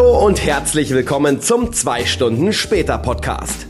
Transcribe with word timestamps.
Hallo 0.00 0.24
und 0.24 0.42
herzlich 0.42 0.92
willkommen 0.92 1.42
zum 1.42 1.74
2 1.74 2.06
Stunden 2.06 2.54
später 2.54 2.96
Podcast. 2.96 3.66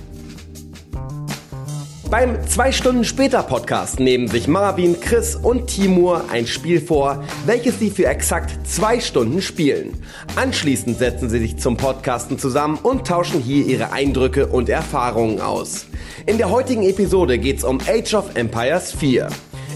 Beim 2.08 2.46
2 2.46 2.71
Stunden 2.71 3.04
später 3.04 3.42
Podcast 3.42 3.98
nehmen 3.98 4.28
sich 4.28 4.46
Marvin, 4.46 5.01
Chris 5.01 5.35
und 5.35 5.66
Timur 5.66 6.26
ein 6.30 6.46
Spiel 6.46 6.80
vor, 6.80 7.24
welches 7.46 7.80
sie 7.80 7.90
für 7.90 8.06
exakt 8.06 8.64
zwei 8.64 9.01
Stunden 9.01 9.42
spielen. 9.42 10.04
Anschließend 10.37 11.01
setzen 11.01 11.28
sie 11.28 11.40
sich 11.40 11.56
zum 11.56 11.76
Podcasten 11.76 12.38
zusammen 12.38 12.78
und 12.81 13.08
tauschen 13.08 13.40
hier 13.40 13.67
ihre 13.67 13.90
Eindrücke 13.90 14.47
und 14.47 14.69
Erfahrungen 14.69 15.40
aus. 15.40 15.87
In 16.27 16.38
der 16.38 16.48
heutigen 16.48 16.84
Episode 16.84 17.38
geht's 17.38 17.65
um 17.65 17.80
Age 17.88 18.15
of 18.15 18.37
Empires 18.37 18.92
4. 18.92 19.30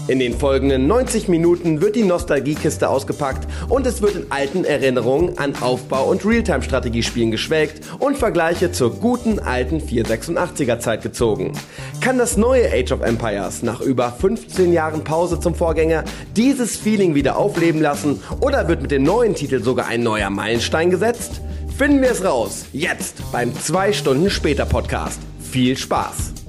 In 0.07 0.19
den 0.19 0.37
folgenden 0.37 0.85
90 0.85 1.29
Minuten 1.29 1.81
wird 1.81 1.95
die 1.95 2.03
Nostalgiekiste 2.03 2.89
ausgepackt 2.89 3.47
und 3.69 3.87
es 3.87 4.03
wird 4.03 4.15
in 4.15 4.25
alten 4.29 4.63
Erinnerungen 4.63 5.39
an 5.39 5.55
Aufbau- 5.59 6.11
und 6.11 6.23
Realtime-Strategiespielen 6.23 7.31
geschwelgt 7.31 7.81
und 7.97 8.15
Vergleiche 8.15 8.71
zur 8.71 8.93
guten 8.93 9.39
alten 9.39 9.79
486er 9.79 10.77
Zeit 10.77 11.01
gezogen. 11.01 11.53
Kann 12.01 12.19
das 12.19 12.37
neue 12.37 12.71
Age 12.71 12.91
of 12.91 13.01
Empires 13.01 13.63
nach 13.63 13.81
über 13.81 14.11
15 14.11 14.71
Jahren 14.71 15.03
Pause 15.03 15.39
zum 15.39 15.55
Vorgänger 15.55 16.03
dieses 16.35 16.77
Feeling 16.77 17.15
wieder 17.15 17.35
aufleben 17.35 17.81
lassen 17.81 18.21
oder 18.41 18.67
wird 18.67 18.83
mit 18.83 18.91
dem 18.91 19.01
neuen 19.01 19.33
Titel 19.33 19.63
sogar 19.63 19.87
ein 19.87 20.03
neuer 20.03 20.29
Meilenstein 20.29 20.91
gesetzt? 20.91 21.41
Finden 21.75 22.03
wir 22.03 22.11
es 22.11 22.23
raus, 22.23 22.65
jetzt 22.73 23.23
beim 23.31 23.57
2 23.59 23.91
Stunden 23.91 24.29
später 24.29 24.65
Podcast. 24.65 25.19
Viel 25.39 25.75
Spaß! 25.75 26.44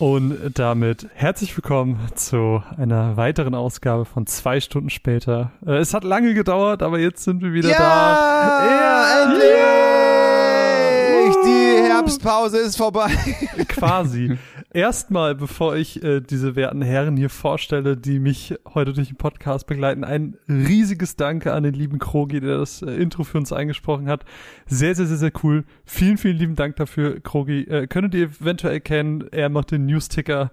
Und 0.00 0.52
damit 0.54 1.08
herzlich 1.12 1.54
willkommen 1.54 2.00
zu 2.14 2.62
einer 2.78 3.18
weiteren 3.18 3.54
Ausgabe 3.54 4.06
von 4.06 4.26
zwei 4.26 4.58
Stunden 4.58 4.88
später. 4.88 5.52
Äh, 5.66 5.72
es 5.72 5.92
hat 5.92 6.04
lange 6.04 6.32
gedauert, 6.32 6.82
aber 6.82 6.98
jetzt 6.98 7.22
sind 7.22 7.42
wir 7.42 7.52
wieder 7.52 7.68
ja, 7.68 7.78
da. 7.78 8.66
Ja, 8.66 9.22
endlich! 9.24 9.89
Die 11.44 11.82
Herbstpause 11.82 12.58
ist 12.58 12.76
vorbei. 12.76 13.08
Quasi. 13.68 14.36
Erstmal, 14.72 15.34
bevor 15.34 15.76
ich 15.76 16.02
äh, 16.02 16.20
diese 16.20 16.56
werten 16.56 16.82
Herren 16.82 17.16
hier 17.16 17.30
vorstelle, 17.30 17.96
die 17.96 18.18
mich 18.18 18.54
heute 18.74 18.92
durch 18.92 19.08
den 19.08 19.16
Podcast 19.16 19.66
begleiten, 19.66 20.04
ein 20.04 20.36
riesiges 20.48 21.16
Danke 21.16 21.52
an 21.52 21.62
den 21.62 21.74
lieben 21.74 21.98
Krogi, 21.98 22.40
der 22.40 22.58
das 22.58 22.82
äh, 22.82 22.90
Intro 22.92 23.24
für 23.24 23.38
uns 23.38 23.52
eingesprochen 23.52 24.08
hat. 24.08 24.24
Sehr, 24.66 24.94
sehr, 24.94 25.06
sehr, 25.06 25.16
sehr 25.16 25.32
cool. 25.42 25.64
Vielen, 25.84 26.18
vielen 26.18 26.36
lieben 26.36 26.56
Dank 26.56 26.76
dafür, 26.76 27.20
Krogi. 27.20 27.62
Äh, 27.62 27.86
könntet 27.86 28.14
ihr 28.14 28.26
eventuell 28.26 28.80
kennen, 28.80 29.24
er 29.32 29.48
macht 29.48 29.72
den 29.72 29.86
News-Ticker 29.86 30.52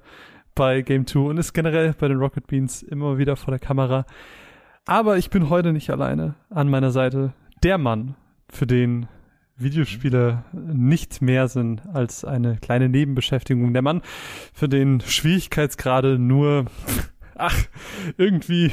bei 0.56 0.82
Game 0.82 1.06
2 1.06 1.20
und 1.20 1.38
ist 1.38 1.54
generell 1.54 1.94
bei 1.98 2.08
den 2.08 2.18
Rocket 2.18 2.48
Beans 2.48 2.82
immer 2.82 3.18
wieder 3.18 3.36
vor 3.36 3.52
der 3.52 3.60
Kamera. 3.60 4.06
Aber 4.86 5.18
ich 5.18 5.30
bin 5.30 5.50
heute 5.50 5.74
nicht 5.74 5.90
alleine 5.90 6.36
an 6.50 6.70
meiner 6.70 6.92
Seite. 6.92 7.34
Der 7.62 7.78
Mann, 7.78 8.16
für 8.50 8.66
den 8.66 9.08
Videospiele 9.58 10.44
nicht 10.54 11.22
mehr 11.22 11.48
sind 11.48 11.82
als 11.92 12.24
eine 12.24 12.58
kleine 12.58 12.90
Nebenbeschäftigung. 12.90 13.74
Der 13.74 13.82
Mann, 13.82 14.02
für 14.54 14.70
den 14.70 15.02
Schwierigkeitsgrade 15.02 16.20
nur, 16.20 16.66
ach, 17.36 17.58
irgendwie, 18.18 18.72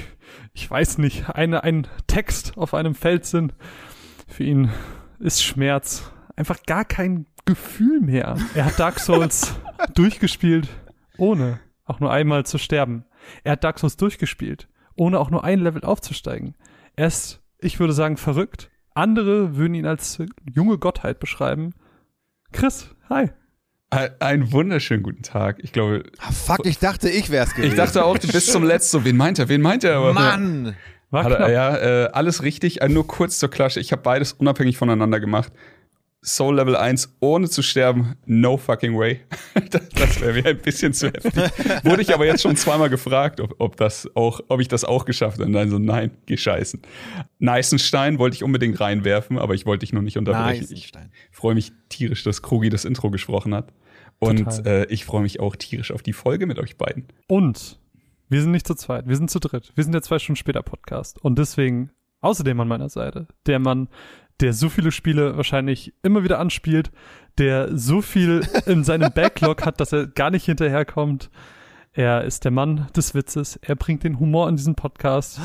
ich 0.52 0.70
weiß 0.70 0.98
nicht, 0.98 1.30
eine, 1.30 1.64
ein 1.64 1.86
Text 2.06 2.58
auf 2.58 2.74
einem 2.74 2.94
Feld 2.94 3.24
sind. 3.24 3.54
Für 4.28 4.44
ihn 4.44 4.70
ist 5.18 5.42
Schmerz 5.42 6.12
einfach 6.36 6.62
gar 6.64 6.84
kein 6.84 7.26
Gefühl 7.46 8.00
mehr. 8.00 8.36
Er 8.54 8.66
hat 8.66 8.78
Dark 8.78 9.00
Souls 9.00 9.54
durchgespielt, 9.94 10.68
ohne 11.16 11.60
auch 11.86 12.00
nur 12.00 12.12
einmal 12.12 12.44
zu 12.44 12.58
sterben. 12.58 13.04
Er 13.42 13.52
hat 13.52 13.64
Dark 13.64 13.78
Souls 13.78 13.96
durchgespielt, 13.96 14.68
ohne 14.96 15.18
auch 15.18 15.30
nur 15.30 15.44
ein 15.44 15.60
Level 15.60 15.82
aufzusteigen. 15.82 16.54
Er 16.96 17.06
ist, 17.06 17.42
ich 17.58 17.80
würde 17.80 17.92
sagen, 17.92 18.16
verrückt 18.16 18.70
andere 18.94 19.56
würden 19.56 19.74
ihn 19.74 19.86
als 19.86 20.18
junge 20.50 20.78
Gottheit 20.78 21.20
beschreiben. 21.20 21.74
Chris, 22.52 22.88
hi. 23.08 23.30
Einen 24.18 24.50
wunderschönen 24.50 25.04
guten 25.04 25.22
Tag. 25.22 25.58
Ich 25.62 25.72
glaube. 25.72 26.02
Ah, 26.18 26.32
fuck, 26.32 26.66
ich 26.66 26.78
dachte, 26.78 27.08
ich 27.08 27.30
wär's 27.30 27.54
gewesen. 27.54 27.72
Ich 27.72 27.76
dachte 27.76 28.04
auch, 28.04 28.18
du 28.18 28.26
bist 28.26 28.50
zum 28.50 28.64
Letzten. 28.64 29.04
Wen 29.04 29.16
meint 29.16 29.38
er? 29.38 29.48
Wen 29.48 29.62
meint 29.62 29.84
er? 29.84 29.96
Aber, 29.96 30.12
Mann! 30.12 30.74
War 31.10 31.26
klar. 31.26 31.50
Ja, 31.50 31.76
äh, 31.76 32.08
alles 32.12 32.42
richtig. 32.42 32.80
Äh, 32.80 32.88
nur 32.88 33.06
kurz 33.06 33.38
zur 33.38 33.50
Klasse. 33.50 33.78
Ich 33.78 33.92
habe 33.92 34.02
beides 34.02 34.32
unabhängig 34.32 34.76
voneinander 34.76 35.20
gemacht. 35.20 35.52
Soul 36.24 36.56
Level 36.56 36.74
1 36.74 37.16
ohne 37.20 37.50
zu 37.50 37.62
sterben, 37.62 38.14
no 38.24 38.56
fucking 38.56 38.96
way. 38.96 39.20
das, 39.70 40.20
wäre 40.20 40.32
mir 40.32 40.46
ein 40.46 40.58
bisschen 40.58 40.94
zu 40.94 41.08
heftig. 41.08 41.34
Wurde 41.84 42.02
ich 42.02 42.14
aber 42.14 42.24
jetzt 42.24 42.42
schon 42.42 42.56
zweimal 42.56 42.88
gefragt, 42.88 43.40
ob, 43.40 43.54
ob, 43.58 43.76
das 43.76 44.08
auch, 44.14 44.40
ob 44.48 44.60
ich 44.60 44.68
das 44.68 44.84
auch 44.84 45.04
geschafft 45.04 45.38
habe. 45.38 45.46
Und 45.46 45.52
dann 45.52 45.68
so, 45.68 45.78
nein, 45.78 46.12
geh 46.24 46.36
scheißen. 46.36 46.80
Neißenstein 47.40 48.18
wollte 48.18 48.36
ich 48.36 48.42
unbedingt 48.42 48.80
reinwerfen, 48.80 49.38
aber 49.38 49.54
ich 49.54 49.66
wollte 49.66 49.80
dich 49.80 49.92
nur 49.92 50.02
nicht 50.02 50.16
unterbrechen. 50.16 50.66
Ich 50.70 50.92
freue 51.30 51.54
mich 51.54 51.72
tierisch, 51.90 52.24
dass 52.24 52.40
Krugi 52.40 52.70
das 52.70 52.86
Intro 52.86 53.10
gesprochen 53.10 53.54
hat. 53.54 53.72
Und 54.18 54.64
äh, 54.66 54.86
ich 54.86 55.04
freue 55.04 55.22
mich 55.22 55.40
auch 55.40 55.56
tierisch 55.56 55.90
auf 55.90 56.02
die 56.02 56.14
Folge 56.14 56.46
mit 56.46 56.58
euch 56.58 56.78
beiden. 56.78 57.04
Und 57.26 57.78
wir 58.30 58.40
sind 58.40 58.52
nicht 58.52 58.66
zu 58.66 58.74
zweit, 58.74 59.06
wir 59.06 59.16
sind 59.16 59.30
zu 59.30 59.40
dritt. 59.40 59.72
Wir 59.74 59.84
sind 59.84 59.92
der 59.92 60.02
zwei 60.02 60.18
Stunden 60.18 60.36
später 60.36 60.62
Podcast. 60.62 61.22
Und 61.22 61.38
deswegen 61.38 61.90
außerdem 62.24 62.58
an 62.58 62.68
meiner 62.68 62.88
Seite 62.88 63.28
der 63.46 63.58
Mann, 63.58 63.88
der 64.40 64.52
so 64.52 64.68
viele 64.68 64.92
Spiele 64.92 65.36
wahrscheinlich 65.36 65.94
immer 66.02 66.24
wieder 66.24 66.38
anspielt, 66.38 66.90
der 67.38 67.76
so 67.76 68.02
viel 68.02 68.46
in 68.66 68.84
seinem 68.84 69.12
Backlog 69.14 69.64
hat, 69.64 69.80
dass 69.80 69.92
er 69.92 70.06
gar 70.06 70.30
nicht 70.30 70.44
hinterherkommt. 70.44 71.30
Er 71.92 72.24
ist 72.24 72.44
der 72.44 72.50
Mann 72.50 72.88
des 72.96 73.14
Witzes. 73.14 73.56
Er 73.62 73.76
bringt 73.76 74.02
den 74.02 74.18
Humor 74.18 74.48
in 74.48 74.56
diesen 74.56 74.74
Podcast. 74.74 75.40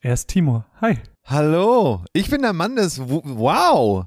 Er 0.00 0.14
ist 0.14 0.26
Timur. 0.26 0.66
Hi. 0.80 0.98
Hallo. 1.24 2.04
Ich 2.12 2.28
bin 2.30 2.42
der 2.42 2.52
Mann 2.52 2.76
des. 2.76 3.00
Wow. 3.00 4.06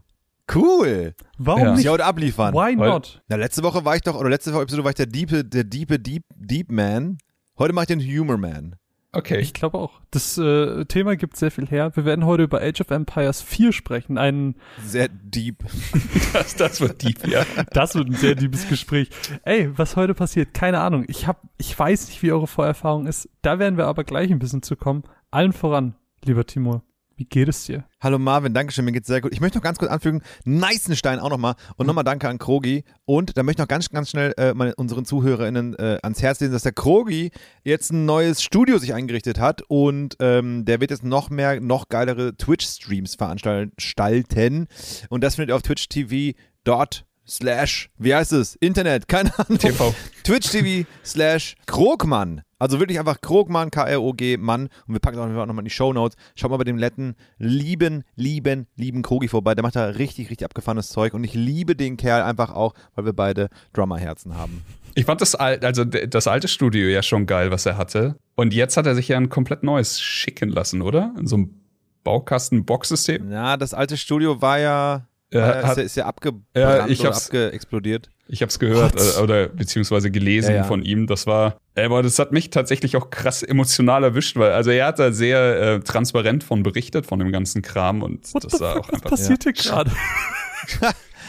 Cool. 0.53 1.13
Warum 1.38 1.63
ja. 1.63 1.71
nicht? 1.71 1.85
Ich 1.85 1.89
heute 1.89 2.05
abliefern. 2.05 2.53
Why 2.53 2.75
not? 2.75 3.21
Na, 3.27 3.35
letzte 3.35 3.63
Woche 3.63 3.83
war 3.83 3.95
ich 3.95 4.01
doch, 4.01 4.15
oder 4.15 4.29
letzte 4.29 4.53
Woche 4.53 4.63
Episode 4.63 4.83
war 4.83 4.91
ich 4.91 4.95
der 4.95 5.07
diepe, 5.07 5.44
der 5.44 5.63
diepe, 5.63 5.99
deep, 5.99 6.23
deep 6.35 6.71
Man. 6.71 7.17
Heute 7.57 7.73
mache 7.73 7.83
ich 7.83 7.88
den 7.88 8.01
Humor 8.01 8.38
Man. 8.38 8.75
Okay. 9.17 9.39
Ich 9.39 9.55
glaube 9.55 9.79
auch. 9.79 10.00
Das 10.11 10.38
äh, 10.38 10.85
Thema 10.85 11.16
gibt 11.16 11.38
sehr 11.38 11.50
viel 11.50 11.66
her. 11.66 11.91
Wir 11.95 12.05
werden 12.05 12.23
heute 12.23 12.44
über 12.44 12.61
Age 12.61 12.81
of 12.81 12.91
Empires 12.91 13.41
4 13.41 13.73
sprechen. 13.73 14.19
Ein 14.19 14.53
sehr 14.85 15.07
deep. 15.09 15.63
das, 16.33 16.55
das 16.55 16.79
wird 16.81 17.01
deep, 17.01 17.27
ja. 17.27 17.44
Das 17.72 17.95
wird 17.95 18.09
ein 18.09 18.13
sehr 18.13 18.35
deepes 18.35 18.69
Gespräch. 18.69 19.09
Ey, 19.41 19.75
was 19.75 19.95
heute 19.95 20.13
passiert? 20.13 20.53
Keine 20.53 20.81
Ahnung. 20.81 21.03
Ich 21.07 21.25
hab, 21.25 21.41
ich 21.57 21.77
weiß 21.77 22.09
nicht, 22.09 22.22
wie 22.22 22.31
eure 22.31 22.45
Vorerfahrung 22.45 23.07
ist. 23.07 23.27
Da 23.41 23.57
werden 23.57 23.75
wir 23.75 23.88
aber 23.88 24.03
gleich 24.03 24.29
ein 24.29 24.38
bisschen 24.38 24.61
zu 24.61 24.75
kommen. 24.75 25.01
Allen 25.31 25.51
voran, 25.51 25.95
lieber 26.23 26.45
Timur. 26.45 26.83
Wie 27.17 27.25
geht 27.25 27.50
es 27.50 27.66
dir? 27.66 27.83
Hallo 28.00 28.19
Marvin, 28.19 28.53
danke 28.53 28.72
schön, 28.72 28.85
mir 28.85 28.91
geht's 28.91 29.07
sehr 29.07 29.22
gut. 29.22 29.33
Ich 29.33 29.41
möchte 29.41 29.57
noch 29.57 29.63
ganz 29.63 29.79
kurz 29.79 29.89
anfügen, 29.91 30.22
Neißenstein 30.45 31.17
auch 31.17 31.31
nochmal 31.31 31.55
und 31.75 31.88
nochmal 31.88 32.03
danke 32.03 32.29
an 32.29 32.38
Krogi 32.38 32.83
und 33.05 33.35
da 33.35 33.41
möchte 33.41 33.59
ich 33.59 33.63
noch 33.63 33.67
ganz, 33.67 33.89
ganz 33.89 34.11
schnell 34.11 34.35
äh, 34.38 34.53
meine, 34.53 34.75
unseren 34.75 35.03
ZuhörerInnen 35.03 35.73
äh, 35.79 35.97
ans 36.03 36.22
Herz 36.22 36.39
legen, 36.39 36.53
dass 36.53 36.61
der 36.61 36.73
Krogi 36.73 37.31
jetzt 37.63 37.91
ein 37.91 38.06
neues 38.06 38.44
Studio 38.44 38.77
sich 38.77 38.94
eingerichtet 38.94 39.39
hat 39.39 39.63
und 39.67 40.16
ähm, 40.19 40.63
der 40.66 40.79
wird 40.79 40.91
jetzt 40.91 41.03
noch 41.03 41.31
mehr, 41.31 41.59
noch 41.59 41.89
geilere 41.89 42.38
Twitch-Streams 42.38 43.16
veranstalten 43.16 44.67
und 45.09 45.23
das 45.23 45.35
findet 45.35 45.50
ihr 45.50 45.56
auf 45.56 45.63
Twitch 45.63 45.89
TV 45.89 46.38
dort 46.66 47.06
slash, 47.29 47.89
wie 47.97 48.13
heißt 48.13 48.33
es? 48.33 48.55
Internet, 48.55 49.07
keine 49.07 49.38
Ahnung. 49.38 49.57
TV. 49.57 49.93
Twitch 50.23 50.49
TV 50.49 50.88
slash 51.05 51.55
Krogmann. 51.65 52.41
Also 52.59 52.79
wirklich 52.79 52.99
einfach 52.99 53.21
Krogmann, 53.21 53.69
K-R-O-G, 53.69 54.38
Mann. 54.38 54.69
Und 54.88 54.93
wir 54.93 54.99
packen 54.99 55.17
das 55.17 55.25
auch 55.25 55.45
nochmal 55.45 55.59
in 55.59 55.65
die 55.65 55.71
Show 55.71 55.93
Notes. 55.93 56.17
Schaut 56.35 56.49
mal 56.49 56.57
bei 56.57 56.63
dem 56.63 56.77
letten, 56.77 57.15
lieben, 57.38 58.03
lieben, 58.15 58.67
lieben 58.75 59.03
Krogi 59.03 59.27
vorbei. 59.27 59.53
Der 59.53 59.63
macht 59.63 59.75
da 59.75 59.85
richtig, 59.85 60.29
richtig 60.29 60.45
abgefahrenes 60.45 60.89
Zeug. 60.89 61.13
Und 61.13 61.23
ich 61.23 61.33
liebe 61.33 61.75
den 61.75 61.97
Kerl 61.97 62.23
einfach 62.23 62.51
auch, 62.51 62.73
weil 62.95 63.05
wir 63.05 63.13
beide 63.13 63.49
Drummerherzen 63.73 64.35
haben. 64.35 64.63
Ich 64.95 65.05
fand 65.05 65.21
das, 65.21 65.35
also 65.35 65.85
das 65.85 66.25
alte 66.25 66.47
Studio 66.47 66.88
ja 66.88 67.03
schon 67.03 67.27
geil, 67.27 67.51
was 67.51 67.68
er 67.68 67.77
hatte. 67.77 68.15
Und 68.35 68.53
jetzt 68.53 68.77
hat 68.77 68.88
er 68.88 68.95
sich 68.95 69.09
ja 69.09 69.18
ein 69.18 69.30
komplett 69.30 69.62
neues 69.62 70.01
schicken 70.01 70.50
lassen, 70.50 70.81
oder? 70.81 71.13
In 71.19 71.27
so 71.27 71.35
einem 71.35 71.62
Baukasten-Box-System. 72.03 73.31
Ja, 73.31 73.57
das 73.57 73.75
alte 73.75 73.97
Studio 73.97 74.41
war 74.41 74.57
ja 74.57 75.07
er 75.29 75.71
ist, 75.71 75.77
ja, 75.77 75.83
ist 75.83 75.95
ja 75.95 76.06
abgebrannt 76.06 76.45
ja, 76.56 76.88
ich 76.88 77.01
oder 77.01 77.15
abgeexplodiert. 77.15 78.09
Ich 78.29 78.41
habe 78.41 78.50
es 78.50 78.59
gehört 78.59 78.95
äh, 78.95 79.21
oder 79.21 79.47
beziehungsweise 79.47 80.12
gelesen 80.12 80.51
ja, 80.51 80.57
ja. 80.57 80.63
von 80.63 80.83
ihm. 80.83 81.07
Das 81.07 81.27
war, 81.27 81.57
aber 81.75 82.03
das 82.03 82.19
hat 82.19 82.31
mich 82.31 82.50
tatsächlich 82.50 82.95
auch 82.97 83.09
krass 83.09 83.44
emotional 83.44 84.03
erwischt, 84.03 84.38
weil 84.38 84.51
also 84.51 84.71
er 84.71 84.88
hat 84.88 85.00
da 85.00 85.12
sehr 85.12 85.62
äh, 85.62 85.79
transparent 85.81 86.44
von 86.44 86.63
berichtet 86.63 87.06
von 87.06 87.19
dem 87.19 87.31
ganzen 87.31 87.62
Kram 87.62 88.03
und 88.03 88.33
What 88.33 88.45
das 88.45 88.59
war 88.59 88.79
auch 88.79 88.89
einfach. 88.89 89.12
Was 89.12 89.21
passiert 89.21 89.44
hier 89.44 89.53
gerade? 89.53 89.91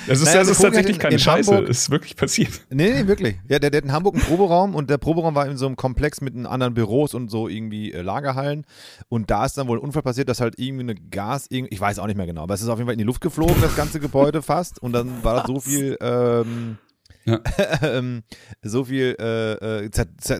Es 0.09 0.21
ist, 0.21 0.27
naja, 0.27 0.41
das 0.41 0.49
ist 0.49 0.63
tatsächlich 0.63 0.99
keine 0.99 1.19
Scheiße, 1.19 1.53
Hamburg, 1.53 1.69
ist 1.69 1.91
wirklich 1.91 2.17
passiert. 2.17 2.51
Nee, 2.71 2.91
nee, 2.91 3.07
wirklich. 3.07 3.37
Ja, 3.49 3.59
der, 3.59 3.71
der 3.71 3.79
hat 3.79 3.85
in 3.85 3.93
Hamburg 3.93 4.15
einen 4.15 4.25
Proberaum 4.25 4.75
und 4.75 4.91
der 4.91 4.99
Proberaum 4.99 5.35
war 5.35 5.47
in 5.47 5.57
so 5.57 5.67
einem 5.67 5.77
Komplex 5.77 6.21
mit 6.21 6.35
anderen 6.47 6.75
Büros 6.75 7.15
und 7.15 7.31
so 7.31 7.49
irgendwie 7.49 7.93
äh, 7.93 8.03
Lagerhallen. 8.03 8.65
Und 9.09 9.31
da 9.31 9.45
ist 9.45 9.59
dann 9.59 9.69
wohl 9.69 9.79
ein 9.79 9.83
Unfall 9.83 10.03
passiert, 10.03 10.29
dass 10.29 10.41
halt 10.41 10.59
irgendwie 10.59 10.85
eine 10.85 10.95
Gas, 10.95 11.47
ich 11.51 11.81
weiß 11.81 11.99
auch 11.99 12.07
nicht 12.07 12.17
mehr 12.17 12.27
genau, 12.27 12.43
aber 12.43 12.55
es 12.55 12.63
ist 12.63 12.69
auf 12.69 12.79
jeden 12.79 12.87
Fall 12.87 12.95
in 12.95 12.99
die 12.99 13.05
Luft 13.05 13.21
geflogen, 13.21 13.57
das 13.61 13.77
ganze 13.77 14.01
Gebäude 14.01 14.43
fast. 14.43 14.83
Und 14.83 14.93
dann 14.93 15.23
war 15.23 15.37
das 15.37 15.47
so 15.47 15.61
viel 15.61 15.97
ähm, 16.01 16.79
Ja. 17.25 17.41
ähm, 17.83 18.23
so 18.63 18.85
viel 18.85 19.15
äh, 19.21 19.85
äh, 19.85 19.91
zer, 19.91 20.37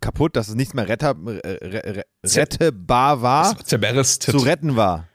kaputt, 0.00 0.36
dass 0.36 0.48
es 0.48 0.54
nicht 0.54 0.74
mehr 0.74 0.88
retter, 0.88 1.16
äh, 1.26 1.64
re, 1.64 1.82
re, 1.84 2.04
rettbar 2.24 3.22
war, 3.22 3.56
zu 3.64 4.36
retten 4.38 4.76
war. 4.76 5.08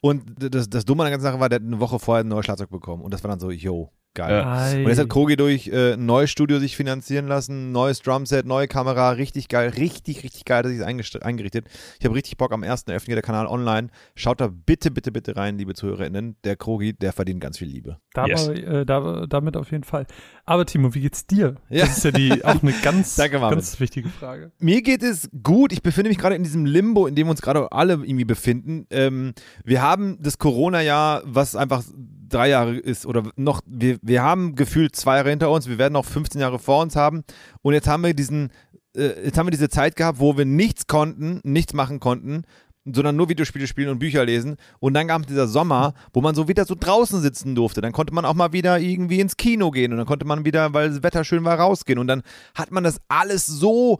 Und 0.00 0.24
das, 0.38 0.68
das 0.68 0.84
Dumme 0.84 1.02
an 1.02 1.06
der 1.06 1.12
ganzen 1.12 1.24
Sache 1.24 1.40
war, 1.40 1.48
der 1.48 1.56
hat 1.56 1.66
eine 1.66 1.80
Woche 1.80 1.98
vorher 1.98 2.24
ein 2.24 2.28
neues 2.28 2.44
Schlagzeug 2.44 2.70
bekommen. 2.70 3.02
Und 3.02 3.12
das 3.12 3.22
war 3.22 3.30
dann 3.30 3.40
so, 3.40 3.50
yo, 3.50 3.92
geil. 4.16 4.32
Ja. 4.34 4.70
Und 4.72 4.88
jetzt 4.88 4.98
hat 4.98 5.08
Krogi 5.08 5.36
durch 5.36 5.68
äh, 5.68 5.92
ein 5.92 6.04
neues 6.04 6.30
Studio 6.30 6.58
sich 6.58 6.74
finanzieren 6.76 7.28
lassen, 7.28 7.70
neues 7.70 8.00
Drumset, 8.00 8.44
neue 8.46 8.66
Kamera, 8.66 9.10
richtig 9.10 9.48
geil, 9.48 9.68
richtig, 9.76 10.24
richtig 10.24 10.44
geil, 10.44 10.64
dass 10.64 10.72
ich 10.72 10.80
es 10.80 11.22
eingerichtet. 11.22 11.68
Ich 12.00 12.04
habe 12.04 12.16
richtig 12.16 12.36
Bock 12.36 12.52
am 12.52 12.62
1.11. 12.64 13.04
hier 13.04 13.14
der 13.14 13.22
Kanal 13.22 13.46
online. 13.46 13.88
Schaut 14.16 14.40
da 14.40 14.48
bitte, 14.48 14.90
bitte, 14.90 15.12
bitte 15.12 15.36
rein, 15.36 15.56
liebe 15.58 15.74
ZuhörerInnen. 15.74 16.36
Der 16.42 16.56
Krogi, 16.56 16.92
der 16.94 17.12
verdient 17.12 17.40
ganz 17.40 17.58
viel 17.58 17.68
Liebe. 17.68 17.98
Da 18.12 18.26
Yes. 18.26 18.48
äh, 18.48 18.84
da, 18.84 19.26
damit 19.28 19.56
auf 19.56 19.70
jeden 19.70 19.84
Fall. 19.84 20.06
Aber 20.44 20.66
Timo, 20.66 20.94
wie 20.94 21.00
geht's 21.00 21.26
dir? 21.26 21.56
Ja. 21.68 21.86
Das 21.86 21.98
ist 21.98 22.04
ja 22.04 22.10
die, 22.10 22.44
auch 22.44 22.62
eine 22.62 22.72
ganz, 22.82 23.14
Danke, 23.16 23.38
ganz 23.38 23.78
wichtige 23.78 24.08
Frage. 24.08 24.50
Mir 24.58 24.82
geht 24.82 25.02
es 25.02 25.28
gut. 25.42 25.72
Ich 25.72 25.82
befinde 25.82 26.08
mich 26.08 26.18
gerade 26.18 26.34
in 26.34 26.42
diesem 26.42 26.64
Limbo, 26.64 27.06
in 27.06 27.14
dem 27.14 27.26
wir 27.26 27.32
uns 27.32 27.42
gerade 27.42 27.70
alle 27.70 27.92
irgendwie 27.94 28.24
befinden. 28.24 28.86
Ähm, 28.90 29.34
wir 29.64 29.82
haben 29.82 30.18
das 30.20 30.38
Corona-Jahr, 30.38 31.22
was 31.24 31.54
einfach 31.54 31.84
drei 32.28 32.48
Jahre 32.48 32.76
ist 32.76 33.06
oder 33.06 33.24
noch, 33.36 33.60
wir, 33.66 33.98
wir 34.02 34.22
haben 34.22 34.54
gefühlt 34.54 34.96
zwei 34.96 35.16
Jahre 35.16 35.30
hinter 35.30 35.50
uns, 35.50 35.68
wir 35.68 35.78
werden 35.78 35.94
noch 35.94 36.04
15 36.04 36.40
Jahre 36.40 36.58
vor 36.58 36.82
uns 36.82 36.96
haben 36.96 37.24
und 37.62 37.74
jetzt 37.74 37.88
haben 37.88 38.02
wir 38.04 38.14
diesen, 38.14 38.50
äh, 38.96 39.24
jetzt 39.24 39.38
haben 39.38 39.46
wir 39.46 39.52
diese 39.52 39.68
Zeit 39.68 39.96
gehabt, 39.96 40.20
wo 40.20 40.36
wir 40.36 40.44
nichts 40.44 40.86
konnten, 40.86 41.40
nichts 41.44 41.72
machen 41.72 42.00
konnten, 42.00 42.44
sondern 42.84 43.16
nur 43.16 43.28
Videospiele 43.28 43.66
spielen 43.66 43.88
und 43.88 43.98
Bücher 43.98 44.24
lesen. 44.24 44.56
Und 44.78 44.94
dann 44.94 45.08
kam 45.08 45.26
dieser 45.26 45.48
Sommer, 45.48 45.94
wo 46.12 46.20
man 46.20 46.34
so 46.34 46.48
wieder 46.48 46.64
so 46.64 46.76
draußen 46.78 47.20
sitzen 47.20 47.54
durfte. 47.54 47.80
Dann 47.80 47.92
konnte 47.92 48.14
man 48.14 48.24
auch 48.24 48.34
mal 48.34 48.52
wieder 48.52 48.78
irgendwie 48.78 49.20
ins 49.20 49.36
Kino 49.36 49.70
gehen 49.70 49.92
und 49.92 49.98
dann 49.98 50.06
konnte 50.06 50.24
man 50.24 50.44
wieder, 50.44 50.72
weil 50.72 50.90
das 50.90 51.02
Wetter 51.02 51.24
schön 51.24 51.44
war, 51.44 51.58
rausgehen. 51.58 51.98
Und 51.98 52.06
dann 52.06 52.22
hat 52.54 52.70
man 52.70 52.84
das 52.84 53.00
alles 53.08 53.46
so 53.46 53.98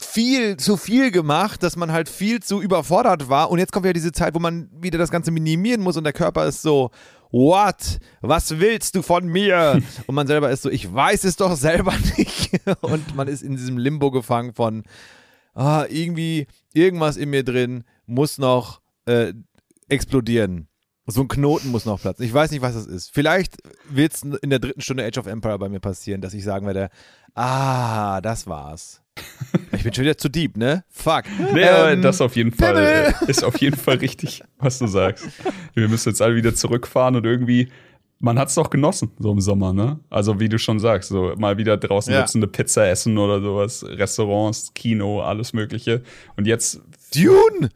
viel 0.00 0.56
zu 0.56 0.76
viel 0.76 1.10
gemacht, 1.10 1.62
dass 1.62 1.76
man 1.76 1.92
halt 1.92 2.08
viel 2.08 2.40
zu 2.40 2.62
überfordert 2.62 3.28
war. 3.28 3.50
Und 3.50 3.58
jetzt 3.58 3.72
kommt 3.72 3.86
ja 3.86 3.92
diese 3.92 4.12
Zeit, 4.12 4.34
wo 4.34 4.38
man 4.38 4.70
wieder 4.80 4.98
das 4.98 5.10
Ganze 5.10 5.30
minimieren 5.30 5.82
muss 5.82 5.96
und 5.96 6.04
der 6.04 6.12
Körper 6.12 6.46
ist 6.46 6.62
so, 6.62 6.90
what? 7.34 7.98
Was 8.20 8.60
willst 8.60 8.94
du 8.94 9.02
von 9.02 9.26
mir? 9.26 9.82
Und 10.06 10.14
man 10.14 10.26
selber 10.26 10.50
ist 10.50 10.62
so, 10.62 10.70
ich 10.70 10.92
weiß 10.92 11.24
es 11.24 11.36
doch 11.36 11.56
selber 11.56 11.94
nicht. 12.16 12.60
Und 12.80 13.14
man 13.16 13.28
ist 13.28 13.42
in 13.42 13.56
diesem 13.56 13.76
Limbo 13.76 14.10
gefangen 14.10 14.54
von, 14.54 14.84
ah, 15.54 15.84
irgendwie, 15.88 16.46
irgendwas 16.72 17.16
in 17.16 17.30
mir 17.30 17.42
drin 17.42 17.84
muss 18.06 18.38
noch 18.38 18.80
äh, 19.06 19.32
explodieren. 19.88 20.68
So 21.06 21.20
ein 21.20 21.28
Knoten 21.28 21.70
muss 21.70 21.84
noch 21.84 22.00
platzen. 22.00 22.24
Ich 22.24 22.32
weiß 22.32 22.50
nicht, 22.50 22.62
was 22.62 22.74
das 22.74 22.86
ist. 22.86 23.10
Vielleicht 23.12 23.58
wird 23.90 24.14
es 24.14 24.22
in 24.22 24.48
der 24.48 24.58
dritten 24.58 24.80
Stunde 24.80 25.04
Age 25.04 25.18
of 25.18 25.26
Empire 25.26 25.58
bei 25.58 25.68
mir 25.68 25.80
passieren, 25.80 26.22
dass 26.22 26.32
ich 26.32 26.44
sagen 26.44 26.66
werde, 26.66 26.88
ah, 27.34 28.22
das 28.22 28.46
war's. 28.46 29.03
Ich 29.72 29.84
bin 29.84 29.92
schon 29.94 30.04
wieder 30.04 30.16
zu 30.18 30.28
deep, 30.28 30.56
ne? 30.56 30.84
Fuck. 30.90 31.24
Nee, 31.52 31.62
Ähm, 31.62 32.02
das 32.02 32.20
auf 32.20 32.34
jeden 32.36 32.52
Fall 32.52 32.76
äh, 32.76 33.12
ist 33.30 33.44
auf 33.44 33.60
jeden 33.60 33.76
Fall 33.76 33.96
richtig, 33.96 34.42
was 34.58 34.78
du 34.78 34.86
sagst. 34.86 35.28
Wir 35.74 35.88
müssen 35.88 36.08
jetzt 36.08 36.20
alle 36.22 36.34
wieder 36.34 36.54
zurückfahren 36.54 37.14
und 37.16 37.24
irgendwie, 37.24 37.68
man 38.18 38.38
hat 38.38 38.48
es 38.48 38.54
doch 38.56 38.70
genossen, 38.70 39.12
so 39.18 39.30
im 39.30 39.40
Sommer, 39.40 39.72
ne? 39.72 40.00
Also 40.10 40.40
wie 40.40 40.48
du 40.48 40.58
schon 40.58 40.80
sagst, 40.80 41.10
so 41.10 41.34
mal 41.36 41.56
wieder 41.58 41.76
draußen 41.76 42.12
Ja. 42.12 42.20
sitzen, 42.26 42.38
eine 42.38 42.48
Pizza 42.48 42.88
essen 42.88 43.16
oder 43.18 43.40
sowas, 43.40 43.84
Restaurants, 43.86 44.72
Kino, 44.74 45.20
alles 45.22 45.52
Mögliche. 45.52 46.02
Und 46.36 46.46
jetzt 46.46 46.80
Dune! 47.14 47.68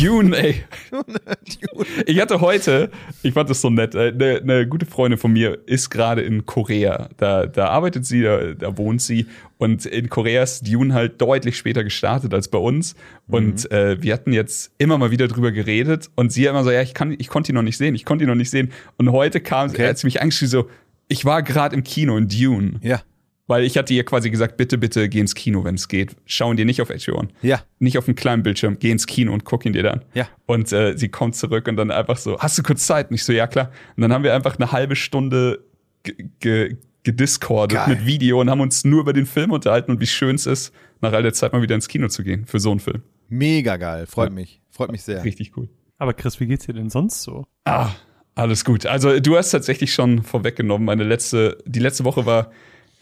Dune, 0.00 0.36
ey. 0.36 0.64
Dune. 0.90 1.86
Ich 2.06 2.20
hatte 2.20 2.40
heute, 2.40 2.90
ich 3.22 3.34
fand 3.34 3.50
das 3.50 3.60
so 3.60 3.70
nett, 3.70 3.94
eine, 3.94 4.40
eine 4.42 4.66
gute 4.66 4.86
Freundin 4.86 5.18
von 5.18 5.32
mir 5.32 5.58
ist 5.66 5.90
gerade 5.90 6.22
in 6.22 6.46
Korea. 6.46 7.08
Da, 7.16 7.46
da 7.46 7.68
arbeitet 7.68 8.06
sie, 8.06 8.22
da, 8.22 8.54
da 8.54 8.76
wohnt 8.78 9.02
sie. 9.02 9.26
Und 9.58 9.86
in 9.86 10.08
Korea 10.08 10.42
ist 10.42 10.66
Dune 10.66 10.94
halt 10.94 11.20
deutlich 11.20 11.56
später 11.56 11.84
gestartet 11.84 12.32
als 12.34 12.48
bei 12.48 12.58
uns. 12.58 12.94
Und 13.28 13.70
äh, 13.70 14.02
wir 14.02 14.12
hatten 14.14 14.32
jetzt 14.32 14.72
immer 14.78 14.98
mal 14.98 15.10
wieder 15.10 15.28
drüber 15.28 15.52
geredet. 15.52 16.10
Und 16.16 16.32
sie 16.32 16.46
immer 16.46 16.64
so, 16.64 16.70
ja, 16.70 16.82
ich, 16.82 16.94
kann, 16.94 17.14
ich 17.16 17.28
konnte 17.28 17.52
ihn 17.52 17.54
noch 17.54 17.62
nicht 17.62 17.76
sehen, 17.78 17.94
ich 17.94 18.04
konnte 18.04 18.24
ihn 18.24 18.28
noch 18.28 18.34
nicht 18.34 18.50
sehen. 18.50 18.72
Und 18.96 19.12
heute 19.12 19.40
kam, 19.40 19.70
Okay. 19.70 19.88
hat 19.88 19.98
sie 19.98 20.06
mich 20.06 20.20
angeschrieben, 20.20 20.50
so, 20.50 20.70
ich 21.08 21.24
war 21.24 21.42
gerade 21.42 21.76
im 21.76 21.84
Kino 21.84 22.16
in 22.16 22.28
Dune. 22.28 22.80
Ja. 22.82 23.02
Weil 23.48 23.64
ich 23.64 23.76
hatte 23.76 23.92
ihr 23.92 24.04
quasi 24.04 24.30
gesagt, 24.30 24.56
bitte, 24.56 24.78
bitte 24.78 25.08
geh 25.08 25.18
ins 25.18 25.34
Kino, 25.34 25.64
wenn 25.64 25.74
es 25.74 25.88
geht. 25.88 26.14
Schau 26.26 26.50
ihn 26.52 26.56
dir 26.56 26.64
nicht 26.64 26.80
auf 26.80 26.88
HBO 26.90 27.18
an 27.18 27.32
Ja. 27.42 27.60
nicht 27.80 27.98
auf 27.98 28.04
dem 28.04 28.14
kleinen 28.14 28.42
Bildschirm, 28.42 28.78
geh 28.78 28.90
ins 28.90 29.06
Kino 29.06 29.32
und 29.32 29.44
guck 29.44 29.66
ihn 29.66 29.72
dir 29.72 29.82
dann. 29.82 30.04
Ja. 30.14 30.28
Und 30.46 30.72
äh, 30.72 30.96
sie 30.96 31.08
kommt 31.08 31.34
zurück 31.36 31.66
und 31.68 31.76
dann 31.76 31.90
einfach 31.90 32.16
so, 32.16 32.38
hast 32.38 32.56
du 32.58 32.62
kurz 32.62 32.86
Zeit? 32.86 33.10
Und 33.10 33.16
ich 33.16 33.24
so, 33.24 33.32
ja 33.32 33.46
klar. 33.48 33.70
Und 33.96 34.02
dann 34.02 34.12
haben 34.12 34.22
wir 34.24 34.34
einfach 34.34 34.56
eine 34.58 34.70
halbe 34.72 34.94
Stunde 34.96 35.64
ge- 36.04 36.28
ge- 36.40 36.76
gediscordet 37.02 37.88
mit 37.88 38.06
Video 38.06 38.40
und 38.40 38.48
haben 38.48 38.60
uns 38.60 38.84
nur 38.84 39.00
über 39.00 39.12
den 39.12 39.26
Film 39.26 39.50
unterhalten 39.50 39.90
und 39.90 40.00
wie 40.00 40.06
schön 40.06 40.36
es 40.36 40.46
ist, 40.46 40.72
nach 41.00 41.12
all 41.12 41.22
der 41.24 41.32
Zeit 41.32 41.52
mal 41.52 41.60
wieder 41.62 41.74
ins 41.74 41.88
Kino 41.88 42.06
zu 42.08 42.22
gehen 42.22 42.46
für 42.46 42.60
so 42.60 42.70
einen 42.70 42.78
Film. 42.80 43.02
Mega 43.28 43.76
geil. 43.76 44.06
Freut 44.06 44.28
Ja. 44.28 44.34
mich. 44.34 44.60
Freut 44.70 44.92
mich 44.92 45.02
sehr. 45.02 45.24
Richtig 45.24 45.56
cool. 45.56 45.68
Aber 45.98 46.14
Chris, 46.14 46.38
wie 46.40 46.46
geht's 46.46 46.66
dir 46.66 46.74
denn 46.74 46.90
sonst 46.90 47.22
so? 47.22 47.44
Ah, 47.64 47.90
alles 48.36 48.64
gut. 48.64 48.86
Also 48.86 49.18
du 49.20 49.36
hast 49.36 49.50
tatsächlich 49.50 49.92
schon 49.92 50.22
vorweggenommen. 50.22 50.84
Meine 50.86 51.02
letzte, 51.04 51.58
die 51.66 51.80
letzte 51.80 52.04
Woche 52.04 52.24
war 52.24 52.50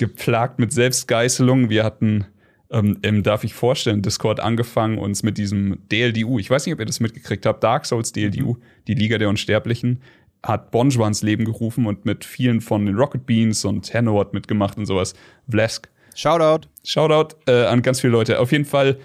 geplagt 0.00 0.58
mit 0.58 0.72
Selbstgeißelung. 0.72 1.68
Wir 1.68 1.84
hatten 1.84 2.24
ähm, 2.70 2.96
im 3.02 3.22
Darf 3.22 3.44
ich 3.44 3.52
vorstellen, 3.52 4.00
Discord 4.00 4.40
angefangen, 4.40 4.98
uns 4.98 5.22
mit 5.22 5.36
diesem 5.36 5.78
DLDU, 5.92 6.38
ich 6.38 6.48
weiß 6.48 6.64
nicht, 6.64 6.72
ob 6.72 6.80
ihr 6.80 6.86
das 6.86 7.00
mitgekriegt 7.00 7.44
habt, 7.44 7.62
Dark 7.62 7.84
Souls 7.84 8.10
DLDU, 8.10 8.56
die 8.88 8.94
Liga 8.94 9.18
der 9.18 9.28
Unsterblichen, 9.28 10.00
hat 10.42 10.70
Bonjwa 10.70 11.06
ins 11.06 11.22
Leben 11.22 11.44
gerufen 11.44 11.84
und 11.84 12.06
mit 12.06 12.24
vielen 12.24 12.62
von 12.62 12.86
den 12.86 12.96
Rocket 12.96 13.26
Beans 13.26 13.66
und 13.66 13.92
Hanno 13.92 14.18
hat 14.18 14.32
mitgemacht 14.32 14.78
und 14.78 14.86
sowas. 14.86 15.12
Vlesk. 15.48 15.90
Shoutout. 16.14 16.66
Shoutout 16.82 17.36
äh, 17.46 17.66
an 17.66 17.82
ganz 17.82 18.00
viele 18.00 18.14
Leute. 18.14 18.40
Auf 18.40 18.52
jeden 18.52 18.64
Fall, 18.64 18.96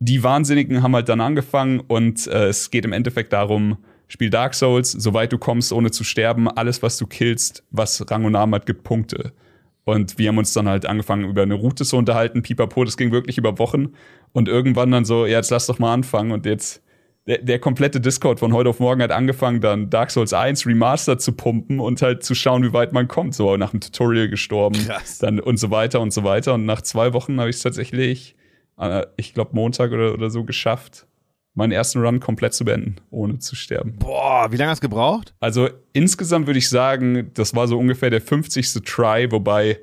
die 0.00 0.24
Wahnsinnigen 0.24 0.82
haben 0.82 0.96
halt 0.96 1.08
dann 1.08 1.20
angefangen 1.20 1.78
und 1.78 2.26
äh, 2.26 2.48
es 2.48 2.72
geht 2.72 2.84
im 2.84 2.92
Endeffekt 2.92 3.32
darum, 3.32 3.78
spiel 4.08 4.28
Dark 4.28 4.54
Souls, 4.54 4.90
soweit 4.90 5.32
du 5.32 5.38
kommst, 5.38 5.72
ohne 5.72 5.92
zu 5.92 6.02
sterben, 6.02 6.48
alles, 6.48 6.82
was 6.82 6.98
du 6.98 7.06
killst, 7.06 7.62
was 7.70 8.04
Rang 8.10 8.24
und 8.24 8.32
Namen 8.32 8.56
hat, 8.56 8.66
gibt 8.66 8.82
Punkte. 8.82 9.32
Und 9.84 10.18
wir 10.18 10.28
haben 10.28 10.38
uns 10.38 10.52
dann 10.52 10.68
halt 10.68 10.86
angefangen, 10.86 11.28
über 11.28 11.42
eine 11.42 11.54
Route 11.54 11.84
zu 11.84 11.96
unterhalten, 11.96 12.42
pipapo, 12.42 12.84
das 12.84 12.96
ging 12.96 13.10
wirklich 13.10 13.38
über 13.38 13.58
Wochen. 13.58 13.94
Und 14.32 14.48
irgendwann 14.48 14.90
dann 14.90 15.04
so, 15.04 15.26
ja, 15.26 15.38
jetzt 15.38 15.50
lass 15.50 15.66
doch 15.66 15.78
mal 15.78 15.92
anfangen. 15.92 16.30
Und 16.30 16.46
jetzt, 16.46 16.82
der, 17.26 17.38
der 17.38 17.58
komplette 17.58 18.00
Discord 18.00 18.38
von 18.38 18.52
heute 18.52 18.70
auf 18.70 18.78
morgen 18.78 19.02
hat 19.02 19.10
angefangen, 19.10 19.60
dann 19.60 19.90
Dark 19.90 20.10
Souls 20.10 20.32
1 20.32 20.66
Remastered 20.66 21.20
zu 21.20 21.32
pumpen 21.32 21.80
und 21.80 22.00
halt 22.00 22.22
zu 22.22 22.34
schauen, 22.34 22.62
wie 22.62 22.72
weit 22.72 22.92
man 22.92 23.08
kommt. 23.08 23.34
So 23.34 23.56
nach 23.56 23.70
dem 23.70 23.80
Tutorial 23.80 24.28
gestorben. 24.28 24.78
Krass. 24.86 25.18
Dann 25.18 25.40
und 25.40 25.58
so 25.58 25.70
weiter 25.70 26.00
und 26.00 26.12
so 26.12 26.22
weiter. 26.22 26.54
Und 26.54 26.64
nach 26.64 26.82
zwei 26.82 27.12
Wochen 27.12 27.40
habe 27.40 27.50
ich 27.50 27.56
es 27.56 27.62
tatsächlich, 27.62 28.36
äh, 28.78 29.04
ich 29.16 29.34
glaube, 29.34 29.50
Montag 29.54 29.90
oder, 29.90 30.14
oder 30.14 30.30
so 30.30 30.44
geschafft, 30.44 31.06
meinen 31.54 31.72
ersten 31.72 32.00
Run 32.00 32.18
komplett 32.20 32.54
zu 32.54 32.64
beenden, 32.64 32.96
ohne 33.10 33.38
zu 33.38 33.54
sterben. 33.56 33.96
Boah, 33.98 34.50
wie 34.50 34.56
lange 34.56 34.70
hast 34.70 34.82
du 34.82 34.88
gebraucht? 34.88 35.34
Also 35.40 35.68
insgesamt 35.92 36.46
würde 36.46 36.58
ich 36.58 36.68
sagen, 36.68 37.30
das 37.34 37.54
war 37.54 37.68
so 37.68 37.78
ungefähr 37.78 38.10
der 38.10 38.20
50. 38.22 38.72
Try, 38.84 39.28
wobei 39.30 39.78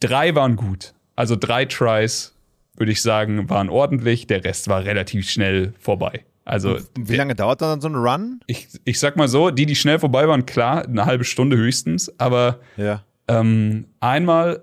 drei 0.00 0.34
waren 0.34 0.56
gut. 0.56 0.92
Also 1.16 1.36
drei 1.36 1.64
Tries, 1.64 2.34
würde 2.76 2.92
ich 2.92 3.00
sagen, 3.00 3.48
waren 3.48 3.70
ordentlich. 3.70 4.26
Der 4.26 4.44
Rest 4.44 4.68
war 4.68 4.84
relativ 4.84 5.30
schnell 5.30 5.72
vorbei. 5.78 6.24
Also 6.44 6.76
Wie 6.98 7.16
lange 7.16 7.34
dauert 7.34 7.62
dann 7.62 7.80
so 7.80 7.88
ein 7.88 7.94
Run? 7.94 8.40
ich, 8.46 8.68
ich 8.84 9.00
sag 9.00 9.16
mal 9.16 9.28
so, 9.28 9.50
die, 9.50 9.64
die 9.64 9.74
schnell 9.76 9.98
vorbei 9.98 10.28
waren, 10.28 10.44
klar, 10.44 10.84
eine 10.84 11.06
halbe 11.06 11.24
Stunde 11.24 11.56
höchstens. 11.56 12.12
Aber 12.20 12.60
Ja. 12.76 13.02
ähm, 13.28 13.86
einmal 14.00 14.62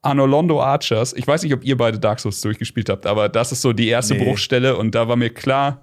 Anolondo 0.00 0.62
Archers. 0.62 1.12
Ich 1.12 1.26
weiß 1.26 1.42
nicht, 1.42 1.52
ob 1.52 1.64
ihr 1.64 1.76
beide 1.76 1.98
Dark 1.98 2.20
Souls 2.20 2.40
durchgespielt 2.40 2.88
habt, 2.88 3.04
aber 3.04 3.28
das 3.28 3.52
ist 3.52 3.60
so 3.60 3.72
die 3.74 3.88
erste 3.88 4.14
Nee. 4.14 4.24
Bruchstelle 4.24 4.76
und 4.76 4.94
da 4.94 5.08
war 5.08 5.16
mir 5.16 5.28
klar, 5.30 5.82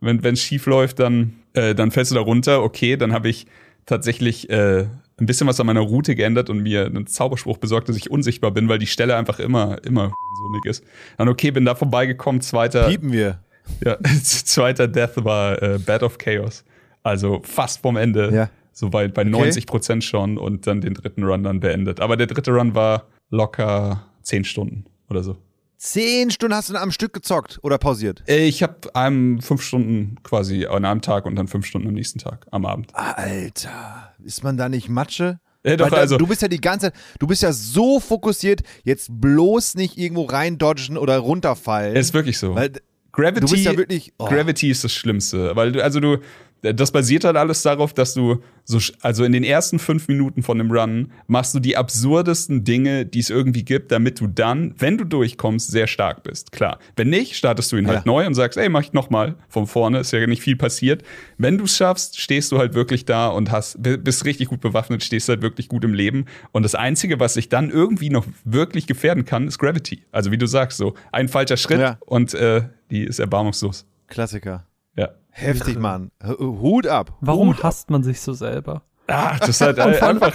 wenn 0.00 0.24
es 0.24 0.40
schief 0.40 0.66
läuft, 0.66 0.98
dann, 1.00 1.34
äh, 1.54 1.74
dann 1.74 1.90
fällst 1.90 2.10
du 2.10 2.14
da 2.14 2.20
runter. 2.20 2.62
Okay, 2.62 2.96
dann 2.96 3.12
habe 3.12 3.28
ich 3.28 3.46
tatsächlich 3.86 4.48
äh, 4.50 4.86
ein 5.20 5.26
bisschen 5.26 5.46
was 5.46 5.58
an 5.58 5.66
meiner 5.66 5.80
Route 5.80 6.14
geändert 6.14 6.50
und 6.50 6.60
mir 6.60 6.86
einen 6.86 7.06
Zauberspruch 7.06 7.58
besorgt, 7.58 7.88
dass 7.88 7.96
ich 7.96 8.10
unsichtbar 8.10 8.52
bin, 8.52 8.68
weil 8.68 8.78
die 8.78 8.86
Stelle 8.86 9.16
einfach 9.16 9.40
immer, 9.40 9.82
immer 9.84 10.12
sonig 10.38 10.64
ist. 10.66 10.84
Dann 11.16 11.28
okay, 11.28 11.50
bin 11.50 11.64
da 11.64 11.74
vorbeigekommen. 11.74 12.40
Zweiter, 12.40 12.88
Piepen 12.88 13.12
wir. 13.12 13.40
ja, 13.84 13.98
zweiter 14.22 14.86
Death 14.86 15.24
war 15.24 15.60
äh, 15.62 15.78
Bad 15.78 16.02
of 16.02 16.18
Chaos. 16.18 16.64
Also 17.02 17.40
fast 17.42 17.82
vom 17.82 17.96
Ende. 17.96 18.32
Ja. 18.32 18.50
So 18.72 18.90
bei, 18.90 19.08
bei 19.08 19.24
90 19.24 19.66
Prozent 19.66 20.04
schon 20.04 20.38
und 20.38 20.68
dann 20.68 20.80
den 20.80 20.94
dritten 20.94 21.24
Run 21.24 21.42
dann 21.42 21.58
beendet. 21.58 21.98
Aber 21.98 22.16
der 22.16 22.28
dritte 22.28 22.52
Run 22.52 22.76
war 22.76 23.06
locker 23.30 24.04
10 24.22 24.44
Stunden 24.44 24.84
oder 25.10 25.24
so. 25.24 25.36
Zehn 25.82 26.32
Stunden 26.32 26.56
hast 26.56 26.70
du 26.70 26.76
am 26.76 26.90
Stück 26.90 27.12
gezockt 27.12 27.60
oder 27.62 27.78
pausiert? 27.78 28.24
Äh, 28.26 28.48
Ich 28.48 28.64
habe 28.64 28.92
einem 28.96 29.40
fünf 29.40 29.62
Stunden 29.62 30.16
quasi 30.24 30.66
an 30.66 30.84
einem 30.84 31.02
Tag 31.02 31.24
und 31.24 31.36
dann 31.36 31.46
fünf 31.46 31.66
Stunden 31.66 31.86
am 31.86 31.94
nächsten 31.94 32.18
Tag 32.18 32.46
am 32.50 32.66
Abend. 32.66 32.92
Alter, 32.96 34.12
ist 34.24 34.42
man 34.42 34.56
da 34.56 34.68
nicht 34.68 34.88
Matsche? 34.88 35.38
Äh, 35.62 35.76
doch, 35.76 35.88
da, 35.88 35.96
also- 35.98 36.16
du 36.18 36.26
bist 36.26 36.42
ja 36.42 36.48
die 36.48 36.60
ganze 36.60 36.86
Zeit, 36.90 36.94
du 37.20 37.28
bist 37.28 37.42
ja 37.44 37.52
so 37.52 38.00
fokussiert, 38.00 38.62
jetzt 38.82 39.08
bloß 39.20 39.76
nicht 39.76 39.96
irgendwo 39.98 40.24
reindodgen 40.24 40.98
oder 40.98 41.18
runterfallen. 41.18 41.94
Ist 41.94 42.12
wirklich 42.12 42.38
so. 42.38 42.56
Weil, 42.56 42.72
Gravity, 43.12 43.46
Du 43.46 43.52
bist 43.52 43.64
ja 43.64 43.76
wirklich- 43.76 44.12
oh. 44.18 44.26
Gravity 44.26 44.70
ist 44.70 44.82
das 44.82 44.92
Schlimmste, 44.92 45.54
weil 45.54 45.72
du, 45.72 45.82
also 45.82 46.00
du, 46.00 46.18
das 46.62 46.90
basiert 46.90 47.24
halt 47.24 47.36
alles 47.36 47.62
darauf, 47.62 47.92
dass 47.94 48.14
du 48.14 48.42
so, 48.64 48.78
also 49.00 49.24
in 49.24 49.32
den 49.32 49.44
ersten 49.44 49.78
fünf 49.78 50.08
Minuten 50.08 50.42
von 50.42 50.58
dem 50.58 50.70
Run 50.70 51.12
machst 51.26 51.54
du 51.54 51.60
die 51.60 51.76
absurdesten 51.76 52.64
Dinge, 52.64 53.06
die 53.06 53.20
es 53.20 53.30
irgendwie 53.30 53.62
gibt, 53.64 53.90
damit 53.92 54.20
du 54.20 54.26
dann, 54.26 54.74
wenn 54.78 54.98
du 54.98 55.04
durchkommst, 55.04 55.70
sehr 55.70 55.86
stark 55.86 56.22
bist. 56.22 56.52
Klar. 56.52 56.78
Wenn 56.96 57.08
nicht, 57.08 57.36
startest 57.36 57.72
du 57.72 57.76
ihn 57.76 57.86
halt 57.86 57.98
Ja. 57.98 58.02
neu 58.06 58.26
und 58.26 58.34
sagst, 58.34 58.58
ey, 58.58 58.68
mach 58.68 58.82
ich 58.82 58.92
noch 58.92 59.08
mal 59.10 59.36
von 59.48 59.66
vorne, 59.66 60.00
ist 60.00 60.12
ja 60.12 60.26
nicht 60.26 60.42
viel 60.42 60.56
passiert. 60.56 61.02
Wenn 61.38 61.58
du 61.58 61.64
es 61.64 61.76
schaffst, 61.76 62.20
stehst 62.20 62.52
du 62.52 62.58
halt 62.58 62.74
wirklich 62.74 63.04
da 63.04 63.28
und 63.28 63.50
hast, 63.50 63.82
bi- 63.82 63.96
bist 63.96 64.24
richtig 64.24 64.48
gut 64.48 64.60
bewaffnet, 64.60 65.02
stehst 65.02 65.28
halt 65.28 65.42
wirklich 65.42 65.68
gut 65.68 65.84
im 65.84 65.94
Leben. 65.94 66.26
Und 66.52 66.62
das 66.64 66.74
Einzige, 66.74 67.18
was 67.20 67.34
sich 67.34 67.48
dann 67.48 67.70
irgendwie 67.70 68.10
noch 68.10 68.26
wirklich 68.44 68.86
gefährden 68.86 69.24
kann, 69.24 69.46
ist 69.48 69.58
Gravity. 69.58 70.02
Also 70.12 70.30
wie 70.30 70.38
du 70.38 70.46
sagst, 70.46 70.76
so 70.78 70.94
ein 71.12 71.28
falscher 71.28 71.56
Schritt 71.56 71.80
Ja. 71.80 71.98
und 72.04 72.34
äh, 72.34 72.62
die 72.90 73.04
ist 73.04 73.18
erbarmungslos. 73.18 73.86
Klassiker. 74.08 74.64
Ja. 74.98 75.08
Heftig, 75.30 75.78
Mann. 75.78 76.10
H- 76.22 76.36
Hut 76.38 76.86
ab. 76.86 77.16
Warum 77.20 77.48
Hut 77.50 77.58
ab. 77.58 77.64
hasst 77.64 77.90
man 77.90 78.02
sich 78.02 78.20
so 78.20 78.32
selber? 78.32 78.82
Ach, 79.06 79.38
das 79.40 79.48
ist 79.50 79.60
halt 79.62 79.78
einfach. 79.78 80.32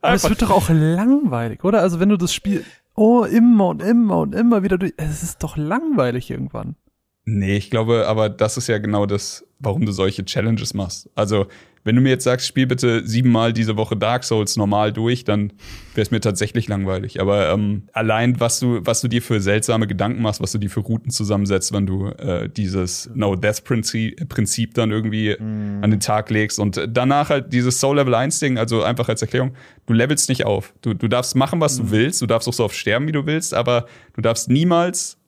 Aber 0.00 0.14
es 0.14 0.28
wird 0.28 0.42
doch 0.42 0.50
auch 0.50 0.68
langweilig, 0.70 1.62
oder? 1.64 1.80
Also 1.80 2.00
wenn 2.00 2.08
du 2.08 2.16
das 2.16 2.32
Spiel 2.34 2.64
oh 2.94 3.24
immer 3.24 3.68
und 3.68 3.82
immer 3.82 4.18
und 4.18 4.34
immer 4.34 4.62
wieder 4.62 4.78
durch, 4.78 4.94
es 4.96 5.22
ist 5.22 5.42
doch 5.42 5.56
langweilig 5.56 6.30
irgendwann. 6.30 6.76
Nee, 7.24 7.56
ich 7.56 7.70
glaube, 7.70 8.08
aber 8.08 8.28
das 8.28 8.56
ist 8.56 8.66
ja 8.66 8.78
genau 8.78 9.06
das, 9.06 9.46
warum 9.60 9.86
du 9.86 9.92
solche 9.92 10.24
Challenges 10.24 10.74
machst. 10.74 11.08
Also, 11.14 11.46
wenn 11.84 11.96
du 11.96 12.02
mir 12.02 12.10
jetzt 12.10 12.24
sagst, 12.24 12.46
spiel 12.46 12.66
bitte 12.66 13.06
siebenmal 13.06 13.52
diese 13.52 13.76
Woche 13.76 13.96
Dark 13.96 14.22
Souls 14.22 14.56
normal 14.56 14.92
durch, 14.92 15.24
dann 15.24 15.52
wäre 15.94 16.02
es 16.02 16.10
mir 16.10 16.20
tatsächlich 16.20 16.68
langweilig. 16.68 17.20
Aber 17.20 17.50
ähm, 17.50 17.84
allein, 17.92 18.38
was 18.38 18.60
du, 18.60 18.80
was 18.84 19.00
du 19.00 19.08
dir 19.08 19.20
für 19.20 19.40
seltsame 19.40 19.86
Gedanken 19.88 20.22
machst, 20.22 20.40
was 20.40 20.52
du 20.52 20.58
dir 20.58 20.70
für 20.70 20.80
Routen 20.80 21.10
zusammensetzt, 21.10 21.72
wenn 21.72 21.86
du 21.86 22.08
äh, 22.08 22.48
dieses 22.48 23.10
No-Death-Prinzip 23.14 24.28
Prinzip 24.28 24.74
dann 24.74 24.90
irgendwie 24.90 25.36
an 25.38 25.90
den 25.90 26.00
Tag 26.00 26.30
legst 26.30 26.58
und 26.58 26.80
danach 26.88 27.30
halt 27.30 27.52
dieses 27.52 27.80
Soul-Level-1-Ding, 27.80 28.58
also 28.58 28.82
einfach 28.82 29.08
als 29.08 29.22
Erklärung, 29.22 29.52
du 29.86 29.92
levelst 29.92 30.28
nicht 30.28 30.44
auf. 30.44 30.74
Du, 30.82 30.94
du 30.94 31.08
darfst 31.08 31.34
machen, 31.34 31.60
was 31.60 31.78
du 31.78 31.90
willst, 31.90 32.22
du 32.22 32.26
darfst 32.26 32.48
auch 32.48 32.52
so 32.52 32.64
oft 32.64 32.76
sterben, 32.76 33.08
wie 33.08 33.12
du 33.12 33.26
willst, 33.26 33.54
aber 33.54 33.86
du 34.14 34.20
darfst 34.20 34.48
niemals 34.48 35.18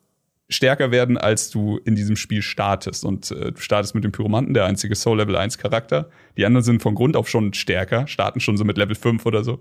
stärker 0.49 0.91
werden, 0.91 1.17
als 1.17 1.51
du 1.51 1.79
in 1.85 1.95
diesem 1.95 2.17
Spiel 2.17 2.43
startest. 2.43 3.05
Und 3.05 3.31
äh, 3.31 3.53
du 3.53 3.61
startest 3.61 3.95
mit 3.95 4.05
dem 4.05 4.13
Pyromanten, 4.13 4.55
der 4.55 4.67
einzige 4.67 4.95
Soul 4.95 5.19
Level 5.19 5.37
1 5.37 5.59
Charakter. 5.59 6.11
Die 6.37 6.45
anderen 6.45 6.65
sind 6.65 6.83
von 6.83 6.95
Grund 6.95 7.17
auf 7.17 7.29
schon 7.29 7.55
stärker, 7.55 8.07
starten 8.07 8.41
schon 8.41 8.57
so 8.57 8.65
mit 8.65 8.77
Level 8.77 8.95
5 8.95 9.25
oder 9.27 9.45
so. 9.45 9.61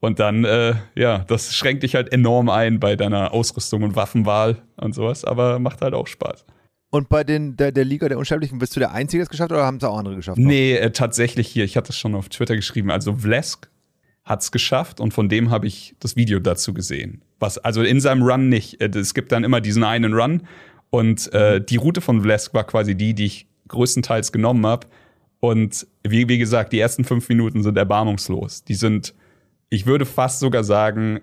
Und 0.00 0.18
dann, 0.18 0.44
äh, 0.44 0.74
ja, 0.96 1.18
das 1.18 1.54
schränkt 1.54 1.84
dich 1.84 1.94
halt 1.94 2.12
enorm 2.12 2.48
ein 2.50 2.80
bei 2.80 2.96
deiner 2.96 3.32
Ausrüstung 3.32 3.84
und 3.84 3.94
Waffenwahl 3.94 4.62
und 4.76 4.94
sowas, 4.94 5.24
aber 5.24 5.60
macht 5.60 5.80
halt 5.80 5.94
auch 5.94 6.08
Spaß. 6.08 6.44
Und 6.90 7.08
bei 7.08 7.24
den, 7.24 7.56
der, 7.56 7.72
der 7.72 7.84
Liga 7.84 8.08
der 8.08 8.18
Unsterblichen, 8.18 8.58
bist 8.58 8.74
du 8.74 8.80
der 8.80 8.92
Einzige, 8.92 9.20
der 9.20 9.24
es 9.24 9.30
geschafft 9.30 9.50
hat, 9.50 9.56
oder 9.56 9.64
haben 9.64 9.76
es 9.76 9.84
auch 9.84 9.96
andere 9.96 10.16
geschafft? 10.16 10.38
Nee, 10.38 10.74
äh, 10.74 10.90
tatsächlich 10.90 11.48
hier, 11.48 11.64
ich 11.64 11.76
hatte 11.76 11.90
es 11.90 11.98
schon 11.98 12.14
auf 12.14 12.28
Twitter 12.28 12.56
geschrieben, 12.56 12.90
also 12.90 13.14
Vlesk 13.14 13.70
hat's 14.24 14.52
geschafft 14.52 15.00
und 15.00 15.14
von 15.14 15.28
dem 15.28 15.50
habe 15.50 15.66
ich 15.66 15.94
das 16.00 16.16
Video 16.16 16.38
dazu 16.38 16.74
gesehen. 16.74 17.22
Was, 17.42 17.58
also 17.58 17.82
in 17.82 18.00
seinem 18.00 18.22
Run 18.22 18.48
nicht. 18.48 18.80
Äh, 18.80 18.88
Es 18.94 19.14
gibt 19.14 19.32
dann 19.32 19.42
immer 19.42 19.60
diesen 19.60 19.82
einen 19.82 20.14
Run 20.14 20.42
und 20.90 21.32
äh, 21.32 21.60
die 21.60 21.76
Route 21.76 22.00
von 22.00 22.22
Vlesk 22.22 22.54
war 22.54 22.64
quasi 22.64 22.94
die, 22.94 23.14
die 23.14 23.24
ich 23.26 23.46
größtenteils 23.66 24.30
genommen 24.30 24.64
habe. 24.64 24.86
Und 25.40 25.86
wie, 26.06 26.28
wie 26.28 26.38
gesagt, 26.38 26.72
die 26.72 26.78
ersten 26.78 27.02
fünf 27.02 27.28
Minuten 27.28 27.64
sind 27.64 27.76
erbarmungslos. 27.76 28.62
Die 28.62 28.74
sind, 28.74 29.12
ich 29.70 29.86
würde 29.86 30.06
fast 30.06 30.38
sogar 30.38 30.62
sagen, 30.62 31.20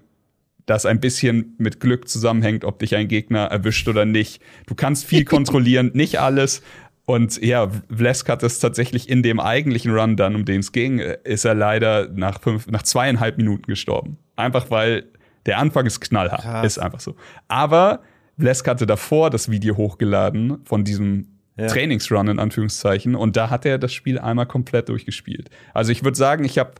dass 0.66 0.86
ein 0.86 1.00
bisschen 1.00 1.56
mit 1.58 1.80
Glück 1.80 2.10
zusammenhängt, 2.10 2.66
ob 2.66 2.80
dich 2.80 2.96
ein 2.96 3.08
Gegner 3.08 3.46
erwischt 3.46 3.88
oder 3.88 4.04
nicht. 4.04 4.42
Du 4.68 4.76
kannst 4.76 5.06
viel 5.06 5.24
kontrollieren, 5.36 5.92
nicht 5.94 6.20
alles. 6.20 6.62
Und 7.06 7.42
ja, 7.42 7.72
Vlesk 7.90 8.28
hat 8.28 8.44
es 8.44 8.60
tatsächlich 8.60 9.08
in 9.08 9.24
dem 9.24 9.40
eigentlichen 9.40 9.92
Run 9.92 10.18
dann, 10.18 10.36
um 10.36 10.44
den 10.44 10.60
es 10.60 10.74
ging, 10.74 11.00
äh, 11.00 11.18
ist 11.24 11.46
er 11.46 11.56
leider 11.56 12.10
nach 12.10 12.42
fünf, 12.42 12.68
nach 12.68 12.84
zweieinhalb 12.84 13.38
Minuten 13.38 13.68
gestorben. 13.68 14.18
Einfach 14.36 14.70
weil 14.70 15.06
der 15.46 15.58
Anfang 15.58 15.86
ist 15.86 16.00
knallhart. 16.02 16.42
Krass. 16.42 16.66
Ist 16.66 16.78
einfach 16.80 17.00
so. 17.00 17.16
Aber 17.48 18.02
Vlesk 18.38 18.68
hatte 18.68 18.86
davor 18.86 19.30
das 19.30 19.50
Video 19.50 19.78
hochgeladen 19.78 20.60
von 20.66 20.84
diesem 20.84 21.28
Ja. 21.58 21.68
Trainingsrun 21.68 22.28
in 22.30 22.40
Anführungszeichen 22.40 23.16
und 23.16 23.36
da 23.36 23.50
hat 23.50 23.66
er 23.66 23.78
das 23.78 23.94
Spiel 23.94 24.18
einmal 24.18 24.46
komplett 24.46 24.88
durchgespielt. 24.88 25.50
Also 25.74 25.92
ich 25.92 26.04
würde 26.04 26.18
sagen, 26.18 26.46
ich 26.46 26.58
habe 26.58 26.72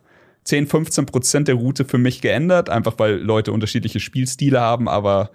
10, 0.46 0.68
15 0.68 1.06
Prozent 1.06 1.48
der 1.50 1.56
Route 1.56 1.84
für 1.84 1.98
mich 1.98 2.22
geändert, 2.22 2.70
einfach 2.70 2.94
weil 2.98 3.16
Leute 3.16 3.52
unterschiedliche 3.52 4.00
Spielstile 4.00 4.62
haben, 4.62 4.88
aber 4.88 5.32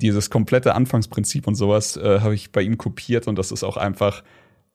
dieses 0.00 0.30
komplette 0.30 0.74
Anfangsprinzip 0.74 1.46
und 1.46 1.54
sowas 1.54 1.98
äh, 1.98 2.20
habe 2.20 2.34
ich 2.34 2.50
bei 2.50 2.62
ihm 2.62 2.78
kopiert 2.78 3.28
und 3.28 3.38
das 3.38 3.52
ist 3.52 3.62
auch 3.62 3.76
einfach 3.76 4.22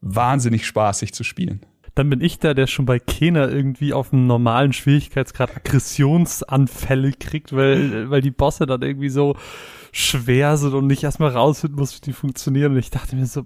wahnsinnig 0.01 0.67
spaßig 0.67 1.13
zu 1.13 1.23
spielen. 1.23 1.61
Dann 1.95 2.09
bin 2.09 2.21
ich 2.21 2.39
da, 2.39 2.53
der 2.53 2.67
schon 2.67 2.85
bei 2.85 2.99
Kena 2.99 3.49
irgendwie 3.49 3.93
auf 3.93 4.13
einem 4.13 4.25
normalen 4.25 4.71
Schwierigkeitsgrad 4.71 5.55
Aggressionsanfälle 5.55 7.11
kriegt, 7.13 7.53
weil, 7.55 8.09
weil 8.09 8.21
die 8.21 8.31
Bosse 8.31 8.65
dann 8.65 8.81
irgendwie 8.81 9.09
so 9.09 9.35
schwer 9.91 10.55
sind 10.55 10.73
und 10.73 10.87
nicht 10.87 11.03
erstmal 11.03 11.31
rausfinden 11.31 11.77
muss, 11.77 11.95
wie 11.97 12.01
die 12.01 12.13
funktionieren. 12.13 12.71
Und 12.73 12.77
ich 12.79 12.91
dachte 12.91 13.15
mir 13.17 13.25
so, 13.25 13.43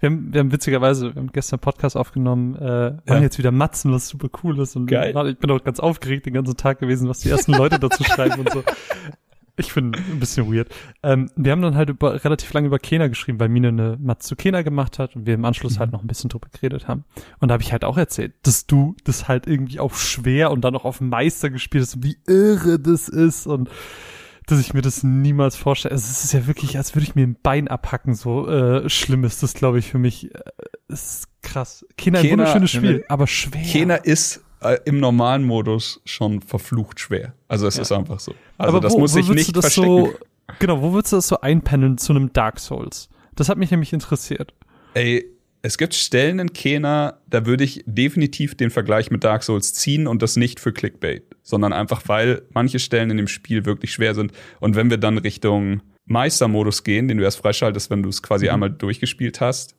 wir 0.00 0.10
haben, 0.10 0.32
wir 0.32 0.40
haben 0.40 0.52
witzigerweise, 0.52 1.14
wir 1.14 1.20
haben 1.22 1.32
gestern 1.32 1.56
einen 1.56 1.62
Podcast 1.62 1.96
aufgenommen, 1.96 2.54
äh, 2.56 2.96
Ja. 3.08 3.18
jetzt 3.20 3.38
wieder 3.38 3.50
matzen, 3.50 3.92
was 3.92 4.08
super 4.08 4.28
cool 4.42 4.58
ist. 4.60 4.76
Und 4.76 4.86
Geil. 4.86 5.14
ich 5.28 5.38
bin 5.38 5.50
auch 5.50 5.64
ganz 5.64 5.80
aufgeregt 5.80 6.26
den 6.26 6.34
ganzen 6.34 6.56
Tag 6.56 6.80
gewesen, 6.80 7.08
was 7.08 7.20
die 7.20 7.30
ersten 7.30 7.52
Leute 7.52 7.78
dazu 7.78 8.04
schreiben 8.04 8.40
und 8.40 8.50
so. 8.52 8.62
Ich 9.58 9.72
finde 9.72 9.98
ein 9.98 10.20
bisschen 10.20 10.52
weird. 10.52 10.68
Ähm, 11.02 11.30
wir 11.34 11.52
haben 11.52 11.62
dann 11.62 11.76
halt 11.76 11.88
über, 11.88 12.22
relativ 12.24 12.52
lange 12.52 12.66
über 12.66 12.78
Kena 12.78 13.08
geschrieben, 13.08 13.40
weil 13.40 13.48
Mine 13.48 13.68
eine 13.68 13.96
Matz 14.00 14.26
zu 14.26 14.36
Kena 14.36 14.60
gemacht 14.62 14.98
hat 14.98 15.16
und 15.16 15.26
wir 15.26 15.34
im 15.34 15.44
Anschluss 15.46 15.78
halt 15.78 15.92
noch 15.92 16.02
ein 16.02 16.06
bisschen 16.06 16.28
drüber 16.28 16.48
geredet 16.52 16.88
haben. 16.88 17.04
Und 17.38 17.48
da 17.48 17.54
habe 17.54 17.62
ich 17.62 17.72
halt 17.72 17.84
auch 17.84 17.96
erzählt, 17.96 18.34
dass 18.42 18.66
du 18.66 18.94
das 19.04 19.28
halt 19.28 19.46
irgendwie 19.46 19.80
auf 19.80 20.00
schwer 20.00 20.50
und 20.50 20.60
dann 20.62 20.76
auch 20.76 20.84
auf 20.84 21.00
Meister 21.00 21.48
gespielt 21.50 21.84
hast 21.84 21.96
und 21.96 22.04
wie 22.04 22.18
irre 22.26 22.78
das 22.78 23.08
ist 23.08 23.46
und 23.46 23.70
dass 24.48 24.60
ich 24.60 24.74
mir 24.74 24.82
das 24.82 25.02
niemals 25.02 25.56
vorstelle. 25.56 25.92
Also 25.92 26.04
es 26.08 26.22
ist 26.24 26.32
ja 26.32 26.46
wirklich, 26.46 26.76
als 26.76 26.94
würde 26.94 27.04
ich 27.04 27.14
mir 27.16 27.26
ein 27.26 27.36
Bein 27.42 27.66
abhacken. 27.66 28.14
So 28.14 28.46
äh, 28.48 28.88
schlimm 28.88 29.24
ist 29.24 29.42
das, 29.42 29.54
glaube 29.54 29.78
ich, 29.80 29.88
für 29.90 29.98
mich. 29.98 30.32
Äh, 30.34 30.38
Es 30.88 31.16
ist 31.16 31.28
krass. 31.42 31.84
Kena, 31.96 32.18
ein 32.20 32.24
Kena- 32.26 32.30
wunderschönes 32.32 32.70
Spiel, 32.70 33.04
aber 33.08 33.26
schwer. 33.26 33.62
Kena 33.62 33.94
ist 33.96 34.44
im 34.84 35.00
normalen 35.00 35.44
Modus 35.44 36.00
schon 36.04 36.40
verflucht 36.40 36.98
schwer. 37.00 37.34
Also 37.48 37.66
es 37.66 37.76
Ja. 37.76 37.82
ist 37.82 37.92
einfach 37.92 38.20
so. 38.20 38.34
Also 38.58 38.68
aber 38.70 38.80
das 38.80 38.92
wo, 38.94 39.00
muss 39.00 39.14
ich 39.16 39.28
nicht 39.28 39.52
verstecken. 39.56 39.86
so, 39.86 40.14
genau, 40.58 40.80
wo 40.82 40.92
würdest 40.92 41.12
du 41.12 41.16
das 41.16 41.28
so 41.28 41.40
einpendeln 41.40 41.98
zu 41.98 42.12
einem 42.12 42.32
Dark 42.32 42.58
Souls? 42.58 43.08
Das 43.34 43.48
hat 43.48 43.58
mich 43.58 43.70
nämlich 43.70 43.92
interessiert. 43.92 44.54
Ey, 44.94 45.26
es 45.62 45.78
gibt 45.78 45.94
Stellen 45.94 46.38
in 46.38 46.52
Kena, 46.52 47.18
da 47.28 47.44
würde 47.44 47.64
ich 47.64 47.82
definitiv 47.86 48.56
den 48.56 48.70
Vergleich 48.70 49.10
mit 49.10 49.24
Dark 49.24 49.42
Souls 49.42 49.74
ziehen 49.74 50.06
und 50.06 50.22
das 50.22 50.36
nicht 50.36 50.60
für 50.60 50.72
Clickbait, 50.72 51.24
sondern 51.42 51.72
einfach, 51.72 52.02
weil 52.06 52.42
manche 52.50 52.78
Stellen 52.78 53.10
in 53.10 53.16
dem 53.16 53.28
Spiel 53.28 53.64
wirklich 53.66 53.92
schwer 53.92 54.14
sind. 54.14 54.32
Und 54.60 54.76
wenn 54.76 54.90
wir 54.90 54.96
dann 54.98 55.18
Richtung 55.18 55.82
Meistermodus 56.06 56.84
gehen, 56.84 57.08
den 57.08 57.18
du 57.18 57.24
erst 57.24 57.38
freischaltest, 57.38 57.90
wenn 57.90 58.02
du 58.02 58.08
es 58.08 58.22
quasi 58.22 58.48
einmal 58.48 58.70
durchgespielt 58.70 59.40
hast, 59.40 59.74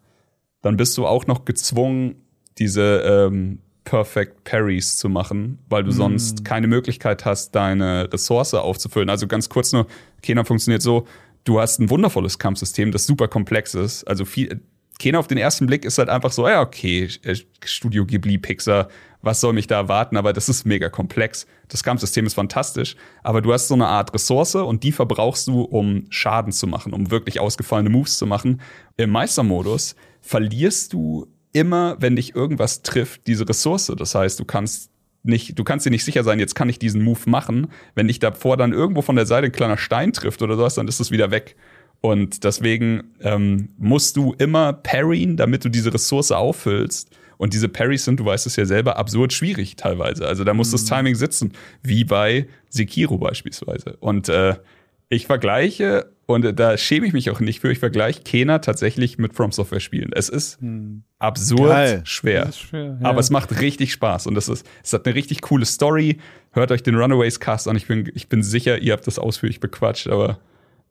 dann 0.61 0.75
bist 0.77 0.97
du 0.97 1.05
auch 1.07 1.25
noch 1.25 1.45
gezwungen, 1.45 2.15
diese 2.57 3.01
ähm, 3.31 3.59
Perfect 3.87 4.43
Parries 4.43 4.97
zu 4.97 5.07
machen, 5.07 5.59
weil 5.69 5.81
du 5.85 5.91
sonst 5.91 6.43
keine 6.43 6.67
Möglichkeit 6.67 7.23
hast, 7.23 7.55
deine 7.55 8.11
Ressource 8.11 8.53
aufzufüllen. 8.53 9.09
Also 9.09 9.27
ganz 9.27 9.47
kurz 9.47 9.71
nur, 9.71 9.87
Kena 10.21 10.43
funktioniert 10.43 10.81
so, 10.81 11.07
du 11.45 11.61
hast 11.61 11.79
ein 11.79 11.89
wundervolles 11.89 12.37
Kampfsystem, 12.37 12.91
das 12.91 13.05
super 13.05 13.29
komplex 13.29 13.75
ist. 13.75 14.03
Also 14.03 14.25
viel, 14.25 14.59
Kena 14.99 15.19
auf 15.19 15.27
den 15.27 15.37
ersten 15.37 15.67
Blick 15.67 15.85
ist 15.85 15.99
halt 15.99 16.09
einfach 16.09 16.33
so, 16.33 16.49
ja, 16.49 16.59
okay, 16.59 17.07
äh, 17.23 17.35
Studio 17.63 18.05
Ghibli, 18.05 18.37
Pixar, 18.37 18.89
was 19.21 19.39
soll 19.39 19.53
mich 19.53 19.67
da 19.67 19.77
erwarten? 19.77 20.17
Aber 20.17 20.33
das 20.33 20.49
ist 20.49 20.65
mega 20.65 20.89
komplex. 20.89 21.47
Das 21.69 21.81
Kampfsystem 21.81 22.25
ist 22.25 22.33
fantastisch, 22.33 22.97
aber 23.23 23.41
du 23.41 23.53
hast 23.53 23.69
so 23.69 23.73
eine 23.73 23.87
Art 23.87 24.13
Ressource 24.13 24.55
und 24.55 24.83
die 24.83 24.91
verbrauchst 24.91 25.47
du, 25.47 25.61
um 25.61 26.07
Schaden 26.09 26.51
zu 26.51 26.67
machen, 26.67 26.91
um 26.91 27.09
wirklich 27.09 27.39
ausgefallene 27.39 27.89
Moves 27.89 28.17
zu 28.17 28.25
machen. 28.25 28.59
Im 28.97 29.11
Meistermodus 29.11 29.95
verlierst 30.19 30.91
du 30.91 31.27
immer, 31.53 31.97
wenn 31.99 32.15
dich 32.15 32.35
irgendwas 32.35 32.81
trifft, 32.81 33.27
diese 33.27 33.47
Ressource. 33.47 33.91
Das 33.97 34.15
heißt, 34.15 34.39
du 34.39 34.45
kannst 34.45 34.91
nicht, 35.23 35.57
du 35.59 35.63
kannst 35.63 35.85
dir 35.85 35.89
nicht 35.89 36.05
sicher 36.05 36.23
sein, 36.23 36.39
jetzt 36.39 36.55
kann 36.55 36.69
ich 36.69 36.79
diesen 36.79 37.01
Move 37.03 37.19
machen. 37.25 37.67
Wenn 37.95 38.07
dich 38.07 38.19
davor 38.19 38.57
dann 38.57 38.73
irgendwo 38.73 39.01
von 39.01 39.15
der 39.15 39.25
Seite 39.25 39.47
ein 39.47 39.51
kleiner 39.51 39.77
Stein 39.77 40.13
trifft 40.13 40.41
oder 40.41 40.55
sowas, 40.55 40.75
dann 40.75 40.87
ist 40.87 40.99
es 40.99 41.11
wieder 41.11 41.31
weg. 41.31 41.55
Und 41.99 42.43
deswegen 42.43 43.15
ähm, 43.21 43.69
musst 43.77 44.17
du 44.17 44.33
immer 44.37 44.73
parryen, 44.73 45.35
damit 45.35 45.65
du 45.65 45.69
diese 45.69 45.93
Ressource 45.93 46.31
auffüllst. 46.31 47.09
Und 47.37 47.53
diese 47.53 47.69
Parries 47.69 48.05
sind, 48.05 48.19
du 48.19 48.25
weißt 48.25 48.47
es 48.47 48.55
ja 48.55 48.65
selber, 48.65 48.97
absurd 48.97 49.33
schwierig 49.33 49.75
teilweise. 49.75 50.27
Also 50.27 50.43
da 50.43 50.53
muss 50.53 50.71
das 50.71 50.85
Timing 50.85 51.15
sitzen, 51.15 51.53
wie 51.83 52.03
bei 52.03 52.47
Sekiro 52.69 53.17
beispielsweise. 53.17 53.97
Und 53.99 54.29
äh, 54.29 54.55
ich 55.09 55.27
vergleiche, 55.27 56.11
und 56.27 56.59
da 56.59 56.77
schäme 56.77 57.07
ich 57.07 57.13
mich 57.13 57.29
auch 57.31 57.39
nicht 57.39 57.61
für, 57.61 57.71
ich 57.71 57.79
vergleiche 57.79 58.21
Kena 58.21 58.59
tatsächlich 58.59 59.17
mit 59.17 59.33
From 59.33 59.53
Software 59.53 59.79
Spielen. 59.79 60.11
Es 60.13 60.27
ist 60.27 60.59
absurd 61.19 61.69
Geil. 61.69 62.01
schwer. 62.03 62.45
Das 62.45 62.55
ist 62.55 62.61
schwer, 62.61 62.97
ja. 63.01 63.09
Aber 63.09 63.21
es 63.21 63.29
macht 63.29 63.61
richtig 63.61 63.93
Spaß 63.93 64.27
und 64.27 64.37
es, 64.37 64.49
ist, 64.49 64.67
es 64.83 64.91
hat 64.91 65.05
eine 65.05 65.15
richtig 65.15 65.41
coole 65.41 65.65
Story. 65.65 66.19
Hört 66.51 66.71
euch 66.71 66.83
den 66.83 66.95
Runaways 66.95 67.39
Cast 67.39 67.69
an. 67.69 67.77
Ich 67.77 67.87
bin, 67.87 68.11
ich 68.13 68.27
bin 68.27 68.43
sicher, 68.43 68.77
ihr 68.79 68.91
habt 68.91 69.07
das 69.07 69.19
ausführlich 69.19 69.61
bequatscht, 69.61 70.07
aber 70.07 70.39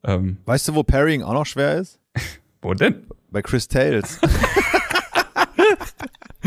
ähm, 0.05 0.39
Weißt 0.47 0.69
du, 0.69 0.75
wo 0.75 0.83
Parrying 0.83 1.23
auch 1.23 1.35
noch 1.35 1.47
schwer 1.47 1.77
ist? 1.77 2.01
Wo 2.63 2.73
denn? 2.73 3.05
Bei 3.31 3.43
Chris 3.43 3.69
Tales. 3.69 4.19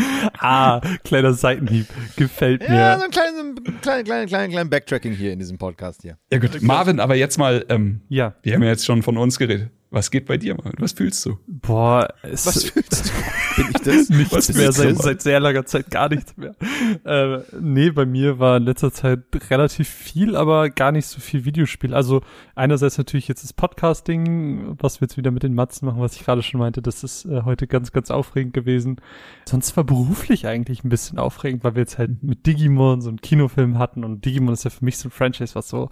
Ah, 0.41 0.81
kleiner 1.03 1.33
Seitenhieb. 1.33 1.87
Gefällt 2.15 2.67
mir. 2.67 2.75
ja, 2.75 2.97
so 2.97 3.05
ein 3.05 3.11
kleines, 3.11 3.39
ein 3.39 3.81
klein, 3.81 4.03
klein, 4.05 4.27
klein, 4.27 4.51
klein 4.51 4.69
Backtracking 4.69 5.13
hier 5.13 5.33
in 5.33 5.39
diesem 5.39 5.57
Podcast 5.57 6.01
hier. 6.01 6.17
Ja 6.31 6.39
gut, 6.39 6.61
Marvin, 6.61 6.99
aber 6.99 7.15
jetzt 7.15 7.37
mal, 7.37 7.65
ähm, 7.69 8.01
ja. 8.07 8.35
wir 8.41 8.53
haben 8.53 8.63
ja 8.63 8.69
jetzt 8.69 8.85
schon 8.85 9.03
von 9.03 9.17
uns 9.17 9.37
geredet. 9.37 9.69
Was 9.91 10.12
geht 10.12 10.27
bei 10.27 10.38
dir, 10.38 10.53
Marvin? 10.53 10.75
Was 10.77 10.91
fühlst 10.91 11.25
du? 11.25 11.39
Boah, 11.48 12.08
es 12.22 12.46
Was 12.46 12.63
fühlst 12.69 13.10
du? 13.10 13.62
Bin 13.62 13.72
ich 13.74 13.81
das? 13.81 14.10
nichts 14.10 14.31
Was 14.31 14.53
mehr, 14.53 14.69
ist 14.69 14.75
seit, 14.75 14.98
seit 14.98 15.22
sehr 15.24 15.39
langer 15.39 15.65
Zeit 15.65 15.89
gar 15.89 16.10
nichts 16.10 16.38
mehr. 16.38 16.55
Äh, 17.03 17.39
nee, 17.60 17.89
bei 17.89 18.05
mir 18.05 18.38
war 18.38 18.58
in 18.58 18.63
letzter 18.63 18.93
Zeit 18.93 19.22
relativ 19.50 19.89
viel, 19.89 20.36
aber 20.36 20.69
gar 20.69 20.91
nicht 20.91 21.08
so 21.08 21.19
viel 21.19 21.43
Videospiel. 21.43 21.96
Also 21.96 22.22
einerseits 22.53 23.00
natürlich 23.00 23.27
jetzt 23.27 23.43
das 23.43 23.53
Podcasting, 23.53 24.75
was 24.79 25.01
wir 25.01 25.08
jetzt 25.08 25.17
wieder 25.17 25.31
mit 25.31 25.41
den 25.41 25.55
Matzen 25.55 25.88
machen, 25.88 26.01
was 26.01 26.15
ich 26.15 26.24
gerade 26.24 26.43
schon 26.43 26.60
meinte, 26.60 26.84
das 26.84 27.03
ist 27.03 27.25
äh, 27.25 27.41
heute 27.43 27.65
ganz, 27.65 27.91
ganz 27.91 28.12
aufregend 28.12 28.53
gewesen. 28.53 28.98
Sonst 29.46 29.75
war 29.75 29.84
beruflich 29.84 30.46
eigentlich 30.46 30.84
ein 30.84 30.89
bisschen 30.89 31.17
aufregend, 31.17 31.63
weil 31.63 31.74
wir 31.74 31.81
jetzt 31.81 31.98
halt 31.98 32.22
mit 32.22 32.46
Digimon 32.46 33.01
so 33.01 33.10
einen 33.10 33.22
Kinofilm 33.22 33.79
hatten 33.79 34.03
und 34.03 34.24
Digimon 34.24 34.53
ist 34.53 34.65
ja 34.65 34.69
für 34.69 34.86
mich 34.86 35.00
so 35.00 35.08
ein 35.08 35.12
Franchise, 35.12 35.55
was 35.55 35.67
so 35.67 35.89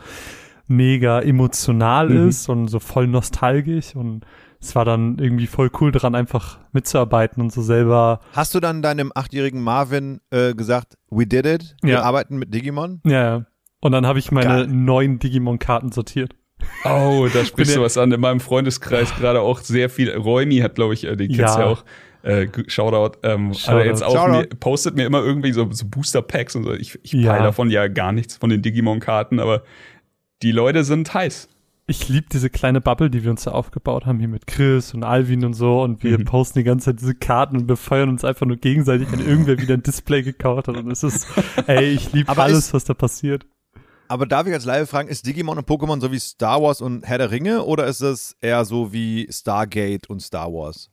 mega 0.68 1.22
emotional 1.22 2.10
Mhm. 2.10 2.28
ist 2.30 2.50
und 2.50 2.68
so 2.68 2.80
voll 2.80 3.08
nostalgisch 3.08 3.96
und 3.96 4.26
es 4.60 4.76
war 4.76 4.86
dann 4.86 5.18
irgendwie 5.20 5.46
voll 5.48 5.70
cool 5.80 5.92
dran, 5.92 6.16
einfach 6.16 6.60
mitzuarbeiten 6.72 7.42
und 7.44 7.52
so 7.52 7.62
selber 7.62 8.20
Hast 8.34 8.56
du 8.56 8.60
dann 8.60 8.82
deinem 8.82 9.12
achtjährigen 9.14 9.62
Marvin 9.62 10.20
äh, 10.32 10.54
gesagt, 10.56 10.96
we 11.10 11.28
did 11.28 11.46
it? 11.46 11.76
Wir 11.82 11.94
Ja. 11.96 12.02
arbeiten 12.02 12.38
mit 12.38 12.54
Digimon? 12.54 13.02
Ja, 13.06 13.12
ja. 13.24 13.46
Und 13.80 13.92
dann 13.92 14.08
habe 14.08 14.18
ich 14.18 14.32
meine 14.32 14.48
Geil. 14.48 14.68
neuen 14.68 15.20
Digimon-Karten 15.20 15.92
sortiert. 15.92 16.34
Oh, 16.84 17.28
da 17.32 17.46
sprichst 17.46 17.76
du 17.76 17.82
was 17.82 17.98
an. 18.00 18.12
In 18.12 18.20
meinem 18.20 18.40
Freundeskreis 18.40 19.14
gerade 19.16 19.42
auch 19.42 19.60
sehr 19.60 19.90
viel. 19.92 20.12
Räumi 20.12 20.58
hat, 20.58 20.74
glaube 20.74 20.96
ich, 20.96 21.04
äh, 21.06 21.16
den 21.16 21.28
kennst 21.32 21.56
du 21.56 21.60
Ja. 21.60 21.66
ja 21.68 21.72
auch. 21.72 21.86
Äh, 22.24 22.48
Shoutout. 22.68 23.20
Ähm, 23.22 23.54
Shoutout. 23.54 23.72
Hat 23.72 23.80
er 23.80 23.86
jetzt 23.86 24.04
auch 24.04 24.16
Shoutout. 24.16 24.32
mir, 24.40 24.48
postet 24.60 24.96
mir 24.96 25.06
immer 25.06 25.22
irgendwie 25.24 25.52
so, 25.54 25.72
so 25.72 25.86
Booster-Packs 25.88 26.56
und 26.56 26.64
so. 26.64 26.74
Ich, 26.74 26.98
ich 27.04 27.14
Ja. 27.14 27.32
peile 27.34 27.44
davon 27.44 27.70
ja 27.70 27.88
gar 27.88 28.12
nichts 28.12 28.36
von 28.38 28.50
den 28.50 28.64
Digimon-Karten, 28.64 29.40
aber 29.40 29.62
die 30.44 30.52
Leute 30.52 30.84
sind 30.84 31.14
heiß. 31.14 31.48
Ich 31.90 32.10
liebe 32.10 32.28
diese 32.32 32.50
kleine 32.50 32.82
Bubble, 32.82 33.10
die 33.10 33.24
wir 33.24 33.32
uns 33.32 33.44
da 33.46 33.52
aufgebaut 33.52 34.06
haben, 34.06 34.20
hier 34.20 34.28
mit 34.28 34.46
Chris 34.46 34.94
und 34.94 35.04
Alvin 35.06 35.46
und 35.46 35.54
so. 35.54 35.82
Und 35.84 36.04
wir 36.04 36.20
Mhm. 36.20 36.26
posten 36.26 36.60
die 36.60 36.64
ganze 36.66 36.86
Zeit 36.92 37.00
diese 37.00 37.16
Karten 37.16 37.56
und 37.56 37.66
befeuern 37.68 38.10
uns 38.10 38.26
einfach 38.26 38.46
nur 38.46 38.58
gegenseitig, 38.58 39.10
wenn 39.12 39.22
irgendwer 39.26 39.58
wieder 39.58 39.76
ein 39.76 39.84
Display 39.84 40.22
gekauft 40.22 40.68
hat. 40.68 40.76
Und 40.76 40.92
es 40.92 41.04
ist, 41.04 41.26
ey, 41.68 41.86
ich 41.94 42.12
liebe 42.12 42.38
alles, 42.38 42.58
ist- 42.68 42.74
was 42.74 42.84
da 42.84 42.94
passiert. 42.94 43.46
Aber 44.10 44.26
darf 44.26 44.48
ich 44.48 44.54
als 44.54 44.64
Live 44.66 44.90
fragen, 44.90 45.08
ist 45.10 45.26
Digimon 45.26 45.58
und 45.58 45.68
Pokémon 45.68 46.00
so 46.02 46.12
wie 46.12 46.20
Star 46.20 46.62
Wars 46.62 46.82
und 46.82 47.06
Herr 47.06 47.18
der 47.18 47.32
Ringe 47.32 47.64
oder 47.64 47.88
ist 47.88 48.02
es 48.02 48.36
eher 48.42 48.64
so 48.66 48.92
wie 48.94 49.28
Stargate 49.32 50.10
und 50.10 50.22
Star 50.22 50.48
Wars? 50.52 50.90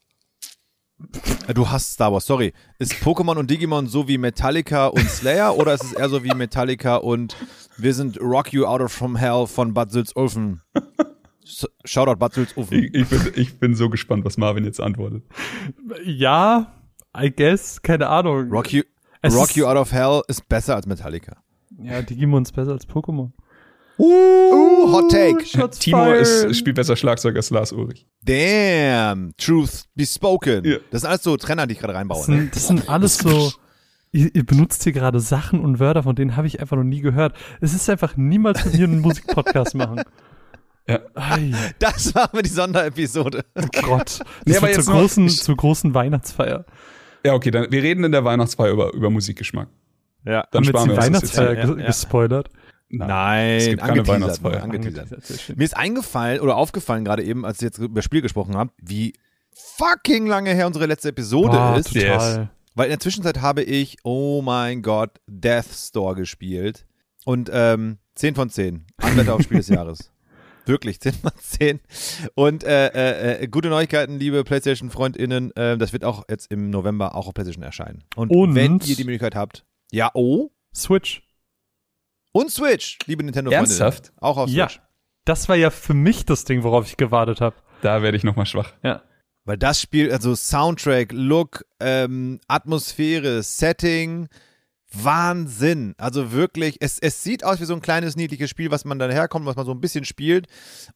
Äh, 1.48 1.54
Du 1.54 1.68
hast 1.70 1.92
Star 1.92 2.12
Wars, 2.12 2.26
sorry. 2.26 2.52
Ist 2.78 2.94
Pokémon 2.94 3.36
und 3.36 3.50
Digimon 3.50 3.86
so 3.88 4.06
wie 4.08 4.18
Metallica 4.18 4.86
und 4.86 5.08
Slayer 5.10 5.56
oder 5.56 5.74
ist 5.74 5.84
es 5.84 5.92
eher 5.92 6.08
so 6.08 6.22
wie 6.24 6.34
Metallica 6.34 6.96
und 6.96 7.36
wir 7.76 7.94
sind 7.94 8.20
Rock 8.20 8.52
You 8.52 8.64
Out 8.66 8.80
of 8.80 8.92
From 8.92 9.16
Hell 9.16 9.46
von 9.46 9.74
Bad 9.74 9.90
Sülzulfen? 9.90 10.60
Shoutout 11.84 12.16
Bad 12.16 12.32
Sülzulfen. 12.34 12.78
Ich, 12.84 12.94
ich, 12.94 13.08
bin, 13.08 13.20
ich 13.36 13.58
bin 13.58 13.74
so 13.74 13.90
gespannt, 13.90 14.24
was 14.24 14.36
Marvin 14.38 14.64
jetzt 14.64 14.80
antwortet. 14.80 15.22
Ja, 16.04 16.72
I 17.16 17.30
guess, 17.30 17.82
keine 17.82 18.08
Ahnung. 18.08 18.50
Rock 18.50 18.72
You, 18.72 18.82
Es 19.22 19.34
Rock 19.34 19.54
You 19.56 19.66
Out 19.66 19.76
of 19.76 19.92
Hell 19.92 20.22
ist 20.28 20.48
besser 20.48 20.76
als 20.76 20.86
Metallica. 20.86 21.36
Ja, 21.82 22.00
Digimon 22.02 22.42
ist 22.44 22.52
besser 22.52 22.72
als 22.72 22.86
Pokémon. 22.88 23.30
Uh, 23.96 24.92
Hot 24.92 25.10
Take. 25.12 25.44
Shots 25.46 25.78
Timo 25.78 26.12
ist, 26.14 26.56
spielt 26.56 26.74
besser 26.76 26.96
Schlagzeug 26.96 27.36
als 27.36 27.50
Lars 27.50 27.72
Ulrich. 27.72 28.06
Damn, 28.22 29.32
truth 29.36 29.84
be 29.94 30.04
spoken. 30.04 30.64
Ja. 30.64 30.78
Das 30.90 31.02
sind 31.02 31.10
alles 31.10 31.22
so 31.22 31.36
Trenner, 31.36 31.66
die 31.68 31.74
ich 31.74 31.78
gerade 31.78 31.94
reinbaue. 31.94 32.18
Das 32.18 32.28
Ne? 32.28 32.36
sind, 32.38 32.56
das 32.56 32.66
sind 32.66 32.88
alles 32.88 33.18
so. 33.18 33.52
Ihr, 34.14 34.34
ihr 34.34 34.46
benutzt 34.46 34.84
hier 34.84 34.92
gerade 34.92 35.18
Sachen 35.18 35.60
und 35.60 35.80
Wörter, 35.80 36.04
von 36.04 36.14
denen 36.14 36.36
habe 36.36 36.46
ich 36.46 36.60
einfach 36.60 36.76
noch 36.76 36.84
nie 36.84 37.00
gehört. 37.00 37.34
Es 37.60 37.74
ist 37.74 37.90
einfach 37.90 38.16
niemals 38.16 38.64
mit 38.64 38.74
mir 38.78 38.84
einen 38.84 39.00
Musikpodcast 39.00 39.74
machen. 39.74 40.02
Ja. 40.86 40.98
Das 41.78 42.14
war 42.14 42.28
mir 42.34 42.42
die 42.42 42.50
Sonderepisode. 42.50 43.46
oh 43.54 43.62
Gott. 43.82 44.20
Das 44.20 44.26
Nee, 44.44 44.56
aber 44.58 44.70
zur 44.72 44.84
großen, 44.92 45.30
zur 45.30 45.56
großen 45.56 45.94
Weihnachtsfeier. 45.94 46.66
Ja, 47.24 47.32
okay, 47.32 47.50
dann 47.50 47.72
wir 47.72 47.82
reden 47.82 48.04
in 48.04 48.12
der 48.12 48.22
Weihnachtsfeier 48.26 48.70
über, 48.70 48.92
über 48.92 49.08
Musikgeschmack. 49.08 49.68
Ja. 50.26 50.46
Dann 50.50 50.58
Haben 50.58 50.64
wir 50.64 50.68
sparen 50.68 50.88
wir 50.90 50.94
die. 50.96 51.00
Weihnachtsfeier 51.00 51.54
Ja, 51.54 51.64
ja. 51.78 51.86
gespoilert? 51.86 52.50
Nein, 52.90 53.50
Es 53.56 53.64
gibt 53.68 53.80
keine 53.80 53.92
angeteasert, 53.92 54.20
Weihnachtsfeier. 54.20 54.52
nur 54.52 54.62
angeteasert. 54.62 55.24
Schön. 55.40 55.56
Mir 55.56 55.64
ist 55.64 55.74
eingefallen 55.76 56.40
oder 56.40 56.56
aufgefallen 56.56 57.06
gerade 57.06 57.22
eben, 57.24 57.46
als 57.46 57.56
ich 57.62 57.62
jetzt 57.62 57.78
über 57.78 58.02
Spiel 58.02 58.20
gesprochen 58.20 58.54
habe, 58.54 58.70
wie 58.76 59.14
fucking 59.78 60.26
lange 60.26 60.52
her 60.52 60.66
unsere 60.66 60.84
letzte 60.84 61.08
Episode 61.08 61.56
Boah, 61.56 61.76
ist. 61.78 61.94
total. 61.94 62.50
Weil 62.74 62.86
in 62.86 62.90
der 62.90 63.00
Zwischenzeit 63.00 63.40
habe 63.40 63.62
ich, 63.62 63.98
oh 64.02 64.42
mein 64.42 64.82
Gott, 64.82 65.20
Death 65.26 65.66
Store 65.72 66.14
gespielt. 66.14 66.86
Und 67.24 67.50
ähm, 67.52 67.98
10 68.16 68.34
von 68.34 68.50
10. 68.50 68.86
Anwärter 68.98 69.34
auf 69.34 69.42
Spiel 69.42 69.58
des 69.58 69.68
Jahres. 69.70 70.10
Wirklich, 70.66 71.00
10 71.00 71.12
von 71.14 71.30
10. 71.36 71.80
Und 72.34 72.64
äh, 72.64 72.88
äh, 72.88 73.42
äh, 73.44 73.48
gute 73.48 73.68
Neuigkeiten, 73.68 74.18
liebe 74.18 74.42
PlayStation-FreundInnen. 74.44 75.54
Äh, 75.56 75.78
das 75.78 75.92
wird 75.92 76.04
auch 76.04 76.24
jetzt 76.28 76.50
im 76.50 76.70
November 76.70 77.14
auch 77.14 77.26
auf 77.28 77.34
PlayStation 77.34 77.62
erscheinen. 77.62 78.04
Und, 78.16 78.30
Und? 78.30 78.54
wenn 78.54 78.80
ihr 78.80 78.96
die 78.96 79.04
Möglichkeit 79.04 79.34
habt, 79.34 79.64
ja, 79.92 80.10
oh. 80.14 80.50
Switch. 80.74 81.22
Und 82.32 82.50
Switch, 82.50 82.98
liebe 83.06 83.22
Nintendo-Freunde. 83.22 83.68
Ernsthaft? 83.68 84.12
Auch 84.20 84.36
auf 84.38 84.48
Ja. 84.50 84.68
Switch. 84.68 84.80
Das 85.24 85.48
war 85.48 85.56
ja 85.56 85.70
für 85.70 85.94
mich 85.94 86.26
das 86.26 86.44
Ding, 86.44 86.64
worauf 86.64 86.86
ich 86.86 86.96
gewartet 86.96 87.40
habe. 87.40 87.54
Da 87.82 88.02
werde 88.02 88.16
ich 88.16 88.24
nochmal 88.24 88.46
schwach. 88.46 88.72
Ja. 88.82 89.02
Weil 89.44 89.58
das 89.58 89.80
Spiel, 89.80 90.10
also 90.10 90.34
Soundtrack, 90.34 91.12
Look, 91.12 91.64
ähm, 91.80 92.40
Atmosphäre, 92.48 93.42
Setting, 93.42 94.28
Wahnsinn. 94.92 95.94
Also 95.98 96.32
wirklich, 96.32 96.76
es, 96.80 96.98
es 96.98 97.22
sieht 97.22 97.44
aus 97.44 97.60
wie 97.60 97.64
so 97.64 97.74
ein 97.74 97.82
kleines, 97.82 98.16
niedliches 98.16 98.48
Spiel, 98.48 98.70
was 98.70 98.84
man 98.84 98.98
dann 98.98 99.10
herkommt, 99.10 99.44
was 99.44 99.56
man 99.56 99.66
so 99.66 99.72
ein 99.72 99.80
bisschen 99.80 100.04
spielt. 100.04 100.46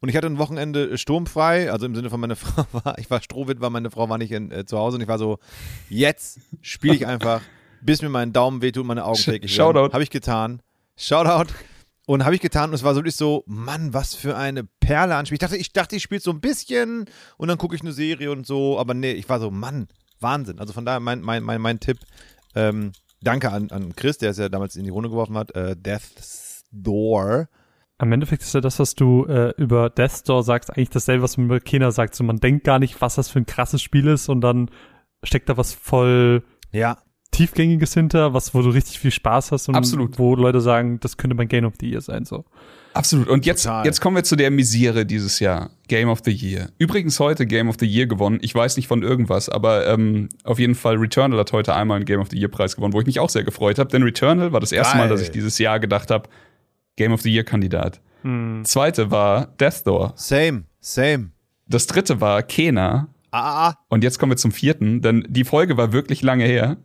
Und 0.01 0.09
ich 0.09 0.17
hatte 0.17 0.29
ein 0.29 0.39
Wochenende 0.39 0.97
sturmfrei, 0.97 1.71
also 1.71 1.85
im 1.87 1.95
Sinne 1.95 2.09
von 2.11 2.21
meiner 2.21 2.37
Frau 2.37 2.65
war, 2.73 2.99
ich 2.99 3.11
war 3.11 3.21
Strohwitwer, 3.21 3.71
meine 3.71 3.91
Frau 3.91 4.09
war 4.09 4.19
nicht 4.19 4.33
in, 4.33 4.51
äh, 4.51 4.65
zu 4.65 4.79
Hause 4.79 4.97
und 4.97 5.03
ich 5.03 5.09
war 5.09 5.19
so, 5.19 5.39
jetzt 5.89 6.39
spiele 6.63 6.95
ich 6.95 7.07
einfach, 7.07 7.43
bis 7.83 8.03
mir 8.03 8.09
mein 8.09 8.33
Daumen 8.33 8.63
wehtut, 8.63 8.87
meine 8.87 9.05
Augen 9.05 9.17
Sh- 9.19 9.25
schlägig 9.25 9.55
Shoutout. 9.55 9.93
Habe 9.93 10.03
ich 10.03 10.11
getan. 10.11 10.63
Shoutout. 10.97 11.53
Und 12.09 12.25
habe 12.25 12.35
ich 12.35 12.41
getan 12.41 12.71
und 12.71 12.75
es 12.75 12.83
war 12.85 12.95
so 12.95 13.01
wirklich 13.01 13.17
so, 13.17 13.45
Mann, 13.47 13.93
was 13.93 14.15
für 14.15 14.35
eine 14.35 14.65
Perle 14.65 15.15
an 15.15 15.27
Spiel. 15.27 15.35
Ich 15.35 15.41
dachte, 15.41 15.59
ich 15.59 15.75
dachte, 15.75 15.95
ich 15.95 16.03
spiele 16.03 16.23
so 16.23 16.31
ein 16.31 16.41
bisschen 16.41 17.05
und 17.37 17.49
dann 17.49 17.59
gucke 17.59 17.77
ich 17.77 17.83
eine 17.83 17.93
Serie 17.93 18.33
und 18.33 18.47
so, 18.47 18.79
aber 18.79 18.95
nee, 18.95 19.13
ich 19.13 19.29
war 19.29 19.41
so, 19.41 19.51
Mann, 19.51 19.89
Wahnsinn. 20.19 20.59
Also 20.59 20.73
von 20.73 20.87
daher 20.87 21.01
mein, 21.01 21.21
mein, 21.21 21.43
mein, 21.43 21.61
mein 21.61 21.81
Tipp, 21.81 21.99
ähm, 22.55 22.93
danke 23.21 23.53
an, 23.53 23.71
an 23.73 23.95
Chris, 23.95 24.17
der 24.17 24.31
es 24.31 24.39
ja 24.39 24.49
damals 24.49 24.75
in 24.77 24.85
die 24.85 24.91
Runde 24.91 25.11
geworfen 25.11 25.37
hat, 25.37 25.55
äh, 25.55 25.77
Death's 25.77 26.65
Door. 26.73 27.51
Am 27.99 28.11
Endeffekt 28.11 28.43
ist 28.43 28.55
ja 28.55 28.63
das, 28.63 28.79
was 28.79 28.95
du 28.95 29.27
äh, 29.27 29.53
über 29.59 29.91
Death 29.91 30.21
Store 30.21 30.43
sagst, 30.43 30.71
eigentlich 30.71 30.89
dasselbe, 30.89 31.25
was 31.25 31.37
man 31.37 31.45
über 31.45 31.61
Kena 31.61 31.91
sagt. 31.91 32.15
So, 32.15 32.25
man 32.25 32.39
denkt 32.39 32.65
gar 32.65 32.79
nicht, 32.79 33.03
was 33.03 33.17
das 33.17 33.29
für 33.29 33.41
ein 33.41 33.45
krasses 33.45 33.83
Spiel 33.83 34.07
ist 34.07 34.31
und 34.31 34.41
dann 34.41 34.71
steckt 35.23 35.51
da 35.51 35.59
was 35.59 35.75
voll 35.75 36.43
Ja, 36.73 36.97
tiefgängiges 37.39 37.95
hinter, 37.95 38.35
was 38.35 38.53
wo 38.55 38.63
du 38.63 38.71
richtig 38.71 38.99
viel 38.99 39.11
Spaß 39.11 39.53
hast 39.53 39.69
und 39.69 39.77
Absolut. 39.77 40.19
wo 40.19 40.35
Leute 40.35 40.61
sagen, 40.61 40.99
das 41.01 41.17
könnte 41.17 41.37
mein 41.37 41.49
Game 41.49 41.65
of 41.65 41.75
the 41.81 41.89
Year 41.89 42.01
sein. 42.01 42.25
So. 42.25 42.45
Absolut. 42.95 43.29
Und 43.29 43.47
jetzt, 43.47 43.63
Total. 43.63 43.85
jetzt 43.85 44.01
kommen 44.01 44.17
wir 44.17 44.25
zu 44.25 44.35
der 44.35 44.51
Misere 44.51 45.07
dieses 45.07 45.39
Jahr. 45.39 45.71
Game 45.87 46.09
of 46.09 46.21
the 46.25 46.33
Year. 46.33 46.71
Übrigens 46.79 47.21
heute 47.21 47.47
Game 47.47 47.69
of 47.69 47.77
the 47.79 47.87
Year 47.87 48.07
gewonnen. 48.07 48.39
Ich 48.43 48.55
weiß 48.55 48.77
nicht 48.77 48.89
von 48.89 49.03
irgendwas, 49.05 49.49
aber 49.49 49.87
ähm, 49.87 50.29
auf 50.43 50.59
jeden 50.59 50.75
Fall 50.75 50.97
Returnal 50.97 51.39
hat 51.39 51.53
heute 51.53 51.75
einmal 51.75 51.97
einen 51.97 52.07
Game 52.07 52.21
of 52.21 52.29
the 52.31 52.37
Year 52.37 52.49
Preis 52.49 52.75
gewonnen, 52.75 52.93
wo 52.93 53.01
ich 53.01 53.07
mich 53.07 53.21
auch 53.21 53.31
sehr 53.31 53.45
gefreut 53.45 53.79
habe. 53.79 53.89
Denn 53.91 54.03
Returnal 54.03 54.53
war 54.53 54.59
das 54.61 54.73
erste 54.73 54.97
Mal, 54.97 55.05
Geil. 55.05 55.11
dass 55.11 55.23
ich 55.23 55.31
dieses 55.31 55.59
Jahr 55.59 55.79
gedacht 55.79 56.11
habe, 56.11 56.29
Game 56.97 57.13
of 57.13 57.23
the 57.23 57.33
Year 57.33 57.45
Kandidat. 57.45 58.01
Hm. 58.23 58.65
Zweite 58.65 59.13
war 59.13 59.47
Death 59.61 59.87
Door. 59.87 60.15
same, 60.17 60.65
same. 60.81 61.31
Das 61.69 61.87
dritte 61.87 62.21
war 62.21 62.43
Kena. 62.43 63.09
Ah, 63.31 63.41
ah, 63.41 63.69
ah. 63.69 63.75
Und 63.89 64.03
jetzt 64.03 64.19
kommen 64.19 64.33
wir 64.33 64.37
zum 64.39 64.53
vierten, 64.53 65.03
denn 65.03 65.25
die 65.29 65.45
Folge 65.45 65.77
war 65.77 65.93
wirklich 65.93 66.23
lange 66.23 66.45
her. 66.45 66.79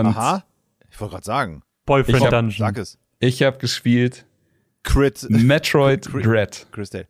Und 0.00 0.06
aha. 0.06 0.44
Ich 0.90 1.00
wollte 1.00 1.12
gerade 1.12 1.24
sagen. 1.24 1.62
Boyfriend 1.86 2.18
Ich 2.18 2.24
hab- 2.24 2.30
Dungeon. 2.30 2.58
Sag 2.58 2.78
es. 2.78 2.98
ich 3.18 3.42
habe 3.42 3.58
gespielt 3.58 4.26
Crit. 4.82 5.26
Metroid 5.30 6.06
Crit- 6.08 6.24
Dread. 6.26 6.66
Chris 6.72 6.90
Dale. 6.90 7.08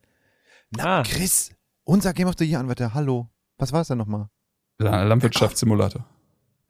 Na, 0.76 1.00
Ah. 1.00 1.02
Chris, 1.02 1.50
unser 1.84 2.12
Game 2.12 2.28
of 2.28 2.34
the 2.38 2.44
Year 2.44 2.60
Anwärter, 2.60 2.94
hallo. 2.94 3.28
Was 3.58 3.72
war 3.72 3.80
es 3.82 3.88
denn 3.88 3.98
nochmal? 3.98 4.28
La- 4.78 5.02
Landwirtschaftssimulator. 5.02 6.04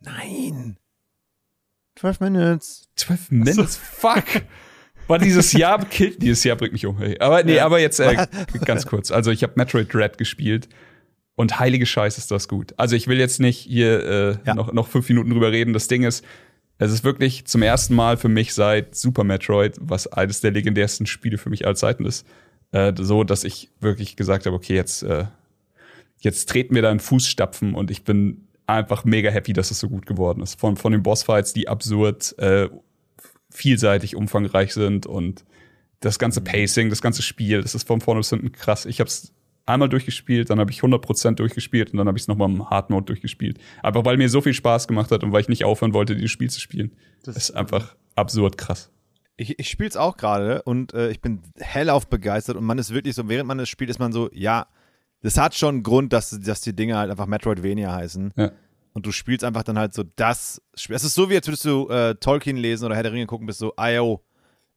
Nein. 0.01 0.77
12 1.97 2.21
Minutes. 2.21 2.89
12 2.97 3.31
Minutes? 3.31 3.77
Fuck! 3.77 4.43
War 5.09 5.19
dieses 5.19 5.53
Jahr, 5.53 5.85
killt 5.85 6.23
dieses 6.23 6.43
Jahr 6.45 6.57
bringt 6.57 6.73
mich 6.73 6.87
um. 6.87 6.97
Hey. 6.99 7.19
Aber 7.21 7.43
nee, 7.43 7.57
Ja. 7.57 7.67
aber 7.67 7.81
jetzt 7.81 8.01
äh, 8.01 8.27
ganz 8.65 8.87
kurz. 8.87 9.11
Also 9.11 9.31
ich 9.31 9.43
habe 9.43 9.53
Metroid 9.57 9.93
Dread 9.93 10.17
gespielt 10.19 10.69
und 11.35 11.59
heilige 11.59 11.87
Scheiße 11.87 12.19
ist 12.19 12.31
das 12.31 12.49
gut. 12.49 12.75
Also 12.77 12.95
ich 12.97 13.07
will 13.09 13.19
jetzt 13.19 13.41
nicht 13.41 13.59
hier 13.59 14.05
äh, 14.05 14.37
Ja. 14.47 14.55
noch, 14.55 14.73
noch 14.73 14.89
fünf 14.89 15.09
Minuten 15.09 15.31
drüber 15.31 15.51
reden. 15.53 15.73
Das 15.73 15.89
Ding 15.89 16.03
ist, 16.05 16.25
es 16.79 16.93
ist 16.93 17.05
wirklich 17.05 17.45
zum 17.47 17.63
ersten 17.63 17.95
Mal 17.95 18.17
für 18.17 18.29
mich 18.29 18.55
seit 18.55 18.95
Super 18.95 19.25
Metroid, 19.25 19.77
was 19.81 20.07
eines 20.09 20.41
der 20.41 20.51
legendärsten 20.51 21.07
Spiele 21.07 21.39
für 21.39 21.49
mich 21.51 21.65
aller 21.65 21.75
Zeiten 21.75 22.05
ist, 22.05 22.27
äh, 22.73 22.93
so, 22.97 23.25
dass 23.25 23.45
ich 23.45 23.71
wirklich 23.81 24.17
gesagt 24.17 24.47
habe, 24.47 24.57
okay, 24.57 24.75
jetzt, 24.75 25.03
äh, 25.03 25.25
jetzt 26.19 26.49
treten 26.49 26.75
wir 26.75 26.83
da 26.83 26.91
in 26.91 27.01
Fußstapfen 27.01 27.75
und 27.75 27.91
ich 27.91 28.05
bin 28.05 28.47
einfach 28.67 29.05
mega 29.05 29.31
happy, 29.31 29.53
dass 29.53 29.71
es 29.71 29.81
so 29.81 29.89
gut 29.89 30.07
geworden 30.07 30.43
ist. 30.43 30.59
Von, 30.61 30.77
von 30.77 30.93
den 30.93 31.03
Bossfights, 31.03 31.53
die 31.53 31.69
absurd 31.69 32.37
äh, 32.39 32.69
vielseitig 33.51 34.17
umfangreich 34.17 34.73
sind 34.73 35.07
und 35.07 35.45
das 36.01 36.19
ganze 36.19 36.41
Pacing, 36.41 36.91
das 36.91 37.03
ganze 37.03 37.23
Spiel, 37.23 37.63
das 37.63 37.75
ist 37.75 37.87
von 37.87 38.01
vorne 38.01 38.21
bis 38.21 38.31
hinten 38.31 38.53
krass. 38.53 38.87
Ich 38.87 38.99
habe 39.01 39.09
es 39.09 39.33
einmal 39.67 39.89
durchgespielt, 39.89 40.51
dann 40.51 40.59
habe 40.59 40.71
ich 40.71 40.81
100% 40.81 41.35
durchgespielt 41.35 41.93
und 41.93 41.99
dann 41.99 42.09
habe 42.09 42.19
ich 42.19 42.25
es 42.25 42.29
nochmal 42.29 42.51
im 42.51 42.69
Hard 42.69 42.91
Mode 42.91 43.07
durchgespielt. 43.07 43.59
Einfach 43.83 44.05
weil 44.05 44.17
mir 44.17 44.29
so 44.29 44.41
viel 44.41 44.55
Spaß 44.55 44.89
gemacht 44.89 45.11
hat 45.11 45.23
und 45.23 45.33
weil 45.33 45.41
ich 45.41 45.49
nicht 45.49 45.65
aufhören 45.65 45.95
wollte, 45.95 46.15
dieses 46.15 46.31
Spiel 46.31 46.51
zu 46.51 46.61
spielen. 46.61 46.93
Das 47.25 47.37
ist 47.37 47.53
einfach 47.53 47.95
absurd 48.17 48.59
krass. 48.59 48.91
Ich, 49.37 49.59
ich 49.59 49.69
spiele 49.69 49.89
es 49.89 49.97
auch 49.97 50.17
gerade 50.17 50.63
und 50.63 50.93
äh, 50.95 51.11
ich 51.11 51.21
bin 51.21 51.41
hellauf 51.59 52.07
begeistert 52.07 52.57
und 52.57 52.65
man 52.65 52.79
ist 52.79 52.93
wirklich 52.93 53.15
so, 53.15 53.29
während 53.29 53.49
man 53.49 53.59
es 53.61 53.69
spielt, 53.69 53.91
ist 53.91 53.99
man 53.99 54.13
so, 54.13 54.29
ja, 54.33 54.67
das 55.23 55.39
hat 55.39 55.55
schon 55.55 55.77
einen 55.77 55.83
Grund, 55.83 56.13
dass, 56.13 56.39
dass 56.41 56.61
die 56.61 56.75
Dinge 56.75 56.97
halt 56.97 57.11
einfach 57.11 57.27
Metroidvania 57.27 57.93
heißen. 57.93 58.33
Ja. 58.37 58.53
Und 58.93 59.07
du 59.07 59.13
spielst 59.13 59.45
einfach 59.45 59.63
dann 59.63 59.79
halt 59.79 59.95
so 59.95 60.05
das 60.17 60.61
Spiel. 60.75 60.97
Es 60.97 61.05
ist 61.05 61.15
so, 61.15 61.31
wie 61.31 61.37
als 61.37 61.47
würdest 61.47 61.65
du 61.65 61.89
äh, 61.89 62.15
Tolkien 62.17 62.57
lesen 62.57 62.85
oder 62.85 62.95
Herr 62.95 63.05
der 63.05 63.13
Ringe 63.13 63.27
gucken, 63.27 63.47
bist 63.47 63.59
so, 63.59 63.73
ah 63.77 63.89
yo, 63.89 64.23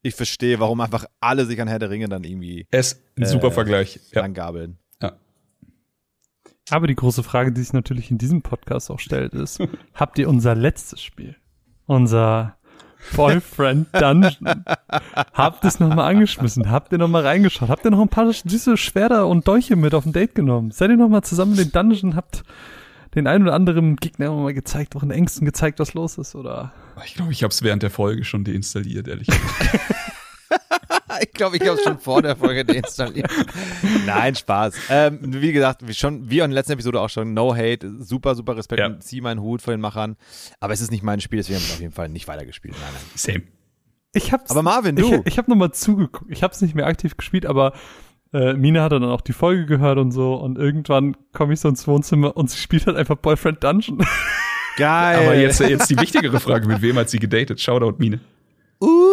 ich 0.05 0.15
verstehe, 0.15 0.59
warum 0.59 0.81
einfach 0.81 1.05
alle 1.19 1.45
sich 1.45 1.59
an 1.61 1.67
Herr 1.67 1.79
der 1.79 1.89
Ringe 1.89 2.07
dann 2.07 2.23
irgendwie 2.23 2.67
Es 2.71 2.93
ist 2.93 3.01
ein 3.17 3.25
super 3.25 3.47
Äh, 3.47 3.51
Vergleich. 3.51 3.99
Ja. 4.13 4.21
angabeln. 4.23 4.77
ja. 5.01 5.13
Aber 6.69 6.87
die 6.87 6.95
große 6.95 7.23
Frage, 7.23 7.51
die 7.51 7.61
sich 7.61 7.73
natürlich 7.73 8.11
in 8.11 8.17
diesem 8.17 8.41
Podcast 8.41 8.91
auch 8.91 8.99
stellt, 8.99 9.33
ist, 9.33 9.59
habt 9.93 10.17
ihr 10.19 10.29
unser 10.29 10.53
letztes 10.55 11.01
Spiel, 11.01 11.35
unser 11.87 12.57
Boyfriend 13.15 13.87
Dungeon, 13.93 14.63
habt 15.33 15.63
ihr 15.63 15.67
es 15.67 15.79
nochmal 15.79 16.09
angeschmissen? 16.11 16.71
Habt 16.71 16.91
ihr 16.91 16.97
nochmal 16.97 17.21
reingeschaut? 17.23 17.69
Habt 17.69 17.85
ihr 17.85 17.91
noch 17.91 18.01
ein 18.01 18.09
paar 18.09 18.31
süße 18.33 18.77
Schwerter 18.77 19.27
und 19.27 19.47
Dolche 19.47 19.75
mit 19.75 19.93
auf 19.93 20.05
ein 20.07 20.13
Date 20.13 20.33
genommen? 20.33 20.71
Seid 20.71 20.89
ihr 20.89 20.97
nochmal 20.97 21.23
zusammen 21.23 21.51
in 21.51 21.57
den 21.57 21.71
Dungeon? 21.71 22.15
Habt 22.15 22.43
den 23.15 23.27
einen 23.27 23.43
oder 23.43 23.53
anderen 23.53 23.95
Gegner 23.95 24.31
mal 24.31 24.53
gezeigt, 24.53 24.95
auch 24.95 25.03
in 25.03 25.11
Ängsten 25.11 25.45
gezeigt, 25.45 25.79
was 25.79 25.93
los 25.93 26.17
ist? 26.17 26.35
Oder? 26.35 26.73
Ich 27.05 27.15
glaube, 27.15 27.31
ich 27.31 27.43
habe 27.43 27.51
es 27.51 27.61
während 27.63 27.83
der 27.83 27.89
Folge 27.89 28.23
schon 28.23 28.43
deinstalliert, 28.43 29.07
ehrlich 29.07 29.27
gesagt. 29.27 29.79
Ich 31.21 31.31
glaube, 31.31 31.55
ich 31.55 31.61
habe 31.63 31.77
es 31.77 31.83
schon 31.83 31.97
vor 31.97 32.21
der 32.21 32.35
Folge 32.35 32.65
deinstalliert. 32.65 33.29
Nein, 34.05 34.35
Spaß. 34.35 34.75
Ähm, 34.89 35.19
wie 35.21 35.53
gesagt, 35.53 35.87
wie 35.87 35.93
schon, 35.93 36.29
wie 36.29 36.39
in 36.39 36.49
der 36.49 36.55
letzten 36.55 36.73
Episode 36.73 36.99
auch 36.99 37.09
schon, 37.09 37.33
no 37.33 37.55
hate, 37.55 37.89
super, 38.03 38.35
super 38.35 38.57
Respekt 38.57 38.79
Ja. 38.81 38.87
und 38.87 39.01
zieh 39.01 39.21
meinen 39.21 39.39
Hut 39.41 39.61
vor 39.61 39.73
den 39.73 39.79
Machern. 39.79 40.17
Aber 40.59 40.73
es 40.73 40.81
ist 40.81 40.91
nicht 40.91 41.03
mein 41.03 41.21
Spiel, 41.21 41.37
deswegen 41.37 41.57
habe 41.59 41.65
ich 41.67 41.73
auf 41.73 41.79
jeden 41.79 41.93
Fall 41.93 42.09
nicht 42.09 42.27
weitergespielt. 42.27 42.75
Nein, 42.79 42.89
nein. 42.93 43.03
Same. 43.15 43.43
Ich 44.13 44.33
hab's, 44.33 44.51
Aber 44.51 44.61
Marvin, 44.61 44.97
du. 44.97 45.13
Ich, 45.13 45.27
ich 45.27 45.37
habe 45.37 45.49
nochmal 45.49 45.71
zugeguckt. 45.71 46.29
Ich 46.31 46.43
habe 46.43 46.53
es 46.53 46.61
nicht 46.61 46.75
mehr 46.75 46.85
aktiv 46.87 47.15
gespielt, 47.15 47.45
aber 47.45 47.71
äh, 48.35 48.53
Mina 48.53 48.83
hat 48.83 48.91
dann 48.91 49.03
auch 49.03 49.21
die 49.21 49.33
Folge 49.33 49.65
gehört 49.65 49.97
und 49.97 50.11
so. 50.11 50.35
Und 50.35 50.57
irgendwann 50.57 51.15
komme 51.33 51.53
ich 51.53 51.59
so 51.59 51.69
ins 51.69 51.87
Wohnzimmer 51.87 52.35
und 52.37 52.49
sie 52.49 52.57
spielt 52.57 52.85
halt 52.87 52.97
einfach 52.97 53.15
Boyfriend 53.15 53.63
Dungeon. 53.63 54.05
Geil. 54.77 55.19
Aber 55.25 55.35
jetzt, 55.35 55.59
jetzt 55.61 55.89
die 55.89 55.97
wichtigere 55.97 56.39
Frage, 56.39 56.67
mit 56.67 56.81
wem 56.81 56.97
hat 56.97 57.09
sie 57.09 57.19
gedatet? 57.19 57.61
Shoutout 57.61 57.95
Mine. 57.97 58.19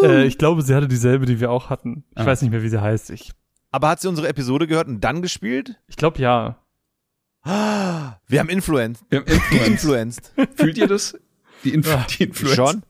äh, 0.02 0.24
ich 0.24 0.36
glaube, 0.38 0.62
sie 0.62 0.74
hatte 0.74 0.88
dieselbe, 0.88 1.24
die 1.26 1.38
wir 1.40 1.50
auch 1.50 1.70
hatten. 1.70 2.04
Ich 2.10 2.18
Ah. 2.18 2.26
weiß 2.26 2.42
nicht 2.42 2.50
mehr, 2.50 2.62
wie 2.64 2.68
sie 2.68 2.80
heißt. 2.82 3.10
Ich, 3.10 3.30
Aber 3.70 3.88
hat 3.88 4.00
sie 4.00 4.08
unsere 4.08 4.26
Episode 4.28 4.66
gehört 4.66 4.88
und 4.88 5.00
dann 5.02 5.22
gespielt? 5.22 5.76
ich 5.86 5.96
glaube 5.96 6.18
ja. 6.20 6.58
Wir 7.44 8.38
haben 8.40 8.48
Influenced. 8.48 9.04
Wir 9.10 9.20
haben 9.20 9.26
Influence. 9.26 9.66
Influenced. 9.66 10.32
Fühlt 10.56 10.78
ihr 10.78 10.86
das? 10.86 11.18
Die, 11.64 11.74
Inf 11.74 11.86
Ja, 11.88 12.06
die 12.08 12.24
Influence. 12.24 12.56
Schon? 12.56 12.82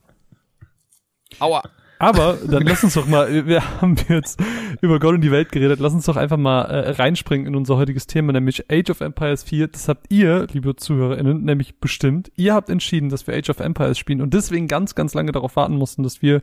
Aua. 1.39 1.63
Aber 2.03 2.37
dann 2.45 2.63
lass 2.63 2.83
uns 2.83 2.95
doch 2.95 3.07
mal, 3.07 3.47
wir 3.47 3.81
haben 3.81 3.95
jetzt 4.09 4.37
über 4.81 4.99
Gott 4.99 5.13
und 5.13 5.21
die 5.21 5.31
Welt 5.31 5.53
geredet, 5.53 5.79
lass 5.79 5.93
uns 5.93 6.05
doch 6.05 6.17
einfach 6.17 6.35
mal 6.35 6.63
äh, 6.63 6.89
reinspringen 6.89 7.47
in 7.47 7.55
unser 7.55 7.77
heutiges 7.77 8.07
Thema, 8.07 8.33
nämlich 8.33 8.69
Age 8.69 8.89
of 8.89 8.99
Empires 8.99 9.43
4. 9.43 9.69
Das 9.69 9.87
habt 9.87 10.11
ihr, 10.11 10.45
liebe 10.51 10.75
ZuhörerInnen, 10.75 11.45
nämlich 11.45 11.79
bestimmt. 11.79 12.29
Ihr 12.35 12.55
habt 12.55 12.69
entschieden, 12.69 13.07
dass 13.07 13.25
wir 13.25 13.33
Age 13.37 13.51
of 13.51 13.61
Empires 13.61 13.97
spielen 13.97 14.21
und 14.21 14.33
deswegen 14.33 14.67
ganz, 14.67 14.95
ganz 14.95 15.13
lange 15.13 15.31
darauf 15.31 15.55
warten 15.55 15.77
mussten, 15.77 16.03
dass 16.03 16.21
wir 16.21 16.41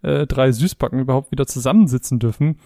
äh, 0.00 0.26
drei 0.26 0.50
Süßbacken 0.50 0.98
überhaupt 0.98 1.30
wieder 1.30 1.46
zusammensitzen 1.46 2.18
dürfen. 2.18 2.56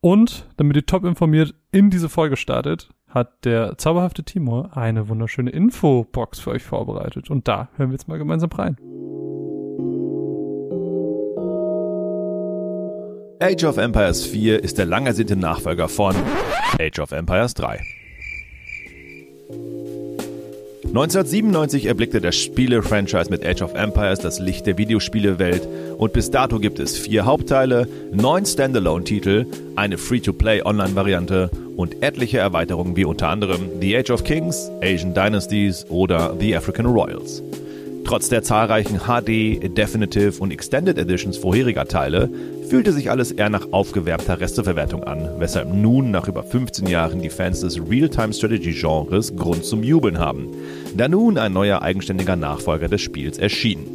Und 0.00 0.46
damit 0.56 0.76
ihr 0.76 0.86
top 0.86 1.04
informiert 1.04 1.54
in 1.72 1.90
diese 1.90 2.08
Folge 2.08 2.38
startet, 2.38 2.88
hat 3.06 3.44
der 3.44 3.76
zauberhafte 3.76 4.24
Timur 4.24 4.74
eine 4.74 5.10
wunderschöne 5.10 5.50
Infobox 5.50 6.40
für 6.40 6.52
euch 6.52 6.62
vorbereitet. 6.62 7.28
Und 7.28 7.48
da 7.48 7.68
hören 7.76 7.90
wir 7.90 7.96
jetzt 7.96 8.08
mal 8.08 8.16
gemeinsam 8.16 8.48
rein. 8.50 8.78
Age 13.42 13.64
of 13.64 13.76
Empires 13.76 14.24
4 14.24 14.62
ist 14.62 14.78
der 14.78 14.86
lang 14.86 15.04
ersehnte 15.04 15.34
Nachfolger 15.34 15.88
von 15.88 16.14
Age 16.78 17.00
of 17.00 17.10
Empires 17.10 17.54
3. 17.54 17.80
1997 20.84 21.86
erblickte 21.86 22.20
das 22.20 22.36
Spiele-Franchise 22.36 23.30
mit 23.30 23.44
Age 23.44 23.62
of 23.62 23.74
Empires 23.74 24.20
das 24.20 24.38
Licht 24.38 24.66
der 24.66 24.78
Videospielewelt 24.78 25.66
und 25.98 26.12
bis 26.12 26.30
dato 26.30 26.60
gibt 26.60 26.78
es 26.78 26.96
vier 26.96 27.24
Hauptteile, 27.24 27.88
neun 28.12 28.46
Standalone-Titel, 28.46 29.46
eine 29.74 29.98
Free-to-Play-Online-Variante 29.98 31.50
und 31.76 32.00
etliche 32.00 32.38
Erweiterungen 32.38 32.94
wie 32.94 33.04
unter 33.04 33.28
anderem 33.28 33.70
The 33.80 33.96
Age 33.96 34.10
of 34.10 34.22
Kings, 34.22 34.70
Asian 34.82 35.14
Dynasties 35.14 35.84
oder 35.88 36.36
The 36.38 36.56
African 36.56 36.86
Royals. 36.86 37.42
Trotz 38.04 38.28
der 38.28 38.42
zahlreichen 38.42 39.00
HD, 39.00 39.76
Definitive 39.76 40.40
und 40.40 40.50
Extended 40.50 40.98
Editions 40.98 41.38
vorheriger 41.38 41.86
Teile 41.86 42.28
fühlte 42.68 42.92
sich 42.92 43.10
alles 43.10 43.32
eher 43.32 43.48
nach 43.48 43.68
aufgewärmter 43.70 44.40
Resteverwertung 44.40 45.04
an, 45.04 45.28
weshalb 45.38 45.72
nun 45.72 46.10
nach 46.10 46.26
über 46.28 46.42
15 46.42 46.86
Jahren 46.86 47.22
die 47.22 47.30
Fans 47.30 47.60
des 47.60 47.78
Real-Time-Strategy-Genres 47.78 49.36
Grund 49.36 49.64
zum 49.64 49.82
Jubeln 49.82 50.18
haben, 50.18 50.48
da 50.96 51.08
nun 51.08 51.38
ein 51.38 51.52
neuer 51.52 51.82
eigenständiger 51.82 52.36
Nachfolger 52.36 52.88
des 52.88 53.00
Spiels 53.00 53.38
erschien. 53.38 53.86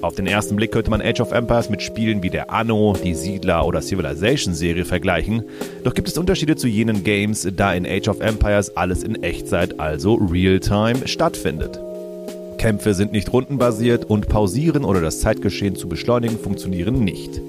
Auf 0.00 0.14
den 0.14 0.26
ersten 0.26 0.56
Blick 0.56 0.72
könnte 0.72 0.90
man 0.90 1.00
Age 1.00 1.20
of 1.20 1.32
Empires 1.32 1.70
mit 1.70 1.80
Spielen 1.80 2.22
wie 2.22 2.30
der 2.30 2.50
Anno, 2.50 2.94
die 3.02 3.14
Siedler 3.14 3.66
oder 3.66 3.80
Civilization-Serie 3.80 4.84
vergleichen, 4.84 5.44
doch 5.82 5.94
gibt 5.94 6.08
es 6.08 6.18
Unterschiede 6.18 6.56
zu 6.56 6.68
jenen 6.68 7.04
Games, 7.04 7.48
da 7.56 7.72
in 7.72 7.86
Age 7.86 8.08
of 8.08 8.20
Empires 8.20 8.76
alles 8.76 9.02
in 9.02 9.22
Echtzeit, 9.22 9.80
also 9.80 10.14
Real-Time, 10.14 11.06
stattfindet. 11.06 11.80
Kämpfe 12.64 12.94
sind 12.94 13.12
nicht 13.12 13.30
rundenbasiert 13.30 14.06
und 14.06 14.26
pausieren 14.26 14.86
oder 14.86 15.02
das 15.02 15.20
Zeitgeschehen 15.20 15.76
zu 15.76 15.86
beschleunigen 15.86 16.38
funktionieren 16.38 17.04
nicht. 17.04 17.42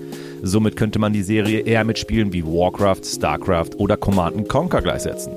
Somit 0.43 0.75
könnte 0.75 0.99
man 0.99 1.13
die 1.13 1.23
Serie 1.23 1.61
eher 1.61 1.85
mit 1.85 1.97
Spielen 1.97 2.33
wie 2.33 2.43
Warcraft, 2.43 3.05
Starcraft 3.05 3.77
oder 3.77 3.95
Command 3.95 4.49
Conquer 4.49 4.81
gleichsetzen. 4.81 5.31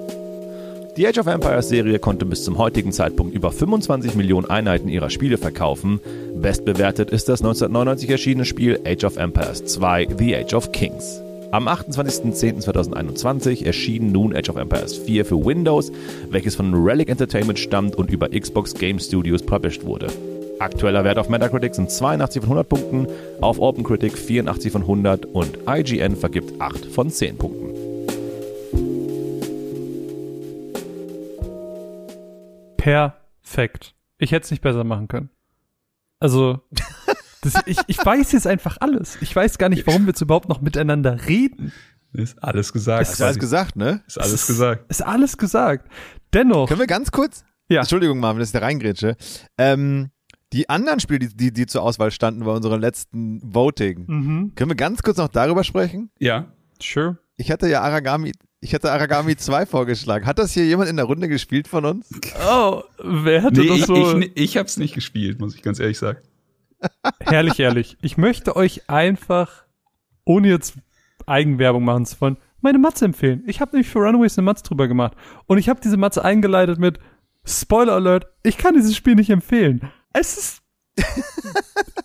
Die 0.96 1.06
Age 1.06 1.18
of 1.18 1.28
Empires 1.28 1.68
Serie 1.68 2.00
konnte 2.00 2.26
bis 2.26 2.42
zum 2.42 2.58
heutigen 2.58 2.90
Zeitpunkt 2.90 3.36
über 3.36 3.52
25 3.52 4.16
Millionen 4.16 4.50
Einheiten 4.50 4.88
ihrer 4.88 5.10
Spiele 5.10 5.38
verkaufen. 5.38 6.00
Bestbewertet 6.34 7.10
ist 7.10 7.28
das 7.28 7.40
1999 7.40 8.10
erschienene 8.10 8.46
Spiel 8.46 8.80
Age 8.84 9.04
of 9.04 9.16
Empires 9.16 9.64
2 9.64 10.08
The 10.18 10.34
Age 10.34 10.54
of 10.54 10.72
Kings. 10.72 11.22
Am 11.50 11.66
28.10.2021 11.66 13.64
erschien 13.64 14.12
nun 14.12 14.36
Age 14.36 14.50
of 14.50 14.56
Empires 14.56 14.98
4 14.98 15.24
für 15.24 15.42
Windows, 15.42 15.90
welches 16.28 16.54
von 16.54 16.74
Relic 16.74 17.08
Entertainment 17.08 17.58
stammt 17.58 17.96
und 17.96 18.10
über 18.10 18.28
Xbox 18.28 18.74
Game 18.74 18.98
Studios 18.98 19.42
published 19.42 19.82
wurde. 19.86 20.08
Aktueller 20.58 21.04
Wert 21.04 21.16
auf 21.16 21.30
Metacritic 21.30 21.74
sind 21.74 21.90
82 21.90 22.42
von 22.42 22.50
100 22.58 22.68
Punkten, 22.68 23.06
auf 23.40 23.58
OpenCritic 23.58 24.18
84 24.18 24.70
von 24.70 24.82
100 24.82 25.24
und 25.24 25.58
IGN 25.66 26.16
vergibt 26.16 26.60
8 26.60 26.84
von 26.84 27.08
10 27.08 27.38
Punkten. 27.38 27.68
Perfekt. 32.76 33.94
Ich 34.18 34.32
hätte 34.32 34.44
es 34.44 34.50
nicht 34.50 34.62
besser 34.62 34.84
machen 34.84 35.08
können. 35.08 35.30
Also, 36.20 36.60
das, 37.42 37.54
ich, 37.66 37.78
ich 37.86 37.98
weiß 38.04 38.32
jetzt 38.32 38.46
einfach 38.46 38.76
alles. 38.80 39.18
Ich 39.20 39.34
weiß 39.34 39.58
gar 39.58 39.68
nicht, 39.68 39.86
warum 39.86 40.02
wir 40.02 40.08
jetzt 40.08 40.20
überhaupt 40.20 40.48
noch 40.48 40.60
miteinander 40.60 41.26
reden. 41.26 41.72
Ist 42.12 42.42
alles 42.42 42.72
gesagt. 42.72 43.06
Hast 43.08 43.20
du 43.20 43.24
alles 43.24 43.38
gesagt, 43.38 43.76
ne? 43.76 44.02
Ist 44.06 44.18
alles 44.18 44.46
gesagt. 44.46 44.90
Ist 44.90 45.02
alles 45.04 45.36
gesagt. 45.36 45.90
Dennoch, 46.32 46.68
Können 46.68 46.80
wir 46.80 46.86
ganz 46.86 47.10
kurz? 47.10 47.44
Ja. 47.68 47.80
Entschuldigung, 47.80 48.18
Marvin, 48.18 48.40
das 48.40 48.48
ist 48.48 48.54
der 48.54 48.62
Reingrätsche. 48.62 49.16
Ähm, 49.58 50.10
die 50.54 50.70
anderen 50.70 51.00
Spiele, 51.00 51.18
die, 51.18 51.36
die, 51.36 51.52
die 51.52 51.66
zur 51.66 51.82
Auswahl 51.82 52.10
standen 52.10 52.44
bei 52.44 52.50
unserem 52.52 52.80
letzten 52.80 53.40
Voting, 53.44 54.04
mhm, 54.06 54.52
können 54.54 54.70
wir 54.70 54.76
ganz 54.76 55.02
kurz 55.02 55.18
noch 55.18 55.28
darüber 55.28 55.64
sprechen? 55.64 56.10
Ja. 56.18 56.46
sure. 56.82 57.18
Ich 57.36 57.50
hatte 57.50 57.68
ja 57.68 57.82
Aragami, 57.82 58.32
ich 58.60 58.74
hatte 58.74 58.90
Aragami 58.90 59.36
2 59.36 59.66
vorgeschlagen. 59.66 60.24
Hat 60.24 60.38
das 60.38 60.52
hier 60.52 60.64
jemand 60.64 60.88
in 60.88 60.96
der 60.96 61.04
Runde 61.04 61.28
gespielt 61.28 61.68
von 61.68 61.84
uns? 61.84 62.08
Oh, 62.50 62.82
wer 63.04 63.42
hätte 63.42 63.60
Nee, 63.60 63.68
das 63.68 63.78
ich, 63.80 63.84
so? 63.86 64.18
ich, 64.18 64.30
ich 64.34 64.56
hab's 64.56 64.78
nicht 64.78 64.94
gespielt, 64.94 65.38
muss 65.38 65.54
ich 65.54 65.60
ganz 65.62 65.78
ehrlich 65.78 65.98
sagen. 65.98 66.18
Herrlich, 67.20 67.58
ehrlich. 67.58 67.96
Ich 68.02 68.16
möchte 68.16 68.56
euch 68.56 68.88
einfach, 68.88 69.64
ohne 70.24 70.48
jetzt 70.48 70.74
Eigenwerbung 71.26 71.84
machen 71.84 72.06
zu 72.06 72.20
wollen, 72.20 72.36
meine 72.60 72.78
Matze 72.78 73.04
empfehlen. 73.04 73.42
Ich 73.46 73.60
habe 73.60 73.72
nämlich 73.72 73.88
für 73.88 74.00
Runaways 74.00 74.38
eine 74.38 74.44
Matze 74.44 74.64
drüber 74.64 74.88
gemacht. 74.88 75.16
Und 75.46 75.58
ich 75.58 75.68
habe 75.68 75.80
diese 75.80 75.96
Matze 75.96 76.24
eingeleitet 76.24 76.78
mit 76.78 76.98
Spoiler 77.44 77.94
Alert, 77.94 78.26
ich 78.42 78.58
kann 78.58 78.74
dieses 78.74 78.94
Spiel 78.96 79.14
nicht 79.14 79.30
empfehlen. 79.30 79.90
Es 80.12 80.36
ist. 80.36 80.62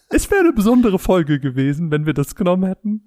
es 0.10 0.30
wäre 0.30 0.42
eine 0.42 0.54
besondere 0.54 1.00
Folge 1.00 1.40
gewesen, 1.40 1.92
wenn 1.92 2.06
wir 2.06 2.14
das 2.14 2.36
genommen 2.36 2.66
hätten. 2.66 3.06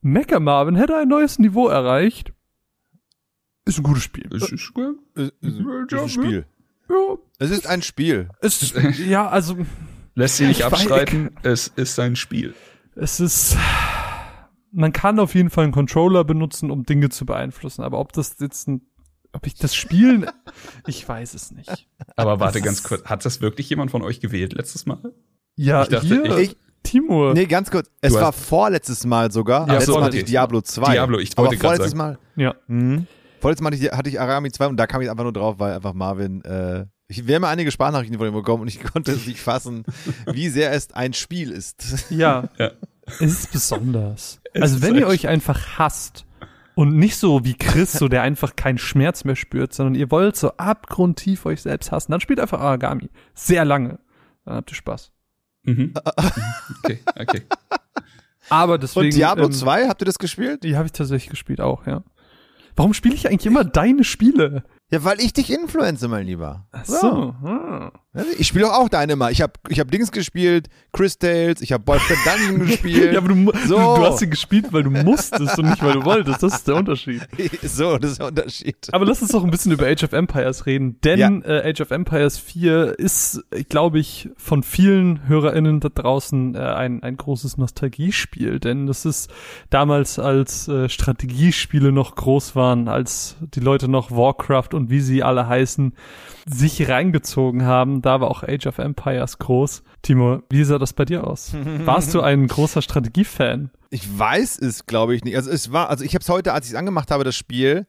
Mecha 0.00 0.40
Marvin 0.40 0.76
hätte 0.76 0.96
ein 0.96 1.08
neues 1.08 1.38
Niveau 1.38 1.68
erreicht. 1.68 2.32
Ist 3.64 3.78
ein 3.78 3.84
gutes 3.84 4.02
Spiel. 4.02 4.28
Es 4.34 4.50
ist 4.50 4.74
gut. 4.74 4.98
Es 5.14 5.30
ist 5.40 5.92
ein 5.92 6.08
Spiel. 6.08 6.46
Ja, 6.88 7.16
Es 7.38 7.50
ist 7.50 7.66
ein 7.66 7.82
Spiel. 7.82 8.28
es, 8.40 8.74
ja, 8.98 9.28
also 9.28 9.58
Lässt 10.18 10.36
sich 10.38 10.48
nicht 10.48 10.64
abstreiten. 10.64 11.30
Es 11.42 11.68
ist 11.68 11.98
ein 12.00 12.16
Spiel. 12.16 12.54
es 12.96 13.20
ist. 13.20 13.56
Man 14.72 14.92
kann 14.92 15.18
auf 15.18 15.34
jeden 15.34 15.48
Fall 15.50 15.64
einen 15.64 15.72
Controller 15.72 16.24
benutzen, 16.24 16.70
um 16.70 16.84
Dinge 16.84 17.08
zu 17.08 17.24
beeinflussen, 17.24 17.82
aber 17.82 17.98
ob 18.00 18.12
das 18.12 18.36
jetzt 18.40 18.68
ein, 18.68 18.82
ob 19.32 19.46
ich 19.46 19.54
das 19.54 19.74
Spielen, 19.74 20.26
ich 20.86 21.08
weiß 21.08 21.34
es 21.34 21.52
nicht. 21.52 21.88
Aber 22.16 22.38
warte 22.40 22.58
Das 22.58 22.64
ganz 22.66 22.82
kurz. 22.82 23.04
Hat 23.04 23.24
das 23.24 23.40
wirklich 23.40 23.70
jemand 23.70 23.90
von 23.90 24.02
euch 24.02 24.20
gewählt 24.20 24.52
letztes 24.52 24.84
Mal? 24.86 24.98
Ja, 25.56 25.82
Ich 25.84 25.88
dachte, 25.88 26.06
hier, 26.06 26.38
Ich, 26.38 26.56
Timur. 26.82 27.32
nee, 27.34 27.46
ganz 27.46 27.70
kurz. 27.70 27.90
Es 28.00 28.12
Du 28.12 28.18
war 28.20 28.28
hast- 28.28 28.44
vorletztes 28.44 29.06
Mal 29.06 29.32
sogar. 29.32 29.66
Ja, 29.68 29.74
Letztes 29.74 29.94
Mal 29.94 30.04
hatte 30.04 30.18
ich 30.18 30.24
Diablo 30.24 30.60
2. 30.60 30.92
Diablo, 30.92 31.18
ich 31.18 31.36
wollte 31.38 31.56
gerade 31.56 31.76
vorletztes 31.76 31.94
Mal. 31.94 32.18
Ja. 32.36 32.54
Mhm. 32.66 33.06
Vorletztes 33.40 33.62
Mal 33.62 33.72
hatte 33.72 33.84
ich, 33.84 33.92
hatte 33.92 34.10
ich 34.10 34.20
Arami 34.20 34.50
2 34.50 34.66
und 34.66 34.76
da 34.76 34.86
kam 34.86 35.00
ich 35.00 35.10
einfach 35.10 35.24
nur 35.24 35.32
drauf, 35.32 35.58
weil 35.58 35.72
einfach 35.74 35.94
Marvin, 35.94 36.42
äh, 36.44 36.84
ich, 37.08 37.26
wir 37.26 37.36
haben 37.36 37.42
ja 37.42 37.48
einige 37.48 37.70
Sprachnachrichten 37.70 38.18
von 38.18 38.28
ihm 38.28 38.34
bekommen 38.34 38.62
und 38.62 38.68
ich 38.68 38.82
konnte 38.92 39.12
es 39.12 39.26
nicht 39.26 39.40
fassen, 39.40 39.84
wie 40.26 40.48
sehr 40.48 40.72
es 40.72 40.92
ein 40.92 41.14
Spiel 41.14 41.50
ist. 41.50 42.06
Ja. 42.10 42.48
Ja. 42.58 42.72
Es 43.20 43.20
ist 43.22 43.52
besonders. 43.52 44.40
Es 44.52 44.62
also 44.62 44.76
ist 44.76 44.82
wenn 44.82 44.96
ihr 44.96 45.06
euch 45.06 45.28
einfach 45.28 45.78
hasst 45.78 46.26
und 46.74 46.96
nicht 46.96 47.16
so 47.16 47.44
wie 47.44 47.54
Chris, 47.54 47.92
so 47.92 48.08
der 48.08 48.22
einfach 48.22 48.56
keinen 48.56 48.78
Schmerz 48.78 49.24
mehr 49.24 49.36
spürt, 49.36 49.72
sondern 49.72 49.94
ihr 49.94 50.10
wollt 50.10 50.36
so 50.36 50.52
abgrundtief 50.56 51.46
euch 51.46 51.62
selbst 51.62 51.92
hassen, 51.92 52.12
dann 52.12 52.20
spielt 52.20 52.40
einfach 52.40 52.60
Aragami. 52.60 53.08
Sehr 53.34 53.64
lange. 53.64 53.98
Dann 54.44 54.56
habt 54.56 54.70
ihr 54.70 54.74
Spaß. 54.74 55.12
Mhm. 55.62 55.94
Okay, 56.82 56.98
okay. 57.18 57.42
Aber 58.48 58.78
deswegen. 58.78 59.06
Und 59.06 59.14
Diablo 59.14 59.46
ähm, 59.46 59.52
2, 59.52 59.88
habt 59.88 60.02
ihr 60.02 60.06
das 60.06 60.18
gespielt? 60.18 60.64
Die 60.64 60.76
habe 60.76 60.86
ich 60.86 60.92
tatsächlich 60.92 61.30
gespielt 61.30 61.60
auch, 61.60 61.86
ja. 61.86 62.02
Warum 62.76 62.94
spiele 62.94 63.14
ich 63.14 63.28
eigentlich 63.28 63.46
immer 63.46 63.64
deine 63.64 64.04
Spiele? 64.04 64.64
Ja, 64.90 65.04
weil 65.04 65.20
ich 65.20 65.34
dich 65.34 65.52
influenze, 65.52 66.08
mein 66.08 66.26
Lieber. 66.26 66.66
Ach 66.72 66.84
so. 66.84 67.34
hm. 67.42 67.90
Ich 68.38 68.48
spiele 68.48 68.64
doch 68.64 68.72
auch 68.72 68.88
deine 68.88 69.14
mal. 69.16 69.30
Ich 69.30 69.42
habe 69.42 69.52
ich 69.68 69.78
hab 69.78 69.90
Dings 69.90 70.10
gespielt, 70.10 70.68
Chris 70.92 71.18
Tales, 71.18 71.60
ich 71.60 71.72
habe 71.72 71.84
Boyfriend 71.84 72.18
Dungeon 72.24 72.66
gespielt. 72.66 73.12
Ja, 73.12 73.18
aber 73.18 73.28
du, 73.28 73.52
So. 73.66 73.76
du, 73.76 74.00
du 74.00 74.04
hast 74.06 74.18
sie 74.18 74.30
gespielt, 74.30 74.72
weil 74.72 74.82
du 74.82 74.90
musstest 74.90 75.58
und 75.58 75.68
nicht, 75.68 75.82
weil 75.84 75.92
du 75.92 76.04
wolltest. 76.04 76.42
Das 76.42 76.54
ist 76.54 76.66
der 76.66 76.76
Unterschied. 76.76 77.20
so, 77.62 77.98
das 77.98 78.12
ist 78.12 78.18
der 78.20 78.28
Unterschied. 78.28 78.76
Aber 78.92 79.04
lass 79.04 79.20
uns 79.22 79.30
doch 79.30 79.44
ein 79.44 79.50
bisschen 79.50 79.72
über 79.72 79.86
Age 79.86 80.02
of 80.04 80.12
Empires 80.14 80.66
reden, 80.66 80.98
denn 81.04 81.42
äh, 81.42 81.70
Age 81.70 81.82
of 81.82 81.90
Empires 81.90 82.38
4 82.38 82.98
ist, 82.98 83.44
glaube 83.68 83.98
ich, 84.00 84.30
von 84.36 84.62
vielen 84.62 85.28
HörerInnen 85.28 85.80
da 85.80 85.90
draußen 85.90 86.54
äh, 86.54 86.58
ein, 86.58 87.02
ein 87.02 87.16
großes 87.18 87.56
Nostalgiespiel, 87.58 88.58
denn 88.58 88.86
das 88.86 89.04
ist 89.04 89.30
damals, 89.70 90.18
als 90.18 90.66
äh, 90.66 90.88
Strategiespiele 90.88 91.92
noch 91.92 92.16
groß 92.16 92.56
waren, 92.56 92.88
als 92.88 93.36
die 93.54 93.60
Leute 93.60 93.86
noch 93.88 94.10
Warcraft 94.10 94.70
und 94.78 94.90
wie 94.90 95.00
sie 95.00 95.22
alle 95.22 95.46
heißen, 95.46 95.92
sich 96.46 96.88
reingezogen 96.88 97.64
haben, 97.64 98.00
da 98.00 98.20
war 98.20 98.30
auch 98.30 98.42
Age 98.42 98.66
of 98.66 98.78
Empires 98.78 99.38
groß. 99.38 99.82
Timo, 100.00 100.40
wie 100.48 100.64
sah 100.64 100.78
das 100.78 100.94
bei 100.94 101.04
dir 101.04 101.26
aus? 101.26 101.54
Warst 101.84 102.14
du 102.14 102.22
ein 102.22 102.46
großer 102.46 102.80
Strategiefan? 102.80 103.70
Ich 103.90 104.18
weiß 104.18 104.58
es, 104.58 104.86
glaube 104.86 105.14
ich 105.14 105.24
nicht. 105.24 105.36
Also 105.36 105.50
es 105.50 105.72
war, 105.72 105.88
also 105.88 106.04
ich 106.04 106.14
habe 106.14 106.22
es 106.22 106.28
heute, 106.28 106.52
als 106.52 106.66
ich 106.66 106.72
es 106.72 106.78
angemacht 106.78 107.10
habe, 107.10 107.24
das 107.24 107.36
Spiel. 107.36 107.86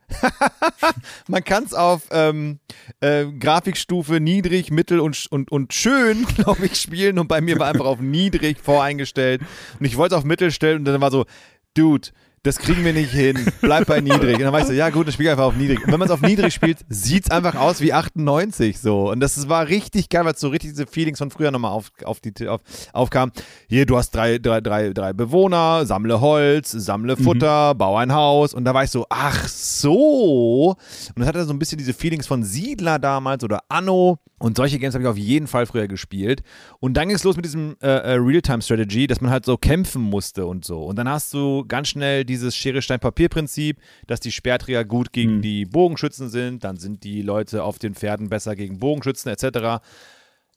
Man 1.27 1.43
kann 1.43 1.65
es 1.65 1.73
auf 1.73 2.03
ähm, 2.11 2.59
äh, 3.01 3.25
Grafikstufe 3.25 4.19
niedrig, 4.21 4.71
mittel 4.71 5.01
und, 5.01 5.27
und, 5.29 5.51
und 5.51 5.73
schön, 5.73 6.25
glaube 6.35 6.65
ich, 6.65 6.75
spielen. 6.75 7.19
Und 7.19 7.27
bei 7.27 7.41
mir 7.41 7.59
war 7.59 7.67
einfach 7.67 7.85
auf 7.85 7.99
niedrig 7.99 8.59
voreingestellt. 8.59 9.41
Und 9.79 9.85
ich 9.85 9.97
wollte 9.97 10.15
es 10.15 10.19
auf 10.19 10.25
mittel 10.25 10.51
stellen 10.51 10.79
und 10.79 10.85
dann 10.85 11.01
war 11.01 11.11
so, 11.11 11.25
Dude, 11.73 12.09
das 12.43 12.57
kriegen 12.57 12.83
wir 12.85 12.93
nicht 12.93 13.11
hin. 13.11 13.37
Bleib 13.61 13.87
bei 13.87 14.01
niedrig. 14.01 14.35
Und 14.35 14.43
dann 14.43 14.53
war 14.53 14.61
ich 14.61 14.67
so, 14.67 14.73
ja 14.73 14.89
gut, 14.89 15.07
dann 15.07 15.13
spiel 15.13 15.25
ich 15.25 15.31
einfach 15.31 15.45
auf 15.45 15.55
niedrig. 15.55 15.83
Und 15.83 15.91
wenn 15.91 15.99
man 15.99 16.07
es 16.07 16.13
auf 16.13 16.21
niedrig 16.21 16.53
spielt, 16.53 16.79
sieht's 16.87 17.29
einfach 17.29 17.55
aus 17.55 17.81
wie 17.81 17.93
98 17.93 18.79
so. 18.79 19.11
Und 19.11 19.19
das 19.19 19.49
war 19.49 19.67
richtig 19.67 20.09
geil, 20.09 20.25
weil 20.25 20.33
es 20.33 20.39
so 20.39 20.49
richtig 20.49 20.71
diese 20.71 20.87
Feelings 20.87 21.17
von 21.19 21.31
früher 21.31 21.51
nochmal 21.51 21.71
auf, 21.71 21.91
auf 22.03 22.19
die, 22.19 22.47
auf, 22.47 22.61
aufkam. 22.93 23.31
Hier, 23.67 23.85
du 23.85 23.97
hast 23.97 24.11
drei, 24.11 24.37
drei, 24.37 24.61
drei, 24.61 24.91
drei 24.93 25.13
Bewohner, 25.13 25.85
sammle 25.85 26.21
Holz, 26.21 26.71
sammle 26.71 27.17
Futter, 27.17 27.75
bau 27.75 27.97
ein 27.97 28.13
Haus. 28.13 28.53
Und 28.53 28.65
da 28.65 28.73
war 28.73 28.83
ich 28.83 28.91
so, 28.91 29.05
ach 29.09 29.47
so. 29.47 30.75
Und 31.15 31.19
das 31.19 31.27
hatte 31.27 31.43
so 31.45 31.53
ein 31.53 31.59
bisschen 31.59 31.77
diese 31.77 31.93
Feelings 31.93 32.27
von 32.27 32.43
Siedler 32.43 32.99
damals 32.99 33.43
oder 33.43 33.61
Anno. 33.69 34.19
Und 34.39 34.55
solche 34.55 34.79
Games 34.79 34.93
habe 34.95 35.03
ich 35.03 35.09
auf 35.09 35.17
jeden 35.17 35.47
Fall 35.47 35.65
früher 35.65 35.87
gespielt. 35.87 36.43
Und 36.79 36.95
dann 36.95 37.09
ging 37.09 37.15
es 37.15 37.23
los 37.25 37.35
mit 37.35 37.43
diesem 37.43 37.75
äh, 37.81 37.87
äh, 37.87 38.13
Real-Time-Strategy, 38.13 39.05
dass 39.05 39.19
man 39.19 39.31
halt 39.31 39.45
so 39.45 39.57
kämpfen 39.57 40.01
musste 40.01 40.45
und 40.45 40.63
so. 40.63 40.85
Und 40.85 40.97
dann 40.97 41.09
hast 41.09 41.33
du 41.33 41.65
ganz 41.67 41.89
schnell 41.89 42.23
dieses 42.29 42.55
Schere-Stein-Papier-Prinzip, 42.55 43.81
dass 44.07 44.21
die 44.21 44.31
Speerträger 44.31 44.85
gut 44.85 45.11
gegen 45.11 45.41
die 45.41 45.65
Bogenschützen 45.65 46.29
sind, 46.29 46.63
dann 46.63 46.77
sind 46.77 47.03
die 47.03 47.21
Leute 47.21 47.63
auf 47.63 47.79
den 47.79 47.95
Pferden 47.95 48.29
besser 48.29 48.55
gegen 48.55 48.79
Bogenschützen 48.79 49.31
etc. 49.31 49.83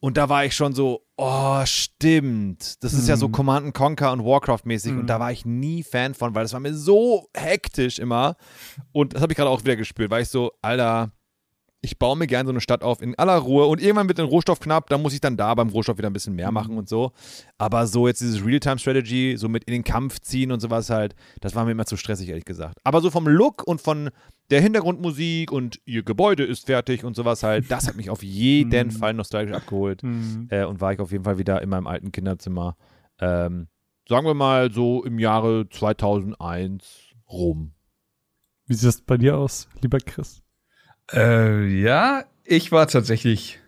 Und 0.00 0.16
da 0.16 0.28
war 0.28 0.44
ich 0.44 0.54
schon 0.54 0.74
so, 0.74 1.06
oh, 1.16 1.64
stimmt. 1.64 2.82
Das 2.82 2.92
ist 2.92 3.08
ja 3.08 3.16
so 3.16 3.28
Command 3.28 3.72
Conquer 3.72 4.12
und 4.12 4.24
Warcraft-mäßig. 4.24 4.92
Und 4.92 5.06
da 5.06 5.20
war 5.20 5.30
ich 5.30 5.44
nie 5.44 5.84
Fan 5.84 6.14
von, 6.14 6.34
weil 6.34 6.42
das 6.42 6.52
war 6.52 6.60
mir 6.60 6.74
so 6.74 7.28
hektisch 7.34 7.98
immer. 8.00 8.36
Und 8.90 9.14
das 9.14 9.22
habe 9.22 9.32
ich 9.32 9.36
gerade 9.36 9.50
auch 9.50 9.62
wieder 9.62 9.76
gespürt, 9.76 10.10
weil 10.10 10.22
ich 10.22 10.28
so, 10.28 10.52
Alter, 10.60 11.12
ich 11.84 11.98
baue 11.98 12.16
mir 12.16 12.28
gerne 12.28 12.46
so 12.46 12.52
eine 12.52 12.60
Stadt 12.60 12.84
auf 12.84 13.02
in 13.02 13.18
aller 13.18 13.36
Ruhe 13.36 13.66
und 13.66 13.82
irgendwann 13.82 14.06
wird 14.06 14.20
ein 14.20 14.26
Rohstoff 14.26 14.60
knapp, 14.60 14.88
dann 14.88 15.02
muss 15.02 15.14
ich 15.14 15.20
dann 15.20 15.36
da 15.36 15.52
beim 15.54 15.68
Rohstoff 15.68 15.98
wieder 15.98 16.08
ein 16.08 16.12
bisschen 16.12 16.36
mehr 16.36 16.52
machen 16.52 16.78
und 16.78 16.88
so. 16.88 17.10
Aber 17.58 17.88
so 17.88 18.06
jetzt 18.06 18.20
dieses 18.20 18.44
Realtime-Strategy, 18.44 19.34
so 19.36 19.48
mit 19.48 19.64
in 19.64 19.72
den 19.72 19.82
Kampf 19.82 20.20
ziehen 20.20 20.52
und 20.52 20.60
sowas 20.60 20.90
halt, 20.90 21.16
das 21.40 21.56
war 21.56 21.64
mir 21.64 21.72
immer 21.72 21.84
zu 21.84 21.96
stressig, 21.96 22.28
ehrlich 22.28 22.44
gesagt. 22.44 22.78
Aber 22.84 23.00
so 23.00 23.10
vom 23.10 23.26
Look 23.26 23.66
und 23.66 23.80
von 23.80 24.10
der 24.50 24.60
Hintergrundmusik 24.60 25.50
und 25.50 25.80
ihr 25.84 26.04
Gebäude 26.04 26.44
ist 26.44 26.66
fertig 26.66 27.02
und 27.02 27.16
sowas 27.16 27.42
halt, 27.42 27.68
das 27.68 27.88
hat 27.88 27.96
mich 27.96 28.10
auf 28.10 28.22
jeden 28.22 28.90
Fall 28.92 29.12
nostalgisch 29.12 29.54
abgeholt 29.54 30.02
äh, 30.50 30.64
und 30.64 30.80
war 30.80 30.92
ich 30.92 31.00
auf 31.00 31.10
jeden 31.10 31.24
Fall 31.24 31.38
wieder 31.38 31.62
in 31.62 31.68
meinem 31.68 31.88
alten 31.88 32.12
Kinderzimmer. 32.12 32.76
Ähm, 33.18 33.66
sagen 34.08 34.26
wir 34.26 34.34
mal 34.34 34.70
so 34.70 35.02
im 35.02 35.18
Jahre 35.18 35.68
2001 35.68 36.84
rum. 37.28 37.72
Wie 38.66 38.74
sieht 38.74 38.86
das 38.86 39.00
bei 39.00 39.16
dir 39.16 39.36
aus, 39.36 39.68
lieber 39.80 39.98
Chris? 39.98 40.42
Äh, 41.12 41.66
ja, 41.80 42.24
ich 42.44 42.72
war 42.72 42.86
tatsächlich 42.86 43.60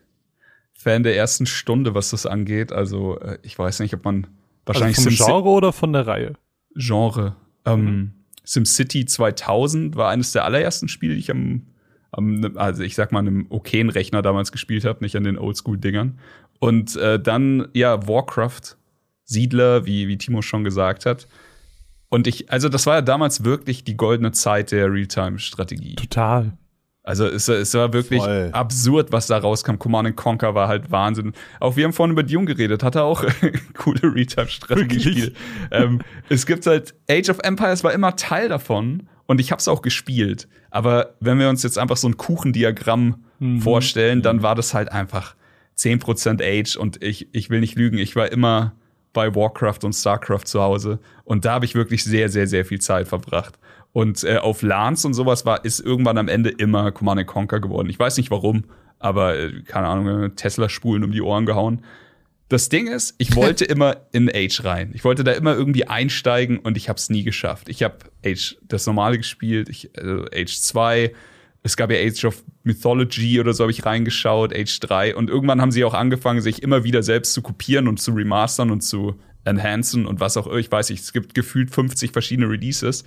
Fan 0.74 1.02
der 1.02 1.16
ersten 1.16 1.46
Stunde, 1.46 1.94
was 1.94 2.10
das 2.10 2.26
angeht. 2.26 2.72
Also, 2.72 3.18
äh, 3.20 3.38
ich 3.42 3.58
weiß 3.58 3.80
nicht, 3.80 3.94
ob 3.94 4.04
man 4.04 4.26
wahrscheinlich 4.66 4.98
also 4.98 5.10
vom 5.10 5.16
Sim- 5.16 5.26
Genre 5.26 5.48
oder 5.48 5.72
von 5.72 5.92
der 5.92 6.06
Reihe? 6.06 6.34
Genre. 6.74 7.36
Ähm, 7.64 8.12
SimCity 8.44 9.06
2000 9.06 9.96
war 9.96 10.10
eines 10.10 10.32
der 10.32 10.44
allerersten 10.44 10.88
Spiele, 10.88 11.14
die 11.14 11.20
ich 11.20 11.30
am, 11.30 11.62
am 12.10 12.56
also 12.56 12.82
ich 12.82 12.94
sag 12.94 13.12
mal, 13.12 13.20
einem 13.20 13.46
okayen 13.48 13.88
Rechner 13.88 14.20
damals 14.20 14.52
gespielt 14.52 14.84
habe, 14.84 15.02
nicht 15.02 15.16
an 15.16 15.24
den 15.24 15.38
Oldschool-Dingern. 15.38 16.18
Und 16.60 16.96
äh, 16.96 17.18
dann, 17.18 17.68
ja, 17.72 18.06
Warcraft, 18.06 18.76
Siedler, 19.24 19.86
wie, 19.86 20.08
wie 20.08 20.18
Timo 20.18 20.42
schon 20.42 20.64
gesagt 20.64 21.06
hat. 21.06 21.26
Und 22.10 22.26
ich, 22.26 22.50
also 22.52 22.68
das 22.68 22.86
war 22.86 22.96
ja 22.96 23.02
damals 23.02 23.44
wirklich 23.44 23.84
die 23.84 23.96
goldene 23.96 24.32
Zeit 24.32 24.70
der 24.70 24.92
Realtime-Strategie. 24.92 25.96
Total. 25.96 26.52
Also 27.04 27.26
es, 27.26 27.48
es 27.48 27.74
war 27.74 27.92
wirklich 27.92 28.22
Voll. 28.22 28.48
absurd, 28.52 29.12
was 29.12 29.26
da 29.26 29.36
rauskam. 29.36 29.76
Command 29.76 30.16
Conquer 30.16 30.54
war 30.54 30.68
halt 30.68 30.90
Wahnsinn. 30.90 31.34
Auch 31.60 31.76
wir 31.76 31.84
haben 31.84 31.92
vorhin 31.92 32.12
über 32.12 32.22
Dune 32.22 32.46
geredet, 32.46 32.82
hat 32.82 32.94
er 32.94 33.04
auch 33.04 33.22
coole 33.76 34.00
Real-Time-Strategiespiele. 34.02 35.32
ähm, 35.70 36.00
es 36.30 36.46
gibt 36.46 36.66
halt 36.66 36.94
Age 37.10 37.28
of 37.28 37.40
Empires 37.40 37.84
war 37.84 37.92
immer 37.92 38.16
Teil 38.16 38.48
davon 38.48 39.06
und 39.26 39.38
ich 39.38 39.52
habe 39.52 39.60
es 39.60 39.68
auch 39.68 39.82
gespielt. 39.82 40.48
Aber 40.70 41.14
wenn 41.20 41.38
wir 41.38 41.50
uns 41.50 41.62
jetzt 41.62 41.78
einfach 41.78 41.98
so 41.98 42.08
ein 42.08 42.16
Kuchendiagramm 42.16 43.22
vorstellen, 43.60 44.22
dann 44.22 44.42
war 44.42 44.54
das 44.54 44.72
halt 44.72 44.90
einfach 44.90 45.34
10% 45.76 46.42
Age 46.42 46.76
und 46.76 47.02
ich, 47.02 47.28
ich 47.32 47.50
will 47.50 47.60
nicht 47.60 47.76
lügen, 47.76 47.98
ich 47.98 48.16
war 48.16 48.32
immer 48.32 48.72
bei 49.12 49.34
Warcraft 49.34 49.80
und 49.84 49.92
Starcraft 49.92 50.44
zu 50.46 50.62
Hause 50.62 50.98
und 51.24 51.44
da 51.44 51.52
habe 51.52 51.66
ich 51.66 51.74
wirklich 51.74 52.02
sehr, 52.02 52.30
sehr, 52.30 52.46
sehr 52.46 52.64
viel 52.64 52.80
Zeit 52.80 53.08
verbracht. 53.08 53.58
Und 53.94 54.24
äh, 54.24 54.38
auf 54.38 54.62
LANs 54.62 55.04
und 55.04 55.14
sowas 55.14 55.46
war, 55.46 55.64
ist 55.64 55.78
irgendwann 55.78 56.18
am 56.18 56.26
Ende 56.26 56.50
immer 56.50 56.90
Command 56.90 57.24
Conquer 57.28 57.60
geworden. 57.60 57.88
Ich 57.88 57.96
weiß 57.96 58.16
nicht 58.16 58.28
warum, 58.32 58.64
aber 58.98 59.38
äh, 59.38 59.62
keine 59.62 59.86
Ahnung, 59.86 60.34
Tesla-Spulen 60.34 61.04
um 61.04 61.12
die 61.12 61.22
Ohren 61.22 61.46
gehauen. 61.46 61.84
Das 62.48 62.68
Ding 62.68 62.88
ist, 62.88 63.14
ich 63.18 63.36
wollte 63.36 63.64
immer 63.64 63.98
in 64.10 64.28
Age 64.28 64.64
rein. 64.64 64.90
Ich 64.94 65.04
wollte 65.04 65.22
da 65.22 65.30
immer 65.30 65.54
irgendwie 65.54 65.86
einsteigen 65.86 66.58
und 66.58 66.76
ich 66.76 66.88
habe 66.88 66.96
es 66.96 67.08
nie 67.08 67.22
geschafft. 67.22 67.68
Ich 67.68 67.84
habe 67.84 67.98
Age 68.26 68.56
das 68.62 68.84
normale 68.86 69.16
gespielt, 69.16 69.68
ich, 69.68 69.96
äh, 69.96 70.42
Age 70.42 70.60
2. 70.60 71.12
Es 71.62 71.76
gab 71.76 71.92
ja 71.92 71.98
Age 71.98 72.24
of 72.24 72.42
Mythology 72.64 73.38
oder 73.38 73.54
so 73.54 73.62
habe 73.62 73.70
ich 73.70 73.86
reingeschaut, 73.86 74.52
Age 74.52 74.80
3 74.80 75.14
und 75.14 75.30
irgendwann 75.30 75.60
haben 75.60 75.70
sie 75.70 75.84
auch 75.84 75.94
angefangen, 75.94 76.40
sich 76.40 76.64
immer 76.64 76.82
wieder 76.82 77.04
selbst 77.04 77.32
zu 77.32 77.42
kopieren 77.42 77.86
und 77.86 78.00
zu 78.00 78.10
remastern 78.10 78.72
und 78.72 78.80
zu 78.80 79.20
enhancen 79.44 80.04
und 80.04 80.18
was 80.18 80.36
auch 80.36 80.48
immer. 80.48 80.56
Ich 80.56 80.72
weiß 80.72 80.90
nicht, 80.90 81.04
es 81.04 81.12
gibt 81.12 81.36
gefühlt 81.36 81.70
50 81.70 82.10
verschiedene 82.10 82.48
Releases. 82.48 83.04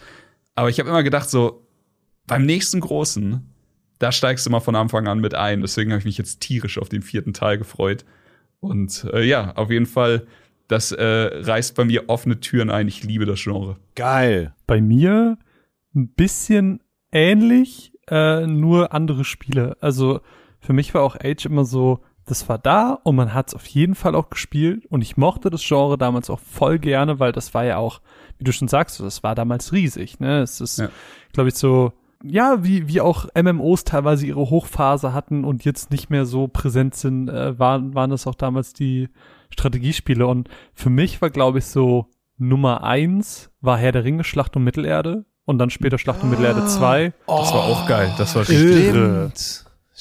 Aber 0.57 0.69
ich 0.69 0.79
habe 0.79 0.89
immer 0.89 1.03
gedacht, 1.03 1.29
so, 1.29 1.67
beim 2.25 2.43
nächsten 2.43 2.79
großen, 2.79 3.47
da 3.99 4.11
steigst 4.11 4.43
du 4.43 4.49
mal 4.49 4.59
von 4.59 4.75
Anfang 4.75 5.07
an 5.07 5.19
mit 5.19 5.35
ein. 5.35 5.61
Deswegen 5.61 5.91
habe 5.91 5.99
ich 5.99 6.05
mich 6.05 6.17
jetzt 6.17 6.39
tierisch 6.41 6.79
auf 6.79 6.89
den 6.89 7.03
vierten 7.03 7.31
Teil 7.31 7.59
gefreut. 7.59 8.05
Und 8.59 9.05
äh, 9.13 9.23
ja, 9.23 9.53
auf 9.55 9.69
jeden 9.69 9.85
Fall, 9.85 10.25
das 10.67 10.91
äh, 10.91 11.03
reißt 11.03 11.75
bei 11.75 11.85
mir 11.85 12.09
offene 12.09 12.39
Türen 12.39 12.71
ein. 12.71 12.87
Ich 12.87 13.03
liebe 13.03 13.27
das 13.27 13.43
Genre. 13.43 13.77
Geil. 13.93 14.55
Bei 14.65 14.81
mir 14.81 15.37
ein 15.95 16.09
bisschen 16.09 16.81
ähnlich, 17.11 17.93
äh, 18.09 18.47
nur 18.47 18.93
andere 18.93 19.25
Spiele. 19.25 19.77
Also 19.79 20.21
für 20.59 20.73
mich 20.73 20.91
war 20.95 21.03
auch 21.03 21.15
Age 21.23 21.45
immer 21.45 21.65
so, 21.65 21.99
das 22.25 22.49
war 22.49 22.57
da 22.57 22.93
und 23.03 23.15
man 23.15 23.35
hat 23.35 23.49
es 23.49 23.53
auf 23.53 23.67
jeden 23.67 23.93
Fall 23.93 24.15
auch 24.15 24.31
gespielt 24.31 24.87
und 24.87 25.03
ich 25.03 25.17
mochte 25.17 25.51
das 25.51 25.63
Genre 25.63 25.99
damals 25.99 26.31
auch 26.31 26.39
voll 26.39 26.79
gerne, 26.79 27.19
weil 27.19 27.31
das 27.31 27.53
war 27.53 27.63
ja 27.63 27.77
auch, 27.77 28.01
wie 28.39 28.43
du 28.43 28.51
schon 28.51 28.67
sagst, 28.67 28.99
das 28.99 29.23
war 29.23 29.35
damals 29.35 29.71
riesig. 29.71 30.19
Ne? 30.19 30.41
Es 30.41 30.61
ist, 30.61 30.79
Ja. 30.79 30.89
glaube 31.33 31.49
ich, 31.49 31.55
so, 31.55 31.93
ja, 32.23 32.63
wie, 32.63 32.87
wie 32.87 33.01
auch 33.01 33.27
MMOs 33.35 33.83
teilweise 33.83 34.25
ihre 34.25 34.49
Hochphase 34.49 35.13
hatten 35.13 35.43
und 35.43 35.65
jetzt 35.65 35.91
nicht 35.91 36.09
mehr 36.09 36.25
so 36.25 36.47
präsent 36.47 36.95
sind, 36.95 37.29
äh, 37.29 37.57
waren, 37.59 37.93
waren 37.93 38.09
das 38.09 38.25
auch 38.27 38.35
damals 38.35 38.73
die 38.73 39.09
Strategiespiele. 39.51 40.25
Und 40.25 40.49
für 40.73 40.89
mich 40.89 41.21
war, 41.21 41.29
glaube 41.29 41.59
ich, 41.59 41.65
so 41.65 42.07
Nummer 42.37 42.83
eins 42.83 43.49
war 43.61 43.77
Herr 43.77 43.91
der 43.91 44.03
Ringe, 44.03 44.23
Schlacht 44.23 44.55
um 44.55 44.63
Mittelerde 44.63 45.25
und 45.45 45.57
dann 45.59 45.69
später 45.69 45.97
Schlacht 45.97 46.21
um 46.23 46.29
Mittelerde 46.29 46.65
2. 46.65 47.13
Das 47.27 47.53
war 47.53 47.63
auch 47.63 47.87
geil. 47.87 48.13
Das 48.17 48.35
war 48.35 48.41
richtig. 48.47 48.93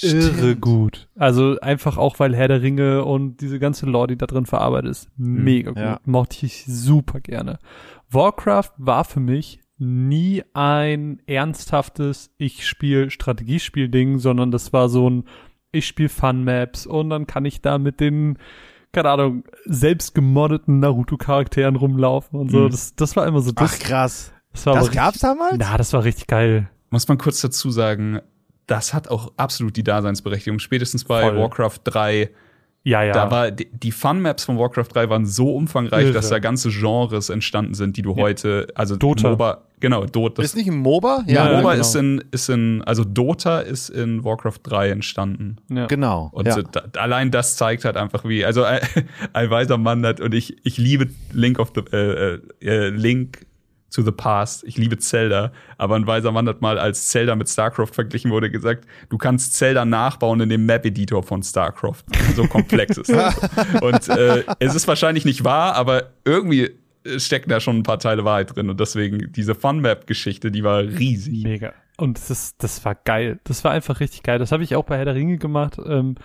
Irre. 0.02 0.22
Stimmt. 0.22 0.38
Irre 0.38 0.56
gut. 0.56 1.08
Also 1.16 1.58
einfach 1.60 1.96
auch, 1.96 2.18
weil 2.18 2.34
Herr 2.36 2.48
der 2.48 2.62
Ringe 2.62 3.04
und 3.04 3.40
diese 3.40 3.58
ganze 3.58 3.86
Lore, 3.86 4.08
die 4.08 4.16
da 4.18 4.26
drin 4.26 4.46
verarbeitet 4.46 4.90
ist, 4.90 5.08
mega 5.16 5.70
gut. 5.70 5.78
ja. 5.78 6.00
Mochte 6.04 6.46
ich 6.46 6.64
super 6.66 7.20
gerne. 7.20 7.58
Warcraft 8.10 8.72
war 8.78 9.04
für 9.04 9.20
mich 9.20 9.60
nie 9.78 10.42
ein 10.54 11.20
ernsthaftes 11.26 12.30
Ich 12.38 12.66
spiel 12.66 13.10
Strategiespiel-Ding, 13.10 14.18
sondern 14.18 14.50
das 14.50 14.72
war 14.72 14.88
so 14.88 15.08
ein 15.10 15.24
Ich 15.72 15.86
spiel 15.86 16.08
Fun-Maps 16.08 16.86
und 16.86 17.10
dann 17.10 17.26
kann 17.26 17.44
ich 17.44 17.60
da 17.60 17.78
mit 17.78 18.00
den 18.00 18.38
keine 18.92 19.10
Ahnung, 19.10 19.44
selbst 19.66 20.14
gemoddeten 20.14 20.80
Naruto-Charakteren 20.80 21.76
rumlaufen 21.76 22.38
und 22.40 22.50
so. 22.50 22.60
Mhm. 22.60 22.70
Das, 22.70 22.94
das 22.94 23.14
war 23.14 23.26
immer 23.26 23.42
so 23.42 23.52
das. 23.52 23.74
Ach 23.74 23.78
krass. 23.78 24.32
das 24.52 24.64
war 24.64 24.74
Das 24.74 24.90
gab's 24.90 25.18
damals? 25.18 25.52
richtig, 25.52 25.68
Na, 25.70 25.76
das 25.76 25.92
war 25.92 26.04
richtig 26.04 26.26
geil. 26.28 26.70
Muss 26.88 27.06
man 27.06 27.18
kurz 27.18 27.42
dazu 27.42 27.70
sagen, 27.70 28.20
das 28.66 28.92
hat 28.94 29.08
auch 29.08 29.32
absolut 29.36 29.76
die 29.76 29.84
Daseinsberechtigung. 29.84 30.58
Spätestens 30.58 31.04
bei 31.04 31.22
Voll. 31.22 31.38
Warcraft 31.38 31.80
3 31.84 32.30
Ja, 32.82 33.02
ja. 33.02 33.12
Da 33.12 33.30
war 33.30 33.50
die, 33.50 33.92
Fun-Maps 33.92 34.44
von 34.44 34.58
Warcraft 34.58 34.88
3 34.94 35.08
waren 35.10 35.26
so 35.26 35.54
umfangreich, 35.54 36.04
Irre. 36.04 36.12
dass 36.12 36.28
da 36.28 36.38
ganze 36.38 36.70
Genres 36.70 37.30
entstanden 37.30 37.74
sind, 37.74 37.96
die 37.96 38.02
du 38.02 38.10
Ja. 38.14 38.22
heute, 38.22 38.68
also 38.76 38.96
Dota. 38.96 39.30
MOBA, 39.30 39.62
genau, 39.80 40.04
Dota. 40.04 40.40
ist 40.42 40.54
nicht 40.54 40.68
ein 40.68 40.78
MOBA? 40.78 41.24
Ja, 41.26 41.44
MOBA 41.46 41.72
genau. 41.72 41.80
ist 41.80 41.94
in, 41.96 42.24
ist 42.30 42.48
in, 42.48 42.82
also 42.82 43.02
Dota 43.04 43.58
ist 43.60 43.88
in 43.88 44.22
Warcraft 44.24 44.60
3 44.62 44.90
entstanden. 44.90 45.56
ja. 45.68 45.86
Genau. 45.86 46.30
Und 46.32 46.46
ja. 46.46 46.52
so, 46.54 46.62
da, 46.62 46.84
allein 46.96 47.32
das 47.32 47.56
zeigt 47.56 47.84
halt 47.84 47.96
einfach 47.96 48.24
wie, 48.24 48.44
also 48.44 48.62
ein, 48.64 48.80
ein 49.32 49.50
weiser 49.50 49.78
Mann 49.78 50.06
hat, 50.06 50.20
und 50.20 50.32
ich, 50.34 50.56
ich 50.64 50.78
liebe 50.78 51.08
Link 51.32 51.58
of 51.58 51.72
the, 51.74 51.82
äh, 51.92 52.34
äh, 52.34 52.40
äh, 52.62 52.88
Link 52.90 53.46
to 53.90 54.02
the 54.02 54.10
Past, 54.10 54.64
ich 54.64 54.76
liebe 54.76 54.98
Zelda, 54.98 55.52
aber 55.78 55.96
ein 55.96 56.06
weiser 56.06 56.32
Mann 56.32 56.48
hat 56.48 56.60
mal, 56.60 56.78
als 56.78 57.08
Zelda 57.08 57.36
mit 57.36 57.48
StarCraft 57.48 57.92
verglichen 57.92 58.30
wurde, 58.30 58.50
gesagt, 58.50 58.86
du 59.08 59.18
kannst 59.18 59.54
Zelda 59.54 59.84
nachbauen 59.84 60.40
in 60.40 60.48
dem 60.48 60.66
Map-Editor 60.66 61.22
von 61.22 61.42
StarCraft. 61.42 62.04
So 62.34 62.46
komplex 62.46 62.98
ist 62.98 63.10
das. 63.10 63.36
Und 63.80 64.08
äh, 64.08 64.44
es 64.58 64.74
ist 64.74 64.88
wahrscheinlich 64.88 65.24
nicht 65.24 65.44
wahr, 65.44 65.74
aber 65.74 66.10
irgendwie 66.24 66.70
äh, 67.04 67.20
stecken 67.20 67.48
da 67.48 67.60
schon 67.60 67.78
ein 67.78 67.82
paar 67.82 67.98
Teile 67.98 68.24
Wahrheit 68.24 68.54
drin 68.54 68.68
und 68.70 68.80
deswegen 68.80 69.32
diese 69.32 69.54
Fun-Map-Geschichte, 69.54 70.50
die 70.50 70.64
war 70.64 70.80
riesig. 70.80 71.44
Mega. 71.44 71.72
Und 71.96 72.18
das, 72.18 72.30
ist, 72.30 72.62
das 72.62 72.84
war 72.84 72.94
geil. 72.94 73.40
Das 73.44 73.64
war 73.64 73.70
einfach 73.70 74.00
richtig 74.00 74.22
geil. 74.22 74.38
Das 74.38 74.52
habe 74.52 74.62
ich 74.62 74.76
auch 74.76 74.84
bei 74.84 74.98
Herr 74.98 75.06
der 75.06 75.14
Ringe 75.14 75.38
gemacht. 75.38 75.78
Ähm, 75.84 76.16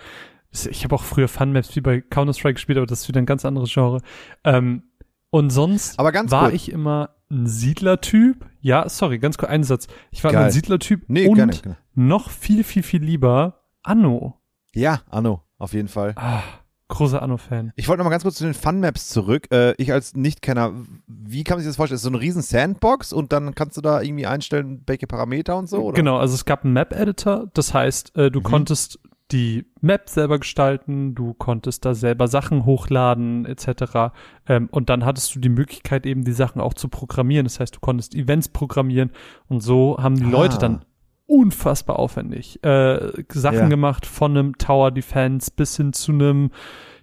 ich 0.50 0.84
habe 0.84 0.94
auch 0.94 1.02
früher 1.02 1.28
Fun-Maps 1.28 1.74
wie 1.76 1.80
bei 1.80 2.00
Counter-Strike 2.02 2.54
gespielt, 2.54 2.76
aber 2.76 2.86
das 2.86 3.02
ist 3.02 3.08
wieder 3.08 3.20
ein 3.20 3.26
ganz 3.26 3.44
anderes 3.44 3.72
Genre. 3.72 4.02
Ähm, 4.44 4.82
und 5.30 5.48
sonst 5.48 5.98
Aber 5.98 6.12
ganz 6.12 6.30
war 6.30 6.50
kurz. 6.50 6.54
ich 6.54 6.70
immer 6.70 7.10
ein 7.32 7.46
Siedler-Typ. 7.46 8.46
Ja, 8.60 8.88
sorry, 8.88 9.18
ganz 9.18 9.38
kurz, 9.38 9.50
einen 9.50 9.64
Satz. 9.64 9.88
Ich 10.10 10.22
war 10.22 10.30
Geil. 10.32 10.44
ein 10.44 10.50
Siedler-Typ 10.52 11.02
Nee, 11.08 11.26
und 11.26 11.34
gerne, 11.34 11.52
gerne. 11.52 11.76
noch 11.94 12.30
viel, 12.30 12.62
viel, 12.62 12.82
viel 12.82 13.02
lieber 13.02 13.64
Anno. 13.82 14.38
Ja, 14.74 15.00
Anno, 15.10 15.42
auf 15.58 15.72
jeden 15.72 15.88
Fall. 15.88 16.12
Ah, 16.16 16.42
großer 16.88 17.20
Anno-Fan. 17.22 17.72
Ich 17.74 17.88
wollte 17.88 17.98
noch 17.98 18.04
mal 18.04 18.10
ganz 18.10 18.22
kurz 18.22 18.36
zu 18.36 18.44
den 18.44 18.54
Fun-Maps 18.54 19.08
zurück. 19.08 19.48
Äh, 19.50 19.72
ich 19.78 19.92
als 19.92 20.14
Nichtkenner, 20.14 20.72
wie 21.06 21.42
kann 21.42 21.56
man 21.56 21.62
sich 21.62 21.68
das 21.70 21.76
vorstellen? 21.76 21.96
Ist 21.96 22.02
so 22.02 22.10
eine 22.10 22.20
riesen 22.20 22.42
Sandbox 22.42 23.12
und 23.12 23.32
dann 23.32 23.54
kannst 23.54 23.76
du 23.76 23.80
da 23.80 24.02
irgendwie 24.02 24.26
einstellen, 24.26 24.82
welche 24.86 25.06
Parameter 25.06 25.56
und 25.56 25.68
so? 25.68 25.78
Oder? 25.78 25.96
Genau, 25.96 26.18
also 26.18 26.34
es 26.34 26.44
gab 26.44 26.64
einen 26.64 26.74
Map-Editor, 26.74 27.48
das 27.54 27.72
heißt, 27.74 28.14
äh, 28.16 28.30
du 28.30 28.40
Mhm. 28.40 28.44
konntest 28.44 28.98
die 29.32 29.66
Map 29.80 30.08
selber 30.08 30.38
gestalten, 30.38 31.14
du 31.14 31.34
konntest 31.34 31.84
da 31.84 31.94
selber 31.94 32.28
Sachen 32.28 32.64
hochladen 32.66 33.46
etc. 33.46 34.12
Ähm, 34.46 34.68
und 34.70 34.90
dann 34.90 35.04
hattest 35.04 35.34
du 35.34 35.40
die 35.40 35.48
Möglichkeit 35.48 36.06
eben 36.06 36.24
die 36.24 36.32
Sachen 36.32 36.60
auch 36.60 36.74
zu 36.74 36.88
programmieren. 36.88 37.44
Das 37.44 37.58
heißt, 37.60 37.76
du 37.76 37.80
konntest 37.80 38.14
Events 38.14 38.48
programmieren 38.48 39.10
und 39.48 39.60
so 39.62 39.96
haben 39.98 40.16
die 40.16 40.24
Ah. 40.24 40.30
Leute 40.30 40.58
dann 40.58 40.84
unfassbar 41.26 41.98
aufwendig 41.98 42.62
äh, 42.62 43.12
Sachen 43.32 43.58
Ja. 43.58 43.68
gemacht 43.68 44.04
von 44.06 44.36
einem 44.36 44.58
Tower 44.58 44.90
Defense 44.90 45.50
bis 45.54 45.76
hin 45.76 45.92
zu 45.94 46.12
einem 46.12 46.50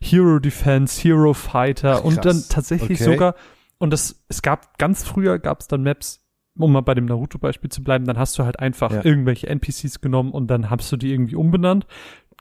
Hero 0.02 0.40
Defense, 0.40 1.02
Hero 1.02 1.34
Fighter 1.34 1.98
Ach, 2.00 2.04
und 2.04 2.24
dann 2.26 2.44
tatsächlich 2.48 3.02
Okay. 3.02 3.12
sogar 3.12 3.36
und 3.80 3.92
das 3.92 4.24
es 4.28 4.42
gab 4.42 4.78
ganz 4.78 5.04
früher 5.04 5.40
gab 5.40 5.62
es 5.62 5.68
dann 5.68 5.82
Maps 5.84 6.22
um 6.58 6.72
mal 6.74 6.82
bei 6.82 6.94
dem 6.94 7.06
Naruto-Beispiel 7.06 7.70
zu 7.70 7.84
bleiben, 7.84 8.06
dann 8.06 8.18
hast 8.18 8.38
du 8.40 8.44
halt 8.44 8.60
einfach 8.60 8.92
Ja. 8.92 9.06
irgendwelche 9.06 9.48
NPCs 9.48 10.02
genommen 10.02 10.32
und 10.32 10.48
dann 10.48 10.70
hast 10.70 10.92
du 10.92 10.98
die 10.98 11.12
irgendwie 11.12 11.36
umbenannt. 11.36 11.86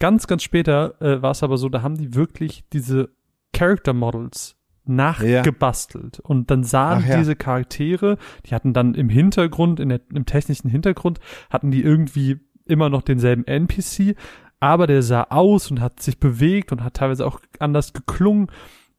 Ganz, 0.01 0.27
ganz 0.27 0.43
später 0.43 1.01
äh, 1.01 1.23
war 1.23 1.33
es 1.33 1.43
aber 1.43 1.57
so, 1.59 1.69
da 1.69 1.83
haben 1.83 1.97
die 1.97 2.15
wirklich 2.15 2.65
diese 2.73 3.11
Character 3.53 3.93
Models 3.93 4.57
nachgebastelt. 4.85 6.21
Und 6.21 6.51
dann 6.51 6.65
sahen 6.65 7.03
Ach 7.05 7.09
ja. 7.11 7.19
diese 7.19 7.37
Charaktere, 7.37 8.17
die 8.47 8.55
hatten 8.55 8.73
dann 8.73 8.95
im 8.95 9.09
Hintergrund, 9.09 9.81
in 9.81 9.91
der, 9.91 10.01
im 10.15 10.25
technischen 10.27 10.69
Hintergrund, 10.71 11.21
hatten 11.51 11.71
die 11.71 11.83
irgendwie 11.83 12.39
immer 12.65 12.89
noch 12.89 13.03
denselben 13.03 13.47
NPC, 13.47 14.15
aber 14.61 14.87
der 14.87 15.03
sah 15.03 15.25
aus 15.31 15.71
und 15.71 15.81
hat 15.81 16.01
sich 16.01 16.19
bewegt 16.19 16.73
und 16.73 16.83
hat 16.83 16.95
teilweise 16.95 17.27
auch 17.27 17.41
anders 17.59 17.93
geklungen, 17.93 18.49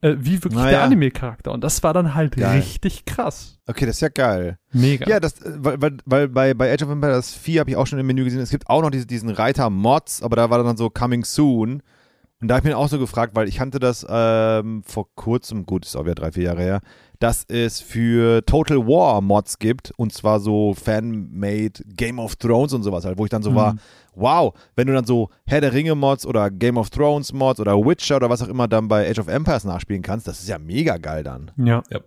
äh, 0.02 0.16
wie 0.18 0.42
wirklich 0.42 0.54
Na 0.54 0.70
der. 0.70 0.82
Anime-Charakter. 0.82 1.52
Und 1.52 1.62
das 1.62 1.82
war 1.82 1.92
dann 1.92 2.14
halt 2.14 2.36
Geil. 2.36 2.58
richtig 2.58 3.04
krass. 3.04 3.58
Okay, 3.66 3.86
das 3.86 3.96
ist 3.96 4.00
ja 4.00 4.08
geil. 4.08 4.58
Mega. 4.72 5.08
Ja, 5.08 5.20
das, 5.20 5.40
äh, 5.42 5.52
weil, 5.58 5.80
weil, 5.80 5.96
weil 6.04 6.28
bei, 6.28 6.54
bei 6.54 6.72
Age 6.72 6.82
of 6.82 6.90
Empires 6.90 7.34
4 7.34 7.60
habe 7.60 7.70
ich 7.70 7.76
auch 7.76 7.86
schon 7.86 7.98
im 7.98 8.06
Menü 8.06 8.24
gesehen, 8.24 8.40
es 8.40 8.50
gibt 8.50 8.68
auch 8.68 8.82
noch 8.82 8.90
diese, 8.90 9.06
diesen 9.06 9.30
Reiter 9.30 9.68
Mods, 9.70 10.22
aber 10.22 10.36
da 10.36 10.50
war 10.50 10.62
dann 10.62 10.76
so 10.76 10.90
Coming 10.90 11.24
Soon. 11.24 11.82
Und 12.40 12.48
da 12.48 12.54
habe 12.54 12.60
ich 12.60 12.64
mich 12.72 12.74
auch 12.74 12.88
so 12.88 12.98
gefragt, 12.98 13.34
weil 13.34 13.48
ich 13.48 13.56
kannte 13.56 13.78
das 13.78 14.06
ähm, 14.08 14.82
vor 14.86 15.06
kurzem, 15.14 15.66
gut, 15.66 15.84
ist 15.84 15.96
auch 15.96 16.04
wieder 16.04 16.14
drei, 16.14 16.32
vier 16.32 16.44
Jahre 16.44 16.62
her, 16.62 16.80
dass 17.20 17.44
es 17.48 17.80
für 17.80 18.44
Total 18.44 18.78
War 18.78 19.20
Mods 19.20 19.58
gibt 19.60 19.92
und 19.96 20.12
zwar 20.12 20.40
so 20.40 20.74
Fan-made 20.74 21.84
Game 21.96 22.18
of 22.18 22.34
Thrones 22.36 22.72
und 22.72 22.82
sowas 22.82 23.04
halt, 23.04 23.18
wo 23.18 23.24
ich 23.24 23.30
dann 23.30 23.42
so 23.42 23.50
Mhm. 23.52 23.54
war, 23.56 23.74
wow, 24.14 24.54
wenn 24.74 24.86
du 24.88 24.92
dann 24.92 25.04
so 25.04 25.28
Herr 25.46 25.60
der 25.60 25.72
Ringe 25.72 25.94
Mods 25.94 26.26
oder 26.26 26.50
Game 26.50 26.76
of 26.76 26.90
Thrones 26.90 27.32
Mods 27.32 27.60
oder 27.60 27.76
Witcher 27.76 28.16
oder 28.16 28.28
was 28.30 28.42
auch 28.42 28.48
immer 28.48 28.66
dann 28.66 28.88
bei 28.88 29.08
Age 29.08 29.18
of 29.20 29.28
Empires 29.28 29.64
nachspielen 29.64 30.02
kannst, 30.02 30.26
das 30.26 30.40
ist 30.40 30.48
ja 30.48 30.58
mega 30.58 30.96
geil 30.96 31.22
dann. 31.22 31.50
Ja. 31.56 31.82
Ja. 31.90 32.00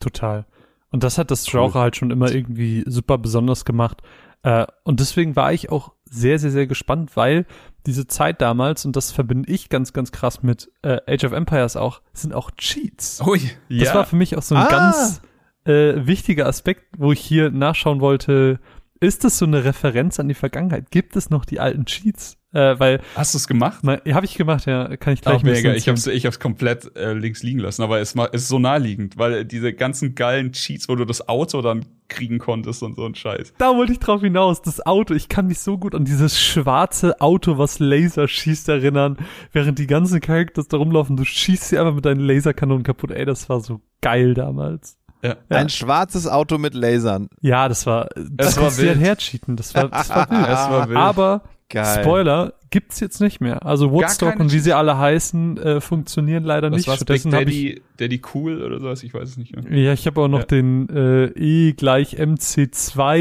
Total. 0.00 0.44
Und 0.90 1.04
das 1.04 1.18
hat 1.18 1.30
das 1.30 1.44
Genre 1.46 1.78
halt 1.78 1.96
schon 1.96 2.10
immer 2.10 2.30
irgendwie 2.30 2.82
super 2.86 3.18
besonders 3.18 3.64
gemacht. 3.64 4.02
Äh, 4.42 4.66
und 4.84 5.00
deswegen 5.00 5.36
war 5.36 5.52
ich 5.52 5.70
auch 5.70 5.92
sehr, 6.10 6.38
sehr, 6.38 6.50
sehr 6.50 6.66
gespannt, 6.66 7.16
weil 7.16 7.46
diese 7.86 8.06
Zeit 8.06 8.40
damals, 8.40 8.84
und 8.84 8.96
das 8.96 9.12
verbinde 9.12 9.50
ich 9.52 9.68
ganz, 9.68 9.92
ganz 9.92 10.12
krass 10.12 10.42
mit 10.42 10.70
äh, 10.82 10.98
Age 11.06 11.24
of 11.24 11.32
Empires 11.32 11.76
auch, 11.76 12.00
sind 12.12 12.34
auch 12.34 12.50
Cheats. 12.52 13.20
Ui, 13.26 13.40
Das 13.68 13.94
war 13.94 14.04
für 14.06 14.16
mich 14.16 14.36
auch 14.36 14.42
so 14.42 14.54
ein 14.54 14.62
Ah. 14.62 14.68
ganz 14.68 15.20
äh, 15.64 16.06
wichtiger 16.06 16.46
Aspekt, 16.46 16.84
wo 16.96 17.12
ich 17.12 17.20
hier 17.20 17.50
nachschauen 17.50 18.00
wollte, 18.00 18.58
ist 19.00 19.24
das 19.24 19.38
so 19.38 19.44
eine 19.44 19.64
Referenz 19.64 20.18
an 20.18 20.26
die 20.28 20.34
Vergangenheit? 20.34 20.90
Gibt 20.90 21.14
es 21.14 21.28
noch 21.30 21.44
die 21.44 21.60
alten 21.60 21.84
Cheats? 21.84 22.37
Äh, 22.52 22.78
weil, 22.78 23.00
Hast 23.14 23.34
du 23.34 23.38
es 23.38 23.46
gemacht? 23.46 23.82
habe 23.84 24.24
ich 24.24 24.34
gemacht, 24.34 24.64
ja, 24.66 24.96
kann 24.96 25.12
ich 25.12 25.20
gleich 25.20 25.42
bisschen 25.42 25.62
mega. 25.64 25.74
Ich 25.74 25.86
hab's, 25.88 26.00
erzählen. 26.00 26.16
ich 26.16 26.26
hab's 26.26 26.40
komplett 26.40 26.96
äh, 26.96 27.12
links 27.12 27.42
liegen 27.42 27.58
lassen, 27.58 27.82
aber 27.82 28.00
es 28.00 28.14
ist 28.14 28.48
so 28.48 28.58
naheliegend, 28.58 29.18
weil 29.18 29.44
diese 29.44 29.74
ganzen 29.74 30.14
geilen 30.14 30.52
Cheats, 30.52 30.88
wo 30.88 30.94
du 30.94 31.04
das 31.04 31.28
Auto 31.28 31.60
dann 31.60 31.84
kriegen 32.08 32.38
konntest 32.38 32.82
und 32.82 32.96
so 32.96 33.04
ein 33.04 33.14
Scheiß. 33.14 33.52
Da 33.58 33.76
wollte 33.76 33.92
ich 33.92 33.98
drauf 33.98 34.22
hinaus. 34.22 34.62
Das 34.62 34.84
Auto, 34.86 35.12
ich 35.12 35.28
kann 35.28 35.46
mich 35.46 35.60
so 35.60 35.76
gut 35.76 35.94
an 35.94 36.06
dieses 36.06 36.40
schwarze 36.40 37.20
Auto, 37.20 37.58
was 37.58 37.80
Laser 37.80 38.26
schießt, 38.26 38.70
erinnern. 38.70 39.18
Während 39.52 39.78
die 39.78 39.86
ganzen 39.86 40.20
Characters 40.20 40.68
da 40.68 40.78
rumlaufen, 40.78 41.16
du 41.16 41.24
schießt 41.24 41.68
sie 41.68 41.78
einfach 41.78 41.94
mit 41.94 42.06
deinen 42.06 42.20
Laserkanonen 42.20 42.82
kaputt. 42.82 43.10
Ey, 43.10 43.26
das 43.26 43.50
war 43.50 43.60
so 43.60 43.82
geil 44.00 44.32
damals. 44.32 44.96
Ja. 45.22 45.30
Ja. 45.50 45.56
Ein 45.58 45.68
schwarzes 45.68 46.26
Auto 46.26 46.56
mit 46.58 46.74
Lasern. 46.74 47.28
Ja, 47.42 47.68
das 47.68 47.84
war, 47.86 48.08
das 48.16 48.56
war 48.56 48.70
du 48.70 48.76
halt 48.76 48.78
wild. 48.78 49.00
hercheaten. 49.00 49.56
Das 49.56 49.74
war, 49.74 49.88
das 49.88 50.08
war 50.08 50.30
wild. 50.30 50.42
Es 50.48 50.70
war 50.70 50.88
wild. 50.88 50.98
Aber, 50.98 51.42
Geil. 51.70 52.02
Spoiler, 52.02 52.54
gibt's 52.70 52.98
jetzt 52.98 53.20
nicht 53.20 53.40
mehr. 53.42 53.66
Also 53.66 53.90
Woodstock 53.92 54.40
und 54.40 54.52
wie 54.52 54.58
sie 54.58 54.72
alle 54.72 54.96
heißen, 54.96 55.58
äh, 55.58 55.80
funktionieren 55.82 56.42
leider 56.44 56.70
Was 56.70 56.76
nicht. 56.78 56.88
war's? 56.88 57.04
Big 57.04 57.20
Stattdessen 57.20 57.34
habe 57.34 57.50
ich 57.50 57.74
Daddy, 57.74 57.82
Daddy 57.98 58.22
Cool 58.32 58.62
oder 58.62 58.80
sowas? 58.80 59.02
Ich 59.02 59.12
weiß 59.12 59.28
es 59.28 59.36
nicht 59.36 59.54
mehr. 59.54 59.78
Ja, 59.78 59.92
ich 59.92 60.06
habe 60.06 60.20
auch 60.22 60.28
noch 60.28 60.40
Ja. 60.40 60.44
den 60.46 60.88
äh, 60.88 61.26
E 61.38 61.72
gleich 61.74 62.18
MC2 62.18 63.18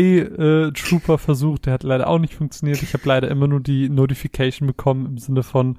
äh, 0.68 0.72
Trooper 0.72 1.18
versucht, 1.18 1.66
der 1.66 1.74
hat 1.74 1.84
leider 1.84 2.08
auch 2.08 2.20
nicht 2.20 2.36
funktioniert. 2.36 2.82
Ich 2.84 2.94
habe 2.94 3.04
leider 3.06 3.30
immer 3.30 3.48
nur 3.48 3.60
die 3.60 3.90
Notification 3.90 4.66
bekommen 4.68 5.06
im 5.06 5.18
Sinne 5.18 5.44
von 5.44 5.78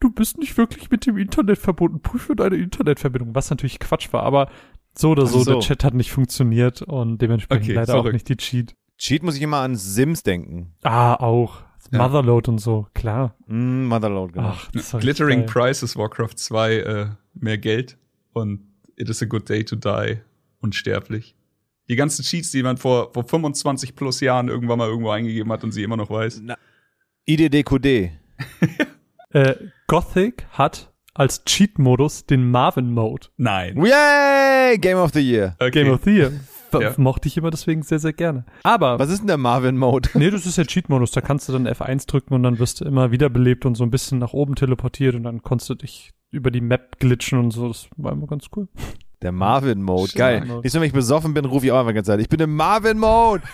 du 0.00 0.10
bist 0.10 0.38
nicht 0.38 0.56
wirklich 0.58 0.90
mit 0.90 1.06
dem 1.06 1.16
Internet 1.16 1.58
verbunden, 1.58 2.00
prüfe 2.00 2.36
deine 2.36 2.56
Internetverbindung, 2.56 3.34
was 3.34 3.48
natürlich 3.50 3.78
Quatsch 3.78 4.12
war, 4.12 4.22
aber 4.24 4.48
so 4.96 5.10
oder 5.10 5.26
so, 5.26 5.40
so. 5.40 5.52
der 5.52 5.60
Chat 5.60 5.82
hat 5.82 5.94
nicht 5.94 6.12
funktioniert 6.12 6.82
und 6.82 7.18
dementsprechend 7.22 7.64
Okay, 7.64 7.72
leider 7.74 7.94
auch 7.94 7.98
verrückt. 7.98 8.12
nicht 8.14 8.28
die 8.28 8.36
Cheat. 8.36 8.74
Cheat 8.98 9.22
muss 9.22 9.36
ich 9.36 9.42
immer 9.42 9.58
an 9.58 9.74
Sims 9.76 10.22
denken. 10.22 10.74
Ah, 10.82 11.14
auch. 11.14 11.62
Ja. 11.90 11.98
Motherload 11.98 12.50
und 12.50 12.58
so, 12.58 12.86
klar. 12.94 13.34
Mm, 13.46 13.84
Motherload, 13.86 14.32
genau. 14.32 14.54
Ach, 14.56 14.70
Glittering 15.00 15.40
geil. 15.40 15.48
Prices, 15.48 15.96
Warcraft 15.96 16.36
2, 16.36 16.76
äh, 16.76 17.06
mehr 17.34 17.58
Geld 17.58 17.96
und 18.32 18.60
It 18.96 19.08
is 19.08 19.22
a 19.22 19.26
good 19.26 19.48
day 19.48 19.64
to 19.64 19.76
die, 19.76 20.18
unsterblich. 20.60 21.34
Die 21.88 21.96
ganzen 21.96 22.22
Cheats, 22.24 22.52
die 22.52 22.62
man 22.62 22.76
vor, 22.76 23.12
vor 23.12 23.24
25 23.24 23.96
plus 23.96 24.20
Jahren 24.20 24.48
irgendwann 24.48 24.78
mal 24.78 24.88
irgendwo 24.88 25.10
eingegeben 25.10 25.52
hat 25.52 25.64
und 25.64 25.72
sie 25.72 25.82
immer 25.82 25.96
noch 25.96 26.10
weiß. 26.10 26.42
IDDQD. 27.26 28.10
Äh, 29.30 29.56
Gothic 29.88 30.46
hat 30.52 30.92
als 31.12 31.44
Cheat-Modus 31.44 32.24
den 32.24 32.52
Marvin-Mode. 32.52 33.30
Nein. 33.36 33.84
Yay! 33.84 34.78
Game 34.78 34.96
of 34.96 35.10
the 35.12 35.18
Year. 35.18 35.56
Okay. 35.58 35.70
Game 35.82 35.90
of 35.92 36.02
the 36.04 36.10
Year. 36.12 36.32
Ja. 36.82 36.92
Mochte 36.96 37.28
ich 37.28 37.36
immer 37.36 37.50
deswegen 37.50 37.82
sehr, 37.82 37.98
sehr 37.98 38.12
gerne. 38.12 38.44
Aber, 38.62 38.98
Was 38.98 39.10
ist 39.10 39.20
denn 39.20 39.26
der 39.28 39.36
Marvin-Mode? 39.38 40.10
nee, 40.14 40.30
das 40.30 40.46
ist 40.46 40.56
ja 40.58 40.64
Cheat-Modus. 40.64 41.10
Da 41.12 41.20
kannst 41.20 41.48
du 41.48 41.52
dann 41.52 41.66
F1 41.66 42.06
drücken 42.06 42.34
und 42.34 42.42
dann 42.42 42.58
wirst 42.58 42.80
du 42.80 42.84
immer 42.84 43.10
wiederbelebt 43.10 43.66
und 43.66 43.74
so 43.74 43.84
ein 43.84 43.90
bisschen 43.90 44.18
nach 44.18 44.32
oben 44.32 44.54
teleportiert 44.54 45.14
und 45.14 45.22
dann 45.24 45.42
konntest 45.42 45.70
du 45.70 45.74
dich 45.74 46.12
über 46.30 46.50
die 46.50 46.60
Map 46.60 46.98
glitschen 46.98 47.38
und 47.38 47.50
so. 47.52 47.68
Das 47.68 47.88
war 47.96 48.12
immer 48.12 48.26
ganz 48.26 48.46
cool. 48.56 48.68
Der 49.22 49.32
Marvin-Mode. 49.32 50.12
Geil. 50.14 50.40
Nächstes 50.40 50.74
Mal, 50.74 50.80
wenn 50.80 50.86
ich 50.88 50.92
besoffen 50.92 51.32
bin, 51.32 51.44
rufe 51.46 51.64
ich 51.66 51.72
auch 51.72 51.78
einfach 51.80 51.94
ganze 51.94 52.10
Zeit. 52.10 52.20
Ich 52.20 52.28
bin 52.28 52.40
im 52.40 52.54
Marvin-Mode. 52.56 53.42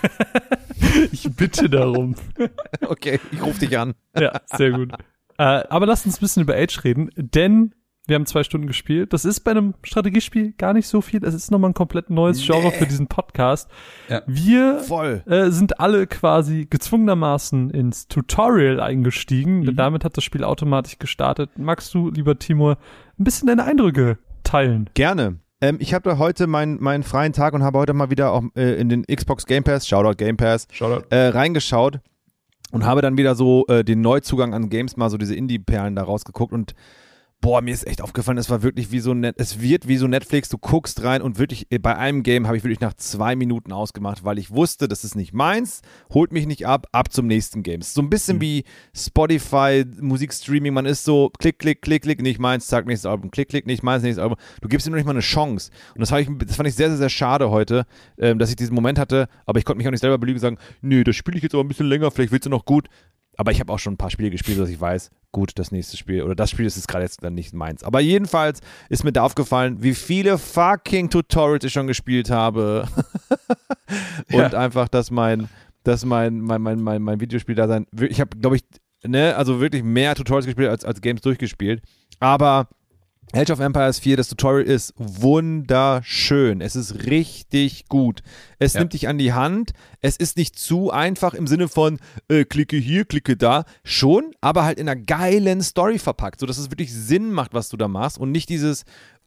Ich 1.12 1.30
bitte 1.36 1.70
darum. 1.70 2.16
Okay, 2.86 3.20
ich 3.30 3.42
rufe 3.42 3.60
dich 3.60 3.78
an. 3.78 3.94
ja, 4.18 4.40
sehr 4.46 4.72
gut. 4.72 4.92
Äh, 5.38 5.42
aber 5.68 5.86
lasst 5.86 6.04
uns 6.06 6.16
ein 6.16 6.20
bisschen 6.20 6.42
über 6.42 6.54
Age 6.56 6.82
reden, 6.84 7.10
denn 7.16 7.74
wir 8.10 8.16
haben 8.16 8.26
zwei 8.26 8.42
Stunden 8.42 8.66
gespielt. 8.66 9.12
Das 9.12 9.24
ist 9.24 9.40
bei 9.40 9.52
einem 9.52 9.74
Strategiespiel 9.82 10.52
gar 10.58 10.74
nicht 10.74 10.88
so 10.88 11.00
viel. 11.00 11.24
Es 11.24 11.32
ist 11.32 11.50
nochmal 11.50 11.70
ein 11.70 11.74
komplett 11.74 12.10
neues 12.10 12.44
Genre 12.44 12.72
für 12.72 12.84
diesen 12.86 13.06
Podcast. 13.06 13.70
Ja. 14.08 14.22
Wir 14.26 14.82
äh, 15.26 15.50
sind 15.50 15.80
alle 15.80 16.06
quasi 16.06 16.66
gezwungenermaßen 16.68 17.70
ins 17.70 18.08
Tutorial 18.08 18.80
eingestiegen. 18.80 19.64
Denn 19.64 19.76
damit 19.76 20.04
hat 20.04 20.16
das 20.16 20.24
Spiel 20.24 20.44
automatisch 20.44 20.98
gestartet. 20.98 21.50
Magst 21.56 21.94
du, 21.94 22.10
lieber 22.10 22.38
Timur, 22.38 22.78
ein 23.18 23.24
bisschen 23.24 23.46
deine 23.46 23.64
Eindrücke 23.64 24.18
teilen? 24.42 24.90
Gerne. 24.94 25.38
Ähm, 25.60 25.76
ich 25.78 25.94
habe 25.94 26.18
heute 26.18 26.48
meinen 26.48 26.82
meinen 26.82 27.04
freien 27.04 27.32
Tag 27.32 27.54
und 27.54 27.62
habe 27.62 27.78
heute 27.78 27.92
mal 27.92 28.10
wieder 28.10 28.32
auch 28.32 28.42
äh, 28.56 28.74
in 28.80 28.88
den 28.88 29.04
Xbox 29.04 29.46
Game 29.46 29.62
Pass, 29.62 29.86
Shoutout 29.86 30.16
Game 30.16 30.36
Pass, 30.36 30.66
Shoutout. 30.72 31.06
äh, 31.10 31.28
reingeschaut 31.28 32.00
und 32.72 32.84
habe 32.84 33.02
dann 33.02 33.16
wieder 33.16 33.36
so 33.36 33.66
äh, 33.68 33.84
den 33.84 34.00
Neuzugang 34.00 34.52
an 34.52 34.68
Games 34.68 34.96
mal 34.96 35.10
so 35.10 35.16
diese 35.16 35.36
Indie-Perlen 35.36 35.94
da 35.94 36.02
rausgeguckt 36.02 36.52
und 36.52 36.74
boah, 37.40 37.62
mir 37.62 37.72
ist 37.72 37.86
echt 37.86 38.02
aufgefallen, 38.02 38.38
es 38.38 38.50
war 38.50 38.62
wirklich 38.62 38.92
wie 38.92 39.00
so 39.00 39.14
net, 39.14 39.36
es 39.38 39.60
wird 39.60 39.88
wie 39.88 39.96
so 39.96 40.06
Netflix, 40.06 40.48
du 40.50 40.58
guckst 40.58 41.02
rein 41.02 41.22
und 41.22 41.38
wirklich 41.38 41.66
äh, 41.70 41.78
bei 41.78 41.96
einem 41.96 42.22
Game 42.22 42.46
habe 42.46 42.56
ich 42.56 42.64
wirklich 42.64 42.80
nach 42.80 42.94
zwei 42.94 43.34
Minuten 43.34 43.72
ausgemacht, 43.72 44.24
weil 44.24 44.38
ich 44.38 44.50
wusste, 44.50 44.88
das 44.88 45.04
ist 45.04 45.14
nicht 45.14 45.32
meins, 45.32 45.80
holt 46.12 46.32
mich 46.32 46.46
nicht 46.46 46.66
ab, 46.66 46.86
ab 46.92 47.12
zum 47.12 47.26
nächsten 47.26 47.62
Game. 47.62 47.80
Es 47.80 47.88
ist 47.88 47.94
so 47.94 48.02
ein 48.02 48.10
bisschen 48.10 48.40
wie 48.40 48.64
Spotify, 48.94 49.84
Musikstreaming, 50.00 50.74
man 50.74 50.86
ist 50.86 51.04
so 51.04 51.30
klick, 51.38 51.58
klick, 51.58 51.82
klick, 51.82 52.02
klick, 52.02 52.20
nicht 52.20 52.38
meins, 52.38 52.66
zack, 52.66 52.86
nächstes 52.86 53.10
Album, 53.10 53.30
klick, 53.30 53.48
klick, 53.48 53.66
nicht 53.66 53.82
meins, 53.82 54.02
nächstes 54.02 54.22
Album. 54.22 54.36
Du 54.60 54.68
gibst 54.68 54.86
ihm 54.86 54.90
noch 54.90 54.98
nicht 54.98 55.06
mal 55.06 55.12
eine 55.12 55.20
Chance. 55.20 55.70
Und 55.94 56.00
das, 56.00 56.12
ich, 56.12 56.28
das 56.44 56.56
fand 56.56 56.68
ich 56.68 56.74
sehr, 56.74 56.88
sehr, 56.88 56.98
sehr 56.98 57.08
schade 57.08 57.50
heute, 57.50 57.86
ähm, 58.18 58.38
dass 58.38 58.50
ich 58.50 58.56
diesen 58.56 58.74
Moment 58.74 58.98
hatte, 58.98 59.28
aber 59.46 59.58
ich 59.58 59.64
konnte 59.64 59.78
mich 59.78 59.86
auch 59.86 59.92
nicht 59.92 60.00
selber 60.00 60.18
belügen 60.18 60.36
und 60.36 60.42
sagen, 60.42 60.58
nö, 60.82 61.04
das 61.04 61.16
spiele 61.16 61.38
ich 61.38 61.42
jetzt 61.42 61.54
aber 61.54 61.64
ein 61.64 61.68
bisschen 61.68 61.86
länger, 61.86 62.10
vielleicht 62.10 62.32
willst 62.32 62.46
du 62.46 62.50
noch 62.50 62.64
gut. 62.66 62.88
Aber 63.36 63.52
ich 63.52 63.60
habe 63.60 63.72
auch 63.72 63.78
schon 63.78 63.94
ein 63.94 63.98
paar 63.98 64.10
Spiele 64.10 64.30
gespielt, 64.30 64.58
dass 64.58 64.68
ich 64.68 64.80
weiß, 64.80 65.10
gut, 65.32 65.52
das 65.54 65.72
nächste 65.72 65.96
Spiel 65.96 66.22
oder 66.22 66.34
das 66.34 66.50
Spiel 66.50 66.66
ist 66.66 66.76
jetzt 66.76 66.88
gerade 66.88 67.04
jetzt 67.04 67.22
dann 67.22 67.34
nicht 67.34 67.54
meins. 67.54 67.84
Aber 67.84 68.00
jedenfalls 68.00 68.60
ist 68.88 69.04
mir 69.04 69.12
da 69.12 69.22
aufgefallen, 69.22 69.82
wie 69.82 69.94
viele 69.94 70.38
fucking 70.38 71.10
Tutorials 71.10 71.64
ich 71.64 71.72
schon 71.72 71.86
gespielt 71.86 72.30
habe. 72.30 72.86
Und 74.32 74.54
einfach, 74.54 74.88
dass 74.88 75.10
mein, 75.10 75.48
dass 75.84 76.04
mein, 76.04 76.40
mein, 76.40 76.60
mein, 76.60 76.80
mein, 76.80 77.02
mein 77.02 77.20
Videospiel 77.20 77.54
da 77.54 77.68
sein. 77.68 77.86
Ich 77.98 78.20
habe, 78.20 78.36
glaube 78.36 78.56
ich, 78.56 78.64
ne, 79.04 79.36
also 79.36 79.60
wirklich 79.60 79.82
mehr 79.82 80.14
Tutorials 80.14 80.46
gespielt 80.46 80.68
als, 80.68 80.84
als 80.84 81.00
Games 81.00 81.22
durchgespielt. 81.22 81.82
Aber 82.18 82.68
Age 83.32 83.50
of 83.50 83.60
Empires 83.60 84.00
4, 84.00 84.16
das 84.16 84.28
Tutorial 84.28 84.66
ist 84.66 84.92
wunderschön. 84.96 86.60
Es 86.60 86.74
ist 86.74 87.06
richtig 87.06 87.86
gut. 87.88 88.22
Es 88.58 88.72
Ja. 88.74 88.80
nimmt 88.80 88.92
dich 88.92 89.06
an 89.08 89.18
die 89.18 89.32
Hand. 89.32 89.70
Es 90.00 90.16
ist 90.16 90.36
nicht 90.36 90.58
zu 90.58 90.90
einfach 90.90 91.34
im 91.34 91.46
Sinne 91.46 91.68
von 91.68 91.98
äh, 92.28 92.44
klicke 92.44 92.76
hier, 92.76 93.04
klicke 93.04 93.36
da. 93.36 93.64
Schon, 93.84 94.32
aber 94.40 94.64
halt 94.64 94.78
in 94.80 94.88
einer 94.88 95.00
geilen 95.00 95.62
Story 95.62 95.98
verpackt, 95.98 96.40
sodass 96.40 96.58
es 96.58 96.70
wirklich 96.70 96.92
Sinn 96.92 97.30
macht, 97.32 97.54
was 97.54 97.68
du 97.68 97.76
da 97.76 97.86
machst 97.88 98.18
und 98.18 98.32
nicht 98.32 98.48
dieses 98.48 98.84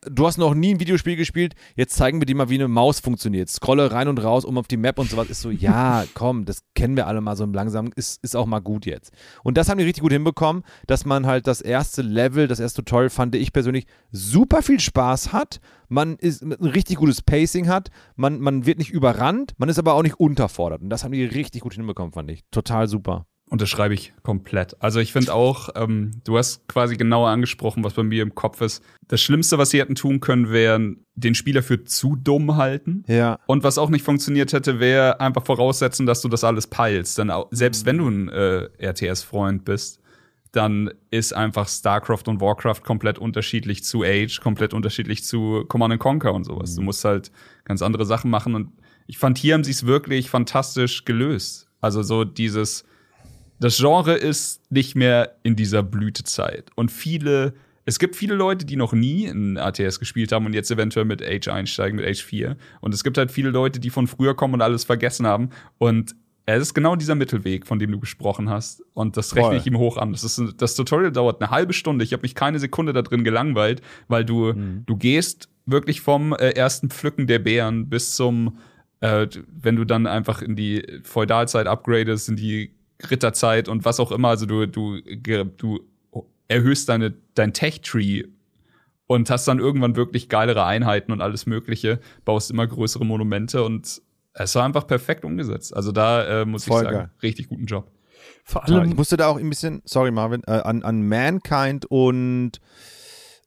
Du 0.10 0.28
hast 0.28 0.38
noch 0.38 0.54
nie 0.54 0.74
ein 0.74 0.80
Videospiel 0.80 1.16
gespielt, 1.16 1.56
jetzt 1.76 1.96
zeigen 1.96 2.22
wir 2.22 2.26
dir 2.26 2.36
mal, 2.36 2.50
wie 2.50 2.56
eine 2.56 2.68
Maus 2.68 3.00
funktioniert. 3.00 3.50
Scrolle 3.50 3.92
rein 3.92 4.08
und 4.08 4.24
raus, 4.24 4.46
um 4.46 4.58
auf 4.58 4.68
die 4.68 4.78
Map 4.78 5.00
und 5.00 5.10
sowas. 5.10 5.30
Ist 5.30 5.42
so, 5.42 5.50
ja, 5.50 6.04
komm, 6.14 6.46
das 6.46 6.64
kennen 6.76 6.96
wir 6.96 7.08
alle 7.08 7.22
mal 7.22 7.36
so 7.36 7.46
langsam, 7.46 7.92
ist, 7.96 8.24
ist 8.24 8.36
auch 8.36 8.46
mal 8.46 8.60
gut 8.60 8.86
jetzt. 8.86 9.12
Und 9.44 9.58
das 9.58 9.70
haben 9.70 9.78
die 9.78 9.84
richtig 9.84 10.04
gut 10.04 10.12
hinbekommen, 10.12 10.64
dass 10.88 11.06
man 11.06 11.26
halt 11.26 11.48
das 11.48 11.62
erste 11.62 12.02
Level, 12.02 12.48
das 12.48 12.60
erste 12.60 12.84
Tutorial, 12.84 13.10
fand 13.10 13.36
ich 13.36 13.54
persönlich, 13.54 13.86
super 14.12 14.62
viel 14.62 14.80
Spaß 14.80 15.34
hat. 15.34 15.60
Man 15.90 16.18
ist 16.18 16.42
ein 16.42 16.54
richtig 16.54 16.98
gutes 16.98 17.22
Pacing 17.22 17.68
hat, 17.68 17.90
man, 18.16 18.40
man 18.40 18.66
wird 18.66 18.80
nicht 18.80 18.92
überrannt, 18.92 19.54
man 19.58 19.70
ist 19.70 19.80
aber 19.80 19.94
auch 19.94 20.04
nicht 20.04 20.20
unterfordert. 20.20 20.82
Und 20.82 20.90
das 20.90 21.04
haben 21.04 21.12
die 21.12 21.26
richtig 21.26 21.62
gut 21.62 21.74
hinbekommen, 21.74 22.14
fand 22.14 22.32
ich. 22.32 22.44
Total 22.52 22.88
super. 22.88 23.26
Unterschreibe 23.50 23.94
ich 23.94 24.14
komplett. 24.24 24.82
Also 24.82 25.00
ich 25.00 25.12
finde 25.14 25.34
auch, 25.34 25.70
ähm, 25.76 26.12
du 26.24 26.38
hast 26.38 26.68
quasi 26.68 26.96
genauer 26.98 27.30
angesprochen, 27.30 27.84
was 27.84 27.94
bei 27.94 28.04
mir 28.04 28.24
im 28.24 28.34
Kopf 28.34 28.62
ist. 28.62 28.84
Das 29.08 29.22
Schlimmste, 29.22 29.58
was 29.58 29.70
sie 29.70 29.80
hätten 29.80 29.96
tun 29.96 30.22
können, 30.22 30.50
wäre 30.50 30.96
den 31.16 31.36
Spieler 31.36 31.62
für 31.62 31.84
zu 31.84 32.16
dumm 32.16 32.56
halten. 32.56 33.04
Ja. 33.08 33.40
Und 33.46 33.64
was 33.64 33.78
auch 33.78 33.90
nicht 33.90 34.04
funktioniert 34.04 34.54
hätte, 34.54 34.80
wäre 34.80 35.20
einfach 35.20 35.46
voraussetzen, 35.46 36.06
dass 36.06 36.22
du 36.22 36.30
das 36.30 36.44
alles 36.44 36.68
peilst. 36.68 37.18
Denn 37.20 37.30
auch, 37.30 37.48
selbst 37.52 37.86
wenn 37.86 38.00
du 38.00 38.08
ein 38.08 38.30
äh, 38.30 38.70
RTS-Freund 38.80 39.66
bist, 39.66 40.00
dann 40.54 40.92
ist 41.12 41.34
einfach 41.34 41.68
StarCraft 41.68 42.24
und 42.28 42.40
Warcraft 42.40 42.82
komplett 42.84 43.20
unterschiedlich 43.20 43.84
zu 43.84 44.04
Age, 44.04 44.40
komplett 44.40 44.74
unterschiedlich 44.74 45.24
zu 45.24 45.66
Command 45.68 46.00
Conquer 46.00 46.34
und 46.34 46.46
sowas. 46.46 46.76
Du 46.76 46.82
musst 46.82 47.04
halt 47.04 47.32
ganz 47.66 47.82
andere 47.82 48.06
Sachen 48.06 48.32
machen. 48.32 48.56
Und 48.56 48.72
ich 49.08 49.18
fand, 49.18 49.38
hier 49.38 49.56
haben 49.56 49.64
sie 49.64 49.72
es 49.72 49.86
wirklich 49.86 50.30
fantastisch 50.30 51.06
gelöst. 51.06 51.68
Also 51.82 52.04
so 52.04 52.24
dieses, 52.24 52.86
das 53.64 53.78
Genre 53.78 54.14
ist 54.14 54.62
nicht 54.70 54.96
mehr 54.96 55.38
in 55.44 55.56
dieser 55.56 55.84
Blütezeit. 55.84 56.70
Und 56.76 56.92
viele, 56.92 57.54
es 57.86 57.98
gibt 57.98 58.18
viele 58.18 58.36
Leute, 58.36 58.66
die 58.66 58.76
noch 58.76 58.92
nie 58.92 59.26
in 59.26 59.58
RTS 59.58 60.00
gespielt 60.00 60.34
haben 60.34 60.46
und 60.46 60.54
jetzt 60.54 60.70
eventuell 60.70 61.06
mit 61.06 61.24
Age 61.24 61.48
einsteigen, 61.48 61.96
mit 61.96 62.06
Age 62.06 62.22
4. 62.22 62.58
Und 62.82 62.94
es 62.94 63.06
gibt 63.06 63.18
halt 63.18 63.32
viele 63.32 63.52
Leute, 63.52 63.80
die 63.80 63.90
von 63.90 64.08
früher 64.08 64.36
kommen 64.36 64.56
und 64.56 64.62
alles 64.62 64.84
vergessen 64.84 65.26
haben. 65.26 65.50
Und 65.78 66.14
es 66.46 66.62
ist 66.62 66.74
genau 66.74 66.98
dieser 66.98 67.16
Mittelweg, 67.16 67.66
von 67.66 67.80
dem 67.80 67.94
du 67.94 68.02
gesprochen 68.02 68.50
hast. 68.50 68.84
Und 68.94 69.16
das 69.16 69.34
rechne 69.34 69.52
Voll. 69.52 69.58
ich 69.58 69.66
ihm 69.66 69.78
hoch 69.78 69.96
an. 69.96 70.12
Das, 70.12 70.26
ist, 70.26 70.42
das 70.58 70.76
Tutorial 70.76 71.14
dauert 71.14 71.42
eine 71.42 71.50
halbe 71.50 71.72
Stunde. 71.72 72.04
Ich 72.04 72.12
habe 72.12 72.24
mich 72.24 72.36
keine 72.36 72.60
Sekunde 72.60 72.92
da 72.92 73.02
drin 73.02 73.24
gelangweilt, 73.24 73.82
weil 74.10 74.26
du, 74.26 74.52
du 74.86 74.98
gehst 74.98 75.48
wirklich 75.66 76.02
vom 76.02 76.34
äh, 76.34 76.50
ersten 76.50 76.90
Pflücken 76.90 77.28
der 77.28 77.40
Beeren 77.40 77.88
bis 77.88 78.14
zum, 78.14 78.58
äh, 79.00 79.28
wenn 79.48 79.78
du 79.78 79.86
dann 79.86 80.06
einfach 80.06 80.42
in 80.42 80.58
die 80.58 80.86
Feudalzeit 81.04 81.68
upgradest, 81.68 82.28
in 82.28 82.36
die 82.36 82.74
Ritterzeit 83.10 83.68
und 83.70 83.86
was 83.86 84.00
auch 84.00 84.12
immer. 84.12 84.30
Also 84.30 84.46
du, 84.46 84.66
du, 84.68 85.00
du 85.02 85.80
erhöhst 86.48 86.90
deine, 86.90 87.14
dein 87.36 87.54
Tech-Tree 87.54 88.24
und 89.08 89.30
hast 89.30 89.48
dann 89.48 89.60
irgendwann 89.60 89.96
wirklich 89.96 90.30
geilere 90.30 90.66
Einheiten 90.66 91.12
und 91.12 91.22
alles 91.22 91.46
Mögliche, 91.46 92.00
baust 92.26 92.52
immer 92.52 92.68
größere 92.68 93.06
Monumente 93.06 93.64
und 93.64 94.02
es 94.34 94.56
war 94.56 94.64
einfach 94.66 94.88
perfekt 94.88 95.26
umgesetzt. 95.26 95.76
Also 95.76 95.92
da 95.92 96.42
äh, 96.42 96.46
muss 96.46 96.66
Voll 96.66 96.82
ich 96.82 96.84
sagen, 96.86 96.98
geil. 96.98 97.10
richtig 97.22 97.50
guten 97.50 97.66
Job. 97.66 97.92
Vor 98.46 98.64
Ja, 98.68 98.76
ich 98.76 98.80
allem, 98.82 98.96
musste 98.96 99.18
da 99.18 99.28
auch 99.28 99.38
ein 99.38 99.50
bisschen, 99.50 99.82
sorry 99.86 100.12
Marvin, 100.12 100.42
äh, 100.48 100.52
an, 100.52 100.84
an 100.84 101.08
Mankind 101.08 101.86
und 101.86 102.60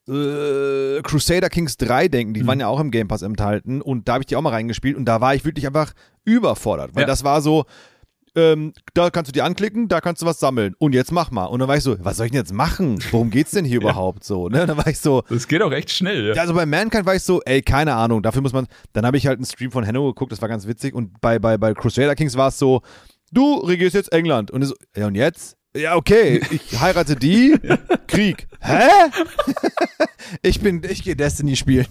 äh, 0.07 1.01
Crusader 1.03 1.49
Kings 1.49 1.77
3 1.77 2.07
denken. 2.07 2.33
Die 2.33 2.47
waren 2.47 2.59
ja 2.59 2.67
auch 2.67 2.79
im 2.79 2.91
Game 2.91 3.07
Pass 3.07 3.21
enthalten 3.21 3.81
und 3.81 4.07
da 4.07 4.13
habe 4.13 4.21
ich 4.21 4.27
die 4.27 4.35
auch 4.35 4.41
mal 4.41 4.51
reingespielt 4.51 4.95
und 4.95 5.05
da 5.05 5.19
war 5.21 5.35
ich 5.35 5.43
wirklich 5.45 5.67
einfach 5.67 5.93
überfordert, 6.23 6.95
weil 6.95 7.01
Ja. 7.01 7.07
das 7.07 7.23
war 7.23 7.41
so, 7.41 7.65
ähm, 8.37 8.71
da 8.93 9.09
kannst 9.09 9.29
du 9.29 9.33
die 9.33 9.41
anklicken, 9.41 9.87
da 9.87 9.99
kannst 9.99 10.21
du 10.21 10.25
was 10.25 10.39
sammeln 10.39 10.75
und 10.77 10.93
jetzt 10.93 11.11
mach 11.11 11.31
mal. 11.31 11.45
Und 11.45 11.59
dann 11.59 11.67
war 11.67 11.75
ich 11.75 11.83
so, 11.83 11.97
was 11.99 12.17
soll 12.17 12.27
ich 12.27 12.31
denn 12.31 12.39
jetzt 12.39 12.53
machen? 12.53 12.99
Worum 13.11 13.31
geht's 13.31 13.51
denn 13.51 13.65
hier 13.65 13.77
überhaupt 13.81 14.23
so? 14.23 14.47
Ne? 14.47 14.65
Dann 14.67 14.77
war 14.77 14.87
ich 14.87 14.99
so, 14.99 15.23
Das 15.29 15.47
geht 15.47 15.61
auch 15.61 15.71
recht 15.71 15.89
schnell. 15.91 16.33
ja, 16.35 16.41
also 16.41 16.53
bei 16.53 16.65
Mankind 16.65 17.05
war 17.05 17.15
ich 17.15 17.23
so, 17.23 17.41
ey, 17.45 17.61
keine 17.61 17.95
Ahnung, 17.95 18.21
dafür 18.23 18.41
muss 18.41 18.53
man. 18.53 18.67
Dann 18.93 19.05
habe 19.05 19.17
ich 19.17 19.27
halt 19.27 19.37
einen 19.39 19.45
Stream 19.45 19.71
von 19.71 19.85
Hanno 19.85 20.05
geguckt, 20.07 20.31
das 20.31 20.41
war 20.41 20.47
ganz 20.49 20.67
witzig. 20.67 20.93
Und 20.93 21.19
bei, 21.19 21.39
bei, 21.39 21.57
bei 21.57 21.73
Crusader 21.73 22.15
Kings 22.15 22.37
war 22.37 22.49
es 22.49 22.59
so, 22.59 22.81
du 23.31 23.55
regierst 23.55 23.95
jetzt 23.95 24.13
England. 24.13 24.51
Und 24.51 24.63
so, 24.63 24.75
ja, 24.95 25.07
und 25.07 25.15
jetzt? 25.15 25.56
Ja, 25.77 25.95
okay, 25.95 26.41
ich 26.51 26.79
heirate 26.79 27.15
die, 27.15 27.57
Krieg. 28.07 28.47
Hä? 28.61 28.87
ich 30.41 30.59
bin, 30.61 30.81
ich 30.89 31.03
gehe 31.03 31.15
Destiny 31.15 31.55
spielen. 31.55 31.85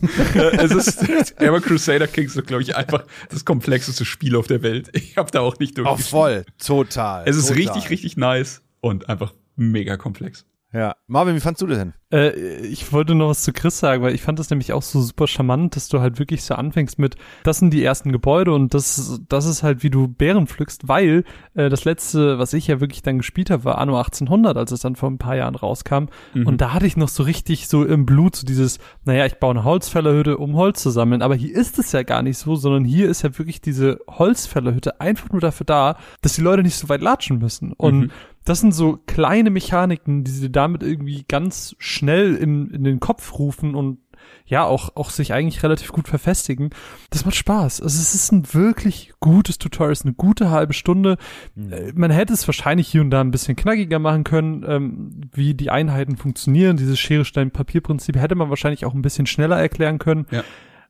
es 0.59 0.73
ist, 0.73 1.41
aber 1.41 1.61
Crusader 1.61 2.07
Kings 2.07 2.37
ist, 2.37 2.47
glaube 2.47 2.63
ich, 2.63 2.75
einfach 2.77 3.05
das 3.31 3.45
komplexeste 3.45 4.05
Spiel 4.05 4.37
auf 4.37 4.47
der 4.47 4.63
Welt. 4.63 4.89
Ich 4.93 5.17
habe 5.17 5.31
da 5.31 5.41
auch 5.41 5.59
nicht 5.59 5.79
Oh, 5.79 5.83
durchgespielt. 5.85 6.11
voll, 6.11 6.45
total. 6.65 7.29
Es 7.29 7.37
ist 7.37 7.49
total. 7.49 7.63
richtig, 7.63 7.91
richtig 7.91 8.17
nice 8.17 8.63
und 8.81 9.09
einfach 9.09 9.33
mega 9.57 9.97
komplex. 9.97 10.45
Ja. 10.77 10.97
Marvin, 11.07 11.35
wie 11.35 11.41
fandst 11.41 11.63
du 11.63 11.67
das 11.67 11.79
denn? 11.79 11.95
Äh, 12.13 12.37
ich 12.67 12.93
wollte 12.93 13.15
noch 13.15 13.29
was 13.31 13.43
zu 13.43 13.53
Chris 13.53 13.79
sagen, 13.79 14.03
weil 14.03 14.15
ich 14.15 14.23
fand 14.23 14.39
das 14.39 14.51
nämlich 14.51 14.73
auch 14.73 14.83
so 14.83 15.01
super 15.01 15.27
charmant, 15.27 15.75
dass 15.75 15.89
du 15.89 16.01
halt 16.01 16.19
wirklich 16.19 16.43
so 16.43 16.55
anfängst 16.55 16.99
mit, 16.99 17.17
das 17.45 17.59
sind 17.59 17.73
die 17.73 17.83
ersten 17.83 18.13
Gebäude 18.13 18.53
und 18.53 18.75
das, 18.75 19.21
das 19.29 19.47
ist 19.47 19.63
halt, 19.63 19.83
wie 19.83 19.91
du 19.91 20.07
Bären 20.07 20.47
pflückst, 20.47 20.87
weil 20.87 21.25
äh, 21.55 21.71
das 21.71 21.85
letzte, 21.85 22.39
was 22.39 22.53
ich 22.53 22.67
ja 22.67 22.81
wirklich 22.81 23.03
dann 23.03 23.19
gespielt 23.19 23.49
habe, 23.51 23.65
war 23.65 23.79
Anno 23.79 23.97
1800, 23.97 24.57
als 24.57 24.71
es 24.71 24.81
dann 24.81 24.97
vor 24.97 25.11
ein 25.11 25.19
paar 25.19 25.37
Jahren 25.37 25.55
rauskam. 25.55 26.07
Mhm. 26.35 26.47
Und 26.47 26.61
da 26.61 26.75
hatte 26.75 26.87
ich 26.87 26.97
noch 26.97 27.09
so 27.09 27.23
richtig 27.23 27.69
so 27.69 27.85
im 27.85 28.05
Blut 28.05 28.37
so 28.37 28.47
dieses, 28.47 28.79
naja, 29.05 29.25
ich 29.25 29.37
baue 29.37 29.53
eine 29.53 29.65
Holzfällerhütte, 29.65 30.37
um 30.37 30.57
Holz 30.57 30.83
zu 30.83 30.91
sammeln. 30.91 31.23
Aber 31.23 31.35
hier 31.35 31.57
ist 31.57 31.79
es 31.79 31.93
ja 31.93 32.03
gar 32.03 32.23
nicht 32.23 32.39
so, 32.39 32.55
sondern 32.57 32.85
hier 32.85 33.09
ist 33.09 33.23
ja 33.23 33.37
wirklich 33.39 33.61
diese 33.61 33.99
Holzfällerhütte 34.09 35.01
einfach 35.01 35.31
nur 35.31 35.41
dafür 35.41 35.65
da, 35.65 35.97
dass 36.21 36.35
die 36.35 36.43
Leute 36.43 36.63
nicht 36.63 36.77
so 36.77 36.89
weit 36.89 37.01
latschen 37.01 37.39
müssen. 37.39 37.73
Und 37.73 37.97
Mhm. 37.97 38.11
Das 38.47 38.61
sind 38.61 38.73
so 38.73 38.99
kleine 39.07 39.51
Mechaniken, 39.51 40.25
die 40.25 40.31
sie 40.31 40.51
damit 40.51 40.83
irgendwie 40.83 41.25
ganz 41.29 41.77
schnell 41.79 42.35
in, 42.37 42.71
in 42.71 42.85
den 42.85 43.01
Kopf 43.01 43.39
rufen 43.39 43.75
und 43.75 43.99
ja, 44.47 44.65
auch, 44.65 44.97
auch 44.97 45.11
sich 45.11 45.33
eigentlich 45.33 45.63
relativ 45.63 45.93
gut 45.93 46.09
verfestigen. 46.09 46.71
Das 47.11 47.25
macht 47.25 47.35
Spaß. 47.37 47.81
Also 47.83 48.01
es 48.01 48.15
ist 48.15 48.33
ein 48.33 48.55
wirklich 48.55 49.13
gutes 49.21 49.59
Tutorial, 49.59 49.93
es 49.93 50.01
ist 50.01 50.07
eine 50.07 50.15
gute 50.15 50.51
halbe 50.51 50.73
Stunde. 50.73 51.17
Äh, 51.57 51.93
Man 51.95 52.11
hätte 52.11 52.33
es 52.33 52.47
wahrscheinlich 52.49 52.89
hier 52.89 53.03
und 53.03 53.11
da 53.11 53.21
ein 53.21 53.31
bisschen 53.31 53.57
knackiger 53.57 53.99
machen 53.99 54.25
können, 54.25 54.65
ähm, 54.67 55.21
wie 55.33 55.55
die 55.55 55.71
Einheiten 55.71 56.17
funktionieren. 56.17 56.77
Dieses 56.77 56.99
Schere-Stein-Papier-Prinzip 56.99 58.17
hätte 58.17 58.35
man 58.37 58.49
wahrscheinlich 58.49 58.85
auch 58.85 58.95
ein 58.95 59.03
bisschen 59.03 59.27
schneller 59.27 59.59
erklären 59.59 59.99
können. 59.99 60.27
Ja. 60.31 60.43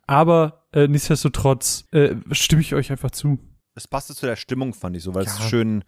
Aber 0.07 0.67
äh, 0.73 0.87
nichtsdestotrotz 0.87 1.87
äh, 1.93 2.15
stimme 2.31 2.61
ich 2.63 2.75
euch 2.75 2.91
einfach 2.91 3.11
zu. 3.11 3.39
Es 3.75 3.89
passte 3.89 4.15
zu 4.15 4.27
der 4.27 4.37
Stimmung, 4.37 4.73
fand 4.73 4.97
ich 4.97 5.03
so, 5.03 5.15
weil 5.15 5.25
es 5.25 5.39
Ja. 5.39 5.45
schön. 5.47 5.85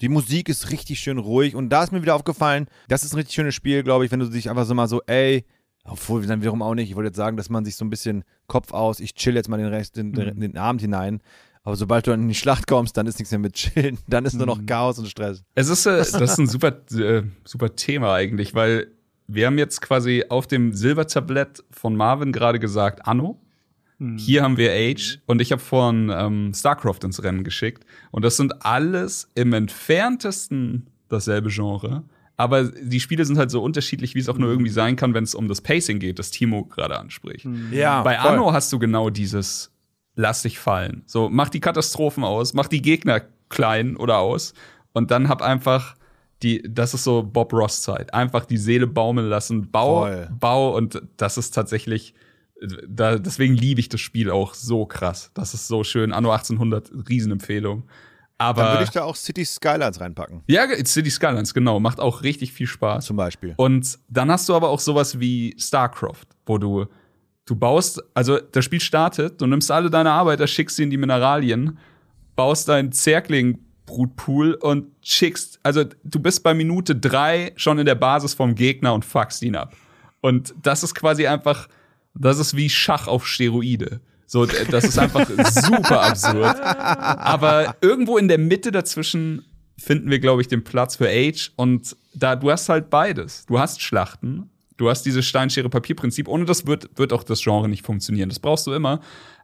Die 0.00 0.08
Musik 0.08 0.48
ist 0.48 0.70
richtig 0.70 0.98
schön 0.98 1.18
ruhig 1.18 1.54
und 1.54 1.70
da 1.70 1.84
ist 1.84 1.92
mir 1.92 2.02
wieder 2.02 2.16
aufgefallen, 2.16 2.66
das 2.88 3.04
ist 3.04 3.12
ein 3.12 3.16
richtig 3.16 3.34
schönes 3.34 3.54
Spiel, 3.54 3.82
glaube 3.82 4.04
ich, 4.04 4.10
wenn 4.10 4.20
du 4.20 4.28
dich 4.28 4.50
einfach 4.50 4.66
so 4.66 4.74
mal 4.74 4.88
so, 4.88 5.00
ey, 5.06 5.44
obwohl 5.84 6.26
dann 6.26 6.40
wiederum 6.40 6.62
auch 6.62 6.74
nicht, 6.74 6.90
ich 6.90 6.96
wollte 6.96 7.08
jetzt 7.08 7.16
sagen, 7.16 7.36
dass 7.36 7.50
man 7.50 7.64
sich 7.64 7.76
so 7.76 7.84
ein 7.84 7.90
bisschen 7.90 8.24
Kopf 8.46 8.72
aus, 8.72 9.00
ich 9.00 9.14
chill 9.14 9.34
jetzt 9.36 9.48
mal 9.48 9.58
den 9.58 9.68
Rest, 9.68 9.96
den, 9.96 10.12
den, 10.12 10.40
den 10.40 10.56
Abend 10.56 10.80
hinein, 10.80 11.20
aber 11.62 11.76
sobald 11.76 12.06
du 12.06 12.12
in 12.12 12.28
die 12.28 12.34
Schlacht 12.34 12.66
kommst, 12.66 12.96
dann 12.96 13.06
ist 13.06 13.18
nichts 13.18 13.30
mehr 13.30 13.38
mit 13.38 13.54
chillen, 13.54 13.98
dann 14.08 14.24
ist 14.24 14.34
nur 14.34 14.46
noch 14.46 14.64
Chaos 14.66 14.98
und 14.98 15.06
Stress. 15.06 15.44
Es 15.54 15.68
ist, 15.68 15.86
äh, 15.86 15.96
das 15.96 16.12
ist 16.12 16.38
ein 16.38 16.46
super, 16.48 16.76
äh, 16.92 17.22
super 17.44 17.74
Thema 17.76 18.14
eigentlich, 18.14 18.54
weil 18.54 18.88
wir 19.26 19.46
haben 19.46 19.58
jetzt 19.58 19.80
quasi 19.80 20.24
auf 20.28 20.46
dem 20.46 20.74
Silbertablett 20.74 21.64
von 21.70 21.96
Marvin 21.96 22.32
gerade 22.32 22.58
gesagt 22.58 23.06
Anno. 23.06 23.40
Hier 24.16 24.42
haben 24.42 24.56
wir 24.56 24.72
Age 24.72 25.20
und 25.26 25.40
ich 25.40 25.52
habe 25.52 25.62
von 25.62 26.10
ähm, 26.14 26.52
StarCraft 26.54 26.98
ins 27.04 27.22
Rennen 27.22 27.44
geschickt. 27.44 27.84
Und 28.10 28.24
das 28.24 28.36
sind 28.36 28.64
alles 28.64 29.30
im 29.34 29.52
entferntesten 29.52 30.88
dasselbe 31.08 31.48
Genre. 31.50 32.04
Aber 32.36 32.64
die 32.64 32.98
Spiele 32.98 33.24
sind 33.24 33.38
halt 33.38 33.50
so 33.50 33.62
unterschiedlich, 33.62 34.14
wie 34.14 34.18
es 34.18 34.28
auch 34.28 34.38
nur 34.38 34.50
irgendwie 34.50 34.70
sein 34.70 34.96
kann, 34.96 35.14
wenn 35.14 35.22
es 35.22 35.34
um 35.34 35.46
das 35.46 35.60
Pacing 35.60 36.00
geht, 36.00 36.18
das 36.18 36.30
Timo 36.32 36.64
gerade 36.64 36.98
anspricht. 36.98 37.46
Ja, 37.70 38.02
Bei 38.02 38.18
Anno 38.18 38.52
hast 38.52 38.72
du 38.72 38.78
genau 38.78 39.10
dieses 39.10 39.70
Lass 40.16 40.42
dich 40.42 40.58
fallen. 40.58 41.02
So, 41.06 41.28
mach 41.28 41.48
die 41.48 41.60
Katastrophen 41.60 42.22
aus, 42.24 42.54
mach 42.54 42.68
die 42.68 42.82
Gegner 42.82 43.22
klein 43.48 43.96
oder 43.96 44.18
aus 44.18 44.54
und 44.92 45.10
dann 45.10 45.28
hab 45.28 45.42
einfach 45.42 45.96
die, 46.42 46.62
das 46.68 46.94
ist 46.94 47.04
so 47.04 47.22
Bob 47.22 47.52
Ross 47.52 47.82
Zeit. 47.82 48.14
Einfach 48.14 48.44
die 48.44 48.56
Seele 48.58 48.86
baumeln 48.86 49.28
lassen, 49.28 49.70
Bau, 49.70 50.02
Voll. 50.02 50.28
Bau 50.38 50.76
und 50.76 51.02
das 51.16 51.36
ist 51.38 51.52
tatsächlich, 51.52 52.14
da, 52.88 53.18
deswegen 53.18 53.54
liebe 53.54 53.80
ich 53.80 53.88
das 53.88 54.00
Spiel 54.00 54.30
auch 54.30 54.54
so 54.54 54.86
krass. 54.86 55.30
Das 55.34 55.54
ist 55.54 55.68
so 55.68 55.84
schön. 55.84 56.12
Anno 56.12 56.30
1800, 56.30 56.90
Riesenempfehlung. 57.08 57.84
Dann 58.36 58.56
würde 58.56 58.68
Aber 58.68 58.82
ich 58.82 58.90
da 58.90 59.04
auch 59.04 59.16
City 59.16 59.44
Skylines 59.44 60.00
reinpacken, 60.00 60.42
ja, 60.48 60.66
City 60.84 61.08
Skylines, 61.10 61.54
genau, 61.54 61.78
macht 61.78 62.00
auch 62.00 62.22
richtig 62.24 62.52
viel 62.52 62.66
Spaß. 62.66 63.04
zum 63.06 63.16
Beispiel. 63.16 63.54
Und 63.56 63.98
dann 64.08 64.30
hast 64.30 64.48
du 64.48 64.54
aber 64.54 64.70
auch 64.70 64.80
sowas 64.80 65.20
wie 65.20 65.54
StarCraft, 65.56 66.26
wo 66.44 66.58
du 66.58 66.86
du 67.46 67.54
baust, 67.54 68.02
also 68.14 68.38
das 68.38 68.64
Spiel 68.64 68.80
startet, 68.80 69.40
du 69.40 69.46
nimmst 69.46 69.70
alle 69.70 69.90
deine 69.90 70.10
Arbeiter, 70.10 70.46
schickst 70.46 70.76
sie 70.76 70.84
in 70.84 70.90
die 70.90 70.96
Mineralien, 70.96 71.78
baust 72.36 72.68
deinen 72.68 72.92
Zerkling-Brutpool 72.92 74.54
und 74.54 74.86
schickst, 75.02 75.60
also 75.62 75.84
du 76.04 76.20
bist 76.20 76.42
bei 76.42 76.54
Minute 76.54 76.96
drei 76.96 77.52
schon 77.56 77.78
in 77.78 77.86
der 77.86 77.94
Basis 77.94 78.34
vom 78.34 78.54
Gegner 78.54 78.94
und 78.94 79.04
fuckst 79.04 79.42
ihn 79.42 79.56
ab. 79.56 79.76
Und 80.20 80.54
das 80.62 80.82
ist 80.82 80.94
quasi 80.94 81.26
einfach, 81.26 81.68
das 82.14 82.38
ist 82.38 82.56
wie 82.56 82.70
Schach 82.70 83.06
auf 83.06 83.26
Steroide. 83.26 84.00
So, 84.26 84.46
das 84.46 84.84
ist 84.84 84.98
einfach 84.98 85.28
super 85.28 86.02
absurd. 86.02 86.60
Aber 86.60 87.76
irgendwo 87.80 88.18
in 88.18 88.28
der 88.28 88.38
Mitte 88.38 88.72
dazwischen 88.72 89.44
finden 89.76 90.10
wir, 90.10 90.18
glaube 90.18 90.40
ich, 90.40 90.48
den 90.48 90.64
Platz 90.64 90.96
für 90.96 91.08
Age. 91.08 91.52
Und 91.56 91.96
da, 92.14 92.36
du 92.36 92.50
hast 92.50 92.68
halt 92.68 92.90
beides. 92.90 93.44
Du 93.46 93.58
hast 93.58 93.82
Schlachten, 93.82 94.50
du 94.76 94.88
hast 94.88 95.02
dieses 95.02 95.26
Steinschere-Papier-Prinzip. 95.26 96.28
Ohne 96.28 96.44
das 96.46 96.66
wird, 96.66 96.90
wird 96.96 97.12
auch 97.12 97.22
das 97.22 97.42
Genre 97.42 97.68
nicht 97.68 97.84
funktionieren. 97.84 98.28
Das 98.28 98.38
brauchst 98.38 98.66
du 98.66 98.72
immer. 98.72 99.00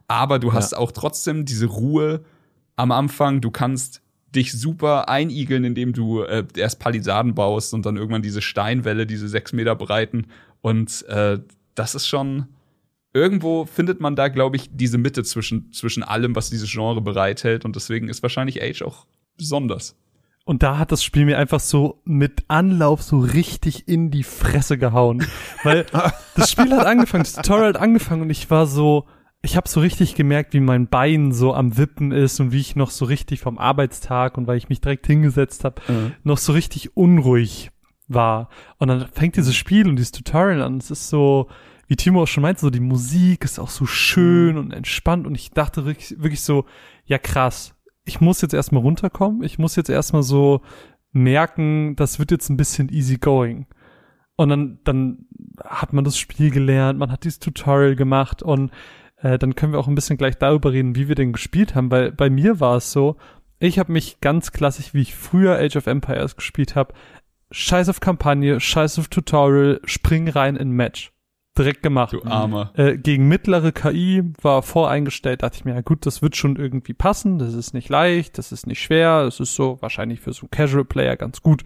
Aber 0.07 0.39
du 0.39 0.53
hast 0.53 0.75
auch 0.75 0.91
trotzdem 0.91 1.45
diese 1.45 1.67
Ruhe 1.67 2.23
am 2.75 2.91
Anfang. 2.91 3.39
Du 3.41 3.51
kannst 3.51 4.01
dich 4.35 4.51
super 4.53 5.09
einigeln, 5.09 5.63
indem 5.63 5.93
du 5.93 6.23
äh, 6.23 6.45
erst 6.55 6.79
Palisaden 6.79 7.35
baust 7.35 7.73
und 7.73 7.85
dann 7.85 7.97
irgendwann 7.97 8.21
diese 8.21 8.41
Steinwälle, 8.41 9.05
diese 9.05 9.27
sechs 9.27 9.53
Meter 9.53 9.75
breiten. 9.75 10.27
Und 10.61 11.05
äh, 11.07 11.39
das 11.75 11.95
ist 11.95 12.07
schon 12.07 12.47
irgendwo 13.13 13.65
findet 13.65 13.99
man 13.99 14.15
da, 14.15 14.27
glaube 14.27 14.55
ich, 14.55 14.69
diese 14.71 14.97
Mitte 14.97 15.23
zwischen, 15.23 15.71
zwischen 15.73 16.03
allem, 16.03 16.35
was 16.35 16.49
dieses 16.49 16.71
Genre 16.71 17.01
bereithält. 17.01 17.65
Und 17.65 17.75
deswegen 17.75 18.09
ist 18.09 18.23
wahrscheinlich 18.23 18.61
Age 18.61 18.83
auch 18.83 19.05
besonders. 19.37 19.95
Und 20.43 20.63
da 20.63 20.77
hat 20.77 20.91
das 20.91 21.03
Spiel 21.03 21.25
mir 21.25 21.37
einfach 21.37 21.59
so 21.59 22.01
mit 22.03 22.45
Anlauf 22.47 23.03
so 23.03 23.19
richtig 23.19 23.87
in 23.87 24.09
die 24.11 24.23
Fresse 24.23 24.77
gehauen. 24.77 25.25
Weil 25.63 25.85
das 26.35 26.51
Spiel 26.51 26.71
hat 26.71 26.85
angefangen, 26.85 27.23
das 27.23 27.33
Tutorial 27.33 27.69
hat 27.69 27.77
angefangen 27.77 28.23
und 28.23 28.29
ich 28.29 28.49
war 28.49 28.65
so, 28.65 29.05
ich 29.43 29.55
habe 29.55 29.69
so 29.69 29.79
richtig 29.79 30.15
gemerkt, 30.15 30.53
wie 30.53 30.59
mein 30.59 30.87
Bein 30.87 31.31
so 31.31 31.53
am 31.53 31.77
Wippen 31.77 32.11
ist 32.11 32.39
und 32.39 32.51
wie 32.51 32.59
ich 32.59 32.75
noch 32.75 32.89
so 32.89 33.05
richtig 33.05 33.39
vom 33.39 33.59
Arbeitstag 33.59 34.37
und 34.37 34.47
weil 34.47 34.57
ich 34.57 34.69
mich 34.69 34.81
direkt 34.81 35.05
hingesetzt 35.05 35.63
habe, 35.63 35.81
noch 36.23 36.37
so 36.37 36.53
richtig 36.53 36.97
unruhig 36.97 37.71
war. 38.07 38.49
Und 38.77 38.87
dann 38.87 39.07
fängt 39.07 39.37
dieses 39.37 39.55
Spiel 39.55 39.87
und 39.87 39.95
dieses 39.95 40.11
Tutorial 40.11 40.61
an. 40.61 40.77
Es 40.77 40.91
ist 40.91 41.09
so, 41.09 41.49
wie 41.91 41.97
Timo 41.97 42.23
auch 42.23 42.27
schon 42.27 42.43
meinte, 42.43 42.61
so 42.61 42.69
die 42.69 42.79
Musik 42.79 43.43
ist 43.43 43.59
auch 43.59 43.69
so 43.69 43.85
schön 43.85 44.57
und 44.57 44.71
entspannt 44.71 45.27
und 45.27 45.35
ich 45.35 45.51
dachte 45.51 45.85
wirklich, 45.85 46.15
wirklich 46.21 46.39
so, 46.39 46.63
ja 47.03 47.17
krass, 47.17 47.75
ich 48.05 48.21
muss 48.21 48.41
jetzt 48.41 48.53
erstmal 48.53 48.81
runterkommen, 48.81 49.43
ich 49.43 49.59
muss 49.59 49.75
jetzt 49.75 49.89
erstmal 49.89 50.23
so 50.23 50.61
merken, 51.11 51.97
das 51.97 52.17
wird 52.17 52.31
jetzt 52.31 52.47
ein 52.47 52.55
bisschen 52.55 52.87
easy 52.87 53.17
going. 53.17 53.65
Und 54.37 54.47
dann, 54.47 54.79
dann 54.85 55.25
hat 55.65 55.91
man 55.91 56.05
das 56.05 56.17
Spiel 56.17 56.49
gelernt, 56.49 56.97
man 56.97 57.11
hat 57.11 57.25
dieses 57.25 57.39
Tutorial 57.39 57.97
gemacht 57.97 58.41
und 58.41 58.71
äh, 59.17 59.37
dann 59.37 59.55
können 59.55 59.73
wir 59.73 59.79
auch 59.79 59.89
ein 59.89 59.95
bisschen 59.95 60.15
gleich 60.15 60.37
darüber 60.37 60.71
reden, 60.71 60.95
wie 60.95 61.09
wir 61.09 61.15
den 61.15 61.33
gespielt 61.33 61.75
haben, 61.75 61.91
weil 61.91 62.13
bei 62.13 62.29
mir 62.29 62.61
war 62.61 62.77
es 62.77 62.93
so, 62.93 63.17
ich 63.59 63.79
habe 63.79 63.91
mich 63.91 64.21
ganz 64.21 64.53
klassisch, 64.53 64.93
wie 64.93 65.01
ich 65.01 65.13
früher 65.13 65.57
Age 65.57 65.75
of 65.75 65.87
Empires 65.87 66.37
gespielt 66.37 66.73
habe, 66.73 66.93
scheiß 67.51 67.89
auf 67.89 67.99
Kampagne, 67.99 68.61
scheiß 68.61 68.97
auf 68.97 69.09
Tutorial, 69.09 69.81
spring 69.83 70.29
rein 70.29 70.55
in 70.55 70.71
Match. 70.71 71.11
Direkt 71.57 71.83
gemacht. 71.83 72.13
Du 72.13 72.23
Armer. 72.23 72.71
Äh, 72.75 72.97
gegen 72.97 73.27
mittlere 73.27 73.73
KI 73.73 74.23
war 74.41 74.61
voreingestellt, 74.61 75.43
dachte 75.43 75.57
ich 75.57 75.65
mir, 75.65 75.75
ja 75.75 75.81
gut, 75.81 76.05
das 76.05 76.21
wird 76.21 76.37
schon 76.37 76.55
irgendwie 76.55 76.93
passen, 76.93 77.39
das 77.39 77.53
ist 77.53 77.73
nicht 77.73 77.89
leicht, 77.89 78.37
das 78.37 78.53
ist 78.53 78.67
nicht 78.67 78.81
schwer, 78.81 79.23
das 79.23 79.39
ist 79.41 79.55
so 79.55 79.77
wahrscheinlich 79.81 80.21
für 80.21 80.31
so 80.31 80.43
einen 80.43 80.51
Casual 80.51 80.85
Player 80.85 81.17
ganz 81.17 81.41
gut. 81.41 81.63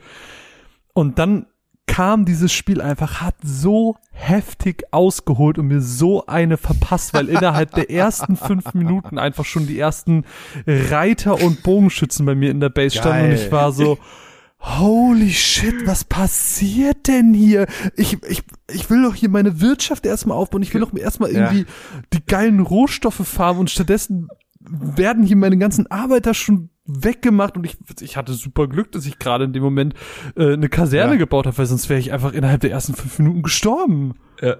Und 0.94 1.20
dann 1.20 1.46
kam 1.88 2.26
dieses 2.26 2.52
Spiel 2.52 2.82
einfach, 2.82 3.22
hat 3.22 3.36
so 3.44 3.96
heftig 4.12 4.86
ausgeholt 4.92 5.60
und 5.60 5.68
mir 5.68 5.82
so 5.82 6.26
eine 6.26 6.58
verpasst, 6.58 7.14
weil 7.14 7.30
innerhalb 7.30 7.72
der 7.72 7.92
ersten 7.92 8.36
fünf 8.38 8.74
Minuten 8.74 9.20
einfach 9.20 9.46
schon 9.46 9.68
die 9.68 9.80
ersten 9.80 10.26
Reiter 10.66 11.42
und 11.42 11.62
Bogenschützen 11.62 12.26
bei 12.26 12.34
mir 12.34 12.50
in 12.50 12.60
der 12.60 12.70
Base 12.70 12.98
standen 12.98 13.26
und 13.26 13.30
Geil. 13.36 13.46
ich 13.46 13.52
war 13.52 13.72
so, 13.72 14.00
Holy 14.68 15.32
shit, 15.32 15.86
was 15.86 16.04
passiert 16.04 17.08
denn 17.08 17.34
hier? 17.34 17.68
Ich, 17.96 18.18
ich, 18.24 18.42
ich 18.72 18.90
will 18.90 19.04
doch 19.04 19.14
hier 19.14 19.30
meine 19.30 19.62
Wirtschaft 19.62 20.06
erstmal 20.06 20.38
aufbauen. 20.38 20.64
Ich 20.64 20.74
will 20.74 20.82
doch 20.82 20.94
erstmal 20.96 21.32
Ja. 21.32 21.52
irgendwie 21.52 21.66
die 22.14 22.26
geilen 22.26 22.60
Rohstoffe 22.60 23.26
farmen 23.28 23.60
und 23.62 23.70
stattdessen 23.70 24.28
werden 24.60 25.24
hier 25.24 25.36
meine 25.36 25.58
ganzen 25.60 25.86
Arbeiter 25.92 26.34
schon 26.34 26.70
weggemacht 26.88 27.56
und 27.58 27.64
ich, 27.66 27.78
ich 28.02 28.18
hatte 28.18 28.34
super 28.34 28.68
Glück, 28.68 28.92
dass 28.92 29.06
ich 29.06 29.20
gerade 29.20 29.46
in 29.46 29.54
dem 29.54 29.62
Moment 29.64 29.94
äh, 30.36 30.54
eine 30.54 30.70
Kaserne 30.70 31.14
Ja. 31.14 31.18
gebaut 31.20 31.46
habe, 31.46 31.58
weil 31.58 31.66
sonst 31.68 31.88
wäre 31.90 32.00
ich 32.00 32.12
einfach 32.12 32.34
innerhalb 32.34 32.62
der 32.62 32.72
ersten 32.72 32.96
fünf 32.96 33.20
Minuten 33.20 33.44
gestorben. 33.44 34.14
Ja. 34.42 34.58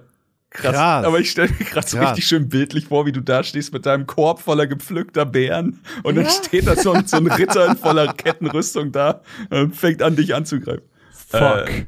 Krass. 0.56 0.72
Krass. 0.72 1.04
Aber 1.04 1.20
ich 1.20 1.30
stelle 1.30 1.48
mir 1.58 1.64
gerade 1.64 1.86
so 1.86 1.98
richtig 1.98 2.26
schön 2.26 2.48
bildlich 2.48 2.86
vor, 2.86 3.06
wie 3.06 3.12
du 3.12 3.20
da 3.20 3.42
stehst 3.44 3.72
mit 3.72 3.86
deinem 3.86 4.06
Korb 4.06 4.40
voller 4.40 4.66
gepflückter 4.66 5.24
Beeren 5.26 5.80
und 6.02 6.16
dann 6.16 6.26
steht 6.28 6.66
da 6.66 6.76
so, 6.76 6.92
ein- 6.92 7.06
so 7.06 7.16
ein 7.16 7.26
Ritter 7.26 7.66
in 7.66 7.76
voller 7.76 8.12
Kettenrüstung 8.12 8.92
da 8.92 9.20
und 9.50 9.76
fängt 9.76 10.02
an, 10.02 10.16
dich 10.16 10.34
anzugreifen. 10.34 10.82
Fuck. 11.28 11.40
Äh, 11.70 11.86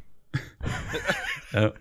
Ja. 1.53 1.73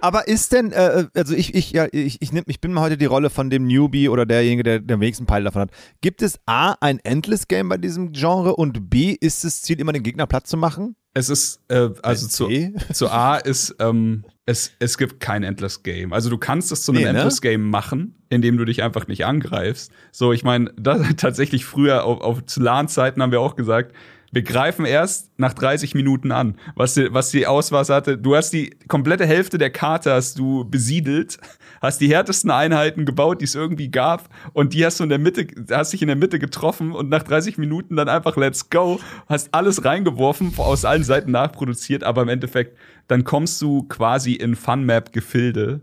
Aber 0.00 0.26
ist 0.26 0.52
denn, 0.52 0.72
äh, 0.72 1.06
also 1.14 1.34
ich, 1.34 1.54
ich, 1.54 1.72
ja, 1.72 1.86
ich, 1.92 2.20
ich, 2.20 2.32
nehm, 2.32 2.44
ich 2.46 2.60
bin 2.60 2.72
mal 2.72 2.82
heute 2.82 2.96
die 2.96 3.06
Rolle 3.06 3.30
von 3.30 3.50
dem 3.50 3.66
Newbie 3.66 4.08
oder 4.08 4.26
derjenige, 4.26 4.62
der 4.62 4.80
den 4.80 5.00
wenigsten 5.00 5.26
Peil 5.26 5.44
davon 5.44 5.62
hat. 5.62 5.70
Gibt 6.00 6.22
es 6.22 6.40
A, 6.46 6.74
ein 6.80 6.98
Endless 7.00 7.48
Game 7.48 7.68
bei 7.68 7.76
diesem 7.76 8.12
Genre 8.12 8.56
und 8.56 8.90
B, 8.90 9.16
ist 9.20 9.44
das 9.44 9.62
Ziel 9.62 9.80
immer 9.80 9.92
den 9.92 10.02
Gegner 10.02 10.26
platt 10.26 10.46
zu 10.46 10.56
machen? 10.56 10.96
Es 11.14 11.28
ist, 11.28 11.60
äh, 11.68 11.90
also 12.02 12.26
zu, 12.26 12.48
zu 12.92 13.10
A 13.10 13.36
ist, 13.36 13.76
ähm, 13.78 14.24
es, 14.46 14.72
es 14.78 14.98
gibt 14.98 15.20
kein 15.20 15.42
Endless 15.42 15.82
Game. 15.82 16.12
Also 16.12 16.30
du 16.30 16.38
kannst 16.38 16.72
es 16.72 16.82
zu 16.82 16.92
einem 16.92 17.02
Nee, 17.02 17.12
ne? 17.12 17.18
Endless 17.18 17.40
Game 17.40 17.68
machen, 17.68 18.16
indem 18.30 18.56
du 18.56 18.64
dich 18.64 18.82
einfach 18.82 19.06
nicht 19.06 19.24
angreifst. 19.26 19.92
So, 20.10 20.32
ich 20.32 20.42
meine, 20.42 20.74
tatsächlich 21.16 21.64
früher 21.64 22.04
auf, 22.04 22.20
auf 22.22 22.42
LAN-Zeiten 22.56 23.22
haben 23.22 23.30
wir 23.30 23.40
auch 23.40 23.56
gesagt, 23.56 23.94
wir 24.32 24.42
greifen 24.42 24.86
erst 24.86 25.38
nach 25.38 25.52
30 25.52 25.94
Minuten 25.94 26.32
an. 26.32 26.56
Was 26.74 26.94
die, 26.94 27.12
was 27.12 27.30
die 27.30 27.46
Auswahl 27.46 27.84
hatte, 27.84 28.16
du 28.16 28.34
hast 28.34 28.50
die 28.54 28.70
komplette 28.88 29.26
Hälfte 29.26 29.58
der 29.58 29.68
Karte 29.70 30.12
hast 30.12 30.38
du 30.38 30.64
besiedelt, 30.64 31.36
hast 31.82 32.00
die 32.00 32.08
härtesten 32.08 32.50
Einheiten 32.50 33.04
gebaut, 33.04 33.42
die 33.42 33.44
es 33.44 33.54
irgendwie 33.54 33.90
gab, 33.90 34.30
und 34.54 34.72
die 34.72 34.86
hast 34.86 35.00
du 35.00 35.04
in 35.04 35.10
der 35.10 35.18
Mitte, 35.18 35.46
hast 35.70 35.92
dich 35.92 36.00
in 36.00 36.08
der 36.08 36.16
Mitte 36.16 36.38
getroffen 36.38 36.92
und 36.92 37.10
nach 37.10 37.22
30 37.22 37.58
Minuten 37.58 37.96
dann 37.96 38.08
einfach 38.08 38.36
let's 38.38 38.70
go, 38.70 38.98
hast 39.28 39.52
alles 39.52 39.84
reingeworfen, 39.84 40.54
aus 40.56 40.86
allen 40.86 41.04
Seiten 41.04 41.30
nachproduziert, 41.30 42.02
aber 42.02 42.22
im 42.22 42.28
Endeffekt, 42.30 42.78
dann 43.08 43.24
kommst 43.24 43.60
du 43.60 43.82
quasi 43.82 44.32
in 44.32 44.56
Fun-Map-Gefilde, 44.56 45.82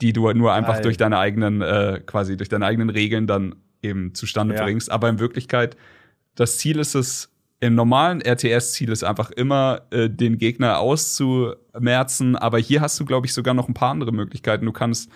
die 0.00 0.12
du 0.12 0.30
nur 0.34 0.52
einfach 0.52 0.74
Geil. 0.74 0.82
durch 0.82 0.98
deine 0.98 1.18
eigenen, 1.18 1.62
äh, 1.62 2.00
quasi 2.06 2.36
durch 2.36 2.48
deine 2.48 2.66
eigenen 2.66 2.90
Regeln 2.90 3.26
dann 3.26 3.56
eben 3.82 4.14
zustande 4.14 4.54
Ja. 4.54 4.62
bringst. 4.62 4.88
Aber 4.90 5.08
in 5.08 5.18
Wirklichkeit, 5.18 5.76
das 6.36 6.58
Ziel 6.58 6.78
ist 6.78 6.94
es, 6.94 7.32
im 7.60 7.74
normalen 7.74 8.20
RTS-Ziel 8.20 8.90
ist 8.90 9.02
einfach 9.02 9.30
immer, 9.30 9.82
äh, 9.90 10.10
den 10.10 10.38
Gegner 10.38 10.78
auszumerzen. 10.78 12.36
Aber 12.36 12.58
hier 12.58 12.80
hast 12.80 13.00
du, 13.00 13.04
glaube 13.04 13.26
ich, 13.26 13.34
sogar 13.34 13.54
noch 13.54 13.68
ein 13.68 13.74
paar 13.74 13.90
andere 13.90 14.12
Möglichkeiten. 14.12 14.66
Du 14.66 14.72
kannst, 14.72 15.10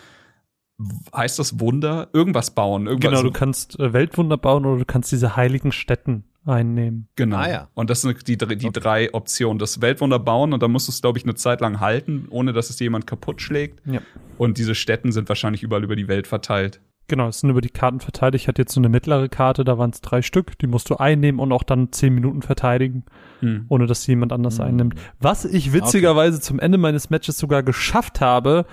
heißt 1.14 1.38
das 1.38 1.61
Wunder? 1.61 2.09
Irgendwas 2.12 2.55
bauen. 2.55 2.86
Irgendwas, 2.86 3.11
Genau, 3.11 3.22
du 3.22 3.30
kannst 3.30 3.78
äh, 3.78 3.93
Weltwunder 3.93 4.38
bauen 4.38 4.64
oder 4.64 4.78
du 4.78 4.84
kannst 4.86 5.12
diese 5.12 5.36
heiligen 5.36 5.72
Städten 5.72 6.24
einnehmen. 6.47 7.09
Genau. 7.16 7.36
Ah, 7.36 7.49
ja. 7.51 7.68
Und 7.74 7.91
das 7.91 8.01
sind 8.01 8.26
die, 8.26 8.38
die 8.38 8.70
drei 8.72 9.12
Optionen. 9.12 9.59
Das 9.59 9.82
Weltwunder 9.82 10.18
bauen 10.18 10.55
und 10.55 10.62
dann 10.62 10.70
musst 10.70 10.88
du 10.88 10.93
es, 10.93 11.03
glaube 11.03 11.18
ich, 11.18 11.24
eine 11.24 11.34
Zeit 11.34 11.61
lang 11.61 11.80
halten, 11.80 12.26
ohne 12.30 12.55
dass 12.55 12.70
es 12.70 12.76
dir 12.76 12.84
jemand 12.84 13.07
kaputt 13.07 13.43
schlägt. 13.43 13.86
Ja. 13.86 14.01
Und 14.38 14.57
diese 14.57 14.74
Städten 14.74 15.12
sind 15.12 15.28
wahrscheinlich 15.28 15.62
überall 15.62 15.84
über 15.84 15.97
die 15.97 16.09
Welt 16.09 16.26
verteilt. 16.26 16.80
Genau, 17.11 17.26
es 17.26 17.40
sind 17.40 17.50
über 17.50 17.61
die 17.61 17.70
Karten 17.70 17.98
verteilt. 17.98 18.36
Ich 18.36 18.46
hatte 18.46 18.62
jetzt 18.62 18.72
so 18.72 18.80
eine 18.80 18.88
mittlere 18.88 19.28
Karte, 19.28 19.64
da 19.64 19.78
waren 19.78 19.90
es 19.90 20.00
drei 20.00 20.22
Stück. 20.22 20.56
Die 20.61 20.68
musst 20.68 20.88
du 20.90 20.94
einnehmen 20.98 21.40
und 21.40 21.50
auch 21.50 21.64
dann 21.64 21.90
zehn 21.90 22.14
Minuten 22.14 22.40
verteidigen, 22.40 23.04
Hm. 23.40 23.64
ohne 23.68 23.86
dass 23.86 24.04
sie 24.04 24.12
jemand 24.12 24.32
anders 24.32 24.61
einnimmt. 24.61 24.94
Was 25.18 25.44
ich 25.44 25.72
witzigerweise 25.72 26.40
zum 26.40 26.61
Ende 26.61 26.78
meines 26.78 27.11
Matches 27.11 27.36
sogar 27.36 27.64
geschafft 27.64 28.20
habe, 28.20 28.64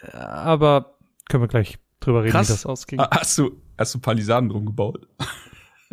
äh, 0.00 0.14
aber 0.18 0.96
können 1.30 1.42
wir 1.44 1.48
gleich 1.48 1.78
drüber 2.00 2.24
reden, 2.24 2.32
Krass. 2.32 2.48
wie 2.50 2.52
das 2.52 2.66
ausging. 2.66 3.00
Ah, 3.00 3.08
Hast 3.10 3.38
du, 3.38 3.52
hast 3.78 3.94
du 3.94 4.00
Palisaden 4.00 4.50
drum 4.50 4.66
gebaut? 4.66 5.06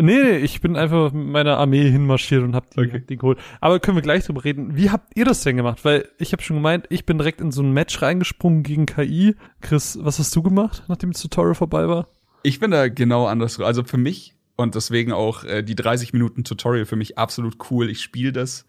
Nee, 0.02 0.24
nee, 0.24 0.38
ich 0.38 0.62
bin 0.62 0.78
einfach 0.78 1.12
mit 1.12 1.28
meiner 1.28 1.58
Armee 1.58 1.90
hinmarschiert 1.90 2.42
und 2.44 2.56
hab 2.56 2.70
die, 2.72 2.80
Okay. 2.80 2.92
hab 2.94 3.08
die 3.08 3.18
geholt. 3.18 3.38
Aber 3.60 3.80
können 3.80 3.98
wir 3.98 4.02
gleich 4.02 4.24
drüber 4.26 4.46
reden. 4.46 4.78
Wie 4.78 4.90
habt 4.90 5.12
ihr 5.18 5.26
das 5.26 5.44
denn 5.44 5.58
gemacht? 5.58 5.84
Weil 5.84 6.08
ich 6.18 6.32
habe 6.32 6.42
schon 6.42 6.56
gemeint, 6.56 6.86
ich 6.90 7.06
bin 7.06 7.18
direkt 7.18 7.42
in 7.42 7.52
so 7.52 7.62
ein 7.62 7.74
Match 7.74 8.02
reingesprungen 8.02 8.64
gegen 8.64 8.86
KI. 8.86 9.36
Chris, 9.60 10.00
was 10.02 10.18
hast 10.18 10.34
du 10.36 10.42
gemacht, 10.42 10.84
nachdem 10.88 11.12
das 11.12 11.22
Tutorial 11.22 11.54
vorbei 11.56 11.88
war? 11.90 12.08
Ich 12.44 12.60
bin 12.62 12.72
da 12.72 12.88
genau 12.88 13.26
anders. 13.28 13.60
Also 13.60 13.84
für 13.84 13.98
mich 13.98 14.36
und 14.56 14.76
deswegen 14.76 15.12
auch 15.12 15.44
äh, 15.44 15.64
die 15.64 15.76
30 15.76 16.14
Minuten 16.14 16.44
Tutorial 16.46 16.86
für 16.86 16.96
mich 16.96 17.18
absolut 17.18 17.58
cool. 17.70 17.90
Ich 17.90 18.02
spiele 18.02 18.32
das, 18.32 18.66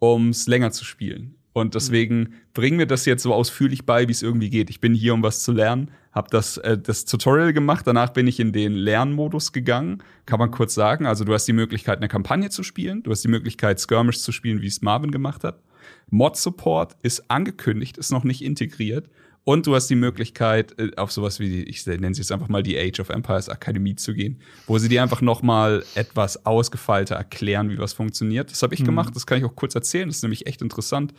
ums 0.00 0.46
länger 0.46 0.70
zu 0.70 0.84
spielen. 0.84 1.34
Und 1.52 1.74
deswegen 1.74 2.34
bringen 2.54 2.76
mir 2.76 2.86
das 2.86 3.04
jetzt 3.04 3.24
so 3.24 3.34
ausführlich 3.34 3.84
bei, 3.84 4.06
wie 4.06 4.12
es 4.12 4.22
irgendwie 4.22 4.50
geht. 4.50 4.70
Ich 4.70 4.80
bin 4.80 4.94
hier, 4.94 5.14
um 5.14 5.24
was 5.24 5.42
zu 5.42 5.50
lernen, 5.50 5.90
habe 6.18 6.28
das, 6.30 6.58
äh, 6.58 6.76
das 6.76 7.06
Tutorial 7.06 7.54
gemacht, 7.54 7.86
danach 7.86 8.10
bin 8.10 8.26
ich 8.26 8.38
in 8.40 8.52
den 8.52 8.74
Lernmodus 8.74 9.52
gegangen, 9.52 10.02
kann 10.26 10.38
man 10.38 10.50
kurz 10.50 10.74
sagen. 10.74 11.06
Also 11.06 11.24
du 11.24 11.32
hast 11.32 11.46
die 11.46 11.54
Möglichkeit, 11.54 11.98
eine 11.98 12.08
Kampagne 12.08 12.50
zu 12.50 12.62
spielen, 12.62 13.02
du 13.02 13.10
hast 13.10 13.24
die 13.24 13.28
Möglichkeit, 13.28 13.80
Skirmish 13.80 14.18
zu 14.18 14.32
spielen, 14.32 14.60
wie 14.60 14.66
es 14.66 14.82
Marvin 14.82 15.10
gemacht 15.10 15.44
hat. 15.44 15.62
Mod-Support 16.10 16.96
ist 17.02 17.30
angekündigt, 17.30 17.96
ist 17.96 18.10
noch 18.10 18.24
nicht 18.24 18.42
integriert. 18.42 19.08
Und 19.44 19.66
du 19.66 19.74
hast 19.74 19.86
die 19.86 19.94
Möglichkeit, 19.94 20.78
äh, 20.78 20.90
auf 20.96 21.10
sowas 21.10 21.40
wie, 21.40 21.62
ich 21.62 21.86
nenne 21.86 22.10
es 22.10 22.18
jetzt 22.18 22.32
einfach 22.32 22.48
mal 22.48 22.62
die 22.62 22.78
Age 22.78 23.00
of 23.00 23.08
Empires 23.08 23.48
Akademie 23.48 23.94
zu 23.94 24.12
gehen, 24.12 24.40
wo 24.66 24.76
sie 24.76 24.90
dir 24.90 25.02
einfach 25.02 25.22
noch 25.22 25.40
mal 25.40 25.84
etwas 25.94 26.44
ausgefeilter 26.44 27.14
erklären, 27.14 27.70
wie 27.70 27.78
was 27.78 27.94
funktioniert. 27.94 28.50
Das 28.50 28.62
habe 28.62 28.74
ich 28.74 28.84
gemacht, 28.84 29.16
das 29.16 29.26
kann 29.26 29.38
ich 29.38 29.44
auch 29.44 29.56
kurz 29.56 29.74
erzählen, 29.74 30.08
das 30.08 30.16
ist 30.16 30.22
nämlich 30.22 30.46
echt 30.46 30.60
interessant. 30.60 31.14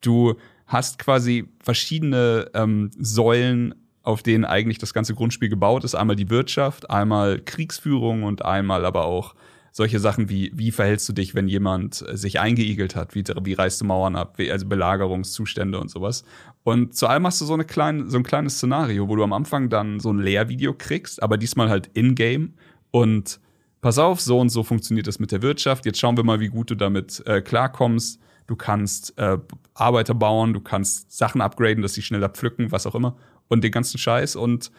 Du 0.00 0.36
hast 0.66 0.98
quasi 0.98 1.48
verschiedene 1.60 2.50
ähm, 2.54 2.90
Säulen, 2.98 3.74
auf 4.02 4.22
denen 4.22 4.44
eigentlich 4.44 4.78
das 4.78 4.94
ganze 4.94 5.14
Grundspiel 5.14 5.48
gebaut 5.48 5.84
ist. 5.84 5.94
Einmal 5.94 6.16
die 6.16 6.30
Wirtschaft, 6.30 6.90
einmal 6.90 7.40
Kriegsführung 7.40 8.24
und 8.24 8.44
einmal 8.44 8.84
aber 8.84 9.04
auch 9.04 9.34
solche 9.72 9.98
Sachen 9.98 10.28
wie, 10.28 10.52
wie 10.54 10.70
verhältst 10.70 11.08
du 11.08 11.14
dich, 11.14 11.34
wenn 11.34 11.48
jemand 11.48 12.04
äh, 12.06 12.16
sich 12.16 12.38
eingeigelt 12.38 12.94
hat? 12.94 13.14
Wie, 13.14 13.24
wie 13.42 13.54
reißt 13.54 13.80
du 13.80 13.86
Mauern 13.86 14.16
ab? 14.16 14.34
Wie, 14.36 14.52
also 14.52 14.66
Belagerungszustände 14.66 15.80
und 15.80 15.90
sowas. 15.90 16.24
Und 16.62 16.94
zu 16.94 17.06
allem 17.06 17.26
hast 17.26 17.40
du 17.40 17.46
so, 17.46 17.54
eine 17.54 17.64
kleine, 17.64 18.08
so 18.08 18.18
ein 18.18 18.22
kleines 18.22 18.56
Szenario, 18.56 19.08
wo 19.08 19.16
du 19.16 19.24
am 19.24 19.32
Anfang 19.32 19.70
dann 19.70 19.98
so 19.98 20.12
ein 20.12 20.18
Lehrvideo 20.18 20.74
kriegst, 20.74 21.22
aber 21.22 21.38
diesmal 21.38 21.70
halt 21.70 21.88
in-game. 21.94 22.54
Und 22.90 23.40
pass 23.80 23.98
auf, 23.98 24.20
so 24.20 24.38
und 24.38 24.50
so 24.50 24.62
funktioniert 24.62 25.06
das 25.06 25.18
mit 25.18 25.32
der 25.32 25.40
Wirtschaft. 25.40 25.86
Jetzt 25.86 25.98
schauen 25.98 26.16
wir 26.18 26.24
mal, 26.24 26.38
wie 26.38 26.48
gut 26.48 26.70
du 26.70 26.74
damit 26.74 27.26
äh, 27.26 27.40
klarkommst. 27.40 28.20
Du 28.46 28.56
kannst 28.56 29.16
äh, 29.18 29.38
Arbeiter 29.72 30.14
bauen, 30.14 30.52
du 30.52 30.60
kannst 30.60 31.16
Sachen 31.16 31.40
upgraden, 31.40 31.80
dass 31.80 31.94
sie 31.94 32.02
schneller 32.02 32.28
pflücken, 32.28 32.70
was 32.70 32.86
auch 32.86 32.94
immer. 32.94 33.16
Und 33.52 33.62
den 33.62 33.70
ganzen 33.70 33.98
Scheiß. 33.98 34.34
Und 34.36 34.70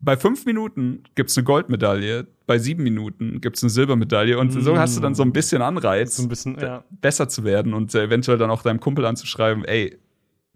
bei 0.00 0.16
fünf 0.16 0.44
Minuten 0.46 1.04
gibt's 1.14 1.36
eine 1.38 1.44
Goldmedaille, 1.44 2.26
bei 2.46 2.58
sieben 2.58 2.82
Minuten 2.82 3.40
gibt's 3.40 3.62
eine 3.62 3.70
Silbermedaille 3.70 4.36
und 4.38 4.50
so 4.50 4.76
hast 4.76 4.96
du 4.96 5.00
dann 5.00 5.14
so 5.14 5.22
ein 5.22 5.32
bisschen 5.32 5.62
Anreiz, 5.62 6.16
So 6.16 6.24
ein 6.24 6.28
bisschen, 6.28 6.58
ja. 6.60 6.84
besser 6.90 7.28
zu 7.28 7.44
werden 7.44 7.72
und 7.72 7.94
eventuell 7.94 8.36
dann 8.36 8.50
auch 8.50 8.62
deinem 8.62 8.80
Kumpel 8.80 9.06
anzuschreiben, 9.06 9.64
ey, 9.64 9.98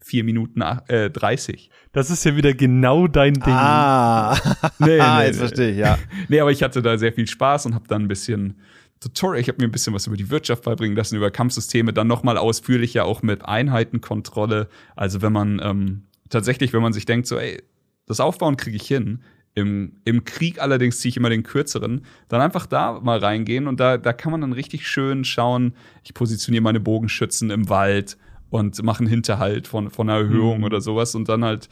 vier 0.01 0.25
Minuten 0.25 0.61
äh, 0.61 1.11
30. 1.11 1.71
Das 1.93 2.11
ist 2.11 2.25
ja 2.25 2.37
wieder 2.37 2.53
genau 2.55 3.07
dein 3.07 3.35
Ding. 3.35 3.43
Ah, 3.47 4.35
Nee, 4.79 5.01
ah 5.01 5.19
nee, 5.21 5.27
jetzt 5.27 5.37
nee. 5.37 5.39
verstehe 5.39 5.71
ich, 5.71 5.79
ja. 5.79 5.99
Nee, 6.29 6.41
aber 6.41 6.51
ich 6.51 6.63
hatte 6.63 6.83
da 6.83 6.99
sehr 6.99 7.13
viel 7.13 7.27
Spaß 7.27 7.67
und 7.67 7.75
habe 7.75 7.87
dann 7.89 8.03
ein 8.03 8.09
bisschen 8.09 8.61
Tutorial, 9.01 9.41
ich 9.41 9.49
habe 9.49 9.59
mir 9.61 9.69
ein 9.69 9.73
bisschen 9.73 9.95
was 9.95 10.09
über 10.09 10.17
die 10.17 10.29
Wirtschaft 10.29 10.65
beibringen 10.65 10.97
lassen, 10.97 11.17
über 11.17 11.31
Kampfsysteme, 11.31 11.93
dann 11.93 12.09
noch 12.09 12.25
mal 12.25 12.37
ausführlicher 12.37 13.05
auch 13.05 13.23
mit 13.23 13.45
Einheitenkontrolle. 13.45 14.69
Also 14.97 15.23
wenn 15.23 15.33
man 15.33 15.61
ähm, 15.63 16.03
tatsächlich, 16.31 16.73
wenn 16.73 16.83
man 16.83 16.93
sich 16.93 17.05
denkt, 17.07 17.27
so, 17.27 17.39
ey, 17.39 17.63
das 18.07 18.21
Aufbauen 18.21 18.57
kriege 18.57 18.77
ich 18.77 18.87
hin. 18.87 19.23
Im, 19.55 19.97
Im 20.05 20.25
Krieg 20.25 20.61
allerdings 20.63 21.01
ziehe 21.01 21.11
ich 21.11 21.17
immer 21.17 21.31
den 21.31 21.43
kürzeren. 21.43 22.03
Dann 22.29 22.41
einfach 22.41 22.67
da 22.67 23.01
mal 23.01 23.19
reingehen 23.19 23.67
und 23.67 23.81
da, 23.81 23.99
da 23.99 24.13
kann 24.13 24.31
man 24.33 24.41
dann 24.43 24.53
richtig 24.53 24.87
schön 24.87 25.25
schauen. 25.25 25.75
Ich 26.05 26.15
positioniere 26.15 26.63
meine 26.63 26.81
Bogenschützen 26.81 27.51
im 27.51 27.69
Wald 27.69 28.17
und 28.51 28.81
mache 28.83 29.01
einen 29.01 29.09
Hinterhalt 29.09 29.67
von, 29.67 29.91
von 29.91 30.09
einer 30.09 30.21
Erhöhung 30.21 30.59
Mhm. 30.59 30.65
oder 30.65 30.81
sowas 30.81 31.15
und 31.15 31.29
dann 31.29 31.45
halt 31.45 31.69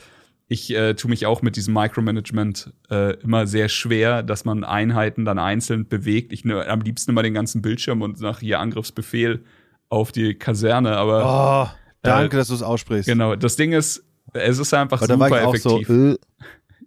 ich 0.49 0.73
äh, 0.73 0.95
tue 0.95 1.11
mich 1.11 1.27
auch 1.27 1.43
mit 1.43 1.57
diesem 1.57 1.75
Micromanagement 1.75 2.73
äh, 2.89 3.15
immer 3.21 3.49
sehr 3.49 3.69
schwer, 3.69 4.23
dass 4.23 4.45
man 4.45 4.63
Einheiten 4.63 5.25
dann 5.25 5.41
einzeln 5.41 5.89
bewegt. 5.89 6.33
Ich 6.33 6.45
ne, 6.45 6.65
am 6.69 6.83
liebsten 6.83 7.11
immer 7.11 7.25
den 7.25 7.35
ganzen 7.35 7.63
Bildschirm 7.63 8.01
und 8.01 8.21
nach 8.21 8.39
hier 8.39 8.61
Angriffsbefehl 8.61 9.43
auf 9.89 10.13
die 10.13 10.35
Kaserne. 10.35 10.99
Aber 10.99 11.73
Oh, 11.73 11.77
danke, 12.03 12.37
dass 12.37 12.47
du 12.47 12.55
es 12.55 12.63
aussprichst. 12.63 13.09
genau, 13.09 13.35
das 13.35 13.57
Ding 13.57 13.73
ist, 13.73 14.06
es 14.33 14.59
ist 14.59 14.75
einfach 14.75 15.01
war 15.01 15.09
super 15.09 15.43
effektiv. 15.55 15.89
so, 15.89 15.95
äh, 15.95 16.17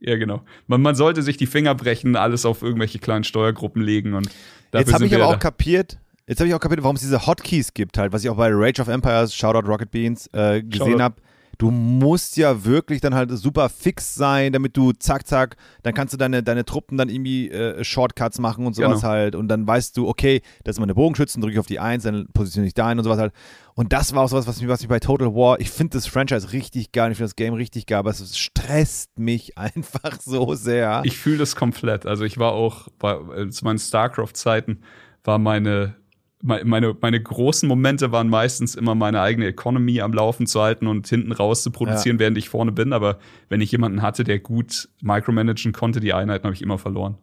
Ja, 0.02 0.18
genau. 0.18 0.42
Man, 0.68 0.82
man 0.82 0.96
sollte 0.96 1.22
sich 1.22 1.38
die 1.38 1.48
Finger 1.48 1.76
brechen, 1.76 2.16
alles 2.16 2.46
auf 2.46 2.62
irgendwelche 2.62 3.00
kleinen 3.00 3.24
Steuergruppen 3.24 3.82
legen 3.82 4.14
und 4.14 4.30
Jetzt 4.74 4.94
habe 4.94 5.06
ich 5.06 5.16
aber 5.16 5.28
auch 5.28 5.34
da. 5.34 5.38
kapiert, 5.40 5.98
jetzt 6.28 6.40
habe 6.40 6.48
ich 6.48 6.54
auch 6.54 6.60
kapiert, 6.60 6.84
warum 6.84 6.96
es 6.96 7.02
diese 7.02 7.26
Hotkeys 7.26 7.74
gibt 7.74 7.98
halt, 7.98 8.14
was 8.14 8.24
ich 8.24 8.30
auch 8.30 8.38
bei 8.38 8.50
Rage 8.52 8.82
of 8.82 8.88
Empires, 8.88 9.34
Shoutout 9.34 9.68
Rocket 9.68 9.90
Beans, 9.92 10.28
äh, 10.34 10.62
gesehen 10.62 11.02
habe. 11.02 11.16
Du 11.60 11.72
musst 11.72 12.38
ja 12.38 12.64
wirklich 12.64 13.01
dann 13.01 13.14
halt 13.14 13.30
super 13.32 13.68
fix 13.68 14.16
sein, 14.16 14.53
damit 14.53 14.78
du 14.78 14.93
zack, 14.93 15.28
zack, 15.28 15.57
dann 15.84 15.93
kannst 15.93 16.14
du 16.14 16.18
deine, 16.18 16.41
deine 16.41 16.64
Truppen 16.64 16.97
dann 16.97 17.10
irgendwie 17.10 17.51
äh, 17.51 17.84
Shortcuts 17.84 18.39
machen 18.39 18.66
und 18.66 18.76
sowas 18.76 19.01
Genau. 19.01 19.10
halt. 19.12 19.36
Und 19.36 19.49
dann 19.49 19.68
weißt 19.68 19.95
du, 19.97 20.07
okay, 20.07 20.41
das 20.64 20.78
ist 20.78 20.80
meine 20.80 20.95
Bogenschützen, 20.95 21.41
drücke 21.41 21.53
ich 21.53 21.60
auf 21.60 21.66
die 21.68 21.80
Eins, 21.82 22.03
dann 22.03 22.28
positioniere 22.34 22.70
ich 22.70 22.74
da 22.74 22.88
ein 22.88 22.97
und 22.97 23.03
sowas 23.03 23.20
halt. 23.20 23.34
Und 23.76 23.91
das 23.91 24.16
war 24.16 24.24
auch 24.24 24.30
sowas, 24.30 24.47
was 24.47 24.62
mich, 24.62 24.70
was 24.70 24.80
mich 24.80 24.88
bei 24.89 24.99
Total 25.01 25.28
War, 25.36 25.60
ich 25.60 25.70
finde 25.70 25.97
das 25.97 26.07
Franchise 26.07 26.53
richtig 26.53 26.93
geil, 26.93 27.12
ich 27.12 27.18
finde 27.18 27.28
das 27.30 27.36
Game 27.36 27.53
richtig 27.53 27.86
geil, 27.88 27.99
aber 27.99 28.10
es 28.12 28.38
stresst 28.38 29.20
mich 29.20 29.57
einfach 29.57 30.20
so 30.22 30.55
sehr. 30.55 31.01
Ich 31.03 31.18
fühle 31.18 31.39
das 31.39 31.57
komplett. 31.57 32.05
Also 32.05 32.24
ich 32.24 32.38
war 32.38 32.53
auch 32.53 32.88
bei 32.99 33.18
zu 33.49 33.66
meinen 33.66 33.80
StarCraft-Zeiten 33.80 34.80
war 35.26 35.38
meine 35.38 35.70
me- 35.70 35.95
meine, 36.42 36.96
meine 37.02 37.22
großen 37.22 37.68
Momente 37.68 38.12
waren 38.12 38.30
meistens 38.30 38.76
immer 38.76 38.96
meine 38.96 39.22
eigene 39.22 39.48
Economy 39.48 40.02
am 40.02 40.14
Laufen 40.14 40.48
zu 40.48 40.62
halten 40.62 40.88
und 40.88 41.08
hinten 41.08 41.32
raus 41.32 41.64
zu 41.64 41.72
produzieren, 41.72 42.18
während 42.20 42.38
ich 42.38 42.50
vorne 42.50 42.72
bin. 42.72 42.94
Aber 42.94 43.20
wenn 43.50 43.60
ich 43.62 43.72
jemanden 43.72 44.02
hatte, 44.02 44.24
der 44.24 44.40
gut 44.40 44.90
micromanagen 45.02 45.74
konnte, 45.74 46.00
die 46.00 46.14
Einheiten 46.14 46.46
habe 46.46 46.54
ich 46.56 46.62
immer 46.62 46.78
verloren. 46.78 47.18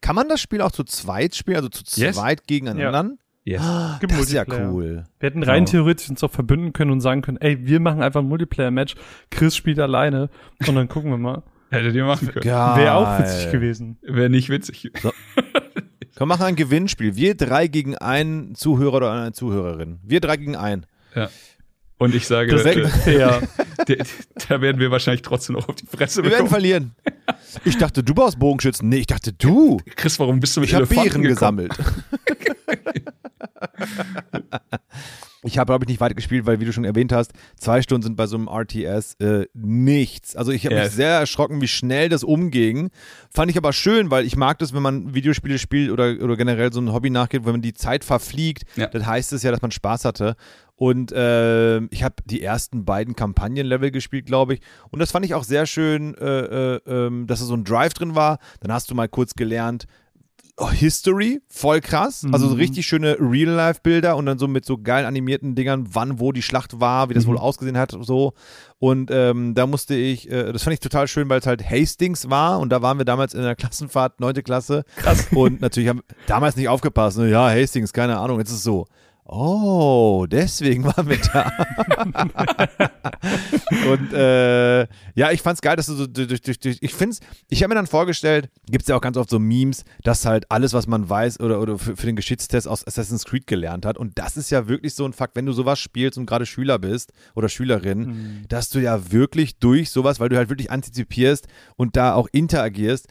Kann 0.00 0.16
man 0.16 0.28
das 0.28 0.40
Spiel 0.40 0.60
auch 0.62 0.72
zu 0.72 0.84
zweit 0.84 1.34
spielen, 1.34 1.56
also 1.58 1.68
zu 1.68 1.82
Yes. 2.00 2.16
zweit 2.16 2.46
gegeneinander? 2.46 3.16
Yes. 3.44 3.62
Gibt 4.00 4.12
Das 4.12 4.20
ist 4.20 4.32
ja 4.32 4.44
cool. 4.48 5.04
Wir 5.20 5.26
hätten 5.26 5.42
rein 5.42 5.64
Genau. 5.64 5.70
theoretisch 5.70 6.10
uns 6.10 6.22
auch 6.22 6.30
verbünden 6.30 6.72
können 6.72 6.90
und 6.90 7.00
sagen 7.00 7.22
können, 7.22 7.38
ey, 7.38 7.66
wir 7.66 7.80
machen 7.80 8.02
einfach 8.02 8.20
ein 8.20 8.28
Multiplayer-Match, 8.28 8.94
Chris 9.30 9.56
spielt 9.56 9.78
alleine 9.78 10.28
und 10.66 10.74
dann 10.74 10.88
gucken 10.88 11.10
wir 11.10 11.18
mal. 11.18 11.42
Hättet 11.70 11.94
ihr 11.94 12.04
machen 12.04 12.28
können. 12.28 12.44
Wäre 12.44 12.94
auch 12.94 13.18
witzig 13.18 13.50
gewesen. 13.52 13.98
Wäre 14.02 14.30
nicht 14.30 14.48
witzig. 14.48 14.90
Komm, 16.18 16.28
machen 16.30 16.42
ein 16.42 16.56
Gewinnspiel. 16.56 17.14
Wir 17.14 17.36
drei 17.36 17.68
gegen 17.68 17.96
einen 17.96 18.56
Zuhörer 18.56 18.94
oder 18.96 19.12
eine 19.12 19.32
Zuhörerin. 19.32 20.00
Wir 20.02 20.18
drei 20.20 20.36
gegen 20.36 20.56
einen. 20.56 20.84
Ja. 21.14 21.30
Und 21.96 22.12
ich 22.14 22.26
sage, 22.26 22.54
äh, 22.60 22.86
der- 23.88 24.06
da 24.48 24.60
werden 24.60 24.80
wir 24.80 24.90
wahrscheinlich 24.90 25.22
trotzdem 25.22 25.54
noch 25.56 25.68
auf 25.68 25.76
die 25.76 25.86
Fresse 25.86 26.22
Wir 26.22 26.30
werden 26.30 26.44
bekommen. 26.46 26.50
verlieren. 26.50 26.94
Ich 27.64 27.76
dachte, 27.78 28.02
du 28.02 28.14
baust 28.14 28.38
Bogenschützen. 28.38 28.88
Nee, 28.88 28.98
ich 28.98 29.06
dachte, 29.06 29.32
du. 29.32 29.78
Chris, 29.96 30.18
warum 30.18 30.40
bist 30.40 30.56
du 30.56 30.60
mit 30.60 30.68
Ich 30.70 30.74
habe 30.74 30.84
Elefanten 30.86 31.22
Beeren 31.22 31.36
gekommen? 31.36 31.68
gesammelt. 31.68 31.78
Ich 35.44 35.56
habe, 35.56 35.70
glaube 35.70 35.84
ich, 35.84 35.88
nicht 35.88 36.00
weit 36.00 36.16
gespielt, 36.16 36.46
weil, 36.46 36.58
wie 36.58 36.64
du 36.64 36.72
schon 36.72 36.84
erwähnt 36.84 37.12
hast, 37.12 37.32
zwei 37.56 37.80
Stunden 37.80 38.02
sind 38.02 38.16
bei 38.16 38.26
so 38.26 38.36
einem 38.36 38.48
RTS 38.48 39.14
äh, 39.20 39.46
nichts. 39.54 40.34
Also 40.34 40.50
ich 40.50 40.64
habe 40.66 40.74
Ja. 40.74 40.82
mich 40.84 40.92
sehr 40.92 41.10
erschrocken, 41.10 41.60
wie 41.60 41.68
schnell 41.68 42.08
das 42.08 42.24
umging. 42.24 42.90
Fand 43.30 43.48
ich 43.50 43.56
aber 43.56 43.72
schön, 43.72 44.10
weil 44.10 44.24
ich 44.26 44.36
mag 44.36 44.58
das, 44.58 44.74
wenn 44.74 44.82
man 44.82 45.14
Videospiele 45.14 45.58
spielt 45.58 45.90
oder, 45.90 46.16
oder 46.20 46.36
generell 46.36 46.72
so 46.72 46.80
ein 46.80 46.92
Hobby 46.92 47.10
nachgeht, 47.10 47.44
wenn 47.44 47.52
man 47.52 47.62
die 47.62 47.74
Zeit 47.74 48.02
verfliegt, 48.02 48.64
Ja. 48.76 48.88
dann 48.88 49.06
heißt 49.06 49.32
es 49.32 49.42
ja, 49.44 49.52
dass 49.52 49.62
man 49.62 49.70
Spaß 49.70 50.04
hatte. 50.04 50.34
Und 50.74 51.10
äh, 51.12 51.78
ich 51.86 52.02
habe 52.04 52.14
die 52.24 52.42
ersten 52.42 52.84
beiden 52.84 53.14
Kampagnenlevel 53.16 53.90
gespielt, 53.90 54.26
glaube 54.26 54.54
ich. 54.54 54.60
Und 54.90 54.98
das 55.00 55.10
fand 55.12 55.24
ich 55.24 55.34
auch 55.34 55.42
sehr 55.44 55.66
schön, 55.66 56.14
äh, 56.16 56.74
äh, 56.76 56.80
ähm, 56.86 57.26
dass 57.26 57.40
da 57.40 57.46
so 57.46 57.54
ein 57.54 57.64
Drive 57.64 57.94
drin 57.94 58.14
war. 58.14 58.38
Dann 58.60 58.72
hast 58.72 58.90
du 58.90 58.94
mal 58.94 59.08
kurz 59.08 59.34
gelernt, 59.34 59.86
History, 60.72 61.40
voll 61.48 61.80
krass. 61.80 62.26
Also 62.32 62.48
so 62.48 62.54
Mhm. 62.54 62.60
richtig 62.60 62.86
schöne 62.86 63.16
Real-Life-Bilder 63.20 64.16
und 64.16 64.26
dann 64.26 64.38
so 64.38 64.48
mit 64.48 64.64
so 64.64 64.76
geil 64.78 65.06
animierten 65.06 65.54
Dingern, 65.54 65.86
wann, 65.92 66.18
wo 66.18 66.32
die 66.32 66.42
Schlacht 66.42 66.80
war, 66.80 67.08
wie 67.08 67.14
das 67.14 67.24
Mhm. 67.24 67.30
wohl 67.30 67.38
ausgesehen 67.38 67.78
hat, 67.78 67.96
so. 68.00 68.32
Und 68.80 69.10
ähm, 69.12 69.54
da 69.54 69.66
musste 69.66 69.94
ich, 69.94 70.30
äh, 70.30 70.52
das 70.52 70.62
fand 70.64 70.74
ich 70.74 70.80
total 70.80 71.06
schön, 71.08 71.28
weil 71.28 71.40
es 71.40 71.46
halt 71.46 71.68
Hastings 71.68 72.28
war 72.30 72.58
und 72.60 72.70
da 72.70 72.82
waren 72.82 72.98
wir 72.98 73.04
damals 73.04 73.34
in 73.34 73.42
der 73.42 73.56
Klassenfahrt, 73.56 74.20
neunte 74.20 74.42
Klasse. 74.42 74.84
Krass. 74.96 75.26
Und 75.32 75.60
natürlich 75.60 75.88
haben 75.88 76.02
damals 76.26 76.56
nicht 76.56 76.68
aufgepasst. 76.68 77.18
Ne? 77.18 77.30
Ja, 77.30 77.48
Hastings, 77.50 77.92
keine 77.92 78.18
Ahnung, 78.18 78.38
jetzt 78.38 78.50
ist 78.50 78.56
es 78.56 78.62
so. 78.64 78.86
Oh, 79.30 80.24
deswegen 80.26 80.84
waren 80.84 81.06
wir 81.06 81.18
da. 81.18 81.52
und 83.92 84.12
äh, 84.14 84.80
ja, 85.14 85.30
ich 85.32 85.42
fand's 85.42 85.60
geil, 85.60 85.76
dass 85.76 85.84
du 85.84 85.92
so 85.92 86.06
durch, 86.06 86.40
durch, 86.40 86.58
durch 86.58 86.78
ich 86.80 86.94
find's, 86.94 87.20
ich 87.50 87.62
habe 87.62 87.68
mir 87.68 87.74
dann 87.74 87.86
vorgestellt, 87.86 88.48
gibt's 88.70 88.88
ja 88.88 88.96
auch 88.96 89.02
ganz 89.02 89.18
oft 89.18 89.28
so 89.28 89.38
Memes, 89.38 89.84
dass 90.02 90.24
halt 90.24 90.50
alles, 90.50 90.72
was 90.72 90.86
man 90.86 91.10
weiß 91.10 91.40
oder, 91.40 91.60
oder 91.60 91.78
für, 91.78 91.94
für 91.94 92.06
den 92.06 92.16
Geschichtstest 92.16 92.66
aus 92.66 92.86
Assassin's 92.86 93.26
Creed 93.26 93.46
gelernt 93.46 93.84
hat. 93.84 93.98
Und 93.98 94.18
das 94.18 94.38
ist 94.38 94.48
ja 94.48 94.66
wirklich 94.66 94.94
so 94.94 95.04
ein 95.04 95.12
Fakt, 95.12 95.36
wenn 95.36 95.44
du 95.44 95.52
sowas 95.52 95.78
spielst 95.78 96.16
und 96.16 96.24
gerade 96.24 96.46
Schüler 96.46 96.78
bist 96.78 97.12
oder 97.34 97.50
Schülerin, 97.50 98.46
dass 98.48 98.70
du 98.70 98.78
ja 98.78 99.12
wirklich 99.12 99.58
durch 99.58 99.90
sowas, 99.90 100.20
weil 100.20 100.30
du 100.30 100.38
halt 100.38 100.48
wirklich 100.48 100.70
antizipierst 100.70 101.48
und 101.76 101.96
da 101.96 102.14
auch 102.14 102.28
interagierst, 102.32 103.08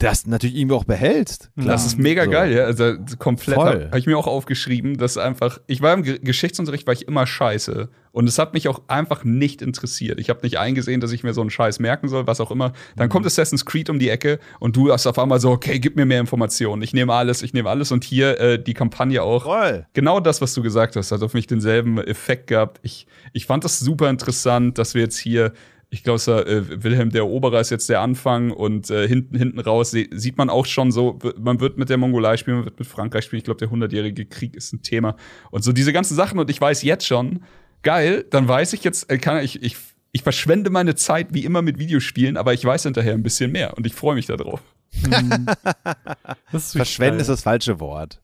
das 0.00 0.26
natürlich 0.26 0.56
irgendwie 0.56 0.74
auch 0.74 0.84
behältst. 0.84 1.50
Das 1.56 1.86
ist 1.86 1.98
mega 1.98 2.24
So. 2.24 2.30
geil, 2.30 2.52
ja. 2.52 2.64
Also 2.64 2.94
komplett 3.18 3.58
habe 3.58 3.88
hab 3.90 3.94
ich 3.96 4.06
mir 4.06 4.18
auch 4.18 4.26
aufgeschrieben, 4.26 4.96
dass 4.96 5.16
einfach, 5.16 5.60
ich 5.66 5.82
war 5.82 5.94
im 5.94 6.02
Ge 6.02 6.18
Geschichtsunterricht, 6.20 6.86
war 6.86 6.94
ich 6.94 7.06
immer 7.06 7.26
scheiße. 7.26 7.88
Und 8.12 8.28
es 8.28 8.38
hat 8.40 8.54
mich 8.54 8.66
auch 8.66 8.82
einfach 8.88 9.22
nicht 9.22 9.62
interessiert. 9.62 10.18
Ich 10.18 10.30
habe 10.30 10.40
nicht 10.42 10.58
eingesehen, 10.58 11.00
dass 11.00 11.12
ich 11.12 11.22
mir 11.22 11.32
so 11.32 11.42
einen 11.42 11.50
Scheiß 11.50 11.78
merken 11.78 12.08
soll, 12.08 12.26
was 12.26 12.40
auch 12.40 12.50
immer. 12.50 12.72
Dann 12.96 13.06
Mhm. 13.06 13.10
kommt 13.12 13.26
Assassin's 13.26 13.64
Creed 13.64 13.88
um 13.88 14.00
die 14.00 14.08
Ecke 14.08 14.40
und 14.58 14.74
du 14.74 14.90
hast 14.92 15.06
auf 15.06 15.18
einmal 15.18 15.38
so, 15.38 15.50
okay, 15.50 15.78
gib 15.78 15.94
mir 15.94 16.06
mehr 16.06 16.18
Informationen. 16.18 16.82
Ich 16.82 16.92
nehme 16.92 17.12
alles, 17.14 17.42
ich 17.42 17.52
nehme 17.52 17.68
alles. 17.68 17.92
Und 17.92 18.02
hier 18.02 18.40
äh, 18.40 18.60
die 18.60 18.74
Kampagne 18.74 19.22
auch. 19.22 19.44
Voll. 19.44 19.86
Genau 19.92 20.18
das, 20.18 20.40
was 20.40 20.54
du 20.54 20.62
gesagt 20.62 20.96
hast, 20.96 21.12
hat 21.12 21.22
auf 21.22 21.34
mich 21.34 21.46
denselben 21.46 21.98
Effekt 21.98 22.48
gehabt. 22.48 22.80
Ich, 22.82 23.06
ich 23.32 23.46
fand 23.46 23.62
das 23.64 23.78
super 23.78 24.10
interessant, 24.10 24.78
dass 24.78 24.94
wir 24.94 25.02
jetzt 25.02 25.18
hier, 25.18 25.52
ich 25.92 26.04
glaube, 26.04 26.20
äh, 26.46 26.84
Wilhelm 26.84 27.10
der 27.10 27.22
Eroberer 27.22 27.60
ist 27.60 27.70
jetzt 27.70 27.88
der 27.88 28.00
Anfang 28.00 28.52
und 28.52 28.90
äh, 28.90 29.08
hinten, 29.08 29.36
hinten 29.36 29.58
raus 29.58 29.90
se- 29.90 30.06
sieht 30.12 30.38
man 30.38 30.48
auch 30.48 30.64
schon 30.66 30.92
so, 30.92 31.18
man 31.38 31.60
wird 31.60 31.78
mit 31.78 31.88
der 31.88 31.96
Mongolei 31.98 32.36
spielen, 32.36 32.58
man 32.58 32.64
wird 32.66 32.78
mit 32.78 32.86
Frankreich 32.88 33.24
spielen. 33.24 33.38
Ich 33.38 33.44
glaube, 33.44 33.58
der 33.58 33.70
hundertjährige 33.70 34.24
Krieg 34.26 34.54
ist 34.54 34.72
ein 34.72 34.82
Thema. 34.82 35.16
Und 35.50 35.64
so 35.64 35.72
diese 35.72 35.92
ganzen 35.92 36.14
Sachen. 36.14 36.38
Und 36.38 36.48
ich 36.48 36.60
weiß 36.60 36.82
jetzt 36.84 37.06
schon, 37.06 37.42
geil, 37.82 38.24
dann 38.30 38.46
weiß 38.46 38.72
ich 38.72 38.84
jetzt, 38.84 39.10
äh, 39.10 39.18
kann 39.18 39.42
ich, 39.42 39.62
ich, 39.62 39.76
ich 40.12 40.22
verschwende 40.22 40.70
meine 40.70 40.94
Zeit 40.94 41.28
wie 41.34 41.44
immer 41.44 41.60
mit 41.62 41.78
Videospielen, 41.78 42.36
aber 42.36 42.54
ich 42.54 42.64
weiß 42.64 42.84
hinterher 42.84 43.14
ein 43.14 43.22
bisschen 43.24 43.50
mehr 43.50 43.76
und 43.76 43.84
ich 43.86 43.94
freue 43.94 44.14
mich 44.14 44.26
darauf. 44.26 44.60
Wirklich 46.50 46.64
Verschwenden 46.72 47.20
ist 47.20 47.28
das 47.28 47.42
falsche 47.42 47.80
Wort. 47.80 48.20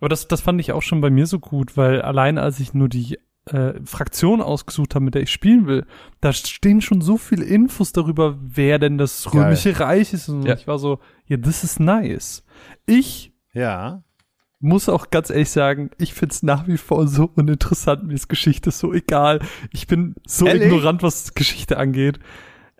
Aber 0.00 0.08
das, 0.08 0.26
das 0.26 0.40
fand 0.40 0.60
ich 0.60 0.72
auch 0.72 0.82
schon 0.82 1.00
bei 1.00 1.10
mir 1.10 1.26
so 1.26 1.38
gut, 1.38 1.76
weil 1.76 2.00
allein 2.00 2.38
als 2.38 2.60
ich 2.60 2.72
nur 2.74 2.88
die 2.88 3.18
äh, 3.46 3.74
Fraktion 3.84 4.40
ausgesucht 4.42 4.94
habe, 4.94 5.04
mit 5.04 5.14
der 5.14 5.22
ich 5.22 5.30
spielen 5.30 5.66
will, 5.66 5.86
da 6.20 6.32
stehen 6.32 6.80
schon 6.80 7.00
so 7.00 7.16
viele 7.16 7.44
Infos 7.44 7.92
darüber, 7.92 8.36
wer 8.40 8.78
denn 8.78 8.98
das 8.98 9.24
Geil. 9.30 9.42
römische 9.44 9.78
Reich 9.78 10.12
ist. 10.12 10.28
Und 10.28 10.44
Ja. 10.44 10.54
ich 10.54 10.66
war 10.66 10.78
so, 10.78 10.98
ja, 11.26 11.36
this 11.36 11.62
is 11.64 11.78
nice. 11.78 12.44
Ich 12.86 13.32
Ja. 13.52 14.02
muss 14.58 14.88
auch 14.88 15.10
ganz 15.10 15.30
ehrlich 15.30 15.50
sagen, 15.50 15.90
ich 15.98 16.12
find's 16.14 16.42
nach 16.42 16.66
wie 16.66 16.76
vor 16.76 17.06
so 17.06 17.30
uninteressant, 17.34 18.04
mir 18.04 18.14
ist 18.14 18.28
Geschichte 18.28 18.70
so 18.72 18.92
egal. 18.92 19.40
Ich 19.72 19.86
bin 19.86 20.16
so 20.26 20.46
Ehrlich? 20.46 20.64
ignorant, 20.64 21.02
was 21.02 21.34
Geschichte 21.34 21.76
angeht. 21.78 22.18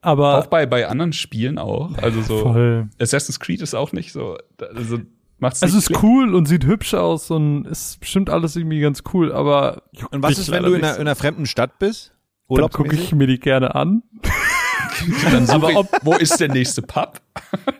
Aber 0.02 0.38
Auch 0.38 0.46
bei, 0.46 0.66
bei 0.66 0.86
anderen 0.88 1.12
Spielen 1.12 1.58
auch. 1.58 1.96
Also 1.98 2.22
so. 2.22 2.38
voll. 2.38 2.88
Assassin's 3.00 3.40
Creed 3.40 3.60
ist 3.60 3.74
auch 3.74 3.92
nicht 3.92 4.12
so. 4.12 4.36
Also 4.74 4.98
macht's 5.38 5.62
Also 5.62 5.76
nicht 5.76 5.90
ist 5.90 6.02
cool 6.02 6.34
und 6.34 6.46
sieht 6.46 6.64
hübsch 6.64 6.94
aus 6.94 7.30
und 7.30 7.66
ist 7.66 8.00
bestimmt 8.00 8.30
alles 8.30 8.56
irgendwie 8.56 8.80
ganz 8.80 9.02
cool, 9.12 9.32
aber 9.32 9.82
Und 10.10 10.22
was 10.22 10.38
ist, 10.38 10.50
wenn 10.50 10.62
du 10.64 10.74
in 10.74 10.84
einer, 10.84 10.94
in 10.96 11.00
einer 11.02 11.16
fremden 11.16 11.46
Stadt 11.46 11.78
bist? 11.78 12.12
dann 12.48 12.70
gucke 12.70 12.94
ich 12.94 13.12
mir 13.14 13.26
die 13.26 13.40
gerne 13.40 13.74
an. 13.74 14.02
Dann 15.30 15.48
Aber 15.50 15.76
ob- 15.76 15.90
wo 16.04 16.14
ist 16.14 16.38
der 16.40 16.48
nächste 16.48 16.82
Pub? 16.82 17.20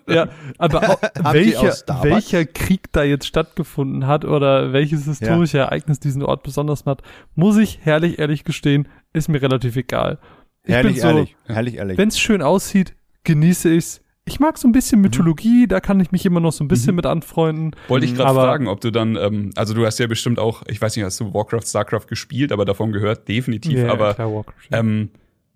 Ja, 0.08 0.28
aber 0.58 0.98
welcher, 1.32 1.74
welcher 2.02 2.44
Krieg 2.44 2.92
da 2.92 3.02
jetzt 3.02 3.26
stattgefunden 3.26 4.06
hat 4.06 4.24
oder 4.24 4.72
welches 4.72 5.04
historische 5.06 5.58
Ereignis 5.58 5.98
diesen 5.98 6.22
Ort 6.22 6.44
besonders 6.44 6.84
macht, 6.84 7.02
muss 7.34 7.56
ich 7.56 7.80
herrlich 7.82 8.20
ehrlich 8.20 8.44
gestehen, 8.44 8.86
ist 9.12 9.28
mir 9.28 9.42
relativ 9.42 9.74
egal. 9.74 10.18
Ich 10.62 10.72
Herrlich 10.74 10.94
bin 10.94 11.02
so, 11.02 11.08
ehrlich. 11.08 11.36
Herrlich 11.46 11.74
ehrlich. 11.74 11.98
wenn 11.98 12.06
es 12.08 12.20
schön 12.20 12.40
aussieht, 12.40 12.94
genieße 13.24 13.70
ich's. 13.74 14.00
Ich 14.28 14.40
mag 14.40 14.58
so 14.58 14.66
ein 14.66 14.70
Mhm. 14.70 14.72
bisschen 14.72 15.00
Mythologie, 15.00 15.66
da 15.68 15.80
kann 15.80 16.00
ich 16.00 16.10
mich 16.10 16.26
immer 16.26 16.40
noch 16.40 16.52
so 16.52 16.64
ein 16.64 16.68
bisschen 16.68 16.96
mit 16.96 17.06
anfreunden. 17.06 17.76
Wollte 17.88 18.06
ich 18.06 18.14
gerade 18.14 18.34
fragen, 18.34 18.66
ob 18.66 18.80
du 18.80 18.90
dann, 18.90 19.14
ähm, 19.16 19.50
also 19.54 19.72
du 19.72 19.86
hast 19.86 19.98
ja 20.00 20.06
bestimmt 20.08 20.38
auch, 20.40 20.64
ich 20.66 20.80
weiß 20.80 20.96
nicht, 20.96 21.04
hast 21.04 21.20
du 21.20 21.32
Warcraft, 21.32 21.62
Starcraft 21.66 22.06
gespielt, 22.08 22.50
aber 22.50 22.64
davon 22.64 22.90
gehört 22.92 23.28
definitiv. 23.28 23.78
Ja, 23.78 23.92
aber 23.92 24.14
klar, 24.14 24.44
ähm, 24.72 25.10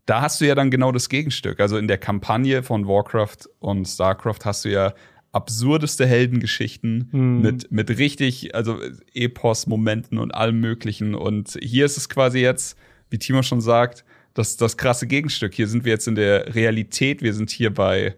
da 0.06 0.22
hast 0.22 0.40
du 0.40 0.46
ja 0.46 0.54
dann 0.54 0.70
genau 0.70 0.92
das 0.92 1.08
Gegenstück. 1.08 1.58
Also 1.60 1.78
in 1.78 1.88
der 1.88 1.98
Kampagne 1.98 2.62
von 2.62 2.86
Warcraft 2.86 3.48
und 3.58 3.86
Starcraft 3.86 4.38
hast 4.44 4.64
du 4.64 4.70
ja 4.70 4.94
absurdeste 5.32 6.06
Heldengeschichten 6.06 7.08
Mhm. 7.10 7.40
mit, 7.42 7.72
mit 7.72 7.90
richtig, 7.98 8.54
also 8.54 8.78
Epos-Momenten 9.14 10.18
und 10.18 10.32
allem 10.32 10.60
Möglichen. 10.60 11.14
Und 11.16 11.58
hier 11.60 11.86
ist 11.86 11.96
es 11.96 12.08
quasi 12.08 12.38
jetzt, 12.38 12.78
wie 13.10 13.18
Timo 13.18 13.42
schon 13.42 13.60
sagt, 13.60 14.04
das, 14.34 14.56
das 14.56 14.76
krasse 14.76 15.08
Gegenstück. 15.08 15.54
Hier 15.54 15.66
sind 15.66 15.84
wir 15.84 15.92
jetzt 15.92 16.06
in 16.06 16.14
der 16.14 16.54
Realität, 16.54 17.20
wir 17.22 17.34
sind 17.34 17.50
hier 17.50 17.74
bei 17.74 18.14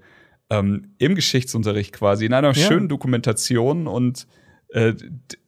ähm, 0.52 0.92
im 0.98 1.14
Geschichtsunterricht 1.14 1.92
quasi, 1.92 2.26
in 2.26 2.32
einer 2.34 2.48
Ja. 2.54 2.66
schönen 2.68 2.88
Dokumentation 2.88 3.86
und 3.86 4.26
äh, 4.68 4.94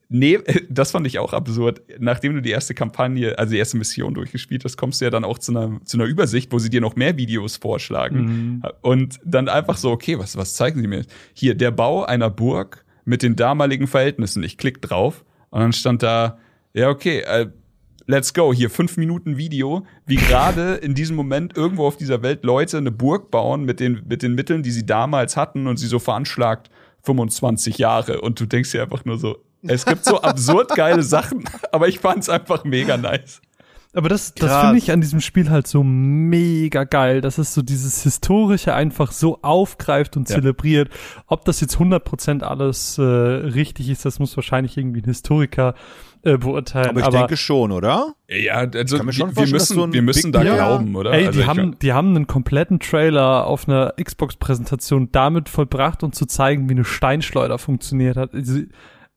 nee, 0.09 0.39
das 0.71 0.91
fand 0.93 1.07
ich 1.07 1.19
auch 1.19 1.33
absurd. 1.33 1.83
Nachdem 1.99 2.35
du 2.35 2.43
die 2.43 2.51
erste 2.51 2.75
Kampagne, 2.75 3.39
also 3.39 3.53
die 3.53 3.59
erste 3.59 3.77
Mission 3.77 4.15
durchgespielt 4.15 4.65
hast, 4.65 4.77
kommst 4.77 5.01
du 5.01 5.05
ja 5.07 5.11
dann 5.11 5.25
auch 5.25 5.39
zu 5.39 5.53
einer, 5.53 5.81
zu 5.85 5.97
einer 5.97 6.07
Übersicht, 6.07 6.53
wo 6.53 6.59
sie 6.59 6.71
dir 6.71 6.81
noch 6.81 6.97
mehr 6.97 7.17
Videos 7.17 7.57
vorschlagen. 7.57 8.63
Und 8.83 9.19
dann 9.25 9.49
einfach 9.49 9.77
so, 9.77 9.91
okay, 9.91 10.19
was, 10.19 10.37
was 10.37 10.55
zeigen 10.55 10.81
sie 10.81 10.87
mir? 10.89 11.05
Hier, 11.33 11.55
der 11.55 11.71
Bau 11.71 12.05
einer 12.05 12.31
Burg 12.31 12.85
mit 13.05 13.23
den 13.23 13.37
damaligen 13.37 13.87
Verhältnissen. 13.87 14.43
Ich 14.43 14.57
klick 14.57 14.81
drauf 14.83 15.25
und 15.51 15.61
dann 15.61 15.73
stand 15.73 16.03
da, 16.03 16.39
ja, 16.73 16.89
okay, 16.89 17.21
äh, 17.21 17.49
let's 18.07 18.35
go, 18.35 18.53
hier 18.53 18.71
fünf 18.71 18.97
Minuten 18.97 19.37
Video, 19.37 19.87
wie 20.07 20.17
gerade 20.17 20.75
in 20.75 20.95
diesem 20.95 21.17
Moment 21.17 21.57
irgendwo 21.57 21.87
auf 21.87 21.97
dieser 21.97 22.23
Welt 22.23 22.45
Leute 22.45 22.79
eine 22.79 22.91
Burg 22.91 23.31
bauen 23.31 23.65
mit 23.65 23.81
den, 23.81 24.03
mit 24.09 24.23
den 24.23 24.35
Mitteln, 24.35 24.63
die 24.63 24.71
sie 24.71 24.87
damals 24.87 25.37
hatten 25.37 25.67
und 25.67 25.77
sie 25.79 25.87
so 25.87 25.99
veranschlagt 25.99 26.71
25 27.03 27.79
Jahre. 27.79 28.21
Und 28.21 28.41
du 28.41 28.47
denkst 28.47 28.73
dir 28.73 28.83
einfach 28.83 29.05
nur 29.05 29.19
so, 29.19 29.39
es 29.63 29.87
gibt 29.87 30.05
so 30.05 30.21
absurd 30.21 30.75
geile 30.75 31.03
Sachen, 31.03 31.45
aber 31.73 31.89
ich 31.89 31.99
fand's 31.99 32.29
einfach 32.29 32.65
mega 32.65 32.97
nice. 32.97 33.41
Aber 33.97 34.09
das, 34.09 34.35
das 34.35 34.61
finde 34.61 34.79
ich 34.79 34.91
an 34.91 35.01
diesem 35.01 35.21
Spiel 35.21 35.51
halt 35.51 35.69
so 35.69 35.85
mega 35.85 36.83
geil, 36.83 37.21
dass 37.21 37.39
es 37.39 37.55
so 37.55 37.63
dieses 37.63 38.03
Historische 38.03 38.75
einfach 38.75 39.13
so 39.13 39.39
aufgreift 39.43 40.17
und 40.17 40.29
Ja. 40.29 40.35
zelebriert. 40.35 40.91
Ob 41.29 41.45
das 41.45 41.61
jetzt 41.61 41.77
100% 41.77 42.43
alles 42.43 42.99
äh, 42.99 43.03
richtig 43.03 43.89
ist, 43.91 44.05
das 44.05 44.19
muss 44.19 44.37
wahrscheinlich 44.37 44.77
irgendwie 44.77 45.01
ein 45.01 45.05
Historiker 45.05 45.77
äh, 46.25 46.37
beurteilen. 46.39 46.89
aber 46.91 47.01
ich 47.01 47.09
denke 47.09 47.37
schon, 47.37 47.71
oder? 47.73 48.15
Ja, 48.29 48.55
also 48.75 48.99
wir, 48.99 49.37
wir 49.37 49.47
müssen, 49.49 49.75
so 49.75 49.93
wir 49.93 50.03
müssen 50.03 50.33
da 50.33 50.43
Deal- 50.43 50.57
glauben, 50.57 50.97
oder? 50.97 51.13
Ey, 51.13 51.27
Also 51.27 51.41
die 51.41 51.47
haben, 51.47 51.79
die 51.81 51.93
haben 51.93 52.17
einen 52.17 52.27
kompletten 52.27 52.81
Trailer 52.81 53.47
auf 53.47 53.69
einer 53.69 53.93
Xbox-Präsentation 54.03 55.11
damit 55.13 55.49
vollbracht, 55.49 56.03
um 56.03 56.13
zu 56.13 56.27
zeigen, 56.27 56.69
wie 56.69 56.75
eine 56.75 56.85
Steinschleuder 56.85 57.59
funktioniert 57.59 58.17
hat. 58.17 58.35
Also, 58.35 58.61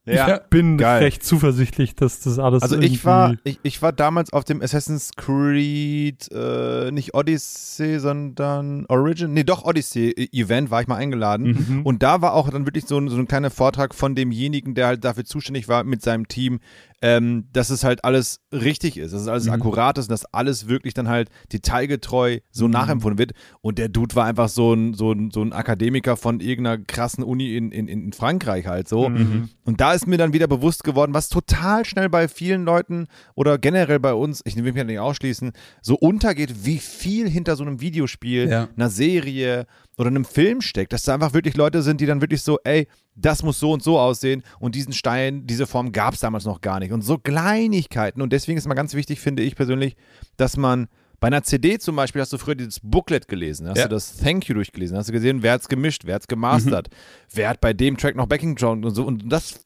ich 0.07 0.49
bin 0.49 0.77
geil. 0.77 1.03
recht 1.03 1.23
zuversichtlich, 1.23 1.95
dass 1.95 2.21
das 2.21 2.39
alles. 2.39 2.63
Also 2.63 2.79
ich 2.79 3.03
war, 3.05 3.35
ich, 3.43 3.59
ich 3.63 3.81
war 3.81 3.91
damals 3.91 4.33
auf 4.33 4.43
dem 4.43 4.61
Assassin's 4.61 5.11
Creed, 5.15 6.29
äh, 6.31 6.91
nicht 6.91 7.13
Odyssey, 7.13 7.99
sondern 7.99 8.85
Origin, 8.87 9.33
nee, 9.33 9.43
doch 9.43 9.65
Odyssey-Event 9.65 10.71
war 10.71 10.81
ich 10.81 10.87
mal 10.87 10.95
eingeladen. 10.95 11.65
Mhm. 11.67 11.85
Und 11.85 12.03
da 12.03 12.21
war 12.21 12.33
auch 12.33 12.49
dann 12.49 12.65
wirklich 12.65 12.85
so, 12.85 13.07
so 13.07 13.17
ein 13.17 13.27
kleiner 13.27 13.49
Vortrag 13.49 13.93
von 13.93 14.15
demjenigen, 14.15 14.75
der 14.75 14.87
halt 14.87 15.03
dafür 15.03 15.25
zuständig 15.25 15.67
war, 15.67 15.83
mit 15.83 16.01
seinem 16.01 16.27
Team 16.27 16.59
ähm, 17.01 17.47
dass 17.53 17.69
es 17.69 17.83
halt 17.83 18.03
alles 18.03 18.41
richtig 18.51 18.97
ist, 18.97 19.13
dass 19.13 19.21
es 19.21 19.27
alles 19.27 19.45
mhm. 19.45 19.53
akkurat 19.53 19.97
ist 19.97 20.05
und 20.05 20.11
dass 20.11 20.25
alles 20.33 20.67
wirklich 20.67 20.93
dann 20.93 21.09
halt 21.09 21.29
detailgetreu 21.51 22.39
so 22.51 22.65
mhm. 22.65 22.71
nachempfunden 22.71 23.17
wird. 23.17 23.31
Und 23.61 23.77
der 23.77 23.89
Dude 23.89 24.15
war 24.15 24.25
einfach 24.25 24.49
so 24.49 24.73
ein, 24.73 24.93
so 24.93 25.11
ein, 25.11 25.31
so 25.31 25.41
ein 25.41 25.53
Akademiker 25.53 26.15
von 26.15 26.39
irgendeiner 26.39 26.83
krassen 26.83 27.23
Uni 27.23 27.55
in, 27.55 27.71
in, 27.71 27.87
in 27.87 28.13
Frankreich 28.13 28.65
halt 28.65 28.87
so. 28.87 29.09
Mhm. 29.09 29.49
Und 29.65 29.81
da 29.81 29.93
ist 29.93 30.07
mir 30.07 30.17
dann 30.17 30.33
wieder 30.33 30.47
bewusst 30.47 30.83
geworden, 30.83 31.13
was 31.13 31.29
total 31.29 31.85
schnell 31.85 32.09
bei 32.09 32.27
vielen 32.27 32.63
Leuten 32.63 33.07
oder 33.35 33.57
generell 33.57 33.99
bei 33.99 34.13
uns, 34.13 34.41
ich 34.45 34.55
will 34.55 34.63
mich 34.63 34.75
ja 34.75 34.83
nicht 34.83 34.99
ausschließen, 34.99 35.51
so 35.81 35.95
untergeht, 35.95 36.65
wie 36.65 36.77
viel 36.77 37.29
hinter 37.29 37.55
so 37.55 37.63
einem 37.63 37.81
Videospiel, 37.81 38.49
ja. 38.49 38.69
einer 38.75 38.89
Serie, 38.89 39.65
oder 39.97 40.07
einem 40.07 40.25
Film 40.25 40.61
steckt, 40.61 40.93
dass 40.93 41.03
da 41.03 41.15
einfach 41.15 41.33
wirklich 41.33 41.57
Leute 41.57 41.81
sind, 41.81 41.99
die 41.99 42.05
dann 42.05 42.21
wirklich 42.21 42.41
so, 42.41 42.59
ey, 42.63 42.87
das 43.15 43.43
muss 43.43 43.59
so 43.59 43.71
und 43.71 43.81
so 43.81 43.99
aussehen 43.99 44.43
und 44.59 44.75
diesen 44.75 44.93
Stein, 44.93 45.47
diese 45.47 45.65
Form 45.65 45.91
gab 45.91 46.13
es 46.13 46.19
damals 46.19 46.45
noch 46.45 46.61
gar 46.61 46.79
nicht. 46.79 46.91
Und 46.91 47.01
so 47.01 47.17
Kleinigkeiten. 47.17 48.21
Und 48.21 48.31
deswegen 48.31 48.57
ist 48.57 48.67
mal 48.67 48.75
ganz 48.75 48.93
wichtig, 48.93 49.19
finde 49.19 49.43
ich 49.43 49.55
persönlich, 49.55 49.95
dass 50.37 50.55
man 50.55 50.87
bei 51.19 51.27
einer 51.27 51.41
CD 51.41 51.79
zum 51.79 51.95
Beispiel 51.95 52.21
hast 52.21 52.31
du 52.31 52.37
früher 52.37 52.53
dieses 52.53 52.79
Booklet 52.79 53.27
gelesen, 53.27 53.67
hast 53.67 53.77
ja. 53.79 53.87
du 53.87 53.95
das 53.95 54.17
Thank 54.17 54.47
You 54.47 54.53
durchgelesen, 54.53 54.95
hast 54.95 55.09
du 55.09 55.13
gesehen, 55.13 55.41
wer 55.41 55.53
hat's 55.53 55.67
gemischt, 55.67 56.03
wer 56.05 56.15
hat's 56.15 56.27
gemastert, 56.27 56.89
mhm. 56.91 56.95
wer 57.33 57.49
hat 57.49 57.59
bei 57.59 57.73
dem 57.73 57.97
Track 57.97 58.15
noch 58.15 58.27
Backing 58.27 58.55
Sound 58.57 58.85
und 58.85 58.93
so. 58.93 59.03
Und 59.03 59.31
das 59.31 59.65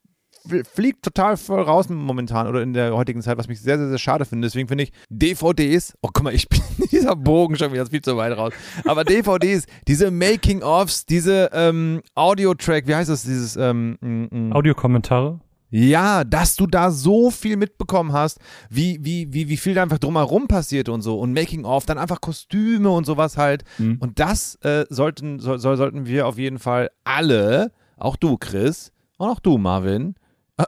fliegt 0.74 1.04
total 1.04 1.38
voll 1.38 1.62
raus 1.62 1.90
momentan 1.90 2.48
oder 2.48 2.62
in 2.62 2.74
der 2.74 2.96
heutigen 2.96 3.22
Zeit, 3.22 3.38
was 3.38 3.48
mich 3.48 3.62
sehr, 3.62 3.78
sehr, 3.78 3.90
sehr 3.90 3.98
schade 3.98 4.26
finde. 4.26 4.48
Deswegen 4.48 4.68
finde 4.68 4.86
ich 4.86 4.92
DVDs, 5.10 5.94
oh 6.02 6.10
guck 6.14 6.24
mal, 6.24 6.34
ich 6.34 6.50
bin 6.50 6.62
dieser 6.92 7.16
Bogen 7.16 7.56
schon 7.56 7.72
wieder 7.72 7.86
viel 7.86 8.02
zu 8.02 8.18
weit 8.18 8.38
raus. 8.38 8.54
Aber 8.86 9.04
DVDs, 9.04 9.66
diese 9.88 10.12
Making-ofs, 10.12 11.06
diese 11.06 11.50
ähm, 11.54 12.02
Audio-Track, 12.16 12.88
wie 12.88 12.96
heißt 12.96 13.10
das, 13.10 13.24
dieses 13.24 13.56
ähm, 13.56 13.98
mm, 14.02 14.50
mm. 14.50 14.54
Audiokommentare? 14.54 15.40
Ja, 15.74 16.26
dass 16.26 16.58
du 16.58 16.68
da 16.68 16.92
so 16.92 17.32
viel 17.32 17.56
mitbekommen 17.56 18.12
hast, 18.12 18.40
wie, 18.70 19.00
wie, 19.02 19.34
wie, 19.34 19.48
wie 19.48 19.56
viel 19.56 19.74
da 19.74 19.84
einfach 19.84 20.00
drumherum 20.00 20.50
passiert 20.50 20.90
und 20.90 21.02
so. 21.02 21.18
Und 21.18 21.34
Making-of, 21.34 21.86
dann 21.86 21.98
einfach 21.98 22.20
Kostüme 22.20 22.90
und 22.90 23.06
sowas 23.06 23.38
halt. 23.38 23.64
Mhm. 23.78 23.98
Und 24.00 24.20
das 24.20 24.56
äh, 24.64 24.86
sollten, 24.90 25.40
so, 25.40 25.58
sollten 25.58 26.06
wir 26.06 26.28
auf 26.28 26.38
jeden 26.38 26.60
Fall 26.60 26.90
alle, 27.06 27.72
auch 27.96 28.18
du, 28.18 28.38
Chris, 28.38 28.92
und 29.18 29.30
auch 29.30 29.40
du, 29.40 29.58
Marvin, 29.58 30.16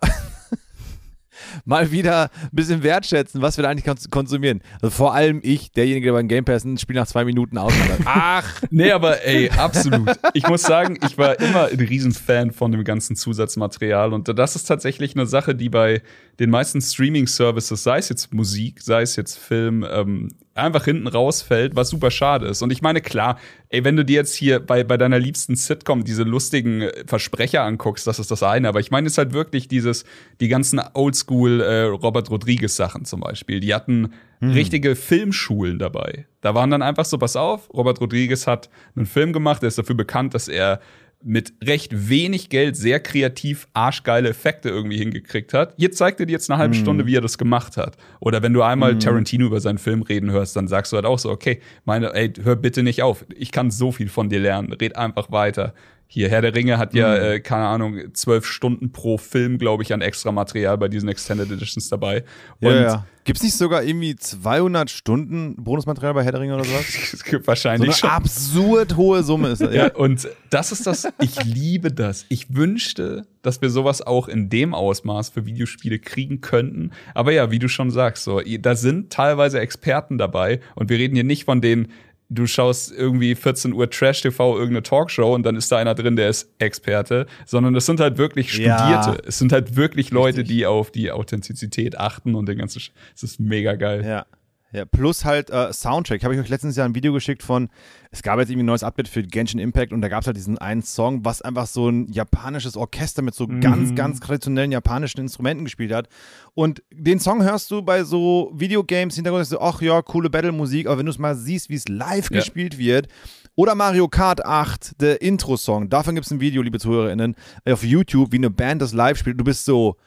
mal 1.65 1.91
wieder 1.91 2.23
ein 2.41 2.49
bisschen 2.51 2.83
wertschätzen, 2.83 3.41
was 3.41 3.57
wir 3.57 3.63
da 3.63 3.69
eigentlich 3.69 4.09
konsumieren. 4.09 4.61
Also 4.81 4.89
vor 4.89 5.13
allem 5.13 5.39
ich, 5.43 5.71
derjenige, 5.71 6.07
der 6.07 6.13
beim 6.13 6.27
Game 6.27 6.45
Pass 6.45 6.63
ein 6.63 6.77
Spiel 6.77 6.95
nach 6.95 7.07
zwei 7.07 7.25
Minuten 7.25 7.57
ausmacht. 7.57 7.99
Ach! 8.05 8.61
nee, 8.69 8.91
aber 8.91 9.23
ey, 9.25 9.49
absolut. 9.49 10.11
Ich 10.33 10.47
muss 10.47 10.61
sagen, 10.61 10.97
ich 11.05 11.17
war 11.17 11.39
immer 11.39 11.65
ein 11.65 11.79
Riesenfan 11.79 12.51
von 12.51 12.71
dem 12.71 12.83
ganzen 12.83 13.15
Zusatzmaterial 13.15 14.13
und 14.13 14.27
das 14.27 14.55
ist 14.55 14.65
tatsächlich 14.65 15.15
eine 15.15 15.25
Sache, 15.25 15.55
die 15.55 15.69
bei 15.69 16.01
den 16.39 16.49
meisten 16.49 16.81
Streaming-Services, 16.81 17.83
sei 17.83 17.99
es 17.99 18.09
jetzt 18.09 18.33
Musik, 18.33 18.81
sei 18.81 19.01
es 19.01 19.15
jetzt 19.15 19.37
Film, 19.37 19.85
ähm, 19.89 20.29
einfach 20.55 20.85
hinten 20.85 21.07
rausfällt, 21.07 21.75
was 21.75 21.89
super 21.89 22.11
schade 22.11 22.45
ist. 22.47 22.61
Und 22.61 22.71
ich 22.71 22.81
meine, 22.81 23.01
klar, 23.01 23.39
ey, 23.69 23.83
wenn 23.83 23.95
du 23.95 24.05
dir 24.05 24.17
jetzt 24.17 24.35
hier 24.35 24.59
bei, 24.59 24.83
bei 24.83 24.97
deiner 24.97 25.17
liebsten 25.17 25.55
Sitcom 25.55 26.03
diese 26.03 26.23
lustigen 26.23 26.89
Versprecher 27.07 27.63
anguckst, 27.63 28.05
das 28.05 28.19
ist 28.19 28.29
das 28.29 28.43
eine. 28.43 28.67
Aber 28.67 28.79
ich 28.79 28.91
meine, 28.91 29.07
es 29.07 29.13
ist 29.13 29.17
halt 29.17 29.33
wirklich 29.33 29.67
dieses, 29.67 30.05
die 30.39 30.49
ganzen 30.49 30.79
Oldschool 30.93 31.61
äh, 31.61 31.81
Robert 31.83 32.29
Rodriguez 32.29 32.75
Sachen 32.75 33.05
zum 33.05 33.21
Beispiel. 33.21 33.59
Die 33.61 33.73
hatten 33.73 34.13
hm. 34.39 34.51
richtige 34.51 34.95
Filmschulen 34.95 35.79
dabei. 35.79 36.27
Da 36.41 36.53
waren 36.53 36.69
dann 36.69 36.83
einfach 36.83 37.05
so, 37.05 37.17
pass 37.17 37.35
auf, 37.35 37.73
Robert 37.73 37.99
Rodriguez 37.99 38.45
hat 38.45 38.69
einen 38.95 39.07
Film 39.07 39.33
gemacht, 39.33 39.63
der 39.63 39.69
ist 39.69 39.77
dafür 39.79 39.95
bekannt, 39.95 40.35
dass 40.35 40.47
er 40.47 40.81
mit 41.23 41.53
recht 41.63 42.09
wenig 42.09 42.49
Geld 42.49 42.75
sehr 42.75 42.99
kreativ 42.99 43.67
arschgeile 43.73 44.29
Effekte 44.29 44.69
irgendwie 44.69 44.97
hingekriegt 44.97 45.53
hat. 45.53 45.73
Jetzt 45.77 45.97
zeigt 45.97 46.19
er 46.19 46.25
dir 46.25 46.33
jetzt 46.33 46.49
eine 46.49 46.59
halbe 46.59 46.75
mm. 46.75 46.79
Stunde, 46.79 47.05
wie 47.05 47.15
er 47.15 47.21
das 47.21 47.37
gemacht 47.37 47.77
hat. 47.77 47.97
Oder 48.19 48.41
wenn 48.41 48.53
du 48.53 48.61
einmal 48.61 48.95
mm. 48.95 48.99
Tarantino 48.99 49.45
über 49.45 49.59
seinen 49.59 49.77
Film 49.77 50.01
reden 50.01 50.31
hörst, 50.31 50.55
dann 50.55 50.67
sagst 50.67 50.91
du 50.91 50.97
halt 50.97 51.05
auch 51.05 51.19
so, 51.19 51.29
okay, 51.29 51.61
meine, 51.85 52.13
ey, 52.13 52.33
hör 52.43 52.55
bitte 52.55 52.83
nicht 52.83 53.01
auf. 53.03 53.25
Ich 53.35 53.51
kann 53.51 53.71
so 53.71 53.91
viel 53.91 54.09
von 54.09 54.29
dir 54.29 54.39
lernen. 54.39 54.73
Red 54.73 54.95
einfach 54.97 55.31
weiter. 55.31 55.73
Hier, 56.13 56.29
Herr 56.29 56.43
der 56.43 56.53
Ringe 56.53 56.77
hat 56.77 56.93
ja, 56.93 57.07
mhm. 57.09 57.23
äh, 57.23 57.39
keine 57.39 57.65
Ahnung, 57.65 58.13
zwölf 58.13 58.45
Stunden 58.45 58.91
pro 58.91 59.17
Film, 59.17 59.57
glaube 59.57 59.81
ich, 59.81 59.93
an 59.93 60.01
extra 60.01 60.31
Material 60.31 60.77
bei 60.77 60.87
diesen 60.87 61.09
Extended 61.09 61.49
Editions 61.49 61.89
dabei. 61.89 62.23
Und 62.61 62.69
ja, 62.69 62.81
ja. 62.81 63.05
Gibt 63.23 63.37
es 63.37 63.43
nicht 63.43 63.55
sogar 63.55 63.81
irgendwie 63.81 64.15
200 64.15 64.91
Stunden 64.91 65.55
Bonusmaterial 65.55 66.13
bei 66.13 66.23
Herr 66.23 66.33
der 66.33 66.41
Ringe 66.41 66.53
oder 66.53 66.65
sowas? 66.65 67.23
Wahrscheinlich 67.47 67.95
so 67.95 68.05
eine 68.05 68.11
schon. 68.13 68.23
absurd 68.25 68.95
hohe 68.95 69.23
Summe 69.23 69.47
ist 69.47 69.63
das. 69.63 69.73
Ja. 69.73 69.87
ja, 69.87 69.95
und 69.95 70.27
das 70.51 70.71
ist 70.71 70.85
das, 70.85 71.07
ich 71.19 71.43
liebe 71.45 71.91
das. 71.91 72.27
Ich 72.29 72.53
wünschte, 72.53 73.25
dass 73.41 73.63
wir 73.63 73.71
sowas 73.71 74.03
auch 74.03 74.27
in 74.27 74.49
dem 74.49 74.75
Ausmaß 74.75 75.29
für 75.29 75.47
Videospiele 75.47 75.97
kriegen 75.97 76.41
könnten. 76.41 76.91
Aber 77.15 77.31
ja, 77.31 77.49
wie 77.49 77.57
du 77.57 77.67
schon 77.67 77.89
sagst, 77.89 78.23
so, 78.23 78.39
da 78.59 78.75
sind 78.75 79.11
teilweise 79.11 79.59
Experten 79.59 80.19
dabei 80.19 80.59
und 80.75 80.89
wir 80.91 80.99
reden 80.99 81.15
hier 81.15 81.23
nicht 81.23 81.45
von 81.45 81.59
den 81.59 81.87
du 82.33 82.47
schaust 82.47 82.91
irgendwie 82.91 83.35
14 83.35 83.73
Uhr 83.73 83.89
Trash 83.89 84.21
TV 84.21 84.53
irgendeine 84.55 84.83
Talkshow 84.83 85.33
und 85.33 85.43
dann 85.43 85.55
ist 85.55 85.71
da 85.71 85.77
einer 85.77 85.95
drin, 85.95 86.15
der 86.15 86.29
ist 86.29 86.49
Experte, 86.59 87.25
sondern 87.45 87.75
es 87.75 87.85
sind 87.85 87.99
halt 87.99 88.17
wirklich 88.17 88.51
Studierte. 88.51 88.71
Ja. 88.81 89.17
Es 89.25 89.39
sind 89.39 89.51
halt 89.51 89.75
wirklich 89.75 90.11
Leute, 90.11 90.39
Richtig. 90.39 90.57
die 90.57 90.65
auf 90.65 90.91
die 90.91 91.11
Authentizität 91.11 91.97
achten 91.97 92.35
und 92.35 92.47
den 92.47 92.57
ganzen, 92.57 92.79
Sch 92.79 92.91
es 93.15 93.23
ist 93.23 93.39
mega 93.39 93.75
geil. 93.75 94.03
Ja. 94.05 94.25
Ja, 94.73 94.85
plus 94.85 95.23
halt 95.23 95.51
äh, 95.51 95.71
Soundtrack. 95.71 96.23
Habe 96.23 96.33
ich 96.33 96.41
euch 96.41 96.49
letztens 96.49 96.75
ja 96.75 96.83
ein 96.83 96.95
Video 96.95 97.13
geschickt 97.13 97.43
von, 97.43 97.69
es 98.09 98.23
gab 98.23 98.39
jetzt 98.39 98.49
irgendwie 98.49 98.63
ein 98.63 98.67
neues 98.67 98.83
Update 98.83 99.07
für 99.07 99.21
Genshin 99.21 99.59
Impact 99.59 99.93
und 99.93 100.01
da 100.01 100.09
gab 100.09 100.21
es 100.21 100.27
halt 100.27 100.35
diesen 100.35 100.57
einen 100.57 100.81
Song, 100.81 101.23
was 101.23 101.43
einfach 101.43 101.67
so 101.67 101.89
ein 101.89 102.11
japanisches 102.11 102.75
Orchester 102.75 103.21
mit 103.21 103.35
so 103.35 103.45
mhm. 103.45 103.61
ganz, 103.61 103.93
ganz 103.93 104.19
traditionellen 104.19 104.71
japanischen 104.71 105.19
Instrumenten 105.19 105.65
gespielt 105.65 105.93
hat. 105.93 106.09
Und 106.55 106.81
den 106.91 107.19
Song 107.19 107.43
hörst 107.43 107.69
du 107.69 107.83
bei 107.83 108.03
so 108.03 108.51
Videogames 108.55 109.13
hintergrund, 109.13 109.45
so, 109.45 109.61
ach 109.61 109.79
ja, 109.79 110.01
coole 110.01 110.31
Battle-Musik, 110.31 110.87
aber 110.87 110.97
wenn 110.97 111.05
du 111.05 111.11
es 111.11 111.19
mal 111.19 111.35
siehst, 111.35 111.69
wie 111.69 111.75
es 111.75 111.87
live 111.87 112.31
ja. 112.31 112.39
gespielt 112.39 112.79
wird, 112.79 113.07
oder 113.55 113.75
Mario 113.75 114.07
Kart 114.07 114.43
8, 114.43 114.99
der 114.99 115.21
Intro-Song, 115.21 115.87
davon 115.87 116.15
gibt 116.15 116.25
es 116.25 116.31
ein 116.31 116.39
Video, 116.39 116.63
liebe 116.63 116.79
ZuhörerInnen, 116.79 117.35
auf 117.65 117.83
YouTube, 117.83 118.31
wie 118.31 118.37
eine 118.37 118.49
Band 118.49 118.81
das 118.81 118.93
live 118.93 119.19
spielt. 119.19 119.39
Du 119.39 119.43
bist 119.43 119.65
so, 119.65 119.97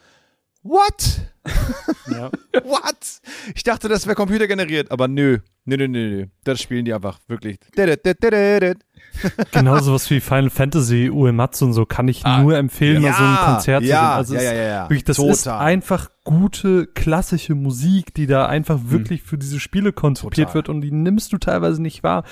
What? 0.67 1.21
Ja. 2.11 2.29
What? 2.63 3.21
Ich 3.55 3.63
dachte, 3.63 3.87
das 3.87 4.05
wäre 4.05 4.15
computergeneriert, 4.15 4.91
aber 4.91 5.07
nö. 5.07 5.39
Nö, 5.63 5.77
nö, 5.77 5.87
nö, 5.87 6.09
nö. 6.09 6.25
Das 6.43 6.61
spielen 6.61 6.83
die 6.83 6.93
einfach 6.93 7.19
wirklich. 7.27 7.57
genau 9.51 9.79
sowas 9.79 10.09
wie 10.09 10.19
Final 10.19 10.49
Fantasy, 10.49 11.09
Uematsu 11.09 11.65
und 11.65 11.73
so 11.73 11.85
kann 11.85 12.07
ich 12.07 12.25
ah, 12.25 12.41
nur 12.41 12.57
empfehlen, 12.57 13.01
ja, 13.01 13.11
mal 13.11 13.17
so 13.17 13.23
ein 13.23 13.53
Konzert 13.53 13.83
ja, 13.83 14.19
zu 14.19 14.27
sehen. 14.27 14.35
Also 14.35 14.35
ja, 14.35 14.41
ja, 14.41 14.53
ja, 14.53 14.67
ja. 14.67 14.83
Wirklich, 14.85 15.03
das 15.03 15.17
Total. 15.17 15.31
ist 15.31 15.47
einfach 15.47 16.09
gute 16.23 16.87
klassische 16.87 17.55
Musik, 17.55 18.13
die 18.13 18.27
da 18.27 18.47
einfach 18.47 18.75
hm. 18.75 18.91
wirklich 18.91 19.21
hm. 19.21 19.27
für 19.27 19.37
diese 19.37 19.59
Spiele 19.59 19.93
konzipiert 19.93 20.53
wird 20.53 20.69
und 20.69 20.81
die 20.81 20.91
nimmst 20.91 21.31
du 21.33 21.37
teilweise 21.37 21.81
nicht 21.81 22.03
wahr, 22.03 22.23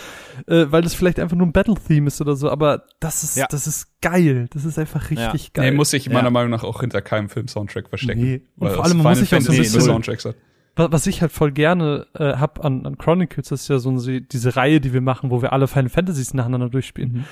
äh, 0.47 0.66
weil 0.70 0.82
das 0.82 0.93
vielleicht 0.93 1.20
einfach 1.20 1.38
nur 1.38 1.47
ein 1.47 1.53
Battle-Theme 1.53 2.07
ist 2.07 2.22
oder 2.22 2.36
so, 2.36 2.49
aber 2.49 2.84
das 2.99 3.24
ist, 3.24 3.38
ja. 3.38 3.47
das 3.49 3.68
ist 3.68 4.01
geil. 4.01 4.47
Das 4.51 4.66
ist 4.66 4.78
einfach 4.78 5.09
richtig 5.09 5.53
geil. 5.53 5.72
Nee, 5.72 5.78
muss 5.78 5.89
sich 5.91 6.09
meiner 6.09 6.30
Meinung 6.30 6.51
nach 6.51 6.63
auch 6.63 6.82
hinter 6.82 7.01
keinem 7.01 7.30
Film-Soundtrack 7.30 7.89
verstecken. 7.89 8.22
Nee. 8.22 8.41
Und 8.57 8.72
vor 8.72 8.86
allem 8.86 8.97
muss 8.97 9.20
sich 9.20 9.34
auch 9.34 9.41
so 9.41 9.51
ein 9.51 9.57
bisschen 9.57 9.82
Soundtracks 9.82 10.26
hat 10.26 10.36
was 10.76 11.07
ich 11.07 11.21
halt 11.21 11.32
voll 11.32 11.51
gerne 11.51 12.07
äh, 12.13 12.34
hab 12.34 12.63
an, 12.63 12.86
an 12.86 12.97
Chronicles, 12.97 13.49
das 13.49 13.61
ist 13.61 13.67
ja 13.69 13.80
so 13.80 13.89
eine, 13.89 14.21
diese 14.21 14.55
Reihe, 14.55 14.82
die 14.82 14.93
wir 14.93 15.01
machen, 15.01 15.32
wo 15.32 15.41
wir 15.41 15.53
alle 15.53 15.67
Final 15.67 15.89
Fantasies 15.89 16.34
nacheinander 16.34 16.69
durchspielen. 16.69 17.11
Mhm. 17.11 17.26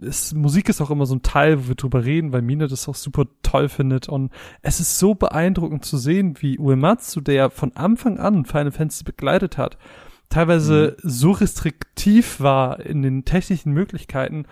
Ist, 0.00 0.34
Musik 0.34 0.68
ist 0.68 0.80
auch 0.80 0.90
immer 0.90 1.06
so 1.06 1.14
ein 1.14 1.22
Teil, 1.22 1.64
wo 1.64 1.68
wir 1.68 1.74
drüber 1.74 2.04
reden, 2.04 2.32
weil 2.32 2.42
Mine 2.42 2.68
das 2.68 2.88
auch 2.88 2.94
super 2.94 3.26
toll 3.42 3.68
findet. 3.68 4.08
Und 4.08 4.30
es 4.60 4.80
ist 4.80 4.98
so 4.98 5.14
beeindruckend 5.14 5.84
zu 5.84 5.96
sehen, 5.98 6.36
wie 6.40 6.58
Uematsu, 6.58 7.20
der 7.20 7.50
von 7.50 7.76
Anfang 7.76 8.18
an 8.18 8.44
Final 8.44 8.72
Fantasy 8.72 9.04
begleitet 9.04 9.58
hat, 9.58 9.78
teilweise 10.28 10.96
mhm. 11.02 11.08
so 11.08 11.30
restriktiv 11.32 12.40
war 12.40 12.80
in 12.80 13.02
den 13.02 13.24
technischen 13.24 13.72
Möglichkeiten, 13.72 14.46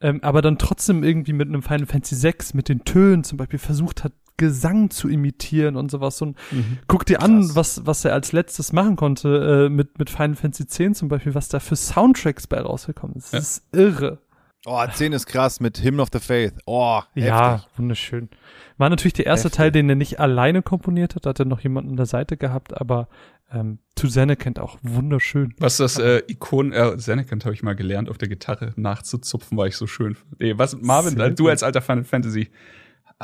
ähm, 0.00 0.20
aber 0.22 0.42
dann 0.42 0.58
trotzdem 0.58 1.02
irgendwie 1.02 1.32
mit 1.32 1.48
einem 1.48 1.62
Final 1.62 1.86
Fantasy 1.86 2.14
6, 2.14 2.54
mit 2.54 2.68
den 2.68 2.84
Tönen 2.84 3.24
zum 3.24 3.38
Beispiel 3.38 3.58
versucht 3.58 4.04
hat, 4.04 4.12
Gesang 4.36 4.90
zu 4.90 5.08
imitieren 5.08 5.76
und 5.76 5.90
sowas. 5.90 6.20
Und 6.22 6.36
mhm. 6.50 6.78
guck 6.88 7.06
dir 7.06 7.18
Krass. 7.18 7.28
an, 7.28 7.54
was, 7.54 7.86
was 7.86 8.04
er 8.04 8.12
als 8.12 8.32
letztes 8.32 8.72
machen 8.72 8.96
konnte, 8.96 9.66
äh, 9.66 9.68
mit, 9.68 9.98
mit 9.98 10.10
Final 10.10 10.34
Fantasy 10.34 10.64
X 10.84 10.98
zum 10.98 11.08
Beispiel, 11.08 11.34
was 11.34 11.48
da 11.48 11.60
für 11.60 11.76
Soundtracks 11.76 12.46
bei 12.46 12.60
rausgekommen 12.60 13.16
ist. 13.16 13.32
Das 13.32 13.32
ja. 13.32 13.38
ist 13.38 13.62
irre. 13.72 14.18
Oh, 14.66 14.82
10 14.86 15.12
ist 15.12 15.26
krass 15.26 15.60
mit 15.60 15.82
Hymn 15.82 16.00
of 16.00 16.08
the 16.12 16.20
Faith. 16.20 16.54
Oh, 16.64 17.02
heftig. 17.12 17.24
Ja, 17.24 17.64
wunderschön. 17.76 18.30
War 18.78 18.88
natürlich 18.88 19.12
der 19.12 19.26
erste 19.26 19.48
heftig. 19.48 19.56
Teil, 19.58 19.72
den 19.72 19.88
er 19.90 19.94
nicht 19.94 20.20
alleine 20.20 20.62
komponiert 20.62 21.14
hat, 21.14 21.26
da 21.26 21.30
hat 21.30 21.38
er 21.38 21.44
noch 21.44 21.60
jemanden 21.60 21.90
an 21.90 21.96
der 21.96 22.06
Seite 22.06 22.38
gehabt, 22.38 22.80
aber 22.80 23.08
ähm, 23.52 23.78
zu 23.94 24.08
Senekent 24.08 24.58
auch 24.58 24.78
wunderschön. 24.82 25.54
Was 25.58 25.76
das 25.76 25.98
äh, 25.98 26.22
Ikon, 26.28 26.72
äh, 26.72 26.98
Senekent 26.98 27.44
habe 27.44 27.54
ich 27.54 27.62
mal 27.62 27.76
gelernt, 27.76 28.08
auf 28.08 28.16
der 28.16 28.28
Gitarre 28.28 28.72
nachzuzupfen, 28.76 29.58
war 29.58 29.66
ich 29.66 29.76
so 29.76 29.86
schön. 29.86 30.16
Nee, 30.38 30.54
was, 30.56 30.80
Marvin, 30.80 31.16
Sehr 31.16 31.30
du 31.30 31.48
als 31.48 31.62
alter 31.62 31.82
Final 31.82 32.04
Fantasy 32.04 32.50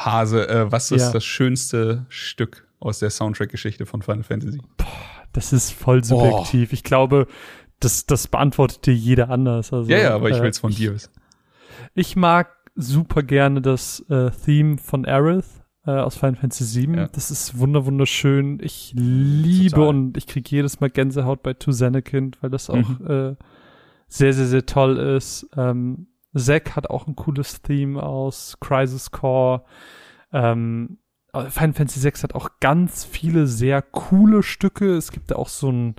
Hase, 0.05 0.49
äh, 0.49 0.71
was 0.73 0.91
ist 0.91 1.03
Ja. 1.03 1.13
das 1.13 1.25
schönste 1.25 2.07
Stück 2.09 2.67
aus 2.81 2.99
der 2.99 3.11
Soundtrack-Geschichte 3.11 3.87
von 3.87 4.03
Final 4.03 4.23
Fantasy? 4.23 4.61
Das 5.33 5.53
ist 5.53 5.73
voll 5.73 6.03
subjektiv. 6.03 6.73
Ich 6.73 6.83
glaube, 6.83 7.27
das, 7.79 8.07
das 8.07 8.27
beantwortet 8.29 8.87
dir 8.87 8.95
jeder 8.95 9.31
anders. 9.31 9.73
Also, 9.73 9.91
ja, 9.91 9.99
ja, 9.99 10.15
aber 10.15 10.31
ich 10.31 10.37
äh, 10.39 10.43
will's 10.43 10.59
von 10.59 10.73
dir 10.73 10.95
wissen. 10.95 11.11
Ich 11.95 12.17
mag 12.17 12.51
super 12.75 13.23
gerne 13.23 13.61
das 13.63 14.01
äh, 14.09 14.31
Theme 14.45 14.79
von 14.79 15.05
Aerith 15.05 15.47
äh, 15.87 15.91
aus 15.93 16.17
Final 16.17 16.37
Fantasy 16.37 16.87
VII. 16.87 16.97
Ja. 16.97 17.09
Das 17.09 17.31
ist 17.31 17.59
wunder 17.59 17.85
wunderschön. 17.87 18.59
Ich 18.63 18.93
liebe 18.97 19.77
Total. 19.77 19.89
und 19.89 20.17
ich 20.17 20.27
kriege 20.27 20.49
jedes 20.51 20.81
Mal 20.81 20.91
Gänsehaut 20.91 21.43
bei 21.43 21.55
To 21.55 21.73
Zenekind, 21.73 22.39
weil 22.43 22.51
das 22.51 22.71
auch 22.71 22.77
Mhm. 22.77 23.07
äh, 23.07 23.35
sehr, 24.09 24.33
sehr, 24.33 24.47
sehr 24.47 24.67
toll 24.67 24.97
ist. 24.99 25.49
Ähm, 25.57 26.07
Zack 26.37 26.77
hat 26.77 26.89
auch 26.89 27.07
ein 27.07 27.17
cooles 27.17 27.63
Theme 27.63 28.03
aus 28.03 28.59
Crisis 28.61 29.11
Core. 29.11 29.65
Ähm, 30.33 30.99
Final 31.33 31.73
Fantasy 31.73 32.03
VI 32.03 32.13
hat 32.23 32.35
auch 32.35 32.51
ganz 32.61 33.05
viele 33.05 33.47
sehr 33.47 33.83
coole 33.83 34.43
Stücke. 34.43 34.97
Es 34.97 35.13
gibt 35.13 35.31
da 35.31 35.37
auch 35.37 35.49
so 35.49 35.71
ein 35.71 35.97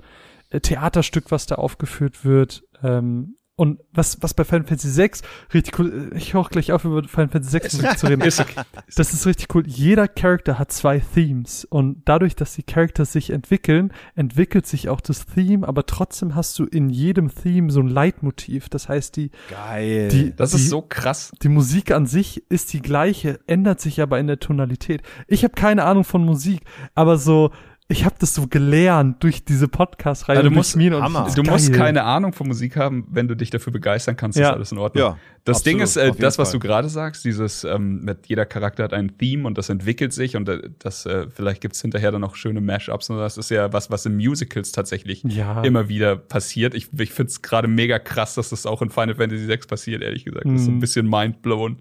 äh, 0.50 0.60
Theaterstück, 0.60 1.30
was 1.30 1.46
da 1.46 1.56
aufgeführt 1.56 2.24
wird. 2.24 2.64
Ähm, 2.82 3.36
und 3.54 3.80
was, 3.92 4.22
was 4.22 4.32
bei 4.32 4.44
Final 4.44 4.66
Fantasy 4.66 4.96
VI 4.96 5.10
richtig 5.52 5.78
cool, 5.78 6.10
ich 6.16 6.32
höre 6.32 6.40
auch 6.40 6.50
gleich 6.50 6.72
auf, 6.72 6.84
über 6.84 7.02
Final 7.04 7.28
Fantasy 7.28 7.58
VI 7.60 7.76
Musik 7.76 7.98
zu 7.98 8.06
reden. 8.06 8.22
Das 8.96 9.12
ist 9.12 9.26
richtig 9.26 9.54
cool. 9.54 9.66
Jeder 9.66 10.08
Charakter 10.08 10.58
hat 10.58 10.72
zwei 10.72 11.00
Themes 11.00 11.64
und 11.66 12.02
dadurch, 12.06 12.34
dass 12.34 12.54
die 12.54 12.62
Characters 12.62 13.12
sich 13.12 13.30
entwickeln, 13.30 13.92
entwickelt 14.14 14.66
sich 14.66 14.88
auch 14.88 15.00
das 15.00 15.26
Theme, 15.26 15.66
aber 15.68 15.86
trotzdem 15.86 16.34
hast 16.34 16.58
du 16.58 16.64
in 16.64 16.88
jedem 16.88 17.34
Theme 17.34 17.70
so 17.70 17.80
ein 17.80 17.88
Leitmotiv. 17.88 18.68
Das 18.68 18.88
heißt, 18.88 19.16
die, 19.16 19.30
Geil. 19.50 20.08
die, 20.08 20.34
Das 20.34 20.52
die, 20.52 20.56
ist 20.56 20.68
so 20.68 20.82
krass. 20.82 21.32
die 21.42 21.48
Musik 21.48 21.90
an 21.92 22.06
sich 22.06 22.50
ist 22.50 22.72
die 22.72 22.80
gleiche, 22.80 23.40
ändert 23.46 23.80
sich 23.80 24.00
aber 24.00 24.18
in 24.18 24.26
der 24.26 24.40
Tonalität. 24.40 25.02
Ich 25.28 25.44
habe 25.44 25.54
keine 25.54 25.84
Ahnung 25.84 26.04
von 26.04 26.24
Musik, 26.24 26.62
aber 26.94 27.18
so, 27.18 27.50
ich 27.92 28.04
habe 28.04 28.14
das 28.18 28.34
so 28.34 28.46
gelernt 28.48 29.22
durch 29.22 29.44
diese 29.44 29.68
Podcast-Reihe. 29.68 30.38
Also 30.38 30.48
du 30.48 30.54
musst- 30.54 30.74
Du 30.74 31.42
musst 31.44 31.72
keine 31.72 32.02
Ahnung 32.04 32.32
von 32.32 32.48
Musik 32.48 32.76
haben, 32.76 33.06
wenn 33.10 33.28
du 33.28 33.36
dich 33.36 33.50
dafür 33.50 33.72
begeistern 33.72 34.16
kannst, 34.16 34.38
Ja. 34.38 34.48
ist 34.50 34.54
alles 34.54 34.72
in 34.72 34.78
Ordnung. 34.78 35.04
Ja, 35.04 35.18
das 35.44 35.58
absolut, 35.58 35.66
Ding 35.66 35.82
ist, 35.84 35.96
äh, 35.96 36.12
das, 36.18 36.38
was 36.38 36.50
Fall. 36.50 36.60
du 36.60 36.66
gerade 36.66 36.88
sagst, 36.88 37.24
dieses, 37.24 37.64
ähm, 37.64 38.00
mit 38.04 38.26
jeder 38.26 38.46
Charakter 38.46 38.84
hat 38.84 38.92
ein 38.92 39.16
Theme 39.18 39.46
und 39.46 39.58
das 39.58 39.68
entwickelt 39.68 40.12
sich 40.12 40.36
und 40.36 40.48
äh, 40.48 40.70
das, 40.78 41.06
äh, 41.06 41.26
vielleicht 41.30 41.60
gibt's 41.60 41.80
hinterher 41.80 42.10
dann 42.12 42.24
auch 42.24 42.34
schöne 42.36 42.60
Mashups 42.60 43.10
und 43.10 43.18
das 43.18 43.38
ist 43.38 43.50
ja 43.50 43.72
was, 43.72 43.90
was 43.90 44.06
in 44.06 44.16
Musicals 44.16 44.72
tatsächlich 44.72 45.22
Ja. 45.24 45.62
immer 45.62 45.88
wieder 45.88 46.16
passiert. 46.16 46.74
Ich, 46.74 46.88
ich 46.98 47.12
find's 47.12 47.42
gerade 47.42 47.68
mega 47.68 47.98
krass, 47.98 48.34
dass 48.34 48.50
das 48.50 48.66
auch 48.66 48.82
in 48.82 48.90
Final 48.90 49.14
Fantasy 49.14 49.48
VI 49.48 49.58
passiert, 49.68 50.02
ehrlich 50.02 50.24
gesagt. 50.24 50.46
Das 50.46 50.62
ist 50.62 50.66
ein 50.68 50.74
Mhm. 50.76 50.80
bisschen 50.80 51.08
mindblown. 51.08 51.78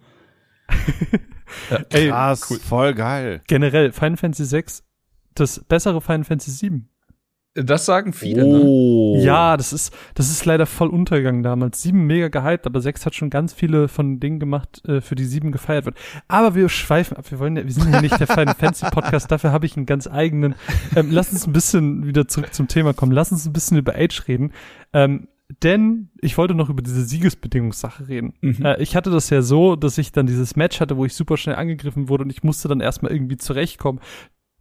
Ey, 1.89 2.09
Krass, 2.09 2.59
voll 2.63 2.93
geil. 2.93 3.41
generell, 3.47 3.91
Final 3.91 4.17
Fantasy 4.17 4.55
VI, 4.55 4.63
das 5.35 5.63
bessere 5.63 6.01
Final 6.01 6.23
Fantasy 6.23 6.69
VII. 6.69 6.81
Das 7.53 7.85
sagen 7.85 8.13
viele, 8.13 8.47
ne? 8.47 8.61
Oh. 8.63 9.19
Ja, 9.19 9.57
das 9.57 9.73
ist, 9.73 9.93
das 10.13 10.31
ist 10.31 10.45
leider 10.45 10.65
voll 10.65 10.87
untergegangen 10.87 11.43
damals. 11.43 11.81
Sieben 11.81 12.07
mega 12.07 12.29
gehypt, 12.29 12.65
aber 12.65 12.79
sechs 12.79 13.05
hat 13.05 13.13
schon 13.13 13.29
ganz 13.29 13.51
viele 13.51 13.89
von 13.89 14.13
den 14.13 14.19
Dingen 14.21 14.39
gemacht, 14.39 14.87
äh, 14.87 15.01
für 15.01 15.15
die 15.15 15.25
sieben 15.25 15.51
gefeiert 15.51 15.83
wird. 15.83 15.97
Aber 16.29 16.55
wir 16.55 16.69
schweifen 16.69 17.17
ab. 17.17 17.29
Wir 17.29 17.39
wollen 17.39 17.57
ja, 17.57 17.65
wir 17.65 17.73
sind 17.73 17.91
ja 17.93 17.99
nicht 17.99 18.17
der 18.17 18.27
Final 18.27 18.55
Fantasy 18.55 18.85
Podcast. 18.89 19.29
Dafür 19.29 19.51
habe 19.51 19.65
ich 19.65 19.75
einen 19.75 19.85
ganz 19.85 20.07
eigenen. 20.07 20.55
Ähm, 20.95 21.09
lass 21.11 21.33
uns 21.33 21.45
ein 21.45 21.51
bisschen 21.51 22.05
wieder 22.05 22.27
zurück 22.27 22.53
zum 22.53 22.69
Thema 22.69 22.93
kommen. 22.93 23.11
Lass 23.11 23.33
uns 23.33 23.45
ein 23.45 23.53
bisschen 23.53 23.77
über 23.77 23.95
Age 23.95 24.29
reden. 24.29 24.53
Ähm, 24.93 25.27
denn 25.61 26.09
ich 26.21 26.37
wollte 26.37 26.53
noch 26.53 26.69
über 26.69 26.81
diese 26.81 27.03
Siegesbedingungssache 27.03 28.07
reden. 28.07 28.33
Mhm. 28.39 28.65
Äh, 28.65 28.81
ich 28.81 28.95
hatte 28.95 29.09
das 29.09 29.29
ja 29.29 29.41
so, 29.41 29.75
dass 29.75 29.97
ich 29.97 30.13
dann 30.13 30.25
dieses 30.25 30.55
Match 30.55 30.79
hatte, 30.79 30.95
wo 30.95 31.03
ich 31.03 31.13
super 31.13 31.35
schnell 31.35 31.57
angegriffen 31.57 32.07
wurde 32.07 32.23
und 32.23 32.29
ich 32.29 32.43
musste 32.43 32.69
dann 32.69 32.79
erstmal 32.79 33.11
irgendwie 33.11 33.37
zurechtkommen. 33.37 33.99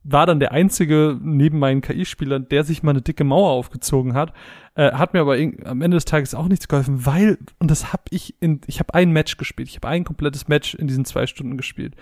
War 0.03 0.27
dann 0.27 0.41
der 0.41 0.53
einzige 0.53 1.19
neben 1.21 1.59
meinen 1.59 1.83
KI-Spielern, 1.83 2.49
der 2.49 2.65
sich 2.65 2.83
mal 2.83 2.93
eine 2.93 3.03
dicke 3.03 3.25
Mauer 3.25 3.51
aufgezogen 3.51 4.15
hat. 4.15 4.33
Äh, 4.75 4.93
hat 4.93 5.13
mir 5.13 5.21
aber 5.21 5.35
am 5.35 5.83
Ende 5.83 5.97
des 5.97 6.07
Tages 6.07 6.35
auch 6.35 6.49
nichts 6.49 6.69
geholfen, 6.69 7.05
weil, 7.05 7.39
und 7.59 7.71
das 7.71 7.93
habe 7.93 8.05
ich 8.11 8.35
in, 8.41 8.61
ich 8.67 8.79
habe 8.79 8.95
ein 8.95 9.13
Match 9.13 9.37
gespielt. 9.37 9.69
Ich 9.69 9.77
habe 9.77 9.89
ein 9.89 10.05
komplettes 10.05 10.49
Match 10.49 10.75
in 10.75 10.87
diesen 10.87 11.05
zwei 11.05 11.27
Stunden 11.27 11.57
gespielt. 11.57 11.97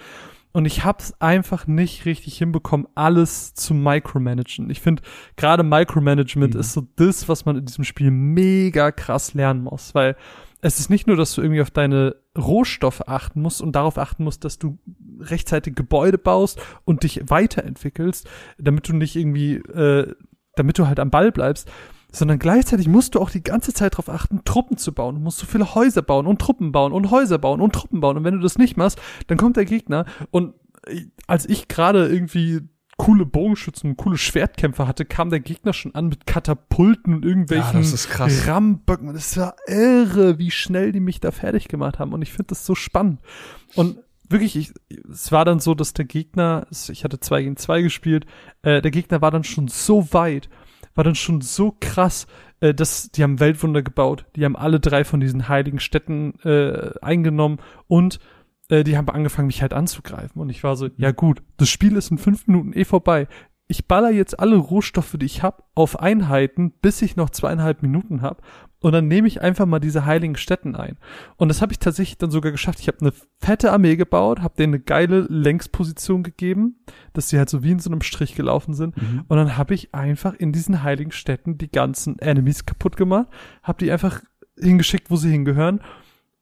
Und 0.52 0.64
ich 0.64 0.84
habe 0.84 0.98
es 1.00 1.20
einfach 1.20 1.66
nicht 1.66 2.06
richtig 2.06 2.38
hinbekommen, 2.38 2.86
alles 2.94 3.54
zu 3.54 3.74
micromanagen. 3.74 4.70
Ich 4.70 4.80
finde, 4.80 5.02
gerade 5.36 5.62
Micromanagement 5.62 6.54
ist 6.54 6.72
so 6.72 6.86
das, 6.96 7.28
was 7.28 7.44
man 7.44 7.56
in 7.56 7.66
diesem 7.66 7.84
Spiel 7.84 8.10
mega 8.10 8.90
krass 8.90 9.34
lernen 9.34 9.62
muss, 9.62 9.94
weil 9.94 10.16
es 10.60 10.80
ist 10.80 10.90
nicht 10.90 11.06
nur, 11.06 11.16
dass 11.16 11.34
du 11.34 11.42
irgendwie 11.42 11.62
auf 11.62 11.70
deine 11.70 12.16
Rohstoffe 12.36 13.02
achten 13.06 13.42
musst 13.42 13.62
und 13.62 13.72
darauf 13.72 13.98
achten 13.98 14.24
musst, 14.24 14.44
dass 14.44 14.58
du 14.58 14.78
rechtzeitig 15.20 15.74
Gebäude 15.74 16.18
baust 16.18 16.60
und 16.84 17.02
dich 17.02 17.22
weiterentwickelst, 17.26 18.28
damit 18.58 18.88
du 18.88 18.94
nicht 18.94 19.16
irgendwie, 19.16 19.56
äh, 19.56 20.14
damit 20.56 20.78
du 20.78 20.86
halt 20.86 20.98
am 20.98 21.10
Ball 21.10 21.30
bleibst, 21.30 21.70
sondern 22.10 22.38
gleichzeitig 22.38 22.88
musst 22.88 23.14
du 23.14 23.20
auch 23.20 23.30
die 23.30 23.42
ganze 23.42 23.72
Zeit 23.72 23.94
darauf 23.94 24.08
achten, 24.08 24.44
Truppen 24.44 24.78
zu 24.78 24.92
bauen. 24.92 25.16
Du 25.16 25.20
musst 25.20 25.38
so 25.38 25.46
viele 25.46 25.74
Häuser 25.74 26.02
bauen 26.02 26.26
und 26.26 26.40
Truppen 26.40 26.72
bauen 26.72 26.92
und 26.92 27.10
Häuser 27.10 27.38
bauen 27.38 27.60
und 27.60 27.74
Truppen 27.74 28.00
bauen. 28.00 28.16
Und 28.16 28.24
wenn 28.24 28.34
du 28.34 28.40
das 28.40 28.58
nicht 28.58 28.76
machst, 28.76 29.00
dann 29.26 29.38
kommt 29.38 29.56
der 29.56 29.64
Gegner 29.64 30.06
und 30.30 30.54
äh, 30.86 31.02
als 31.26 31.48
ich 31.48 31.68
gerade 31.68 32.08
irgendwie 32.08 32.62
coole 32.98 33.24
Bogenschützen 33.24 33.96
coole 33.96 34.18
Schwertkämpfer 34.18 34.86
hatte, 34.86 35.06
kam 35.06 35.30
der 35.30 35.40
Gegner 35.40 35.72
schon 35.72 35.94
an 35.94 36.08
mit 36.08 36.26
Katapulten 36.26 37.14
und 37.14 37.24
irgendwelchen 37.24 37.74
Ja, 37.74 37.78
das 37.78 37.92
ist 37.92 38.10
krass. 38.10 38.46
Ramböcken. 38.46 39.14
Das 39.14 39.36
war 39.38 39.54
irre, 39.66 40.38
wie 40.38 40.50
schnell 40.50 40.92
die 40.92 41.00
mich 41.00 41.20
da 41.20 41.30
fertig 41.30 41.68
gemacht 41.68 41.98
haben. 41.98 42.12
Und 42.12 42.22
ich 42.22 42.32
finde 42.32 42.48
das 42.48 42.66
so 42.66 42.74
spannend. 42.74 43.20
Und 43.76 43.98
wirklich, 44.28 44.56
ich, 44.56 44.72
es 45.10 45.32
war 45.32 45.44
dann 45.44 45.60
so, 45.60 45.74
dass 45.74 45.94
der 45.94 46.04
Gegner, 46.04 46.66
ich 46.70 47.04
hatte 47.04 47.20
zwei 47.20 47.42
gegen 47.42 47.56
zwei 47.56 47.82
gespielt, 47.82 48.26
äh, 48.62 48.82
der 48.82 48.90
Gegner 48.90 49.22
war 49.22 49.30
dann 49.30 49.44
schon 49.44 49.68
so 49.68 50.12
weit, 50.12 50.50
war 50.94 51.04
dann 51.04 51.14
schon 51.14 51.40
so 51.40 51.76
krass, 51.80 52.26
äh, 52.60 52.74
dass 52.74 53.10
die 53.10 53.22
haben 53.22 53.38
Weltwunder 53.38 53.82
gebaut. 53.82 54.26
Die 54.34 54.44
haben 54.44 54.56
alle 54.56 54.80
drei 54.80 55.04
von 55.04 55.20
diesen 55.20 55.48
heiligen 55.48 55.78
Städten 55.78 56.34
äh, 56.40 56.90
eingenommen 57.00 57.58
und 57.86 58.18
äh, 58.68 58.84
die 58.84 58.96
haben 58.96 59.08
angefangen, 59.08 59.46
mich 59.46 59.62
halt 59.62 59.72
anzugreifen. 59.72 60.40
Und 60.40 60.50
ich 60.50 60.62
war 60.64 60.76
so, 60.76 60.88
ja 60.96 61.10
gut, 61.12 61.42
das 61.56 61.68
Spiel 61.68 61.96
ist 61.96 62.10
in 62.10 62.18
fünf 62.18 62.46
Minuten 62.46 62.72
eh 62.72 62.84
vorbei. 62.84 63.28
Ich 63.70 63.86
baller 63.86 64.10
jetzt 64.10 64.40
alle 64.40 64.56
Rohstoffe, 64.56 65.16
die 65.18 65.26
ich 65.26 65.42
hab, 65.42 65.68
auf 65.74 66.00
Einheiten, 66.00 66.72
bis 66.80 67.02
ich 67.02 67.16
noch 67.16 67.28
zweieinhalb 67.28 67.82
Minuten 67.82 68.22
hab. 68.22 68.42
Und 68.80 68.92
dann 68.92 69.08
nehme 69.08 69.26
ich 69.26 69.42
einfach 69.42 69.66
mal 69.66 69.80
diese 69.80 70.06
heiligen 70.06 70.36
Städten 70.36 70.76
ein. 70.76 70.96
Und 71.36 71.48
das 71.48 71.60
habe 71.60 71.72
ich 71.72 71.78
tatsächlich 71.78 72.16
dann 72.16 72.30
sogar 72.30 72.52
geschafft. 72.52 72.78
Ich 72.80 72.88
habe 72.88 73.00
eine 73.00 73.12
fette 73.40 73.72
Armee 73.72 73.96
gebaut, 73.96 74.40
habe 74.40 74.54
denen 74.56 74.74
eine 74.74 74.82
geile 74.82 75.26
Längsposition 75.28 76.22
gegeben, 76.22 76.76
dass 77.12 77.28
sie 77.28 77.38
halt 77.38 77.50
so 77.50 77.62
wie 77.62 77.72
in 77.72 77.80
so 77.80 77.90
einem 77.90 78.02
Strich 78.02 78.36
gelaufen 78.36 78.74
sind. 78.74 78.96
Mhm. 78.96 79.24
Und 79.26 79.36
dann 79.36 79.56
habe 79.56 79.74
ich 79.74 79.94
einfach 79.94 80.32
in 80.34 80.52
diesen 80.52 80.82
heiligen 80.82 81.10
Städten 81.10 81.58
die 81.58 81.70
ganzen 81.70 82.18
Enemies 82.20 82.66
kaputt 82.66 82.96
gemacht, 82.96 83.26
habe 83.64 83.84
die 83.84 83.90
einfach 83.90 84.22
hingeschickt, 84.56 85.10
wo 85.10 85.16
sie 85.16 85.30
hingehören. 85.30 85.80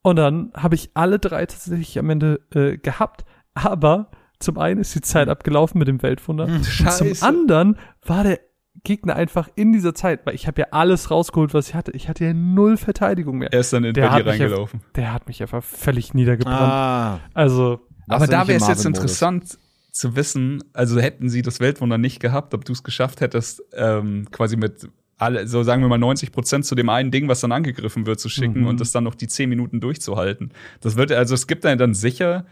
Und 0.07 0.14
dann 0.14 0.52
habe 0.54 0.76
ich 0.76 0.90
alle 0.94 1.18
drei 1.18 1.46
tatsächlich 1.46 1.98
am 1.98 2.09
Ende 2.11 2.38
äh, 2.54 2.76
gehabt. 2.78 3.24
Aber 3.54 4.12
zum 4.38 4.57
einen 4.57 4.80
ist 4.80 4.94
die 4.94 5.00
Zeit 5.00 5.28
abgelaufen 5.28 5.80
mit 5.80 5.88
dem 5.88 6.00
Weltwunder. 6.00 6.44
Und 6.44 6.62
zum 6.62 7.12
anderen 7.22 7.76
war 8.04 8.22
der 8.22 8.38
Gegner 8.84 9.16
einfach 9.16 9.48
in 9.57 9.72
dieser 9.72 9.96
Zeit, 9.96 10.24
weil 10.24 10.36
ich 10.36 10.46
habe 10.46 10.61
ja 10.61 10.68
alles 10.70 11.11
rausgeholt, 11.11 11.54
was 11.54 11.70
ich 11.70 11.74
hatte. 11.74 11.90
Ich 11.90 12.09
hatte 12.09 12.24
ja 12.24 12.34
null 12.34 12.76
Verteidigung 12.76 13.38
mehr. 13.38 13.52
Er 13.52 13.59
ist 13.59 13.72
dann 13.72 13.82
in 13.82 13.94
Der 13.94 14.11
bei 14.11 14.18
dir 14.18 14.24
mich 14.26 14.38
ja- 14.38 14.44
reingelaufen. 14.44 14.80
Der 14.94 15.12
hat 15.12 15.26
mich 15.26 15.42
einfach 15.42 15.64
völlig 15.64 16.14
niedergebrannt. 16.14 16.61
Ah. 16.61 17.20
Also, 17.34 17.80
Aber 18.07 18.28
da 18.28 18.46
wäre 18.46 18.61
es 18.61 18.68
jetzt 18.68 18.86
interessant 18.86 19.59
zu 19.90 20.14
wissen, 20.14 20.62
also 20.72 21.00
hätten 21.00 21.28
sie 21.28 21.42
das 21.42 21.59
Weltwunder 21.59 21.98
nicht 21.98 22.20
gehabt, 22.20 22.54
ob 22.54 22.64
du 22.64 22.74
es 22.74 22.84
geschafft 22.84 23.20
hättest, 23.22 23.61
ähm, 23.72 24.28
quasi 24.30 24.57
mit 24.57 24.88
alle, 25.18 25.46
so 25.48 25.62
sagen 25.62 25.82
wir 25.82 25.88
mal 25.88 25.98
90 25.98 26.30
Prozent 26.32 26.66
zu 26.66 26.74
dem 26.74 26.88
einen 26.88 27.10
Ding, 27.10 27.28
was 27.28 27.40
dann 27.40 27.52
angegriffen 27.52 28.06
wird, 28.06 28.20
zu 28.20 28.28
schicken 28.28 28.60
Mhm. 28.62 28.66
und 28.66 28.80
das 28.80 28.92
dann 28.92 29.04
noch 29.04 29.14
die 29.14 29.28
10 29.28 29.48
Minuten 29.48 29.80
durchzuhalten. 29.80 30.50
Das 30.80 30.96
wird, 30.96 31.10
also 31.12 31.34
es 31.34 31.46
gibt 31.46 31.64
dann, 31.64 31.78
dann 31.78 31.94
sicher, 31.94 32.44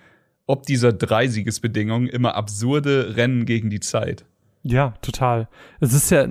ob 0.47 0.65
dieser 0.65 0.93
Drei-Siegesbedingung 0.93 2.07
immer 2.07 2.35
absurde 2.37 3.17
Rennen 3.17 3.45
gegen 3.47 3.71
die 3.71 3.81
Zeit. 3.81 4.25
Ja, 4.63 4.95
total. 5.03 5.49
Es 5.81 5.93
ist 5.93 6.11
ja 6.11 6.23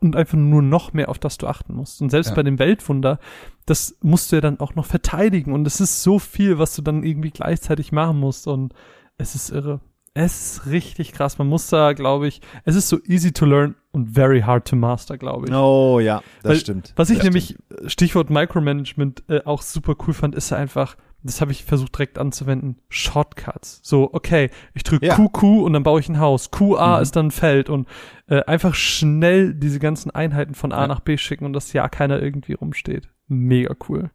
und 0.00 0.16
einfach 0.16 0.38
nur 0.38 0.62
noch 0.62 0.94
mehr, 0.94 1.10
auf 1.10 1.18
das 1.18 1.36
du 1.36 1.46
achten 1.46 1.74
musst. 1.74 2.00
Und 2.00 2.08
selbst 2.10 2.30
Ja. 2.30 2.34
bei 2.36 2.42
dem 2.42 2.58
Weltwunder, 2.58 3.18
das 3.66 3.96
musst 4.00 4.32
du 4.32 4.36
ja 4.36 4.40
dann 4.40 4.60
auch 4.60 4.74
noch 4.74 4.86
verteidigen. 4.86 5.52
Und 5.52 5.66
es 5.66 5.78
ist 5.80 6.02
so 6.02 6.18
viel, 6.18 6.58
was 6.58 6.74
du 6.74 6.80
dann 6.80 7.02
irgendwie 7.04 7.30
gleichzeitig 7.30 7.92
machen 7.92 8.18
musst. 8.18 8.46
Und 8.46 8.72
es 9.18 9.34
ist 9.34 9.50
irre. 9.50 9.80
Es 10.14 10.56
ist 10.58 10.66
richtig 10.68 11.12
krass. 11.12 11.36
Man 11.36 11.48
muss 11.48 11.66
da, 11.68 11.92
glaube 11.92 12.28
ich, 12.28 12.40
es 12.64 12.76
ist 12.76 12.88
so 12.88 12.98
easy 13.04 13.32
to 13.32 13.44
learn 13.44 13.74
und 13.92 14.08
very 14.14 14.40
hard 14.40 14.66
to 14.68 14.74
master, 14.76 15.16
glaube 15.18 15.46
ich. 15.48 15.54
Oh 15.54 16.00
ja, 16.00 16.22
das 16.42 16.50
Weil- 16.50 16.56
stimmt. 16.58 16.92
Was 16.96 17.10
ich 17.10 17.18
das 17.18 17.24
nämlich, 17.24 17.56
äh, 17.70 17.88
Stichwort 17.88 18.30
Micromanagement, 18.30 19.22
äh, 19.28 19.42
auch 19.44 19.62
super 19.62 19.94
cool 20.06 20.14
fand, 20.14 20.34
ist 20.34 20.52
einfach, 20.52 20.96
das 21.22 21.40
habe 21.40 21.52
ich 21.52 21.64
versucht 21.64 21.94
direkt 21.94 22.18
anzuwenden, 22.18 22.78
Shortcuts. 22.88 23.80
So, 23.82 24.10
okay, 24.12 24.50
ich 24.74 24.82
drücke 24.82 25.06
Ja. 25.06 25.14
QQ 25.16 25.42
und 25.62 25.72
dann 25.74 25.82
baue 25.82 26.00
ich 26.00 26.08
ein 26.08 26.18
Haus. 26.18 26.50
QA 26.50 26.96
Mhm. 26.96 27.02
ist 27.02 27.14
dann 27.16 27.26
ein 27.26 27.30
Feld 27.30 27.68
und 27.70 27.86
äh, 28.28 28.42
einfach 28.44 28.74
schnell 28.74 29.54
diese 29.54 29.78
ganzen 29.78 30.10
Einheiten 30.10 30.54
von 30.54 30.72
A 30.72 30.80
Ja. 30.82 30.86
nach 30.88 31.00
B 31.00 31.16
schicken 31.18 31.44
und 31.44 31.52
dass 31.52 31.72
ja 31.72 31.88
keiner 31.88 32.20
irgendwie 32.20 32.54
rumsteht. 32.54 33.08
Mega 33.28 33.74
cool. 33.88 34.10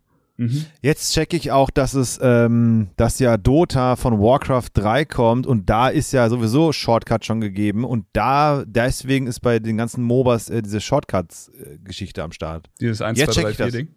Jetzt 0.81 1.13
checke 1.13 1.35
ich 1.35 1.51
auch, 1.51 1.71
dass 1.71 1.95
es, 1.95 2.19
ähm, 2.21 2.89
dass 2.95 3.17
ja 3.17 3.37
Dota 3.37 3.95
von 3.95 4.19
Warcraft 4.19 4.69
3 4.75 5.03
kommt 5.05 5.47
und 5.47 5.67
da 5.67 5.87
ist 5.89 6.11
ja 6.13 6.29
sowieso 6.29 6.71
Shortcut 6.71 7.25
schon 7.25 7.41
gegeben 7.41 7.83
und 7.83 8.05
da, 8.13 8.63
deswegen 8.65 9.25
ist 9.25 9.39
bei 9.39 9.57
den 9.57 9.77
ganzen 9.77 10.03
MOBAs 10.03 10.49
äh, 10.49 10.61
diese 10.61 10.79
Shortcuts-Geschichte 10.79 12.21
am 12.21 12.31
Start. 12.31 12.69
Dieses 12.79 13.01
1, 13.01 13.17
Jetzt 13.17 13.33
2, 13.33 13.41
check 13.41 13.43
3, 13.45 13.49
ich 13.51 13.57
4 13.57 13.65
das. 13.65 13.73
Ding. 13.75 13.87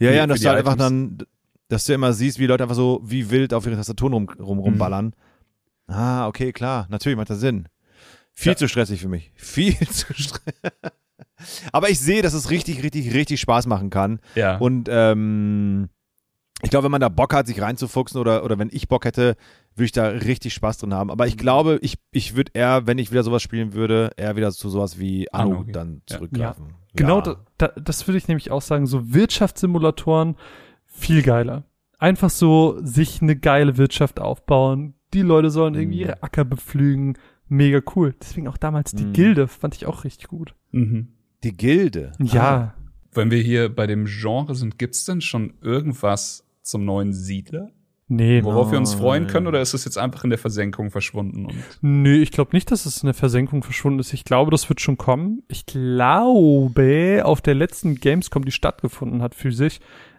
Ja, 0.00 0.10
ja, 0.10 0.22
und 0.24 0.30
dass 0.30 0.40
du 0.40 0.48
halt 0.48 0.58
einfach 0.58 0.76
dann, 0.76 1.18
dass 1.68 1.84
du 1.84 1.92
immer 1.92 2.12
siehst, 2.12 2.40
wie 2.40 2.46
Leute 2.46 2.64
einfach 2.64 2.74
so 2.74 3.00
wie 3.04 3.30
wild 3.30 3.54
auf 3.54 3.64
ihre 3.66 3.76
Tastaturen 3.76 4.12
rum, 4.14 4.28
rum, 4.40 4.58
rumballern. 4.58 5.14
Ah, 5.86 6.26
okay, 6.26 6.52
klar, 6.52 6.86
natürlich 6.90 7.16
macht 7.16 7.30
das 7.30 7.38
Sinn. 7.40 7.68
Viel 8.32 8.52
Ja. 8.52 8.56
zu 8.56 8.66
stressig 8.68 9.00
für 9.00 9.08
mich. 9.08 9.30
Viel 9.36 9.76
zu 9.88 10.12
stressig. 10.14 10.42
Aber 11.72 11.90
ich 11.90 11.98
sehe, 12.00 12.22
dass 12.22 12.34
es 12.34 12.50
richtig, 12.50 12.82
richtig, 12.82 13.12
richtig 13.14 13.40
Spaß 13.40 13.66
machen 13.66 13.90
kann. 13.90 14.20
Ja. 14.34 14.58
Und 14.58 14.88
ähm, 14.90 15.88
ich 16.62 16.70
glaube, 16.70 16.84
wenn 16.84 16.92
man 16.92 17.00
da 17.00 17.08
Bock 17.08 17.34
hat, 17.34 17.46
sich 17.48 17.60
reinzufuchsen 17.60 18.20
oder, 18.20 18.44
oder 18.44 18.58
wenn 18.58 18.68
ich 18.72 18.86
Bock 18.88 19.04
hätte, 19.04 19.36
würde 19.74 19.84
ich 19.86 19.92
da 19.92 20.06
richtig 20.08 20.54
Spaß 20.54 20.78
drin 20.78 20.94
haben. 20.94 21.10
Aber 21.10 21.26
ich 21.26 21.36
glaube, 21.36 21.78
ich, 21.82 21.96
ich 22.12 22.36
würde 22.36 22.52
eher, 22.54 22.86
wenn 22.86 22.98
ich 22.98 23.10
wieder 23.10 23.22
sowas 23.24 23.42
spielen 23.42 23.72
würde, 23.72 24.10
eher 24.16 24.36
wieder 24.36 24.52
zu 24.52 24.68
sowas 24.68 24.98
wie 24.98 25.32
Anno, 25.32 25.50
Anno 25.54 25.64
gehen. 25.64 25.72
dann 25.72 26.02
Ja. 26.08 26.16
zurückgreifen. 26.16 26.74
Genau, 26.94 27.16
Ja. 27.16 27.22
da, 27.22 27.36
da, 27.58 27.80
das 27.80 28.06
würde 28.06 28.18
ich 28.18 28.28
nämlich 28.28 28.50
auch 28.50 28.62
sagen. 28.62 28.86
So 28.86 29.12
Wirtschaftssimulatoren 29.12 30.36
viel 30.86 31.22
geiler. 31.22 31.64
Einfach 31.98 32.30
so 32.30 32.78
sich 32.82 33.22
eine 33.22 33.34
geile 33.36 33.76
Wirtschaft 33.78 34.20
aufbauen. 34.20 34.94
Die 35.14 35.22
Leute 35.22 35.50
sollen 35.50 35.74
irgendwie 35.74 35.96
Mhm. 35.98 36.02
ihre 36.02 36.22
Acker 36.22 36.44
bepflügen. 36.44 37.16
Mega 37.48 37.80
cool. 37.96 38.14
Deswegen 38.20 38.46
auch 38.48 38.56
damals 38.56 38.92
die 38.92 39.04
Mhm. 39.04 39.12
Gilde 39.12 39.48
fand 39.48 39.74
ich 39.74 39.86
auch 39.86 40.04
richtig 40.04 40.28
gut. 40.28 40.54
Mhm. 40.70 41.08
Die 41.44 41.56
Gilde. 41.56 42.12
Ja. 42.20 42.74
Wenn 43.12 43.30
wir 43.30 43.38
hier 43.42 43.74
bei 43.74 43.86
dem 43.86 44.06
Genre 44.06 44.54
sind, 44.54 44.78
gibt's 44.78 45.04
denn 45.04 45.20
schon 45.20 45.54
irgendwas 45.60 46.44
zum 46.62 46.84
neuen 46.84 47.12
Siedler? 47.12 47.70
Nee, 48.08 48.44
Worauf 48.44 48.70
wir 48.70 48.78
uns 48.78 48.92
freuen 48.92 49.26
können, 49.26 49.46
oder 49.46 49.62
ist 49.62 49.72
es 49.72 49.86
jetzt 49.86 49.96
einfach 49.96 50.22
in 50.24 50.30
der 50.30 50.38
Versenkung 50.38 50.90
verschwunden? 50.90 51.46
Und 51.46 51.54
Nö, 51.80 52.16
ich 52.16 52.30
glaube 52.30 52.50
nicht, 52.52 52.70
dass 52.70 52.84
es 52.84 53.02
in 53.02 53.06
der 53.06 53.14
Versenkung 53.14 53.62
verschwunden 53.62 54.00
ist. 54.00 54.12
Ich 54.12 54.24
glaube, 54.24 54.50
das 54.50 54.68
wird 54.68 54.82
schon 54.82 54.98
kommen. 54.98 55.42
Ich 55.48 55.64
glaube, 55.64 57.22
auf 57.24 57.40
der 57.40 57.54
letzten 57.54 57.94
Gamescom, 57.94 58.44
die 58.44 58.50
stattgefunden 58.50 59.22
hat 59.22 59.34
physisch, 59.34 59.78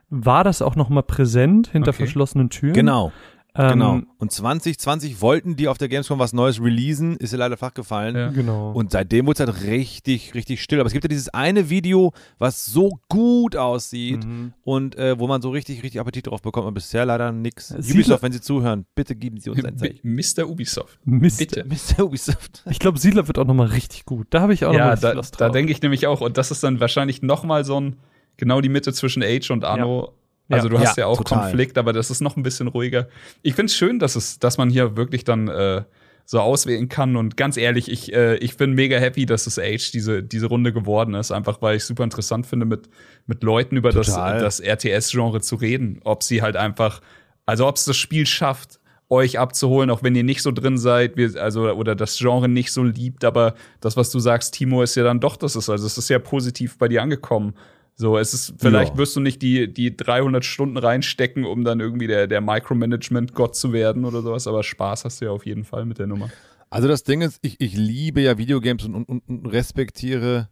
war 0.10 0.44
das 0.44 0.64
auch 0.64 0.76
noch 0.76 0.90
mal 0.90 1.04
präsent 1.04 1.68
hinter 1.68 1.90
Okay. 1.90 1.98
verschlossenen 2.00 2.50
Türen. 2.50 2.74
Genau, 2.74 3.12
Ähm, 3.56 3.70
genau. 3.74 4.02
Und 4.18 4.32
2020 4.32 5.22
wollten 5.22 5.56
die 5.56 5.68
auf 5.68 5.78
der 5.78 5.88
Gamescom 5.88 6.18
was 6.18 6.34
Neues 6.34 6.60
releasen, 6.60 7.18
ist 7.18 7.34
ja 7.34 7.38
leider 7.38 7.56
flach 7.56 7.76
gefallen. 7.76 8.16
Ja. 8.16 8.30
Genau. 8.30 8.72
Und 8.72 8.92
seitdem 8.92 9.28
wurde 9.28 9.44
es 9.44 9.48
halt 9.48 9.64
richtig, 9.68 10.34
richtig 10.34 10.64
still. 10.64 10.80
Aber 10.80 10.88
es 10.88 10.94
gibt 10.94 11.04
ja 11.06 11.08
dieses 11.08 11.30
eine 11.30 11.70
Video, 11.70 12.14
was 12.40 12.66
so 12.66 12.98
gut 13.10 13.56
aussieht 13.56 14.26
Mhm. 14.26 14.54
und 14.64 14.96
äh, 14.98 15.20
wo 15.20 15.28
man 15.28 15.42
so 15.44 15.52
richtig, 15.52 15.84
richtig 15.84 16.02
Appetit 16.02 16.26
drauf 16.28 16.42
bekommt. 16.42 16.66
Und 16.66 16.74
bisher 16.74 17.06
leider 17.06 17.32
nix. 17.32 17.68
Siedler- 17.70 17.94
Ubisoft, 17.94 18.24
wenn 18.24 18.32
Sie 18.32 18.42
zuhören, 18.42 18.86
bitte 18.96 19.16
geben 19.16 19.40
Sie 19.40 19.52
uns 19.52 19.64
ein 19.64 19.78
Zeichen. 19.78 20.00
Mr. 20.04 20.50
Ubisoft. 20.50 20.98
Mist. 21.06 21.38
Bitte. 21.38 21.64
Mr. 21.66 22.06
Ubisoft. 22.06 22.64
Ich 22.70 22.80
glaube, 22.80 22.98
Siedler 22.98 23.28
wird 23.28 23.38
auch 23.38 23.46
noch 23.46 23.54
mal 23.54 23.68
richtig 23.68 24.06
gut. 24.06 24.26
Da 24.32 24.42
habe 24.42 24.54
ich 24.56 24.66
auch 24.66 24.70
noch 24.72 24.80
mal 24.80 24.86
Ja, 24.86 24.90
richtig 24.94 25.10
da, 25.12 25.16
Lust 25.16 25.36
da 25.40 25.46
drauf. 25.46 25.54
denke 25.54 25.72
ich 25.72 25.82
nämlich 25.82 26.08
auch. 26.08 26.22
Und 26.22 26.38
das 26.40 26.50
ist 26.50 26.64
dann 26.64 26.80
wahrscheinlich 26.80 27.22
noch 27.22 27.44
mal 27.44 27.64
so 27.66 27.80
ein, 27.80 27.98
genau 28.38 28.62
die 28.62 28.70
Mitte 28.70 28.94
zwischen 28.94 29.22
Age 29.22 29.52
und 29.52 29.64
Anno. 29.64 30.06
Ja. 30.06 30.23
Also 30.54 30.70
du 30.70 30.80
hast 30.80 30.98
ja, 30.98 31.04
Ja, 31.04 31.08
auch 31.08 31.18
total. 31.18 31.44
Konflikt, 31.44 31.78
aber 31.78 31.94
das 31.94 32.10
ist 32.10 32.22
noch 32.22 32.38
ein 32.38 32.44
bisschen 32.44 32.68
ruhiger. 32.68 33.08
Ich 33.42 33.56
finde 33.56 33.70
es 33.70 33.76
schön, 33.76 34.00
dass 34.00 34.16
es, 34.16 34.40
dass 34.40 34.58
man 34.58 34.70
hier 34.70 34.96
wirklich 34.96 35.24
dann 35.24 35.48
äh, 35.48 35.84
so 36.26 36.40
auswählen 36.40 36.90
kann. 36.90 37.16
Und 37.16 37.38
ganz 37.38 37.58
ehrlich, 37.58 37.92
ich, 37.92 38.14
äh, 38.14 38.36
ich 38.38 38.58
bin 38.58 38.74
mega 38.74 38.98
happy, 38.98 39.26
dass 39.26 39.48
es 39.48 39.60
Age 39.60 39.92
diese, 39.92 40.24
diese 40.24 40.48
Runde 40.48 40.74
geworden 40.74 41.14
ist. 41.16 41.32
Einfach 41.32 41.62
weil 41.62 41.78
ich 41.78 41.86
super 41.86 42.04
interessant 42.04 42.46
finde, 42.46 42.66
mit, 42.66 42.90
mit 43.26 43.44
Leuten 43.44 43.78
über 43.78 43.92
das, 43.92 44.08
Total. 44.08 44.40
das 44.40 44.60
RTS-Genre 44.60 45.42
zu 45.42 45.56
reden. 45.56 46.00
Ob 46.04 46.24
sie 46.24 46.42
halt 46.42 46.56
einfach, 46.56 47.02
also 47.46 47.68
ob 47.68 47.76
es 47.76 47.86
das 47.86 47.98
Spiel 47.98 48.26
schafft, 48.26 48.80
euch 49.10 49.38
abzuholen, 49.38 49.90
auch 49.90 50.02
wenn 50.02 50.16
ihr 50.16 50.24
nicht 50.24 50.42
so 50.42 50.52
drin 50.52 50.78
seid, 50.78 51.18
wir, 51.18 51.42
also 51.42 51.72
oder 51.72 51.96
das 51.96 52.18
Genre 52.18 52.50
nicht 52.50 52.72
so 52.72 52.84
liebt, 52.84 53.24
aber 53.24 53.54
das, 53.80 53.96
was 53.96 54.10
du 54.10 54.20
sagst, 54.20 54.56
Timo, 54.56 54.82
ist 54.82 54.96
ja 54.96 55.04
dann 55.04 55.20
doch, 55.20 55.38
das 55.38 55.56
ist, 55.56 55.70
also 55.70 55.86
es 55.86 55.98
ist 55.98 56.10
ja 56.10 56.20
positiv 56.20 56.78
bei 56.78 56.88
dir 56.88 57.02
angekommen. 57.02 57.54
So, 57.96 58.18
es 58.18 58.34
ist, 58.34 58.56
vielleicht 58.60 58.94
Ja. 58.94 58.98
wirst 58.98 59.16
du 59.16 59.20
nicht 59.20 59.42
die, 59.42 59.72
die 59.72 59.96
300 59.96 60.44
Stunden 60.44 60.78
reinstecken, 60.78 61.46
um 61.46 61.64
dann 61.64 61.80
irgendwie 61.80 62.08
der, 62.08 62.28
der 62.28 62.42
Micromanagement-Gott 62.42 63.56
zu 63.56 63.72
werden 63.72 64.06
oder 64.06 64.22
sowas, 64.22 64.48
aber 64.48 64.64
Spaß 64.64 65.06
hast 65.06 65.22
du 65.22 65.26
ja 65.26 65.32
auf 65.32 65.46
jeden 65.46 65.64
Fall 65.64 65.86
mit 65.86 66.00
der 66.00 66.08
Nummer. 66.08 66.30
Also 66.70 66.88
das 66.88 67.04
Ding 67.04 67.22
ist, 67.22 67.38
ich, 67.44 67.62
ich 67.62 67.76
liebe 67.76 68.22
ja 68.22 68.38
Videogames 68.40 68.86
und, 68.86 68.96
und, 68.96 69.22
und, 69.28 69.46
respektiere 69.46 70.50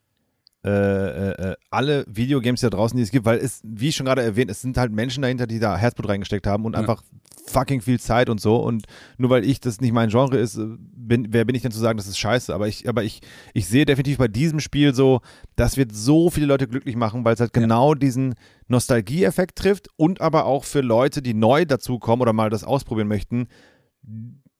äh, 0.64 0.70
äh, 0.70 1.52
äh, 1.52 1.56
alle 1.72 2.06
Videogames 2.08 2.62
da 2.62 2.70
draußen, 2.70 2.96
die 2.96 3.02
es 3.02 3.10
gibt, 3.10 3.26
weil 3.26 3.40
es, 3.40 3.62
wie 3.64 3.92
schon 3.92 4.06
gerade 4.06 4.22
erwähnt, 4.22 4.52
es 4.52 4.62
sind 4.62 4.78
halt 4.78 4.92
Menschen 4.92 5.24
dahinter, 5.24 5.48
die 5.48 5.58
da 5.58 5.76
Herzblut 5.76 6.10
reingesteckt 6.10 6.46
haben 6.46 6.66
und 6.66 6.74
Ja. 6.74 6.80
einfach 6.80 7.02
fucking 7.48 7.82
viel 7.82 8.00
Zeit 8.00 8.30
und 8.30 8.40
so. 8.40 8.58
Und 8.58 8.86
nur 9.18 9.30
weil 9.30 9.46
ich 9.46 9.60
das 9.60 9.82
nicht 9.82 9.94
mein 9.94 10.10
Genre 10.10 10.38
ist, 10.38 10.58
äh, 10.58 10.66
bin, 10.80 11.28
wer 11.32 11.46
bin 11.46 11.56
ich 11.56 11.62
denn 11.62 11.72
zu 11.72 11.80
sagen, 11.80 11.98
das 11.98 12.08
ist 12.08 12.18
scheiße? 12.18 12.54
Aber 12.54 12.68
ich, 12.68 12.88
aber 12.88 13.04
ich, 13.04 13.22
ich 13.54 13.68
sehe 13.68 13.86
definitiv 13.86 14.18
bei 14.18 14.28
diesem 14.28 14.60
Spiel 14.60 14.94
so, 14.94 15.22
das 15.56 15.78
wird 15.78 15.94
so 15.94 16.30
viele 16.30 16.46
Leute 16.46 16.68
glücklich 16.68 16.96
machen, 16.96 17.26
weil 17.26 17.34
es 17.34 17.40
halt 17.40 17.56
Ja. 17.56 17.62
genau 17.62 17.94
diesen 17.96 18.36
Nostalgie-Effekt 18.68 19.58
trifft 19.58 19.88
und 19.98 20.22
aber 20.22 20.46
auch 20.46 20.64
für 20.64 20.82
Leute, 20.82 21.22
die 21.22 21.34
neu 21.34 21.66
dazukommen 21.66 22.22
oder 22.22 22.34
mal 22.34 22.50
das 22.50 22.64
ausprobieren 22.64 23.08
möchten, 23.08 23.48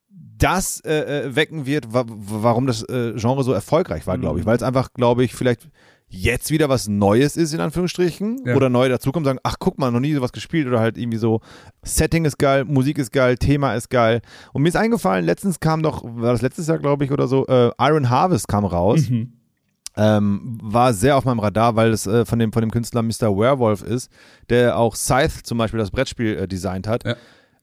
das 0.10 0.80
äh, 0.82 1.26
äh, 1.28 1.36
wecken 1.36 1.66
wird, 1.66 1.94
wa 1.94 2.04
warum 2.08 2.66
das 2.66 2.84
äh, 2.84 3.14
Genre 3.16 3.44
so 3.44 3.54
erfolgreich 3.54 4.08
war, 4.08 4.18
glaube 4.18 4.40
ich. 4.40 4.46
Mhm. 4.46 4.50
Weil 4.50 4.58
es 4.58 4.64
einfach, 4.64 4.92
glaube 4.94 5.24
ich, 5.24 5.36
vielleicht 5.36 5.70
jetzt 6.14 6.52
wieder 6.52 6.68
was 6.70 6.88
Neues 6.90 7.38
ist, 7.38 7.54
in 7.54 7.62
Anführungsstrichen, 7.62 8.42
Ja. 8.46 8.56
oder 8.56 8.70
neu 8.70 8.90
dazukommt, 8.90 9.26
sagen, 9.26 9.40
ach 9.44 9.56
guck 9.60 9.80
mal, 9.80 9.92
noch 9.92 10.00
nie 10.02 10.14
sowas 10.14 10.32
gespielt 10.34 10.68
oder 10.68 10.80
halt 10.82 10.98
irgendwie 10.98 11.18
so, 11.18 11.40
Setting 11.84 12.26
ist 12.26 12.38
geil, 12.38 12.66
Musik 12.66 12.98
ist 12.98 13.12
geil, 13.12 13.38
Thema 13.38 13.74
ist 13.76 13.90
geil. 13.90 14.22
Und 14.54 14.62
mir 14.64 14.70
ist 14.70 14.76
eingefallen, 14.76 15.26
letztens 15.26 15.60
kam 15.60 15.82
doch, 15.82 16.04
war 16.04 16.34
das 16.34 16.42
letztes 16.42 16.68
Jahr, 16.68 16.80
glaube 16.80 17.06
ich, 17.06 17.12
oder 17.12 17.28
so, 17.28 17.48
äh, 17.48 17.72
Iron 17.80 18.10
Harvest 18.10 18.48
kam 18.48 18.66
raus. 18.66 19.10
Mhm. 19.10 19.34
Ähm, 19.98 20.58
war 20.62 20.94
sehr 20.94 21.18
auf 21.18 21.26
meinem 21.26 21.40
Radar, 21.40 21.76
weil 21.76 21.92
es 21.92 22.08
äh, 22.08 22.24
von, 22.26 22.40
dem, 22.40 22.54
von 22.54 22.62
dem 22.62 22.72
Künstler 22.72 23.02
Mr. 23.02 23.36
Werewolf 23.38 23.82
ist, 23.82 24.10
der 24.50 24.78
auch 24.78 24.96
Scythe 24.96 25.44
zum 25.44 25.58
Beispiel 25.58 25.80
das 25.80 25.92
Brettspiel 25.92 26.38
äh, 26.38 26.48
designt 26.48 26.88
hat. 26.88 27.04
Ja. 27.06 27.16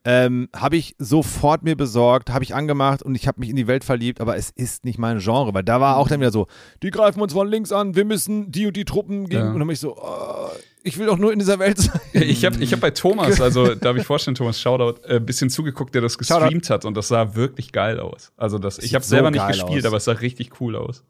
Ähm, 0.04 0.48
habe 0.54 0.76
ich 0.76 0.94
sofort 0.98 1.64
mir 1.64 1.76
besorgt, 1.76 2.30
habe 2.30 2.44
ich 2.44 2.54
angemacht 2.54 3.02
und 3.02 3.14
ich 3.14 3.26
habe 3.26 3.40
mich 3.40 3.50
in 3.50 3.56
die 3.56 3.66
Welt 3.66 3.84
verliebt, 3.84 4.20
aber 4.20 4.36
es 4.36 4.50
ist 4.50 4.84
nicht 4.84 4.98
mein 4.98 5.18
Genre, 5.18 5.52
weil 5.52 5.64
da 5.64 5.80
war 5.80 5.96
auch 5.96 6.08
dann 6.08 6.20
wieder 6.20 6.30
so, 6.30 6.46
die 6.82 6.90
greifen 6.90 7.20
uns 7.20 7.32
von 7.32 7.48
links 7.48 7.72
an, 7.72 7.94
wir 7.96 8.04
müssen 8.04 8.50
die 8.50 8.66
und 8.66 8.76
die 8.76 8.84
Truppen 8.84 9.28
gegen 9.28 9.42
Ja. 9.42 9.48
und 9.50 9.58
dann 9.58 9.66
bin 9.66 9.74
ich 9.74 9.80
so, 9.80 9.96
oh, 9.96 10.48
ich 10.84 10.96
will 10.98 11.06
doch 11.06 11.18
nur 11.18 11.32
in 11.32 11.40
dieser 11.40 11.58
Welt 11.58 11.78
sein. 11.78 12.00
Ich 12.14 12.44
habe 12.44 12.62
ich 12.62 12.72
hab 12.72 12.80
bei 12.80 12.90
Thomas, 12.92 13.40
also 13.42 13.74
darf 13.74 13.96
ich 13.96 14.04
vorstellen, 14.06 14.36
Thomas 14.36 14.60
Shoutout, 14.60 15.02
ein 15.06 15.26
bisschen 15.26 15.50
zugeguckt, 15.50 15.94
der 15.94 16.00
das 16.02 16.16
gestreamt 16.16 16.70
hat 16.70 16.84
und 16.84 16.96
das 16.96 17.08
sah 17.08 17.34
wirklich 17.34 17.72
geil 17.72 17.98
aus. 18.00 18.32
Also 18.36 18.58
das, 18.58 18.78
ich 18.78 18.84
Sieht 18.84 18.94
habe 18.94 19.04
so 19.04 19.10
selber 19.10 19.30
nicht 19.32 19.46
gespielt, 19.46 19.80
aus. 19.80 19.86
aber 19.86 19.96
es 19.98 20.04
sah 20.04 20.12
richtig 20.12 20.60
cool 20.60 20.76
aus. 20.76 21.02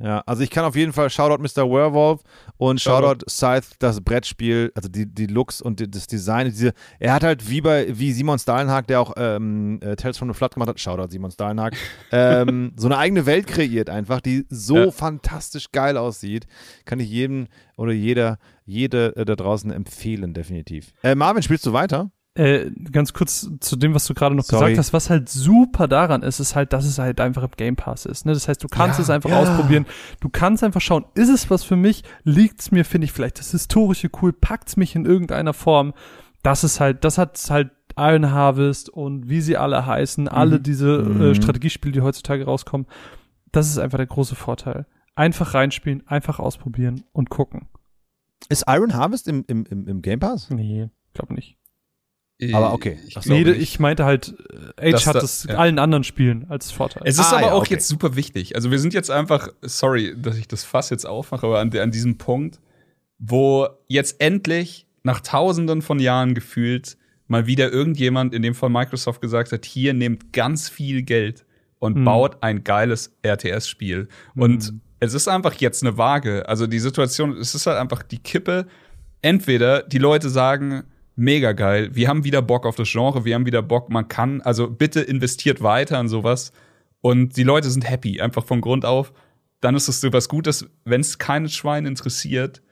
Ja, 0.00 0.22
also 0.26 0.42
ich 0.42 0.50
kann 0.50 0.64
auf 0.64 0.74
jeden 0.74 0.92
Fall 0.92 1.08
Shoutout 1.08 1.40
Mr. 1.40 1.70
Werewolf 1.70 2.20
und 2.56 2.80
Shoutout, 2.80 3.24
Shoutout. 3.28 3.30
Scythe, 3.30 3.76
das 3.78 4.00
Brettspiel, 4.00 4.72
also 4.74 4.88
die, 4.88 5.06
die 5.06 5.26
Looks 5.26 5.62
und 5.62 5.78
die, 5.78 5.88
das 5.88 6.08
Design. 6.08 6.46
Diese, 6.48 6.72
er 6.98 7.12
hat 7.14 7.22
halt 7.22 7.48
wie 7.48 7.60
bei 7.60 7.86
wie 7.96 8.12
Simon 8.12 8.38
Stalenhag, 8.38 8.88
der 8.88 9.00
auch 9.00 9.12
ähm, 9.16 9.78
äh, 9.82 9.94
Tales 9.94 10.18
from 10.18 10.28
the 10.28 10.34
Flood 10.34 10.54
gemacht 10.54 10.68
hat, 10.68 10.80
Shoutout 10.80 11.10
Simon 11.12 11.30
Stalenhag, 11.30 11.76
ähm, 12.12 12.72
so 12.76 12.88
eine 12.88 12.98
eigene 12.98 13.24
Welt 13.26 13.46
kreiert 13.46 13.88
einfach, 13.88 14.20
die 14.20 14.46
so 14.48 14.76
Ja. 14.76 14.90
fantastisch 14.90 15.70
geil 15.70 15.96
aussieht. 15.96 16.46
Kann 16.86 16.98
ich 16.98 17.08
jedem 17.08 17.46
oder 17.76 17.92
jeder, 17.92 18.38
jede 18.64 19.14
äh, 19.16 19.24
da 19.24 19.36
draußen 19.36 19.70
empfehlen, 19.70 20.34
definitiv. 20.34 20.92
Äh, 21.04 21.14
Marvin, 21.14 21.42
spielst 21.44 21.66
du 21.66 21.72
weiter? 21.72 22.10
Äh, 22.36 22.72
ganz 22.90 23.12
kurz 23.12 23.48
zu 23.60 23.76
dem, 23.76 23.94
was 23.94 24.06
du 24.06 24.14
gerade 24.14 24.34
noch 24.34 24.42
Sorry. 24.42 24.72
gesagt 24.72 24.78
hast, 24.78 24.92
was 24.92 25.08
halt 25.08 25.28
super 25.28 25.86
daran 25.86 26.22
ist, 26.24 26.40
ist 26.40 26.56
halt, 26.56 26.72
dass 26.72 26.84
es 26.84 26.98
halt 26.98 27.20
einfach 27.20 27.44
im 27.44 27.50
Game 27.56 27.76
Pass 27.76 28.06
ist. 28.06 28.26
Ne? 28.26 28.32
Das 28.32 28.48
heißt, 28.48 28.62
du 28.64 28.66
kannst 28.66 28.98
Ja, 28.98 29.04
es 29.04 29.10
einfach 29.10 29.30
ja. 29.30 29.38
ausprobieren. 29.38 29.86
Du 30.20 30.28
kannst 30.28 30.64
einfach 30.64 30.80
schauen, 30.80 31.04
ist 31.14 31.28
es 31.28 31.48
was 31.48 31.62
für 31.62 31.76
mich? 31.76 32.02
Liegt's 32.24 32.72
mir, 32.72 32.84
finde 32.84 33.04
ich 33.04 33.12
vielleicht 33.12 33.38
das 33.38 33.52
Historische 33.52 34.10
cool? 34.20 34.32
Packt's 34.32 34.76
mich 34.76 34.96
in 34.96 35.04
irgendeiner 35.06 35.52
Form? 35.54 35.94
Das 36.42 36.64
ist 36.64 36.80
halt, 36.80 37.04
das 37.04 37.18
hat 37.18 37.40
halt 37.50 37.70
Iron 37.96 38.32
Harvest 38.32 38.88
und 38.88 39.28
wie 39.28 39.40
sie 39.40 39.56
alle 39.56 39.86
heißen, 39.86 40.26
alle 40.26 40.58
diese 40.60 40.98
Mhm. 41.02 41.20
äh, 41.22 41.34
Strategiespiele, 41.36 41.92
die 41.92 42.00
heutzutage 42.00 42.44
rauskommen. 42.46 42.88
Das 43.52 43.68
ist 43.68 43.78
einfach 43.78 43.98
der 43.98 44.08
große 44.08 44.34
Vorteil. 44.34 44.86
Einfach 45.14 45.54
reinspielen, 45.54 46.04
einfach 46.08 46.40
ausprobieren 46.40 47.04
und 47.12 47.30
gucken. 47.30 47.68
Ist 48.48 48.64
Iron 48.66 48.94
Harvest 48.94 49.28
im, 49.28 49.44
im, 49.46 49.64
im, 49.66 49.86
im 49.86 50.02
Game 50.02 50.18
Pass? 50.18 50.50
Nee, 50.50 50.88
glaube 51.14 51.34
nicht. 51.34 51.56
Aber 52.52 52.72
okay. 52.72 52.98
Ich 53.06 53.24
Nee, 53.26 53.42
ich 53.52 53.78
meinte 53.78 54.04
halt, 54.04 54.34
äh, 54.78 54.88
Age 54.88 54.92
Dass 54.92 55.06
hat 55.06 55.16
es 55.22 55.44
ja. 55.44 55.54
allen 55.56 55.78
anderen 55.78 56.02
Spielen 56.04 56.46
als 56.48 56.72
Vorteil. 56.72 57.02
Es 57.06 57.18
ist 57.18 57.32
Ah, 57.32 57.36
aber 57.38 57.46
ja, 57.46 57.52
auch 57.52 57.60
okay. 57.62 57.74
jetzt 57.74 57.86
super 57.88 58.16
wichtig. 58.16 58.56
Also 58.56 58.70
wir 58.70 58.78
sind 58.80 58.92
jetzt 58.92 59.10
einfach, 59.10 59.48
sorry, 59.62 60.14
dass 60.20 60.36
ich 60.36 60.48
das 60.48 60.64
Fass 60.64 60.90
jetzt 60.90 61.06
aufmache, 61.06 61.46
aber 61.46 61.60
an, 61.60 61.74
an 61.78 61.90
diesem 61.92 62.18
Punkt, 62.18 62.60
wo 63.18 63.68
jetzt 63.88 64.20
endlich 64.20 64.86
nach 65.04 65.20
tausenden 65.20 65.80
von 65.80 65.98
Jahren 66.00 66.34
gefühlt 66.34 66.96
mal 67.28 67.46
wieder 67.46 67.72
irgendjemand, 67.72 68.34
in 68.34 68.42
dem 68.42 68.54
Fall 68.54 68.68
Microsoft, 68.68 69.20
gesagt 69.20 69.52
hat, 69.52 69.64
hier 69.64 69.94
nehmt 69.94 70.32
ganz 70.32 70.68
viel 70.68 71.02
Geld 71.02 71.46
und 71.78 71.96
Mhm. 71.98 72.04
baut 72.04 72.42
ein 72.42 72.64
geiles 72.64 73.16
RTS-Spiel. 73.22 74.08
Und 74.34 74.72
Mhm. 74.72 74.80
es 75.00 75.14
ist 75.14 75.28
einfach 75.28 75.54
jetzt 75.54 75.82
eine 75.82 75.96
Waage. 75.96 76.48
Also 76.48 76.66
die 76.66 76.80
Situation, 76.80 77.36
es 77.36 77.54
ist 77.54 77.66
halt 77.66 77.78
einfach 77.78 78.02
die 78.02 78.18
Kippe. 78.18 78.66
entweder 79.22 79.82
die 79.82 79.96
Leute 79.98 80.28
sagen, 80.28 80.84
mega 81.16 81.52
geil, 81.52 81.90
wir 81.94 82.08
haben 82.08 82.24
wieder 82.24 82.42
Bock 82.42 82.66
auf 82.66 82.76
das 82.76 82.90
Genre, 82.90 83.24
wir 83.24 83.34
haben 83.34 83.46
wieder 83.46 83.62
Bock, 83.62 83.90
man 83.90 84.08
kann, 84.08 84.40
also 84.42 84.68
bitte 84.68 85.00
investiert 85.00 85.62
weiter 85.62 86.00
in 86.00 86.08
sowas 86.08 86.52
und 87.00 87.36
die 87.36 87.42
Leute 87.42 87.70
sind 87.70 87.88
happy, 87.88 88.20
einfach 88.20 88.44
von 88.44 88.60
Grund 88.60 88.84
auf. 88.84 89.12
Dann 89.60 89.74
ist 89.76 89.88
es 89.88 90.00
so 90.00 90.12
was 90.12 90.28
Gutes, 90.28 90.66
wenn 90.84 91.00
es 91.00 91.18
keinen 91.18 91.48
Schwein 91.48 91.86
interessiert, 91.86 92.62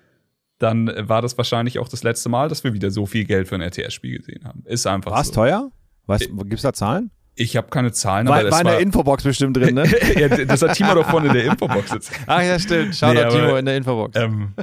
dann 0.58 0.90
war 0.96 1.22
das 1.22 1.36
wahrscheinlich 1.36 1.78
auch 1.78 1.88
das 1.88 2.02
letzte 2.02 2.28
Mal, 2.28 2.48
dass 2.48 2.64
wir 2.64 2.72
wieder 2.72 2.90
so 2.90 3.06
viel 3.06 3.24
Geld 3.24 3.48
für 3.48 3.56
ein 3.56 3.62
RTS-Spiel 3.62 4.18
gesehen 4.18 4.44
haben. 4.44 4.62
Ist 4.66 4.86
einfach 4.86 5.10
War 5.10 5.20
es 5.20 5.28
so. 5.28 5.34
teuer? 5.34 5.70
Weißt, 6.06 6.30
gibt's 6.44 6.62
da 6.62 6.72
Zahlen? 6.72 7.10
Ich 7.34 7.56
habe 7.56 7.68
keine 7.68 7.92
Zahlen, 7.92 8.28
War, 8.28 8.40
aber 8.40 8.50
war 8.50 8.58
es 8.58 8.60
in 8.60 8.66
der 8.66 8.78
Infobox 8.80 9.24
bestimmt 9.24 9.56
drin, 9.56 9.74
ne? 9.74 9.84
ja, 10.20 10.28
das 10.28 10.60
hat 10.62 10.74
Timo 10.74 10.94
doch 10.94 11.08
vorne 11.08 11.28
in 11.28 11.32
der 11.34 11.44
Infobox 11.44 11.90
sitzen. 11.90 12.14
Ach 12.26 12.42
ja, 12.42 12.58
stimmt. 12.58 12.94
Shoutout 12.94 13.14
Nee, 13.14 13.28
Timo 13.28 13.56
in 13.56 13.64
der 13.64 13.76
Infobox. 13.78 14.16
Ähm, 14.18 14.54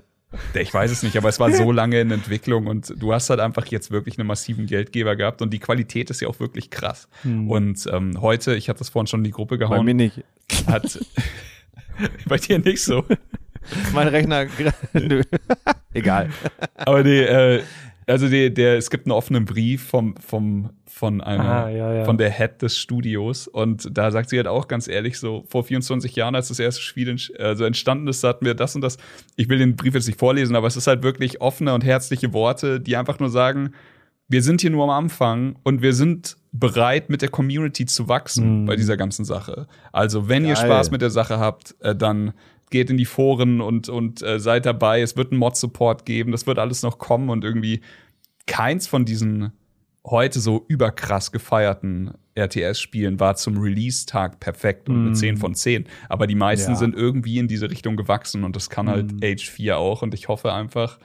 ich 0.54 0.74
weiß 0.74 0.92
es 0.92 1.04
nicht, 1.04 1.18
aber 1.18 1.30
es 1.30 1.40
war 1.40 1.52
so 1.52 1.72
lange 1.72 2.00
in 2.00 2.12
Entwicklung 2.12 2.68
und 2.68 2.94
du 2.98 3.14
hast 3.14 3.30
halt 3.30 3.40
einfach 3.40 3.66
jetzt 3.68 3.90
wirklich 3.92 4.18
einen 4.20 4.28
massiven 4.28 4.66
Geldgeber 4.68 5.16
gehabt 5.16 5.42
und 5.42 5.52
die 5.52 5.60
Qualität 5.60 6.10
ist 6.10 6.22
ja 6.22 6.28
auch 6.28 6.40
wirklich 6.40 6.70
krass. 6.70 7.08
Und 7.24 7.88
ähm, 7.92 8.22
heute, 8.22 8.56
ich 8.56 8.70
hatte 8.70 8.80
das 8.80 8.90
vorhin 8.90 9.08
schon 9.08 9.22
in 9.22 9.24
die 9.26 9.32
Gruppe 9.32 9.58
Bei 9.58 9.66
gehauen, 9.66 9.86
mir 9.86 9.96
nicht. 9.96 10.24
hat 10.68 11.00
bei 12.28 12.38
dir 12.38 12.60
nicht 12.60 12.84
so. 12.84 13.04
Mein 13.94 14.08
Rechner. 14.08 14.46
Egal. 15.94 16.30
Aber 16.76 17.04
die, 17.04 17.18
äh, 17.18 17.62
also 18.10 18.27
die, 18.27 18.53
der, 18.53 18.77
es 18.77 18.90
gibt 18.90 19.06
einen 19.06 19.11
offenen 19.14 19.45
Brief 19.45 19.84
vom, 19.88 20.15
vom, 20.18 20.72
von 20.88 21.22
einer, 21.22 21.65
Ah, 21.65 21.69
ja, 21.69 21.94
ja. 21.94 22.06
von 22.06 22.18
der 22.18 22.30
Head 22.31 22.61
des 22.61 22.77
Studios 22.77 23.48
und 23.48 23.88
da 23.98 24.11
sagt 24.11 24.30
sie 24.30 24.38
halt 24.38 24.48
auch 24.48 24.68
ganz 24.68 24.88
ehrlich 24.88 25.18
so, 25.19 25.45
vor 25.48 25.64
24 25.64 26.15
Jahren, 26.15 26.36
als 26.36 26.49
das 26.49 26.60
erste 26.60 26.81
Spiel 26.81 27.15
also 27.40 27.64
entstanden 27.65 28.07
ist, 28.07 28.23
hatten 28.23 28.45
wir 28.45 28.56
das 28.56 28.76
und 28.76 28.81
das. 28.81 28.98
Ich 29.36 29.48
will 29.49 29.60
den 29.60 29.76
Brief 29.76 29.94
jetzt 29.94 30.07
nicht 30.07 30.19
vorlesen, 30.19 30.56
aber 30.56 30.68
es 30.68 30.76
ist 30.76 30.88
halt 30.88 31.03
wirklich 31.03 31.40
offene 31.41 31.73
und 31.73 31.84
herzliche 31.86 32.34
Worte, 32.34 32.80
die 32.81 32.98
einfach 32.98 33.19
nur 33.19 33.30
sagen, 33.30 33.72
wir 34.27 34.44
sind 34.44 34.61
hier 34.61 34.69
nur 34.69 34.84
am 34.84 34.91
Anfang 34.91 35.56
und 35.64 35.81
wir 35.81 35.94
sind 35.94 36.38
bereit, 36.52 37.10
mit 37.10 37.22
der 37.22 37.30
Community 37.30 37.86
zu 37.86 38.07
wachsen 38.07 38.61
Mhm. 38.61 38.65
bei 38.65 38.76
dieser 38.76 38.98
ganzen 38.98 39.26
Sache. 39.26 39.68
Also, 39.91 40.27
wenn 40.30 40.45
ihr 40.45 40.53
Geil. 40.56 40.65
Spaß 40.65 40.91
mit 40.91 41.02
der 41.02 41.10
Sache 41.10 41.40
habt, 41.40 41.76
äh, 41.80 41.95
dann 41.95 42.34
geht 42.70 42.90
in 42.90 42.98
die 42.98 43.06
Foren 43.06 43.62
und, 43.62 43.90
und 43.90 44.22
äh, 44.22 44.40
seid 44.40 44.66
dabei. 44.66 45.02
Es 45.02 45.18
wird 45.18 45.32
einen 45.32 45.40
Mod-Support 45.40 46.06
geben, 46.06 46.32
das 46.32 46.48
wird 46.48 46.60
alles 46.60 46.84
noch 46.84 46.98
kommen 46.98 47.30
und 47.30 47.44
irgendwie 47.44 47.82
keins 48.48 48.88
von 48.88 49.06
diesen 49.06 49.52
heute 50.06 50.40
so 50.40 50.66
überkrass 50.68 51.32
gefeierten 51.32 52.14
RTS-Spielen 52.36 53.20
war 53.20 53.36
zum 53.36 53.58
Release-Tag 53.58 54.40
perfekt 54.40 54.88
und 54.90 55.06
eine 55.08 55.14
10 55.14 55.38
von 55.38 55.56
10. 55.56 55.86
Aber 56.08 56.26
die 56.26 56.36
meisten 56.36 56.72
Ja. 56.72 56.78
sind 56.78 56.96
irgendwie 56.96 57.38
in 57.38 57.48
diese 57.48 57.70
Richtung 57.70 57.98
gewachsen 57.98 58.44
und 58.44 58.56
das 58.56 58.70
kann 58.70 58.88
halt 58.90 59.14
Age 59.24 59.50
4 59.50 59.78
auch. 59.78 60.02
Und 60.02 60.14
ich 60.14 60.30
hoffe 60.30 60.54
einfach 60.54 61.00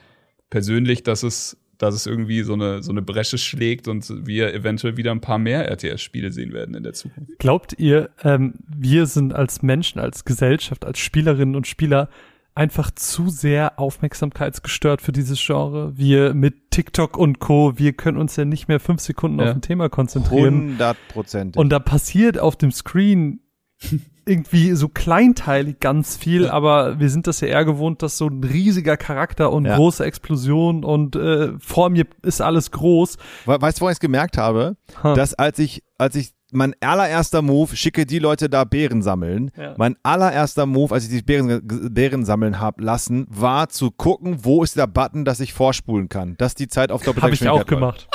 persönlich, 0.49 1.03
dass 1.03 1.23
es, 1.23 1.57
dass 1.77 1.95
es 1.95 2.05
irgendwie 2.05 2.43
so 2.43 2.53
eine, 2.53 2.81
so 2.83 2.91
eine 2.91 3.01
Bresche 3.01 3.37
schlägt 3.37 3.87
und 3.87 4.25
wir 4.25 4.53
eventuell 4.53 4.97
wieder 4.97 5.11
ein 5.11 5.21
paar 5.21 5.37
mehr 5.39 5.69
RTS-Spiele 5.71 6.31
sehen 6.31 6.53
werden 6.53 6.75
in 6.75 6.83
der 6.83 6.93
Zukunft. 6.93 7.37
Glaubt 7.39 7.73
ihr, 7.77 8.09
ähm, 8.23 8.55
wir 8.67 9.05
sind 9.05 9.33
als 9.33 9.61
Menschen, 9.61 9.99
als 9.99 10.25
Gesellschaft, 10.25 10.85
als 10.85 10.99
Spielerinnen 10.99 11.55
und 11.55 11.67
Spieler 11.67 12.09
einfach 12.53 12.89
zu 12.91 13.29
sehr 13.29 13.79
aufmerksamkeitsgestört 13.79 15.01
für 15.01 15.11
dieses 15.11 15.45
Genre? 15.45 15.97
Wir 15.97 16.33
mit 16.33 16.71
TikTok 16.71 17.17
und 17.17 17.39
Co., 17.39 17.73
wir 17.77 17.93
können 17.93 18.17
uns 18.17 18.35
ja 18.37 18.45
nicht 18.45 18.67
mehr 18.69 18.79
fünf 18.79 19.01
Sekunden 19.01 19.39
Ja. 19.39 19.49
auf 19.49 19.55
ein 19.55 19.61
Thema 19.61 19.89
konzentrieren. 19.89 20.61
100 20.79 20.97
Prozent. 21.09 21.57
Und 21.57 21.69
da 21.69 21.79
passiert 21.79 22.39
auf 22.39 22.55
dem 22.55 22.71
Screen 22.71 23.41
irgendwie 24.25 24.71
so 24.73 24.87
kleinteilig 24.89 25.79
ganz 25.79 26.15
viel, 26.17 26.47
aber 26.49 26.99
wir 26.99 27.09
sind 27.09 27.27
das 27.27 27.41
ja 27.41 27.47
eher 27.47 27.65
gewohnt, 27.65 28.01
dass 28.01 28.17
so 28.17 28.27
ein 28.27 28.43
riesiger 28.43 28.97
Charakter 28.97 29.51
und 29.51 29.65
Ja. 29.65 29.75
große 29.75 30.03
Explosion 30.03 30.83
und 30.83 31.15
äh, 31.15 31.53
vor 31.59 31.89
mir 31.89 32.05
ist 32.23 32.41
alles 32.41 32.71
groß. 32.71 33.17
We 33.45 33.61
weißt 33.61 33.77
du, 33.77 33.81
woran 33.81 33.91
ich 33.91 33.97
es 33.97 33.99
gemerkt 33.99 34.37
habe? 34.37 34.77
Ha. 35.03 35.13
Dass 35.13 35.33
als 35.35 35.59
ich, 35.59 35.83
als 35.97 36.15
ich 36.15 36.33
mein 36.51 36.73
allererster 36.79 37.41
Move, 37.41 37.75
schicke 37.75 38.05
die 38.05 38.19
Leute 38.19 38.49
da 38.49 38.63
Beeren 38.63 39.01
sammeln. 39.01 39.51
Ja. 39.57 39.73
Mein 39.77 39.95
allererster 40.03 40.65
Move, 40.65 40.93
als 40.93 41.03
ich 41.05 41.09
die 41.09 41.21
Beeren, 41.21 41.61
Beeren 41.93 42.23
sammeln 42.23 42.59
hab 42.61 42.79
lassen, 42.79 43.25
war 43.29 43.67
zu 43.69 43.91
gucken, 43.91 44.37
wo 44.43 44.63
ist 44.63 44.77
der 44.77 44.87
Button, 44.87 45.25
dass 45.25 45.39
ich 45.39 45.53
vorspulen 45.53 46.07
kann. 46.07 46.35
Dass 46.37 46.55
die 46.55 46.67
Zeit 46.67 46.91
auf 46.91 47.01
doppelter 47.03 47.23
Habe 47.27 47.33
ich 47.35 47.41
auch 47.49 47.65
Geschwindigkeit 47.65 47.79
gemacht. 47.79 48.07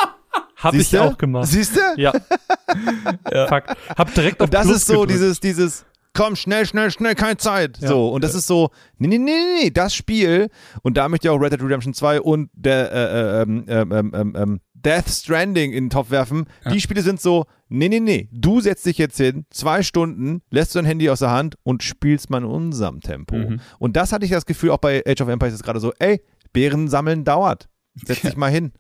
Habe 0.57 0.77
ich 0.77 0.99
auch 0.99 1.16
gemacht. 1.19 1.49
Siehst 1.49 1.77
du? 1.77 1.81
Ja. 1.97 2.12
Fakt. 3.49 3.77
Hab 3.97 4.15
direkt 4.15 4.41
auf 4.41 4.47
Und 4.47 4.55
das 4.55 4.65
Plus 4.66 4.77
ist 4.77 4.87
so 4.87 4.93
gedrückt. 5.01 5.11
dieses, 5.12 5.41
dieses, 5.41 5.85
komm, 6.12 6.37
schnell, 6.37 6.66
schnell, 6.66 6.91
schnell, 6.91 7.15
keine 7.15 7.37
Zeit. 7.37 7.78
Ja. 7.81 7.89
So, 7.89 8.09
und 8.11 8.24
das 8.24 8.35
ist 8.35 8.47
so, 8.47 8.70
nee, 8.99 9.07
nee, 9.09 9.19
nee, 9.19 9.32
nee, 9.62 9.70
das 9.70 9.95
Spiel, 9.95 10.49
und 10.82 10.97
da 10.97 11.09
möchte 11.09 11.28
ich 11.28 11.31
auch 11.31 11.41
Red 11.41 11.53
Dead 11.53 11.62
Redemption 11.62 11.95
2 11.95 12.20
und 12.20 12.51
der, 12.53 12.93
äh, 12.93 13.43
ähm, 13.43 13.65
ähm, 13.69 13.93
ähm, 13.93 14.12
ähm, 14.15 14.37
ähm, 14.37 14.61
Death 14.74 15.09
Stranding 15.09 15.73
in 15.73 15.85
den 15.85 15.91
Topf 15.91 16.11
werfen. 16.11 16.47
Die 16.73 16.81
Spiele 16.81 17.03
sind 17.03 17.20
so, 17.20 17.45
nee, 17.69 17.89
nee, 17.89 18.01
nee, 18.01 18.28
du 18.32 18.61
setzt 18.61 18.87
dich 18.87 18.99
jetzt 18.99 19.19
hin, 19.19 19.45
zwei 19.51 19.82
Stunden, 19.82 20.43
lässt 20.51 20.74
dein 20.74 20.87
Handy 20.87 21.11
aus 21.11 21.19
der 21.19 21.31
Hand 21.31 21.57
und 21.62 21.82
spielst 21.82 22.31
mal 22.31 22.39
in 22.39 22.45
unserem 22.45 23.01
Tempo. 23.01 23.37
Mhm. 23.37 23.61
Und 23.78 23.97
das 23.97 24.12
hatte 24.12 24.24
ich 24.24 24.31
das 24.31 24.47
Gefühl 24.47 24.70
auch 24.70 24.78
bei 24.78 25.03
Age 25.07 25.20
of 25.20 25.28
Empires 25.28 25.55
ist 25.55 25.62
gerade 25.62 25.81
so, 25.81 25.93
ey, 25.99 26.23
Beeren 26.53 26.89
sammeln 26.89 27.24
dauert. 27.24 27.69
Setz 27.95 28.20
dich 28.23 28.37
mal 28.37 28.51
hin. 28.51 28.73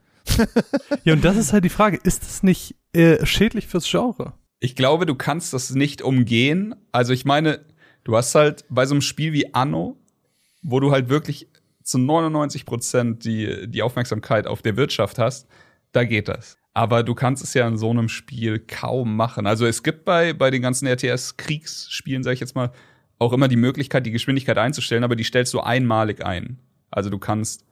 Ja, 1.04 1.12
und 1.14 1.24
das 1.24 1.36
ist 1.36 1.52
halt 1.52 1.64
die 1.64 1.70
Frage, 1.70 1.98
ist 2.02 2.22
das 2.22 2.42
nicht 2.42 2.76
äh, 2.92 3.24
schädlich 3.26 3.66
fürs 3.66 3.88
Genre? 3.88 4.34
Ich 4.60 4.76
glaube, 4.76 5.06
du 5.06 5.14
kannst 5.14 5.54
das 5.54 5.70
nicht 5.70 6.02
umgehen. 6.02 6.74
Also 6.92 7.12
ich 7.12 7.24
meine, 7.24 7.64
du 8.04 8.16
hast 8.16 8.34
halt 8.34 8.64
bei 8.68 8.86
so 8.86 8.94
einem 8.94 9.00
Spiel 9.00 9.32
wie 9.32 9.54
Anno, 9.54 9.96
wo 10.62 10.80
du 10.80 10.92
halt 10.92 11.08
wirklich 11.08 11.48
zu 11.82 11.98
99 11.98 12.66
Prozent 12.66 13.24
die, 13.24 13.66
die 13.68 13.82
Aufmerksamkeit 13.82 14.46
auf 14.46 14.62
der 14.62 14.76
Wirtschaft 14.76 15.18
hast, 15.18 15.48
da 15.92 16.04
geht 16.04 16.28
das. 16.28 16.58
Aber 16.74 17.02
du 17.02 17.14
kannst 17.14 17.42
es 17.42 17.54
ja 17.54 17.66
in 17.66 17.78
so 17.78 17.90
einem 17.90 18.08
Spiel 18.08 18.60
kaum 18.60 19.16
machen. 19.16 19.46
Also 19.46 19.66
es 19.66 19.82
gibt 19.82 20.04
bei, 20.04 20.34
bei 20.34 20.50
den 20.50 20.62
ganzen 20.62 20.86
RTS-Kriegsspielen, 20.86 22.22
sag 22.22 22.34
ich 22.34 22.40
jetzt 22.40 22.54
mal, 22.54 22.70
auch 23.18 23.32
immer 23.32 23.48
die 23.48 23.56
Möglichkeit, 23.56 24.06
die 24.06 24.12
Geschwindigkeit 24.12 24.56
einzustellen, 24.56 25.04
aber 25.04 25.16
die 25.16 25.24
stellst 25.24 25.52
du 25.52 25.60
einmalig 25.60 26.24
ein. 26.24 26.58
Also 26.90 27.10
du 27.10 27.18
kannst 27.18 27.64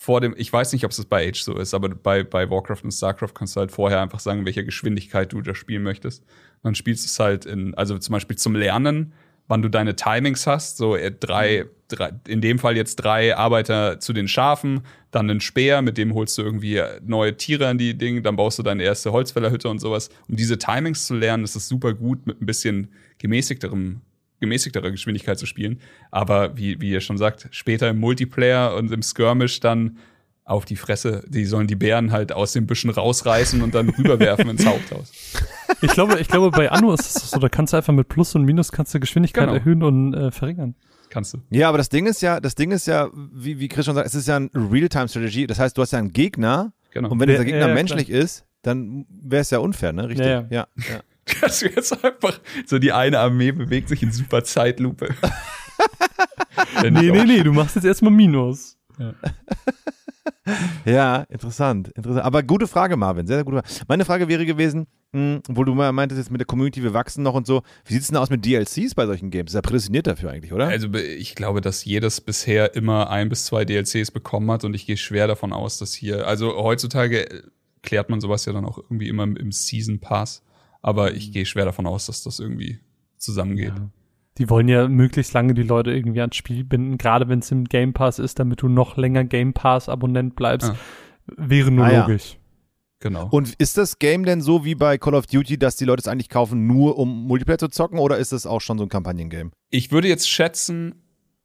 vor 0.00 0.20
dem, 0.20 0.32
ich 0.38 0.52
weiß 0.52 0.72
nicht, 0.72 0.84
ob 0.84 0.92
es 0.92 1.04
bei 1.04 1.28
Age 1.28 1.42
so 1.42 1.58
ist, 1.58 1.74
aber 1.74 1.88
bei, 1.88 2.22
bei 2.22 2.48
Warcraft 2.48 2.84
und 2.84 2.92
StarCraft 2.92 3.34
kannst 3.34 3.56
du 3.56 3.60
halt 3.60 3.72
vorher 3.72 4.00
einfach 4.00 4.20
sagen, 4.20 4.40
in 4.40 4.46
welcher 4.46 4.62
Geschwindigkeit 4.62 5.32
du 5.32 5.42
das 5.42 5.58
spielen 5.58 5.82
möchtest. 5.82 6.24
dann 6.62 6.76
spielst 6.76 7.04
du 7.04 7.08
es 7.08 7.18
halt 7.18 7.44
in, 7.46 7.74
also 7.74 7.98
zum 7.98 8.12
Beispiel 8.12 8.36
zum 8.36 8.54
Lernen, 8.54 9.12
wann 9.48 9.60
du 9.60 9.68
deine 9.68 9.96
Timings 9.96 10.46
hast, 10.46 10.76
so 10.76 10.94
äh, 10.94 11.10
drei, 11.10 11.64
drei, 11.88 12.12
in 12.28 12.40
dem 12.40 12.60
Fall 12.60 12.76
jetzt 12.76 12.96
drei 12.96 13.36
Arbeiter 13.36 13.98
zu 13.98 14.12
den 14.12 14.28
Schafen, 14.28 14.82
dann 15.10 15.28
einen 15.28 15.40
Speer, 15.40 15.82
mit 15.82 15.98
dem 15.98 16.14
holst 16.14 16.38
du 16.38 16.42
irgendwie 16.42 16.80
neue 17.04 17.36
Tiere 17.36 17.66
an 17.66 17.78
die 17.78 17.98
Dinge, 17.98 18.22
dann 18.22 18.36
baust 18.36 18.60
du 18.60 18.62
deine 18.62 18.84
erste 18.84 19.10
Holzfällerhütte 19.10 19.68
und 19.68 19.80
sowas. 19.80 20.10
Um 20.28 20.36
diese 20.36 20.58
Timings 20.58 21.08
zu 21.08 21.16
lernen, 21.16 21.42
ist 21.42 21.56
es 21.56 21.66
super 21.66 21.92
gut, 21.92 22.24
mit 22.24 22.40
ein 22.40 22.46
bisschen 22.46 22.92
gemäßigterem 23.18 24.02
gemäßigtere 24.40 24.90
Geschwindigkeit 24.90 25.38
zu 25.38 25.46
spielen. 25.46 25.80
Aber 26.10 26.56
wie, 26.56 26.80
wie 26.80 26.90
ihr 26.90 27.00
schon 27.00 27.18
sagt, 27.18 27.48
später 27.50 27.88
im 27.88 27.98
Multiplayer 27.98 28.74
und 28.74 28.90
im 28.92 29.02
Skirmish 29.02 29.60
dann 29.60 29.98
auf 30.44 30.64
die 30.64 30.76
Fresse. 30.76 31.24
Die 31.28 31.44
sollen 31.44 31.66
die 31.66 31.74
Bären 31.76 32.10
halt 32.10 32.32
aus 32.32 32.52
den 32.52 32.66
Büschen 32.66 32.88
rausreißen 32.88 33.60
und 33.60 33.74
dann 33.74 33.88
rüberwerfen 33.98 34.48
ins 34.48 34.64
Haupthaus. 34.64 35.12
Ich 35.82 35.90
glaube, 35.92 36.18
ich 36.20 36.28
glaube, 36.28 36.50
bei 36.50 36.70
Anno 36.72 36.94
ist 36.94 37.16
es 37.16 37.30
so, 37.30 37.38
da 37.38 37.50
kannst 37.50 37.74
du 37.74 37.76
einfach 37.76 37.92
mit 37.92 38.08
Plus 38.08 38.34
und 38.34 38.44
Minus 38.44 38.72
kannst 38.72 38.94
du 38.94 39.00
Geschwindigkeit 39.00 39.44
Genau. 39.44 39.54
erhöhen 39.58 39.82
und 39.82 40.14
äh, 40.14 40.30
verringern. 40.30 40.74
Kannst 41.10 41.34
du. 41.34 41.38
Ja, 41.50 41.68
aber 41.68 41.76
das 41.78 41.90
Ding 41.90 42.06
ist 42.06 42.22
ja, 42.22 42.40
das 42.40 42.54
Ding 42.54 42.70
ist 42.70 42.86
ja, 42.86 43.08
wie, 43.14 43.60
wie 43.60 43.68
Chris 43.68 43.84
schon 43.84 43.94
sagt, 43.94 44.06
es 44.06 44.14
ist 44.14 44.26
ja 44.28 44.36
ein 44.38 44.50
Real-Time-Strategy. 44.54 45.46
Das 45.46 45.58
heißt, 45.58 45.76
du 45.76 45.82
hast 45.82 45.92
ja 45.92 45.98
einen 45.98 46.12
Gegner 46.14 46.72
Genau. 46.92 47.10
und 47.10 47.20
wenn 47.20 47.28
Ja, 47.28 47.34
dieser 47.34 47.44
Gegner 47.44 47.60
ja, 47.60 47.68
ja, 47.68 47.74
menschlich 47.74 48.08
ist, 48.08 48.46
dann 48.62 49.04
wäre 49.10 49.42
es 49.42 49.50
ja 49.50 49.58
unfair, 49.58 49.92
ne? 49.92 50.08
Richtig. 50.08 50.26
Ja, 50.26 50.46
ja. 50.50 50.66
ja. 50.76 51.00
Ja. 51.34 51.40
Dass 51.42 51.60
du 51.60 51.66
jetzt 51.68 52.04
einfach 52.04 52.40
so 52.66 52.78
die 52.78 52.92
eine 52.92 53.18
Armee 53.20 53.52
bewegt 53.52 53.88
sich 53.88 54.02
in 54.02 54.12
super 54.12 54.44
Zeitlupe. 54.44 55.08
Nee, 56.82 56.90
nee, 57.10 57.24
nee, 57.24 57.42
du 57.42 57.52
machst 57.52 57.76
jetzt 57.76 57.84
erstmal 57.84 58.12
Minus. 58.12 58.76
Ja, 60.86 61.24
interessant, 61.28 61.88
interessant. 61.88 62.24
Aber 62.24 62.42
gute 62.42 62.66
Frage, 62.66 62.96
Marvin. 62.96 63.26
Sehr, 63.26 63.36
sehr 63.36 63.44
gute 63.44 63.58
Frage. 63.58 63.84
Meine 63.86 64.04
Frage 64.06 64.28
wäre 64.28 64.46
gewesen, 64.46 64.86
mh, 65.12 65.40
wo 65.48 65.62
du 65.64 65.74
mal 65.74 65.92
meintest, 65.92 66.18
jetzt 66.18 66.30
mit 66.30 66.40
der 66.40 66.46
Community, 66.46 66.82
wir 66.82 66.94
wachsen 66.94 67.22
noch 67.22 67.34
und 67.34 67.46
so. 67.46 67.62
Wie 67.84 67.92
sieht's 67.92 68.08
denn 68.08 68.16
aus 68.16 68.30
mit 68.30 68.44
DLCs 68.46 68.94
bei 68.94 69.04
solchen 69.04 69.30
Games? 69.30 69.50
Ist 69.50 69.54
ja 69.56 69.60
prädestiniert 69.60 70.06
dafür 70.06 70.30
eigentlich, 70.30 70.52
oder? 70.54 70.68
Also 70.68 70.88
ich 70.94 71.34
glaube, 71.34 71.60
dass 71.60 71.84
jedes 71.84 72.22
bisher 72.22 72.74
immer 72.74 73.10
ein 73.10 73.28
bis 73.28 73.44
zwei 73.44 73.66
DLCs 73.66 74.10
bekommen 74.10 74.50
hat 74.50 74.64
und 74.64 74.72
ich 74.74 74.86
gehe 74.86 74.96
schwer 74.96 75.26
davon 75.26 75.52
aus, 75.52 75.78
dass 75.78 75.92
hier, 75.92 76.26
also 76.26 76.56
heutzutage 76.56 77.30
äh, 77.30 77.42
klärt 77.82 78.08
man 78.08 78.20
sowas 78.22 78.46
ja 78.46 78.54
dann 78.54 78.64
auch 78.64 78.78
irgendwie 78.78 79.08
immer 79.08 79.24
im- 79.24 79.36
im 79.36 79.52
Season 79.52 80.00
Pass, 80.00 80.42
aber 80.82 81.14
ich 81.14 81.32
gehe 81.32 81.46
schwer 81.46 81.64
davon 81.64 81.86
aus, 81.86 82.06
dass 82.06 82.22
das 82.22 82.38
irgendwie 82.40 82.78
zusammengeht. 83.16 83.72
Die 84.38 84.48
wollen 84.48 84.68
ja 84.68 84.86
möglichst 84.88 85.32
lange 85.32 85.54
die 85.54 85.62
Leute 85.64 85.90
irgendwie 85.90 86.20
ans 86.20 86.36
Spiel 86.36 86.62
binden, 86.64 86.96
gerade 86.98 87.28
wenn 87.28 87.40
es 87.40 87.50
im 87.50 87.64
Game 87.64 87.92
Pass 87.92 88.18
ist, 88.20 88.38
damit 88.38 88.62
du 88.62 88.68
noch 88.68 88.96
länger 88.96 89.24
Game 89.24 89.52
Pass 89.52 89.88
Abonnent 89.88 90.36
bleibst. 90.36 90.70
Ah. 90.70 90.76
Wäre 91.36 91.70
nur 91.70 91.84
Ah, 91.86 91.92
ja. 91.92 92.00
logisch. 92.06 92.38
Genau. 93.00 93.28
Und 93.30 93.54
ist 93.58 93.76
das 93.76 93.98
Game 93.98 94.24
denn 94.24 94.40
so 94.40 94.64
wie 94.64 94.74
bei 94.74 94.98
Call 94.98 95.14
of 95.14 95.26
Duty, 95.26 95.58
dass 95.58 95.76
die 95.76 95.84
Leute 95.84 96.00
es 96.00 96.08
eigentlich 96.08 96.28
kaufen, 96.28 96.66
nur 96.66 96.98
um 96.98 97.26
Multiplayer 97.26 97.58
zu 97.58 97.68
zocken, 97.68 97.98
oder 97.98 98.18
ist 98.18 98.32
das 98.32 98.46
auch 98.46 98.60
schon 98.60 98.78
so 98.78 98.84
ein 98.84 98.88
Kampagnengame? 98.88 99.50
Ich 99.70 99.92
würde 99.92 100.08
jetzt 100.08 100.28
schätzen, 100.28 100.94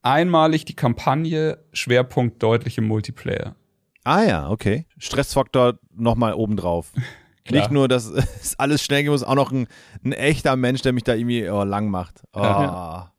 einmalig 0.02 0.66
die 0.66 0.76
Kampagne, 0.76 1.60
Schwerpunkt 1.74 2.42
deutlich 2.42 2.78
im 2.78 2.88
Multiplayer. 2.88 3.56
Ah 4.04 4.24
ja, 4.24 4.50
okay. 4.50 4.86
Stressfaktor 4.98 5.80
nochmal 5.96 6.34
obendrauf. 6.34 6.92
Klar. 7.46 7.62
Nicht 7.62 7.72
nur, 7.72 7.88
dass 7.88 8.08
es 8.42 8.58
alles 8.58 8.84
schnell 8.84 9.04
gehen 9.04 9.12
muss, 9.12 9.24
auch 9.24 9.36
noch 9.36 9.52
ein, 9.52 9.68
ein 10.04 10.14
echter 10.14 10.56
Mensch, 10.56 10.82
der 10.82 10.94
mich 10.94 11.04
da 11.04 11.14
irgendwie 11.14 11.50
oh, 11.50 11.64
lang 11.64 11.90
macht. 11.90 12.22
Oh. 12.34 12.42
Ja. 12.42 13.10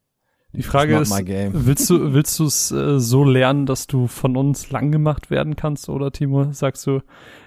Die 0.56 0.62
Frage 0.62 0.96
ist, 0.98 1.10
willst 1.10 1.90
du 1.90 2.12
willst 2.12 2.38
du 2.38 2.44
es 2.46 2.70
äh, 2.70 3.00
so 3.00 3.24
lernen, 3.24 3.66
dass 3.66 3.88
du 3.88 4.06
von 4.06 4.36
uns 4.36 4.70
lang 4.70 4.92
gemacht 4.92 5.28
werden 5.28 5.56
kannst, 5.56 5.88
oder 5.88 6.12
Timo? 6.12 6.52
Sagst 6.52 6.86
du, 6.86 7.00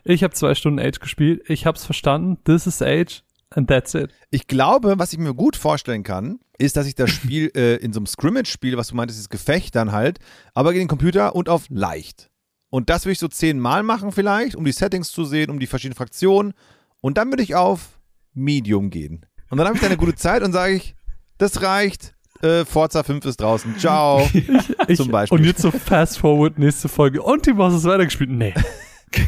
ich 0.03 0.23
habe 0.23 0.33
zwei 0.33 0.55
Stunden 0.55 0.79
Age 0.79 0.99
gespielt, 0.99 1.41
ich 1.47 1.65
hab's 1.65 1.85
verstanden, 1.85 2.37
this 2.43 2.67
is 2.67 2.81
Age 2.81 3.23
and 3.51 3.69
that's 3.69 3.93
it. 3.93 4.11
Ich 4.29 4.47
glaube, 4.47 4.95
was 4.97 5.13
ich 5.13 5.19
mir 5.19 5.33
gut 5.33 5.55
vorstellen 5.55 6.03
kann, 6.03 6.39
ist, 6.57 6.75
dass 6.75 6.85
ich 6.85 6.95
das 6.95 7.09
Spiel 7.09 7.49
äh, 7.55 7.75
in 7.77 7.93
so 7.93 8.01
einem 8.01 8.07
Scrimmage 8.07 8.49
spiele, 8.49 8.75
was 8.75 8.89
du 8.89 8.95
meintest, 8.95 9.17
dieses 9.17 9.29
Gefecht 9.29 9.75
dann 9.75 9.93
halt, 9.93 10.19
aber 10.53 10.73
gegen 10.73 10.83
den 10.83 10.89
Computer 10.89 11.33
und 11.33 11.47
auf 11.47 11.67
leicht. 11.69 12.29
Und 12.69 12.89
das 12.89 13.06
würde 13.06 13.14
ich 13.14 13.19
so 13.19 13.27
zehnmal 13.27 13.84
machen 13.84 14.11
vielleicht, 14.11 14.56
um 14.56 14.65
die 14.65 14.72
Settings 14.72 15.11
zu 15.11 15.23
sehen, 15.26 15.49
um 15.49 15.60
die 15.60 15.68
verschiedenen 15.68 15.95
Fraktionen. 15.95 16.53
Und 17.02 17.18
dann 17.18 17.30
würde 17.30 17.44
ich 17.44 17.56
auf 17.56 17.99
Medium 18.34 18.89
gehen. 18.89 19.26
Und 19.49 19.57
dann 19.57 19.68
habe 19.68 19.76
ich 19.76 19.81
da 19.81 19.88
eine 19.88 19.98
gute 19.98 20.15
Zeit 20.15 20.44
und 20.44 20.52
sage 20.52 20.73
ich, 20.73 20.95
das 21.38 21.61
reicht. 21.61 22.14
Äh, 22.41 22.65
Forza 22.65 23.03
5 23.03 23.26
ist 23.26 23.41
draußen. 23.41 23.77
Ciao. 23.77 24.27
Ich, 24.89 24.95
Zum 24.95 25.11
Beispiel. 25.11 25.38
Und 25.38 25.44
jetzt 25.44 25.61
so 25.61 25.69
fast 25.69 26.18
forward, 26.18 26.57
nächste 26.57 26.88
Folge. 26.88 27.22
Und 27.22 27.44
Timo 27.44 27.65
hast 27.65 27.73
es 27.73 27.84
weitergespielt? 27.84 28.30
Nee. 28.30 28.53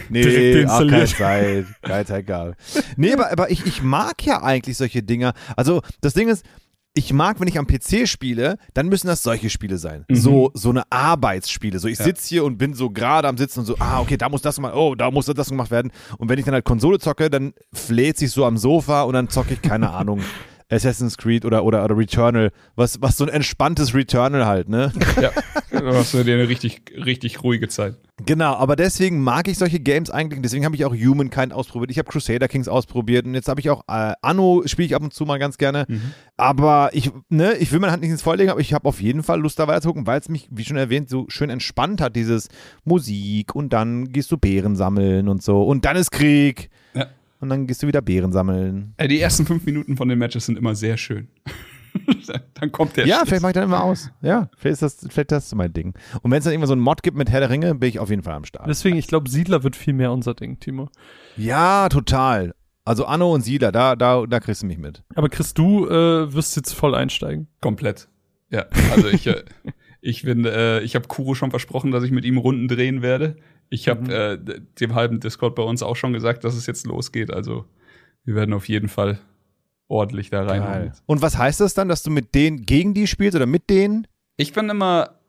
Nee, 0.10 0.22
Direkt 0.24 0.68
keine. 0.70 1.06
Zeit. 1.06 1.66
Keine 1.82 2.06
Zeit 2.06 2.28
gehabt. 2.28 2.57
Nee, 2.98 3.14
aber, 3.14 3.32
aber 3.32 3.49
ich, 3.49 3.66
ich 3.66 3.82
mag 3.82 4.26
ja 4.26 4.44
eigentlich 4.44 4.76
solche 4.76 5.03
Dinger. 5.03 5.34
Also, 5.56 5.82
das 6.02 6.14
Ding 6.14 6.28
ist, 6.28 6.45
ich 6.94 7.14
mag, 7.14 7.40
wenn 7.40 7.48
ich 7.48 7.57
am 7.57 7.68
PC 7.68 8.07
spiele, 8.07 8.57
dann 8.74 8.88
müssen 8.88 9.07
das 9.07 9.24
solche 9.24 9.49
Spiele 9.49 9.78
sein. 9.78 10.06
So, 10.11 10.52
so 10.53 10.70
eine 10.70 10.84
Arbeitsspiele. 10.91 11.80
So, 11.80 11.88
ich 11.88 11.98
sitze 11.98 12.28
hier 12.28 12.44
und 12.44 12.57
bin 12.57 12.74
so 12.74 12.90
gerade 12.90 13.28
am 13.28 13.38
Sitzen 13.38 13.60
und 13.60 13.66
so, 13.66 13.76
ah, 13.80 14.02
okay, 14.02 14.18
da 14.18 14.28
muss 14.28 14.41
das 14.41 14.60
mal, 14.60 14.74
oh, 14.74 14.95
da 14.95 15.11
muss 15.11 15.28
das 15.28 15.49
gemacht 15.49 15.72
werden. 15.72 15.91
Und 16.18 16.30
wenn 16.30 16.40
ich 16.40 16.45
dann 16.45 16.53
halt 16.53 16.66
Konsole 16.66 16.99
zocke, 16.99 17.30
dann 17.30 17.53
fläht 17.74 18.18
sich 18.18 18.32
so 18.32 18.45
am 18.45 18.57
Sofa 18.57 19.03
und 19.03 19.14
dann 19.14 19.30
zocke 19.30 19.53
ich, 19.53 19.61
keine 19.61 19.90
Ahnung, 19.94 20.22
Assassin's 20.70 21.18
Creed 21.18 21.46
oder, 21.46 21.64
oder, 21.64 21.84
oder 21.84 21.98
Returnal. 21.98 22.52
Was, 22.76 23.02
was 23.02 23.18
so 23.18 23.26
ein 23.26 23.30
entspanntes 23.30 23.94
Returnal 23.94 24.46
halt, 24.46 24.70
ne? 24.70 24.91
Ja, 25.20 25.32
du 25.80 25.94
hast 25.94 26.14
du 26.14 26.24
dir 26.24 26.36
eine 26.36 26.48
richtig, 26.48 26.82
richtig 26.96 27.44
ruhige 27.44 27.68
Zeit. 27.68 27.96
Genau, 28.26 28.54
aber 28.56 28.76
deswegen 28.76 29.22
mag 29.24 29.48
ich 29.48 29.58
solche 29.58 29.80
Games 29.80 30.10
eigentlich. 30.10 30.41
Deswegen 30.41 30.66
habe 30.66 30.76
ich 30.76 30.86
auch 30.86 30.94
Humankind 30.94 31.54
ausprobiert. 31.54 31.90
Ich 31.91 31.98
habe 31.98 32.10
Crusader 32.10 32.48
Kings 32.48 32.68
ausprobiert 32.68 33.26
und 33.26 33.34
jetzt 33.34 33.48
habe 33.48 33.62
ich 33.62 33.70
auch 33.70 33.84
äh, 33.88 34.14
Anno 34.22 34.64
spiele 34.66 34.86
ich 34.86 34.96
ab 34.96 35.02
und 35.02 35.14
zu 35.14 35.26
mal 35.26 35.40
ganz 35.40 35.58
gerne. 35.58 35.88
Aber 36.38 36.90
ich, 36.94 37.12
ne, 37.30 37.54
ich 37.54 37.72
will 37.72 37.80
meine 37.80 37.91
Hand 37.94 38.02
nicht 38.02 38.12
ins 38.12 38.22
Feuer 38.22 38.38
legen, 38.38 38.52
aber 38.52 38.60
ich 38.60 38.74
habe 38.74 38.88
auf 38.88 39.02
jeden 39.02 39.24
Fall 39.24 39.40
Lust 39.40 39.58
da 39.58 39.68
weiterzugucken, 39.68 40.06
weil 40.06 40.20
es 40.20 40.30
mich, 40.30 40.48
wie 40.52 40.66
schon 40.66 40.78
erwähnt, 40.78 41.10
so 41.10 41.26
schön 41.30 41.50
entspannt 41.50 42.02
hat, 42.02 42.16
dieses 42.16 42.50
Musik 42.84 43.56
und 43.56 43.74
dann 43.74 44.10
gehst 44.12 44.32
du 44.32 44.38
Beeren 44.38 44.76
sammeln 44.76 45.28
und 45.30 45.41
so 45.41 45.64
und 45.64 45.86
dann 45.86 45.96
ist 45.96 46.12
Krieg 46.12 46.70
Ja. 46.94 47.08
Und 47.40 47.49
dann 47.49 47.68
gehst 47.68 47.84
du 47.84 47.88
wieder 47.88 48.02
Beeren 48.02 48.32
sammeln. 48.32 48.94
Äh, 48.98 49.07
Die 49.07 49.20
ersten 49.20 49.45
fünf 49.45 49.66
Minuten 49.66 49.98
von 49.98 50.07
den 50.10 50.20
Matches 50.20 50.45
sind 50.45 50.57
immer 50.57 50.76
sehr 50.76 50.98
schön. 50.98 51.28
dann 52.53 52.72
kommt 52.72 52.98
der 52.98 53.07
ja, 53.07 53.16
Stress. 53.18 53.28
vielleicht 53.30 53.41
mache 53.41 53.52
ich 53.52 53.56
dann 53.56 53.64
immer 53.64 53.84
aus. 53.84 54.11
Ja, 54.22 54.49
vielleicht 54.57 54.82
ist 54.82 55.03
das, 55.03 55.07
vielleicht 55.10 55.32
das 55.32 55.45
ist 55.48 55.56
mein 55.56 55.74
Ding. 55.74 55.94
Und 56.22 56.32
wenn 56.32 56.38
es 56.40 56.44
dann 56.44 56.53
irgendwann 56.53 56.68
so 56.68 56.74
einen 56.74 56.82
Mod 56.82 57.03
gibt 57.03 57.18
mit 57.18 57.30
Herr 57.30 57.40
der 57.40 57.49
Ringe, 57.49 57.76
bin 57.76 57.90
ich 57.90 57.99
auf 57.99 58.10
jeden 58.10 58.24
Fall 58.24 58.36
am 58.36 58.45
Start. 58.45 58.68
Deswegen, 58.68 58.98
ich 58.98 59.07
glaube, 59.07 59.30
Siedler 59.30 59.64
wird 59.64 59.76
viel 59.76 59.94
mehr 59.94 60.11
unser 60.11 60.34
Ding, 60.34 60.60
Timo. 60.60 60.90
Ja, 61.38 61.90
total. 61.90 62.53
Also 62.86 63.06
Anno 63.06 63.34
und 63.34 63.41
Siedler, 63.41 63.72
da, 63.72 63.95
da, 63.95 64.26
da 64.26 64.40
kriegst 64.40 64.64
du 64.64 64.66
mich 64.68 64.78
mit. 64.78 65.03
Aber 65.16 65.30
Chris, 65.30 65.53
du 65.53 65.88
äh, 65.88 66.34
wirst 66.34 66.56
jetzt 66.56 66.74
voll 66.74 66.95
einsteigen. 66.95 67.48
Komplett. 67.61 68.07
Ja, 68.52 68.66
also 68.91 69.07
ich, 69.10 69.28
äh, 69.28 69.44
ich 70.02 70.24
bin, 70.24 70.45
äh, 70.45 70.80
ich 70.82 70.95
habe 70.95 71.07
Kuro 71.07 71.36
schon 71.36 71.52
versprochen, 71.52 71.91
dass 71.91 72.03
ich 72.03 72.11
mit 72.11 72.26
ihm 72.26 72.38
Runden 72.38 72.68
drehen 72.68 73.02
werde. 73.02 73.36
Ich 73.70 73.88
habe 73.88 74.02
Mhm. 74.02 74.10
äh, 74.50 74.60
dem 74.80 74.96
halben 74.96 75.20
Discord 75.20 75.56
bei 75.56 75.64
uns 75.64 75.84
auch 75.84 75.96
schon 75.96 76.14
gesagt, 76.14 76.44
dass 76.44 76.56
es 76.56 76.66
jetzt 76.66 76.86
losgeht. 76.88 77.32
Also 77.32 77.66
wir 78.24 78.36
werden 78.36 78.54
auf 78.54 78.68
jeden 78.68 78.90
Fall 78.90 79.20
ordentlich 79.88 80.30
da 80.30 80.44
rein. 80.44 80.91
Und 81.06 81.22
was 81.22 81.38
heißt 81.38 81.60
das 81.62 81.74
dann, 81.74 81.88
dass 81.90 82.04
du 82.04 82.12
mit 82.12 82.34
denen 82.36 82.66
gegen 82.66 82.94
die 82.94 83.08
spielst 83.08 83.36
oder 83.36 83.46
mit 83.46 83.70
denen? 83.70 84.08
Ich 84.38 84.54
bin 84.54 84.70
immer, 84.70 85.20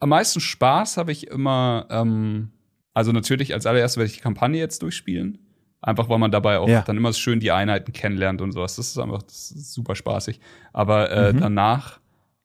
am 0.00 0.08
meisten 0.10 0.40
Spaß 0.40 0.96
habe 0.96 1.12
ich 1.12 1.26
immer, 1.28 1.86
ähm, 1.90 2.50
also 2.94 3.12
natürlich 3.12 3.52
als 3.54 3.66
allererstes 3.66 3.96
werde 3.98 4.08
ich 4.10 4.16
die 4.16 4.22
Kampagne 4.22 4.58
jetzt 4.58 4.82
durchspielen. 4.82 5.38
Einfach 5.82 6.08
weil 6.08 6.18
man 6.18 6.30
dabei 6.30 6.58
auch 6.58 6.68
Ja. 6.68 6.82
dann 6.82 6.96
immer 6.96 7.12
schön 7.12 7.38
die 7.40 7.52
Einheiten 7.52 7.92
kennenlernt 7.92 8.40
und 8.40 8.52
sowas. 8.52 8.76
Das 8.76 8.88
ist 8.88 8.98
einfach 8.98 9.22
das 9.22 9.50
ist 9.52 9.72
super 9.74 9.94
spaßig. 9.94 10.40
Aber 10.72 11.10
äh, 11.10 11.32
Mhm. 11.32 11.40
danach 11.40 12.00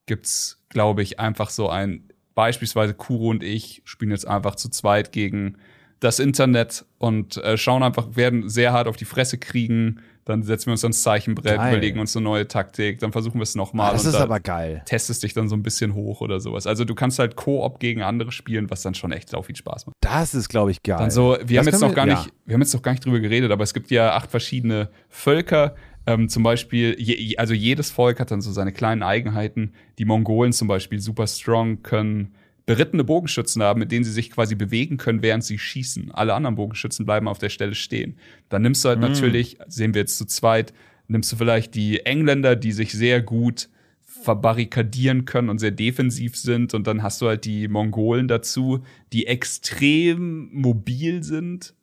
gibt's, 0.05 0.63
glaube 0.69 1.01
ich, 1.01 1.19
einfach 1.19 1.49
so 1.49 1.69
ein, 1.69 2.10
beispielsweise 2.35 2.93
Kuro 2.93 3.29
und 3.29 3.43
ich 3.43 3.81
spielen 3.85 4.11
jetzt 4.11 4.27
einfach 4.27 4.55
zu 4.55 4.69
zweit 4.69 5.11
gegen 5.11 5.57
das 5.99 6.19
Internet 6.19 6.85
und 6.97 7.37
äh, 7.37 7.57
schauen 7.57 7.83
einfach, 7.83 8.15
werden 8.15 8.49
sehr 8.49 8.73
hart 8.73 8.87
auf 8.87 8.97
die 8.97 9.05
Fresse 9.05 9.37
kriegen. 9.37 9.99
Dann 10.25 10.43
setzen 10.43 10.67
wir 10.67 10.73
uns 10.73 10.83
ans 10.83 11.01
Zeichenbrett, 11.01 11.57
Geil. 11.57 11.71
überlegen 11.73 11.99
uns 11.99 12.15
eine 12.15 12.23
neue 12.23 12.47
Taktik, 12.47 12.99
dann 12.99 13.11
versuchen 13.11 13.39
wir 13.39 13.43
es 13.43 13.55
nochmal. 13.55 13.91
das 13.93 14.03
und 14.05 14.09
ist 14.09 14.15
aber 14.15 14.39
geil. 14.39 14.83
testest 14.85 15.23
dich 15.23 15.33
dann 15.33 15.49
so 15.49 15.55
ein 15.55 15.63
bisschen 15.63 15.95
hoch 15.95 16.21
oder 16.21 16.39
sowas. 16.39 16.67
Also 16.67 16.85
du 16.85 16.93
kannst 16.93 17.17
halt 17.17 17.35
Koop 17.35 17.79
gegen 17.79 18.03
andere 18.03 18.31
spielen, 18.31 18.69
was 18.69 18.83
dann 18.83 18.93
schon 18.93 19.11
echt 19.11 19.29
sau 19.29 19.41
viel 19.41 19.55
Spaß 19.55 19.87
macht. 19.87 19.95
Das 20.01 20.35
ist, 20.35 20.47
glaube 20.47 20.69
ich, 20.71 20.81
geil. 20.83 20.97
Dann 20.99 21.09
so, 21.11 21.37
wir 21.43 21.57
haben 21.59 21.65
Das 21.65 21.65
jetzt 21.65 21.79
können 21.79 21.89
noch 21.91 21.95
gar 21.95 22.05
wir- 22.05 22.15
nicht, 22.15 22.29
wir 22.45 22.53
haben 22.53 22.61
jetzt 22.61 22.73
noch 22.73 22.81
gar 22.83 22.91
nicht 22.91 23.03
drüber 23.03 23.19
geredet, 23.19 23.51
aber 23.51 23.63
es 23.63 23.73
gibt 23.73 23.89
ja 23.89 24.13
acht 24.15 24.29
verschiedene 24.29 24.89
Völker. 25.09 25.75
Ähm, 26.07 26.29
zum 26.29 26.43
Beispiel, 26.43 26.95
je, 26.99 27.37
also 27.37 27.53
jedes 27.53 27.91
Volk 27.91 28.19
hat 28.19 28.31
dann 28.31 28.41
so 28.41 28.51
seine 28.51 28.71
kleinen 28.71 29.03
Eigenheiten. 29.03 29.73
Die 29.99 30.05
Mongolen 30.05 30.53
zum 30.53 30.67
Beispiel 30.67 30.99
super 30.99 31.27
strong 31.27 31.83
können 31.83 32.33
berittene 32.65 33.03
Bogenschützen 33.03 33.61
haben, 33.63 33.79
mit 33.79 33.91
denen 33.91 34.05
sie 34.05 34.11
sich 34.11 34.31
quasi 34.31 34.55
bewegen 34.55 34.97
können, 34.97 35.21
während 35.21 35.43
sie 35.43 35.57
schießen. 35.57 36.11
Alle 36.11 36.33
anderen 36.33 36.55
Bogenschützen 36.55 37.05
bleiben 37.05 37.27
auf 37.27 37.39
der 37.39 37.49
Stelle 37.49 37.75
stehen. 37.75 38.15
Dann 38.49 38.61
nimmst 38.61 38.85
du 38.85 38.89
halt 38.89 38.99
natürlich, 38.99 39.57
sehen 39.67 39.93
wir 39.93 40.01
jetzt 40.01 40.17
zu 40.17 40.25
zweit, 40.25 40.73
nimmst 41.07 41.31
du 41.31 41.35
vielleicht 41.35 41.75
die 41.75 42.05
Engländer, 42.05 42.55
die 42.55 42.71
sich 42.71 42.91
sehr 42.93 43.21
gut 43.21 43.69
verbarrikadieren 44.03 45.25
können 45.25 45.49
und 45.49 45.59
sehr 45.59 45.71
defensiv 45.71 46.37
sind. 46.37 46.73
Und 46.73 46.87
dann 46.87 47.03
hast 47.03 47.21
du 47.21 47.27
halt 47.27 47.45
die 47.45 47.67
Mongolen 47.67 48.27
dazu, 48.27 48.83
die 49.11 49.27
extrem 49.27 50.49
mobil 50.53 51.23
sind. 51.23 51.73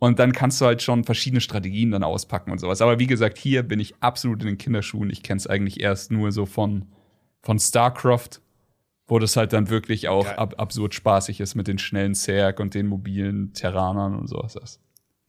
Und 0.00 0.18
dann 0.18 0.32
kannst 0.32 0.60
du 0.60 0.64
halt 0.64 0.80
schon 0.80 1.04
verschiedene 1.04 1.42
Strategien 1.42 1.90
dann 1.90 2.02
auspacken 2.02 2.50
und 2.50 2.58
sowas. 2.58 2.80
Aber 2.80 2.98
wie 2.98 3.06
gesagt, 3.06 3.36
hier 3.36 3.62
bin 3.62 3.78
ich 3.80 3.94
absolut 4.00 4.40
in 4.40 4.46
den 4.46 4.58
Kinderschuhen. 4.58 5.10
Ich 5.10 5.22
kenne 5.22 5.36
es 5.36 5.46
eigentlich 5.46 5.80
erst 5.80 6.10
nur 6.10 6.32
so 6.32 6.46
von, 6.46 6.86
von 7.42 7.58
StarCraft, 7.58 8.40
wo 9.06 9.18
das 9.18 9.36
halt 9.36 9.52
dann 9.52 9.68
wirklich 9.68 10.08
auch 10.08 10.26
ab, 10.26 10.54
absurd 10.56 10.94
spaßig 10.94 11.40
ist 11.40 11.54
mit 11.54 11.68
den 11.68 11.78
schnellen 11.78 12.14
Zerg 12.14 12.60
und 12.60 12.72
den 12.72 12.86
mobilen 12.86 13.52
Terranern 13.52 14.14
und 14.14 14.26
sowas. 14.26 14.80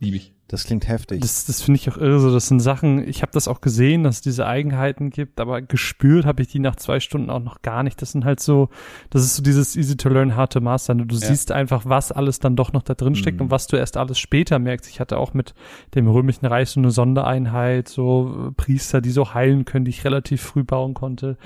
Das 0.01 0.05
liebe 0.07 0.17
ich. 0.17 0.33
Das 0.47 0.65
klingt 0.65 0.87
heftig. 0.89 1.21
Das, 1.21 1.45
das 1.45 1.61
finde 1.61 1.79
ich 1.79 1.89
auch 1.89 1.95
irre. 1.97 2.19
So, 2.19 2.33
das 2.33 2.47
sind 2.47 2.59
Sachen, 2.59 3.07
ich 3.07 3.21
habe 3.21 3.31
das 3.31 3.47
auch 3.47 3.61
gesehen, 3.61 4.03
dass 4.03 4.15
es 4.15 4.21
diese 4.21 4.45
Eigenheiten 4.47 5.09
gibt, 5.11 5.39
aber 5.39 5.61
gespürt 5.61 6.25
habe 6.25 6.41
ich 6.41 6.49
die 6.49 6.59
nach 6.59 6.75
zwei 6.75 6.99
Stunden 6.99 7.29
auch 7.29 7.39
noch 7.39 7.61
gar 7.61 7.83
nicht. 7.83 8.01
Das 8.01 8.11
sind 8.11 8.25
halt 8.25 8.39
so, 8.41 8.67
das 9.11 9.23
ist 9.23 9.35
so 9.37 9.43
dieses 9.43 9.77
easy 9.77 9.95
to 9.95 10.09
learn, 10.09 10.35
hard 10.35 10.51
to 10.53 10.59
master. 10.59 10.95
Du 10.95 11.15
Ja. 11.15 11.27
siehst 11.27 11.51
einfach, 11.53 11.83
was 11.85 12.11
alles 12.11 12.39
dann 12.39 12.57
doch 12.57 12.73
noch 12.73 12.81
da 12.83 12.95
drin 12.95 13.15
steckt 13.15 13.37
Mhm. 13.37 13.43
und 13.45 13.51
was 13.51 13.67
du 13.67 13.77
erst 13.77 13.95
alles 13.95 14.19
später 14.19 14.59
merkst. 14.59 14.89
Ich 14.89 14.99
hatte 14.99 15.17
auch 15.19 15.33
mit 15.33 15.53
dem 15.95 16.09
römischen 16.09 16.45
Reich 16.47 16.69
so 16.71 16.81
eine 16.81 16.91
Sondereinheit, 16.91 17.87
so 17.87 18.51
Priester, 18.57 18.99
die 18.99 19.11
so 19.11 19.33
heilen 19.33 19.63
können, 19.63 19.85
die 19.85 19.91
ich 19.91 20.03
relativ 20.03 20.41
früh 20.41 20.63
bauen 20.65 20.95
konnte. 20.95 21.37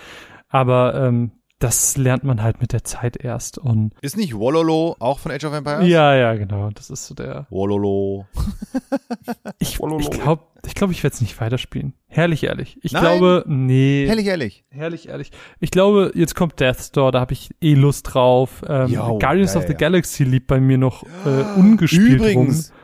Aber 0.48 0.96
ähm, 0.96 1.32
das 1.66 1.98
lernt 1.98 2.24
man 2.24 2.44
halt 2.44 2.62
mit 2.62 2.74
der 2.74 2.84
Zeit 2.84 3.18
erst. 3.18 3.58
Und 3.58 3.94
ist 4.02 4.18
nicht 4.18 4.36
Wololo 4.36 4.96
auch 5.00 5.20
von 5.20 5.32
Age 5.32 5.46
of 5.46 5.54
Empires? 5.54 5.88
ja, 5.88 6.16
ja, 6.16 6.36
genau. 6.36 6.70
Das 6.72 6.90
ist 6.90 7.08
so 7.08 7.16
der. 7.16 7.48
Wololo. 7.50 8.26
Ich, 9.60 9.80
ich 9.80 10.10
glaube, 10.12 10.44
ich, 10.66 10.76
glaub, 10.76 10.92
ich 10.92 11.04
werde 11.04 11.14
es 11.14 11.22
nicht 11.22 11.40
weiterspielen. 11.40 11.94
Herrlich, 12.08 12.44
ehrlich. 12.44 12.78
Ich 12.82 12.92
Nein? 12.92 13.02
glaube, 13.04 13.44
nee. 13.48 14.06
Ehrlich, 14.06 14.28
ehrlich. 14.28 14.66
Herrlich, 14.70 15.08
ehrlich. 15.10 15.32
Ich 15.60 15.72
glaube, 15.72 16.12
jetzt 16.14 16.36
kommt 16.36 16.60
Death's 16.60 16.92
Door, 16.92 17.12
da 17.14 17.20
habe 17.22 17.34
ich 17.34 17.50
eh 17.62 17.74
Lust 17.74 18.14
drauf. 18.14 18.64
Ähm, 18.68 18.88
Jo, 18.92 19.18
Guardians 19.20 19.54
ja, 19.54 19.60
of 19.60 19.66
the 19.68 19.74
ja. 19.74 19.78
Galaxy 19.78 20.24
liegt 20.24 20.48
bei 20.48 20.60
mir 20.60 20.78
noch 20.78 21.04
äh, 21.26 21.60
ungespielt 21.60 22.20
Übrigens, 22.20 22.70
rum. 22.70 22.78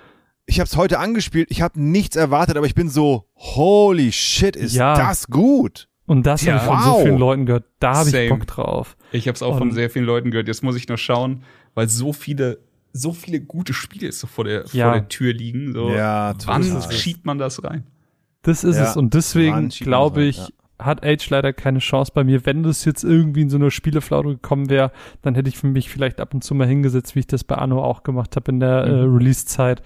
ich 0.46 0.60
habe 0.60 0.68
es 0.68 0.76
heute 0.78 1.00
angespielt. 1.00 1.50
Ich 1.52 1.62
habe 1.62 1.80
nichts 1.82 2.16
erwartet, 2.16 2.58
aber 2.58 2.66
ich 2.66 2.76
bin 2.76 2.90
so, 2.90 3.26
holy 3.36 4.12
shit, 4.12 4.56
ist 4.56 4.74
Ja. 4.74 4.96
das 4.96 5.28
gut. 5.28 5.88
Und 6.12 6.26
das 6.26 6.42
Ja. 6.44 6.54
habe 6.54 6.64
ich 6.64 6.68
von 6.70 6.80
so 6.84 6.90
Wow. 6.98 7.04
vielen 7.04 7.18
Leuten 7.18 7.46
gehört. 7.46 7.64
Da 7.80 7.96
habe 7.96 8.10
ich. 8.10 8.30
Bock 8.30 8.46
drauf. 8.46 8.98
Ich 9.14 9.28
habe 9.30 9.36
es 9.36 9.42
auch 9.42 9.58
von 9.58 9.70
Und- 9.70 9.74
sehr 9.74 9.90
vielen 9.90 10.04
Leuten 10.06 10.30
gehört. 10.32 10.48
Jetzt 10.50 10.62
muss 10.62 10.76
ich 10.76 10.90
noch 10.90 10.98
schauen, 10.98 11.44
weil 11.74 11.88
so 11.88 12.12
viele, 12.12 12.60
so 12.92 13.14
viele 13.14 13.40
gute 13.40 13.74
Spiele 13.74 14.08
jetzt 14.08 14.20
so 14.20 14.28
vor 14.28 14.44
der, 14.44 14.66
Ja. 14.74 14.88
vor 14.92 15.00
der 15.00 15.08
Tür 15.08 15.32
liegen. 15.34 15.72
So, 15.74 15.90
Ja, 15.90 16.34
wann 16.46 16.64
total. 16.64 16.92
schiebt 16.92 17.26
man 17.26 17.38
das 17.38 17.64
rein? 17.64 17.86
Das 18.42 18.66
ist 18.66 18.76
Ja. 18.76 18.90
es. 18.90 18.98
Und 18.98 19.14
deswegen 19.14 19.70
glaube 19.70 20.24
ich, 20.24 20.36
so, 20.38 20.48
hat 20.80 21.06
Age 21.06 21.30
leider 21.30 21.54
keine 21.54 21.80
Chance 21.80 22.12
bei 22.14 22.24
mir. 22.26 22.46
Wenn 22.46 22.64
das 22.64 22.84
jetzt 22.86 23.04
irgendwie 23.06 23.44
in 23.44 23.50
so 23.50 23.56
eine 23.58 23.72
Spieleflaute 23.72 24.30
gekommen 24.30 24.70
wäre, 24.70 24.92
dann 25.22 25.36
hätte 25.36 25.48
ich 25.48 25.58
für 25.58 25.68
mich 25.68 25.90
vielleicht 25.90 26.20
ab 26.20 26.34
und 26.34 26.44
zu 26.44 26.56
mal 26.56 26.68
hingesetzt, 26.68 27.16
wie 27.16 27.20
ich 27.20 27.28
das 27.28 27.44
bei 27.46 27.56
Anno 27.56 27.82
auch 27.84 28.04
gemacht 28.04 28.36
habe 28.36 28.52
in 28.52 28.60
der 28.60 28.84
äh, 28.84 28.90
Release-Zeit. 29.04 29.82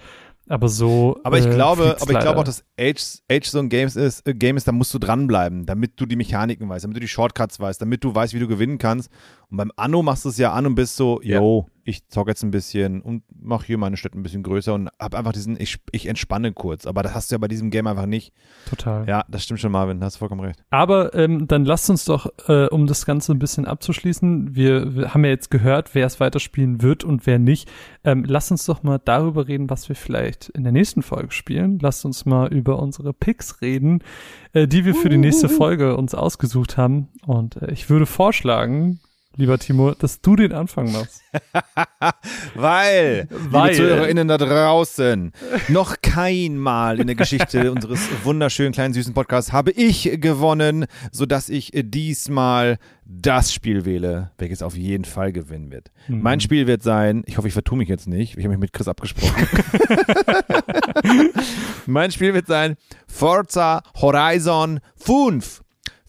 Aber 0.48 0.68
so. 0.68 1.18
Aber 1.24 1.38
ich 1.38 1.46
äh, 1.46 1.50
glaube, 1.50 1.96
aber 2.00 2.12
ich 2.12 2.18
glaube 2.20 2.38
auch, 2.38 2.44
dass 2.44 2.64
Age, 2.78 3.20
Age 3.30 3.46
so 3.46 3.58
ein 3.58 3.68
Games 3.68 3.96
ist, 3.96 4.26
äh, 4.26 4.34
Game 4.34 4.56
ist, 4.56 4.68
da 4.68 4.72
musst 4.72 4.94
du 4.94 4.98
dranbleiben, 4.98 5.66
damit 5.66 6.00
du 6.00 6.06
die 6.06 6.16
Mechaniken 6.16 6.68
weißt, 6.68 6.84
damit 6.84 6.96
du 6.96 7.00
die 7.00 7.08
Shortcuts 7.08 7.58
weißt, 7.58 7.80
damit 7.80 8.04
du 8.04 8.14
weißt, 8.14 8.32
wie 8.34 8.38
du 8.38 8.46
gewinnen 8.46 8.78
kannst. 8.78 9.10
Und 9.50 9.56
beim 9.56 9.72
Anno 9.76 10.02
machst 10.02 10.24
du 10.24 10.28
es 10.28 10.38
ja 10.38 10.52
an 10.52 10.66
und 10.66 10.74
bist 10.74 10.96
so, 10.96 11.20
Ja. 11.22 11.66
Ich 11.86 12.08
zocke 12.08 12.30
jetzt 12.30 12.42
ein 12.42 12.50
bisschen 12.50 13.00
und 13.00 13.22
mache 13.40 13.66
hier 13.66 13.78
meine 13.78 13.96
Städte 13.96 14.18
ein 14.18 14.22
bisschen 14.22 14.42
größer 14.42 14.74
und 14.74 14.88
habe 15.00 15.16
einfach 15.16 15.32
diesen, 15.32 15.58
ich, 15.60 15.78
ich 15.92 16.06
entspanne 16.06 16.52
kurz. 16.52 16.84
Aber 16.84 17.02
das 17.02 17.14
hast 17.14 17.30
du 17.30 17.34
ja 17.34 17.38
bei 17.38 17.46
diesem 17.46 17.70
Game 17.70 17.86
einfach 17.86 18.06
nicht. 18.06 18.32
Total. 18.68 19.08
Ja, 19.08 19.24
das 19.28 19.44
stimmt 19.44 19.60
schon, 19.60 19.70
Marvin, 19.70 20.02
hast 20.02 20.16
vollkommen 20.16 20.40
recht. 20.40 20.62
Aber 20.70 21.14
ähm, 21.14 21.46
dann 21.46 21.64
lasst 21.64 21.88
uns 21.88 22.04
doch, 22.04 22.26
äh, 22.48 22.66
um 22.66 22.88
das 22.88 23.06
Ganze 23.06 23.32
ein 23.32 23.38
bisschen 23.38 23.66
abzuschließen, 23.66 24.56
wir, 24.56 24.96
wir 24.96 25.14
haben 25.14 25.24
ja 25.24 25.30
jetzt 25.30 25.50
gehört, 25.50 25.94
wer 25.94 26.06
es 26.06 26.18
weiterspielen 26.18 26.82
wird 26.82 27.04
und 27.04 27.24
wer 27.26 27.38
nicht. 27.38 27.70
Ähm, 28.02 28.24
lasst 28.24 28.50
uns 28.50 28.66
doch 28.66 28.82
mal 28.82 29.00
darüber 29.04 29.46
reden, 29.46 29.70
was 29.70 29.88
wir 29.88 29.94
vielleicht 29.94 30.48
in 30.48 30.64
der 30.64 30.72
nächsten 30.72 31.02
Folge 31.02 31.30
spielen. 31.30 31.78
Lasst 31.80 32.04
uns 32.04 32.26
mal 32.26 32.52
über 32.52 32.80
unsere 32.80 33.12
Picks 33.12 33.60
reden, 33.62 34.02
äh, 34.54 34.66
die 34.66 34.84
wir 34.84 34.96
für 34.96 35.08
die 35.08 35.18
nächste 35.18 35.48
Folge 35.48 35.96
uns 35.96 36.14
ausgesucht 36.16 36.76
haben. 36.76 37.08
Und 37.24 37.62
äh, 37.62 37.70
ich 37.70 37.88
würde 37.88 38.06
vorschlagen, 38.06 38.98
lieber 39.36 39.58
Timo, 39.58 39.92
dass 39.92 40.20
du 40.20 40.36
den 40.36 40.52
Anfang 40.52 40.92
machst. 40.92 41.22
Weil, 42.54 43.28
Weil- 43.50 43.72
liebe 43.72 43.76
ZuhörerInnen 43.76 44.28
da 44.28 44.38
draußen, 44.38 45.32
noch 45.68 45.96
kein 46.02 46.56
Mal 46.56 47.00
in 47.00 47.06
der 47.06 47.16
Geschichte 47.16 47.70
unseres 47.76 48.00
wunderschönen 48.24 48.72
kleinen 48.72 48.94
süßen 48.94 49.14
Podcasts 49.14 49.52
habe 49.52 49.70
ich 49.70 50.10
gewonnen, 50.20 50.86
sodass 51.12 51.48
ich 51.48 51.72
diesmal 51.74 52.78
das 53.04 53.52
Spiel 53.52 53.84
wähle, 53.84 54.32
welches 54.38 54.62
auf 54.62 54.76
jeden 54.76 55.04
Fall 55.04 55.32
gewinnen 55.32 55.70
wird. 55.70 55.92
Mhm. 56.08 56.22
Mein 56.22 56.40
Spiel 56.40 56.66
wird 56.66 56.82
sein, 56.82 57.22
ich 57.26 57.38
hoffe, 57.38 57.48
ich 57.48 57.54
vertue 57.54 57.78
mich 57.78 57.88
jetzt 57.88 58.08
nicht, 58.08 58.36
ich 58.36 58.44
habe 58.44 58.50
mich 58.50 58.58
mit 58.58 58.72
Chris 58.72 58.88
abgesprochen. 58.88 59.46
mein 61.86 62.10
Spiel 62.10 62.34
wird 62.34 62.46
sein 62.46 62.76
Forza 63.06 63.82
Horizon 64.00 64.80
5. 64.96 65.62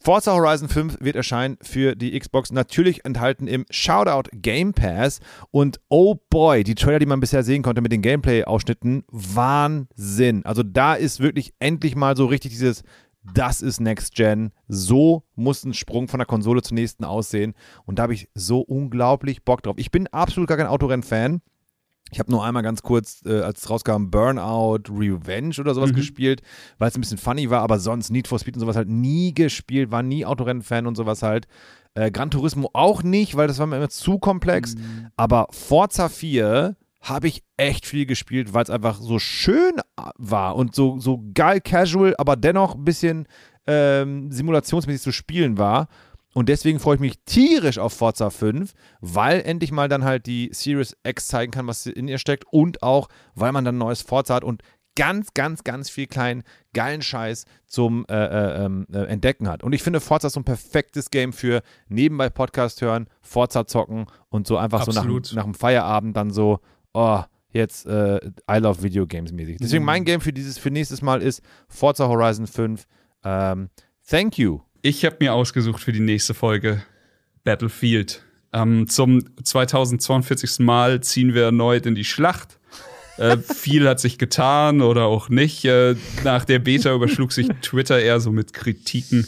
Forza 0.07 0.31
Horizon 0.31 0.69
5 0.69 0.99
wird 1.01 1.17
erscheinen 1.17 1.57
für 1.61 1.93
die 1.93 2.17
Xbox, 2.17 2.53
natürlich 2.53 3.03
enthalten 3.03 3.45
im 3.45 3.65
Shoutout 3.69 4.29
Game 4.31 4.71
Pass. 4.71 5.19
Und 5.51 5.81
oh 5.89 6.15
boy, 6.29 6.63
die 6.63 6.75
Trailer, 6.75 6.99
die 6.99 7.05
man 7.05 7.19
bisher 7.19 7.43
sehen 7.43 7.61
konnte 7.61 7.81
mit 7.81 7.91
den 7.91 8.01
Gameplay-Ausschnitten, 8.01 9.03
Wahnsinn. 9.11 10.45
Also 10.45 10.63
da 10.63 10.93
ist 10.93 11.19
wirklich 11.19 11.51
endlich 11.59 11.97
mal 11.97 12.15
so 12.15 12.25
richtig 12.25 12.51
dieses, 12.51 12.84
das 13.21 13.61
ist 13.61 13.81
Next 13.81 14.15
Gen. 14.15 14.53
So 14.69 15.23
muss 15.35 15.65
ein 15.65 15.73
Sprung 15.73 16.07
von 16.07 16.19
der 16.19 16.25
Konsole 16.25 16.61
zur 16.61 16.75
nächsten 16.75 17.03
aussehen. 17.03 17.53
Und 17.84 17.99
da 17.99 18.03
habe 18.03 18.13
ich 18.13 18.29
so 18.34 18.61
unglaublich 18.61 19.43
Bock 19.43 19.61
drauf. 19.61 19.75
Ich 19.77 19.91
bin 19.91 20.07
absolut 20.07 20.47
gar 20.47 20.55
kein 20.55 20.67
Autorennen-Fan. 20.67 21.41
Ich 22.11 22.19
habe 22.19 22.31
nur 22.31 22.43
einmal 22.43 22.63
ganz 22.63 22.81
kurz, 22.81 23.21
äh, 23.25 23.41
als 23.41 23.63
es 23.63 23.69
rauskam, 23.69 24.09
Burnout 24.09 24.84
Revenge 24.89 25.55
oder 25.59 25.73
sowas 25.73 25.93
gespielt, 25.93 26.41
weil 26.77 26.89
es 26.89 26.95
ein 26.95 27.01
bisschen 27.01 27.17
funny 27.17 27.49
war, 27.49 27.61
aber 27.61 27.79
sonst 27.79 28.09
Need 28.09 28.27
for 28.27 28.39
Speed 28.39 28.55
und 28.55 28.61
sowas 28.61 28.75
halt 28.75 28.88
nie 28.88 29.34
gespielt, 29.34 29.91
war 29.91 30.03
nie 30.03 30.25
Autorennen-Fan 30.25 30.88
und 30.88 30.95
sowas 30.95 31.21
halt. 31.21 31.47
Äh, 31.95 32.11
Gran 32.11 32.31
Turismo 32.31 32.69
auch 32.73 33.03
nicht, 33.03 33.35
weil 33.35 33.47
das 33.47 33.59
war 33.59 33.67
mir 33.67 33.77
immer 33.77 33.89
zu 33.89 34.19
komplex. 34.19 34.75
Aber 35.15 35.47
Forza 35.51 36.09
4 36.09 36.75
habe 37.01 37.27
ich 37.27 37.43
echt 37.57 37.85
viel 37.85 38.05
gespielt, 38.05 38.53
weil 38.53 38.63
es 38.63 38.69
einfach 38.69 38.99
so 38.99 39.19
schön 39.19 39.73
war 40.17 40.55
und 40.55 40.75
so, 40.75 40.99
so 40.99 41.23
geil 41.34 41.61
casual, 41.61 42.15
aber 42.17 42.35
dennoch 42.35 42.75
ein 42.75 42.85
bisschen 42.85 43.27
ähm, 43.65 44.31
simulationsmäßig 44.31 45.01
zu 45.01 45.11
spielen 45.11 45.57
war. 45.57 45.88
Und 46.38 46.49
deswegen 46.49 46.80
freue 46.80 46.93
ich 46.93 47.01
mich 47.01 47.18
tierisch 47.26 47.80
auf 47.80 47.93
Forza 47.93 48.30
5, 48.30 48.72
weil 49.01 49.41
endlich 49.41 49.72
mal 49.72 49.89
dann 49.89 50.03
halt 50.03 50.27
die 50.27 50.51
Series 50.53 50.95
X 51.03 51.30
zeigen 51.30 51.51
kann, 51.51 51.65
was 51.65 51.88
in 51.88 52.07
ihr 52.07 52.19
steckt 52.19 52.45
und 52.51 52.84
auch, 52.84 53.07
weil 53.34 53.51
man 53.51 53.65
dann 53.65 53.73
ein 53.73 53.80
neues 53.80 54.03
Forza 54.03 54.35
hat 54.35 54.43
und 54.43 54.61
ganz, 54.95 55.34
ganz, 55.34 55.64
ganz 55.64 55.89
viel 55.89 56.05
kleinen, 56.05 56.43
geilen 56.76 57.01
Scheiß 57.01 57.45
zum 57.65 58.05
äh, 58.07 58.14
äh, 58.14 58.65
ähm, 58.65 58.85
äh, 58.93 59.05
Entdecken 59.05 59.47
hat. 59.47 59.64
Und 59.64 59.73
ich 59.73 59.81
finde, 59.81 59.99
Forza 59.99 60.27
ist 60.27 60.34
so 60.34 60.39
ein 60.39 60.43
perfektes 60.43 61.09
Game 61.09 61.34
für 61.34 61.64
nebenbei 61.89 62.30
Podcast 62.30 62.84
hören, 62.84 63.07
Forza 63.23 63.65
zocken 63.65 64.05
und 64.30 64.45
so 64.45 64.57
einfach 64.57 64.81
Absolut. 64.81 65.26
so 65.26 65.35
nach, 65.35 65.41
nach 65.41 65.51
dem 65.51 65.55
Feierabend 65.55 66.15
dann 66.15 66.30
so, 66.30 66.59
oh, 66.93 67.22
jetzt 67.49 67.88
äh, 67.88 68.18
I 68.47 68.57
love 68.59 68.84
Video 68.84 69.07
Games 69.07 69.31
mäßig. 69.31 69.57
Deswegen 69.59 69.85
mein 69.85 70.05
Game 70.05 70.22
für 70.22 70.34
dieses, 70.34 70.59
für 70.59 70.69
nächstes 70.69 71.01
Mal 71.01 71.23
ist 71.23 71.41
Forza 71.68 72.07
Horizon 72.07 72.45
5. 72.45 72.85
Ähm, 73.23 73.72
thank 74.07 74.38
you. 74.38 74.66
Ich 74.88 75.03
habe 75.03 75.18
mir 75.19 75.34
ausgesucht 75.34 75.84
für 75.84 75.91
die 75.91 75.99
nächste 75.99 76.34
Folge 76.34 76.81
Battlefield. 77.43 78.23
Ähm, 78.53 78.88
zum 78.88 79.22
2042. 79.43 80.59
Mal 80.59 81.01
ziehen 81.01 81.34
wir 81.34 81.43
erneut 81.43 81.85
in 81.85 81.93
die 81.93 82.05
Schlacht. 82.05 82.57
Äh, 83.18 83.35
viel 83.53 83.85
hat 83.85 83.99
sich 83.99 84.18
getan 84.18 84.80
oder 84.80 85.03
auch 85.03 85.27
nicht. 85.27 85.65
Äh, 85.65 85.95
nach 86.23 86.45
der 86.45 86.59
Beta 86.59 86.95
überschlug 86.95 87.34
sich 87.34 87.49
Twitter 87.61 87.99
eher 87.99 88.22
so 88.22 88.31
mit 88.31 88.53
Kritiken. 88.53 89.27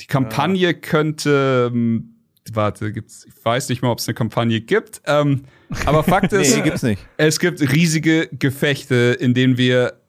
Die 0.00 0.06
Kampagne 0.06 0.72
könnte, 0.72 1.70
ähm, 1.70 2.14
warte, 2.54 2.90
gibt's, 2.90 3.26
ich 3.26 3.44
weiß 3.44 3.68
nicht 3.68 3.82
mal, 3.82 3.90
ob 3.90 3.98
es 3.98 4.08
eine 4.08 4.14
Kampagne 4.14 4.62
gibt. 4.62 5.02
Ähm, 5.04 5.42
aber 5.84 6.02
Fakt 6.02 6.32
ist, 6.32 6.82
Nee, 6.82 6.96
es 7.18 7.38
gibt 7.40 7.60
riesige 7.60 8.30
Gefechte, 8.32 9.18
in 9.20 9.34
denen 9.34 9.58
wir 9.58 10.00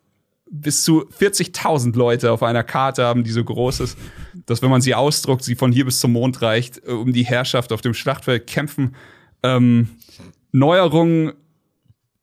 bis 0.49 0.85
zu 0.85 1.05
40.000 1.09 1.97
Leute 1.97 2.31
auf 2.31 2.43
einer 2.43 2.63
Karte 2.63 3.03
haben, 3.03 3.25
die 3.25 3.31
so 3.31 3.43
groß 3.43 3.81
ist, 3.81 3.97
dass 4.45 4.61
wenn 4.61 4.69
man 4.69 4.81
sie 4.81 4.95
ausdruckt, 4.95 5.43
sie 5.43 5.55
von 5.55 5.71
hier 5.71 5.85
bis 5.85 5.99
zum 5.99 6.13
Mond 6.13 6.41
reicht, 6.41 6.85
äh, 6.85 6.91
um 6.91 7.13
die 7.13 7.25
Herrschaft 7.25 7.71
auf 7.71 7.81
dem 7.81 7.93
Schlachtfeld 7.93 8.47
kämpfen. 8.47 8.95
Ähm, 9.43 9.89
Neuerungen, 10.51 11.33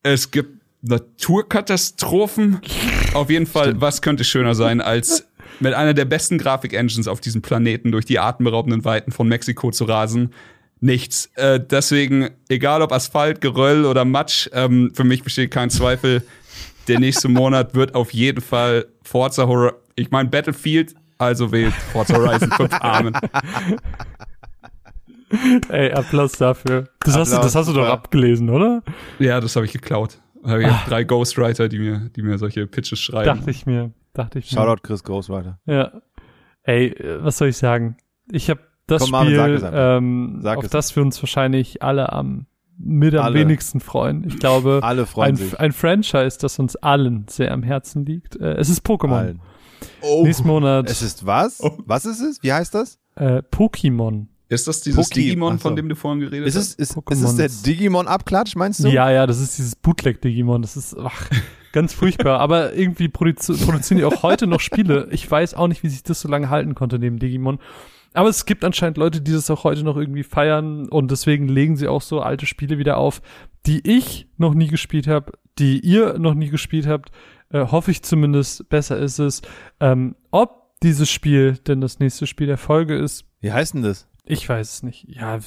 es 0.03 0.31
gibt 0.31 0.63
Naturkatastrophen. 0.83 2.61
Auf 3.15 3.31
jeden 3.31 3.47
Fall, 3.47 3.81
was 3.81 4.03
könnte 4.03 4.25
schöner 4.25 4.55
sein, 4.55 4.81
als 4.81 5.27
mit 5.61 5.75
einer 5.75 5.95
der 5.95 6.05
besten 6.05 6.39
Grafik-Engines 6.39 7.07
auf 7.09 7.21
diesem 7.21 7.43
Planeten 7.43 7.93
durch 7.93 8.05
die 8.05 8.19
atemberaubenden 8.19 8.85
Weiten 8.85 9.13
von 9.13 9.29
Mexiko 9.29 9.71
zu 9.71 9.85
rasen? 9.85 10.33
Nichts. 10.81 11.31
Äh, 11.37 11.61
deswegen, 11.61 12.31
egal 12.49 12.83
ob 12.83 12.91
Asphalt, 12.91 13.41
Geröll 13.41 13.85
oder 13.85 14.05
Matsch, 14.05 14.49
ähm, 14.53 14.91
für 14.95 15.05
mich 15.05 15.23
besteht 15.23 15.53
kein 15.53 15.71
Zweifel. 15.71 16.25
Der 16.89 16.99
nächste 16.99 17.29
Monat 17.29 17.77
wird 17.77 17.95
auf 17.95 18.13
jeden 18.13 18.41
Fall 18.41 18.87
Forza 19.05 19.47
Horror. 19.47 19.75
Ich 19.95 20.11
meine 20.11 20.29
Battlefield, 20.29 20.97
also 21.19 21.53
wählt 21.53 21.73
Forza 21.75 22.15
Horizon 22.17 22.51
5 22.57 22.73
Amen. 22.81 23.13
Ey, 25.71 25.93
Applaus 25.93 26.33
dafür. 26.33 26.89
Das, 27.01 27.17
hast, 27.17 27.31
du, 27.33 27.37
Applaus, 27.37 27.53
das 27.53 27.55
hast 27.55 27.69
du 27.69 27.73
doch 27.73 27.89
abgelesen, 27.89 28.51
oder? 28.51 28.83
Ja, 29.19 29.41
das 29.41 29.57
habe 29.57 29.65
ich 29.67 29.73
geklaut. 29.73 30.19
Hab 30.45 30.59
Ich 30.61 30.67
habe 30.67 30.89
drei 30.91 31.05
Ghostwriter, 31.05 31.69
die 31.69 31.79
mir, 31.79 32.11
die 32.15 32.23
mir 32.23 32.37
solche 32.39 32.67
Pitches 32.67 32.99
schreiben. 33.01 33.39
Dachte 33.39 33.51
ich 33.51 33.65
mir. 33.65 33.93
Dachte 34.13 34.39
ich 34.41 34.53
mir. 34.53 34.59
Shoutout 34.61 34.83
Chris 34.83 35.03
Ghostwriter. 35.05 35.59
Ja. 35.65 35.93
Ey, 36.65 36.89
äh, 36.89 37.25
was 37.25 37.39
soll 37.39 37.49
ich 37.49 37.57
sagen? 37.57 37.97
Ich 38.31 38.51
habe 38.51 38.61
das 38.87 39.03
Komm, 39.03 39.13
Marvin, 39.13 39.35
sag 39.37 39.45
Spiel, 39.45 39.55
es 39.57 39.63
einfach. 39.65 39.97
ähm, 39.99 40.39
Sag 40.43 40.59
auf 40.59 40.65
es. 40.65 40.71
das 40.71 40.97
wir 40.97 41.03
uns 41.03 41.23
wahrscheinlich 41.23 41.83
alle 41.83 42.13
am 42.13 42.47
mit 42.79 43.15
am 43.15 43.25
Alle. 43.27 43.39
wenigsten 43.39 43.81
freuen. 43.81 44.25
Ich 44.27 44.39
glaube, 44.39 44.81
Alle 44.83 45.07
freuen 45.07 45.31
ein, 45.31 45.37
sich. 45.37 45.61
ein 45.61 45.73
Franchise, 45.73 46.37
das 46.41 46.59
uns 46.59 46.75
allen 46.77 47.27
sehr 47.29 47.53
am 47.53 47.63
Herzen 47.63 48.05
liegt. 48.05 48.35
Äh, 48.37 48.55
es 48.55 48.69
ist 48.69 48.85
Pokémon. 48.85 49.13
Allen. 49.15 49.41
Oh. 50.03 50.25
Nächsten 50.25 50.47
Monat 50.47 50.89
Es 50.91 51.03
ist 51.03 51.25
was? 51.27 51.61
Was 51.87 52.05
ist 52.05 52.21
es? 52.21 52.43
Wie 52.43 52.53
heißt 52.53 52.75
das? 52.75 52.99
äh, 53.17 53.43
Pokémon. 53.51 54.27
Ist 54.49 54.69
das 54.69 54.81
dieses 54.83 55.07
Poki- 55.11 55.15
Digimon, 55.15 55.55
so. 55.55 55.63
von 55.63 55.77
dem 55.77 55.89
du 55.89 55.97
vorhin 55.97 56.21
geredet 56.21 56.47
Ist 56.47 56.57
es, 56.57 56.75
ist, 56.75 56.97
ist 57.11 57.23
es 57.23 57.37
der 57.37 57.49
Digimon-Abklatsch, 57.49 58.55
meinst 58.57 58.85
du? 58.85 58.89
Ja, 58.89 59.11
ja, 59.11 59.27
das 59.27 59.41
ist 59.41 59.57
dieses 59.57 59.77
Bootleg-Digimon. 59.77 60.61
Das 60.61 60.77
ist 60.77 60.95
ach, 60.99 61.29
ganz 61.73 61.95
furchtbar. 61.95 62.39
Aber 62.41 62.75
irgendwie 62.75 63.09
produzi 63.09 63.55
produzieren 63.55 63.99
die 63.99 64.05
auch 64.05 64.23
heute 64.23 64.47
noch 64.47 64.61
Spiele. 64.61 65.09
Ich 65.11 65.31
weiß 65.31 65.55
auch 65.55 65.69
nicht, 65.69 65.83
wie 65.83 65.89
sich 65.89 66.03
das 66.03 66.21
so 66.21 66.29
lange 66.29 66.51
halten 66.51 66.75
konnte 66.75 66.99
neben 66.99 67.19
Digimon. 67.19 67.59
Aber 68.15 68.29
es 68.29 68.45
gibt 68.45 68.63
anscheinend 68.63 68.99
Leute, 68.99 69.23
die 69.23 69.33
das 69.33 69.51
auch 69.51 69.65
heute 69.65 69.85
noch 69.85 69.97
irgendwie 69.97 70.23
feiern 70.23 70.87
und 70.89 71.11
deswegen 71.11 71.49
legen 71.49 71.77
sie 71.77 71.89
auch 71.89 72.03
so 72.03 72.21
alte 72.21 72.45
Spiele 72.45 72.77
wieder 72.77 72.99
auf, 72.99 73.23
die 73.65 73.81
ich 73.91 74.27
noch 74.37 74.53
nie 74.53 74.69
gespielt 74.69 75.07
habe, 75.07 75.33
die 75.59 75.81
ihr 75.81 76.19
noch 76.19 76.35
nie 76.35 76.49
gespielt 76.51 76.87
habt. 76.87 77.11
Äh, 77.53 77.67
hoffe 77.67 77.91
ich 77.91 78.03
zumindest, 78.03 78.69
besser 78.69 78.97
ist 78.99 79.19
es. 79.19 79.43
Ähm, 79.81 80.17
ob 80.31 80.79
dieses 80.83 81.11
Spiel 81.11 81.59
denn 81.67 81.81
das 81.81 81.99
nächste 82.01 82.27
Spiel 82.27 82.47
der 82.47 82.59
Folge 82.59 82.97
ist, 82.97 83.25
Wie 83.41 83.53
heißt 83.53 83.75
denn 83.75 83.83
das? 83.83 84.09
ich 84.25 84.49
weiß 84.49 84.73
es 84.75 84.83
nicht. 84.83 85.05
Ja, 85.09 85.39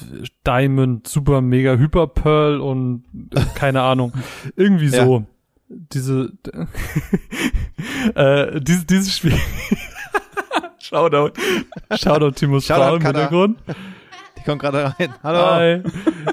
Diamond, 0.46 1.08
Super 1.08 1.40
Mega 1.40 1.74
Hyper 1.76 2.06
Pearl 2.06 2.60
und 2.60 3.04
äh, 3.34 3.40
keine 3.54 3.82
Ahnung. 3.82 4.12
Irgendwie 4.56 4.88
Ja. 4.88 5.04
so. 5.04 5.24
Diese 5.68 6.32
äh, 8.14 8.60
dieses, 8.60 8.86
dieses 8.86 9.16
Spiel. 9.16 9.34
Shoutout. 10.78 11.32
Shoutout 11.96 12.38
Shoutout, 12.60 12.84
Frau 12.84 12.94
im. 12.96 13.02
Hintergrund. 13.02 13.58
Die 14.38 14.42
kommt 14.44 14.62
gerade 14.62 14.94
rein. 14.96 15.12
Hallo. 15.24 15.38
Hi. 15.44 15.82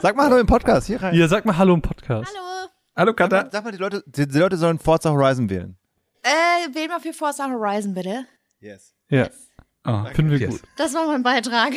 Sag 0.01 0.15
mal 0.15 0.25
Hallo 0.27 0.37
im 0.37 0.45
Podcast. 0.45 0.85
Hier 0.85 1.01
rein. 1.01 1.15
Ihr 1.15 1.27
sagt 1.27 1.47
mal 1.47 1.57
Hallo 1.57 1.73
im 1.73 1.81
Podcast. 1.81 2.31
Hallo. 2.31 2.52
Hallo 2.95 3.13
Sag 3.17 3.31
mal, 3.31 3.37
Kata. 3.39 3.49
sag 3.51 3.63
mal, 3.63 3.71
die 3.71 3.77
Leute, 3.77 4.03
die, 4.05 4.27
die 4.27 4.37
Leute 4.37 4.57
sollen 4.57 4.79
Forza 4.79 5.09
Horizon 5.09 5.49
wählen. 5.49 5.75
Äh, 6.21 6.73
wähl 6.75 6.87
mal 6.87 6.99
für 6.99 7.13
Forza 7.13 7.49
Horizon, 7.49 7.93
bitte. 7.93 8.25
Yes. 8.59 8.93
Ja, 9.09 9.29
Ah, 9.85 10.05
finden 10.13 10.31
wir 10.31 10.37
yes. 10.39 10.49
gut. 10.49 10.61
Das 10.77 10.93
war 10.93 11.05
mein 11.07 11.23
Beitrag. 11.23 11.73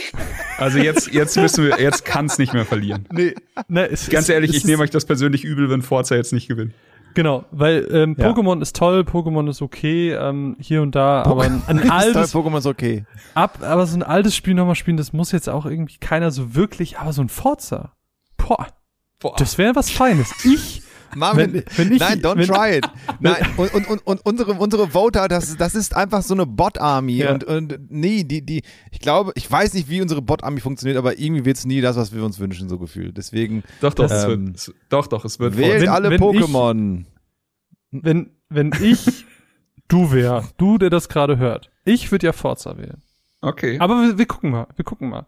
Also 0.59 0.79
jetzt, 0.79 1.09
jetzt 1.13 1.37
müssen 1.37 1.65
wir, 1.65 1.81
jetzt 1.81 2.05
kann 2.05 2.27
es 2.27 2.39
nicht 2.39 2.53
mehr 2.55 2.65
verlieren. 2.65 3.09
Nee, 3.11 3.35
ne, 3.67 3.89
es, 3.91 4.09
Ganz 4.09 4.29
ehrlich, 4.29 4.51
es 4.51 4.59
ich 4.59 4.65
nehme 4.65 4.85
euch 4.85 4.91
das 4.91 5.05
persönlich 5.07 5.43
übel, 5.45 5.69
wenn 5.71 5.83
Forza 5.83 6.15
jetzt 6.15 6.33
nicht 6.33 6.47
gewinnt. 6.47 6.73
Genau, 7.15 7.45
weil 7.51 7.89
ähm, 7.91 8.15
Ja. 8.17 8.29
Pokémon 8.31 8.63
ist 8.63 8.77
toll, 8.77 9.01
Pokémon 9.01 9.51
ist 9.51 9.61
okay, 9.61 10.13
ähm, 10.13 10.57
hier 10.61 10.83
und 10.83 10.95
da, 10.95 11.25
aber 11.25 11.43
ein, 11.43 11.63
ein 11.67 11.91
altes 11.91 12.33
Pokémon 12.33 12.59
ist 12.59 12.67
okay. 12.67 13.05
ab, 13.35 13.59
aber 13.63 13.87
so 13.87 13.97
ein 13.97 14.05
altes 14.05 14.37
Spiel 14.37 14.55
nochmal 14.55 14.77
spielen, 14.77 14.99
das 14.99 15.13
muss 15.13 15.33
jetzt 15.33 15.49
auch 15.49 15.67
irgendwie 15.67 15.97
keiner 15.99 16.31
so 16.31 16.55
wirklich, 16.55 16.99
aber 16.99 17.13
so 17.13 17.23
ein 17.23 17.29
Forza. 17.29 17.93
Boah. 18.37 18.69
Boah. 19.19 19.35
Das 19.39 19.59
wäre 19.59 19.75
was 19.75 19.91
Feines. 19.91 20.33
Ich, 20.45 20.83
Marvin, 21.17 21.53
Wenn- 21.55 21.65
wenn 21.77 21.93
ich- 21.93 21.99
nein, 22.01 22.21
don't 22.21 22.37
wenn- 22.39 22.47
try 22.47 22.77
it. 22.79 22.87
Nein, 23.21 23.37
und, 23.57 23.73
und, 23.75 23.89
und, 23.89 24.07
und 24.07 24.21
unsere, 24.27 24.53
unsere 24.53 24.89
Voter, 24.89 25.27
das, 25.29 25.57
das 25.57 25.75
ist 25.75 25.97
einfach 25.97 26.23
so 26.23 26.35
eine 26.35 26.47
Bot-Army. 26.47 27.15
Ja. 27.17 27.33
Und, 27.33 27.45
und 27.45 27.79
nee, 27.91 28.23
die, 28.25 28.45
die, 28.45 28.63
ich 28.91 29.01
glaube, 29.01 29.33
ich 29.35 29.51
weiß 29.51 29.75
nicht, 29.75 29.89
wie 29.89 30.01
unsere 30.03 30.23
Bot-Army 30.23 30.61
funktioniert, 30.61 30.99
aber 30.99 31.19
irgendwie 31.19 31.45
wird 31.45 31.57
es 31.57 31.65
nie 31.65 31.81
das, 31.81 31.97
was 31.97 32.15
wir 32.15 32.25
uns 32.25 32.39
wünschen, 32.39 32.69
so 32.69 32.79
gefühlt. 32.79 33.17
Deswegen 33.17 33.63
Doch, 33.81 33.95
doch, 33.95 34.05
es 34.11 34.25
Ähm, 34.25 34.47
wird, 34.49 34.57
es, 34.57 34.75
doch, 34.89 35.07
doch, 35.07 35.25
es 35.25 35.39
wird 35.41 35.57
wählt 35.57 35.83
wenn- 35.83 35.89
alle 35.89 36.11
wenn 36.11 36.23
ich- 36.23 36.43
Pokémon. 36.43 37.05
wenn, 37.91 38.31
wenn 38.49 38.71
ich 38.83 39.25
du 39.89 40.13
wär, 40.13 40.45
du, 40.59 40.79
der 40.79 40.91
das 40.91 41.09
gerade 41.09 41.39
hört, 41.39 41.71
ich 41.85 42.11
würde 42.13 42.27
ja 42.27 42.33
Forza 42.33 42.77
wählen. 42.77 43.03
Okay. 43.47 43.79
Aber 43.79 43.95
wir, 44.03 44.19
wir 44.19 44.27
gucken 44.27 44.51
mal, 44.51 44.67
wir 44.75 44.85
gucken 44.85 45.09
mal. 45.09 45.27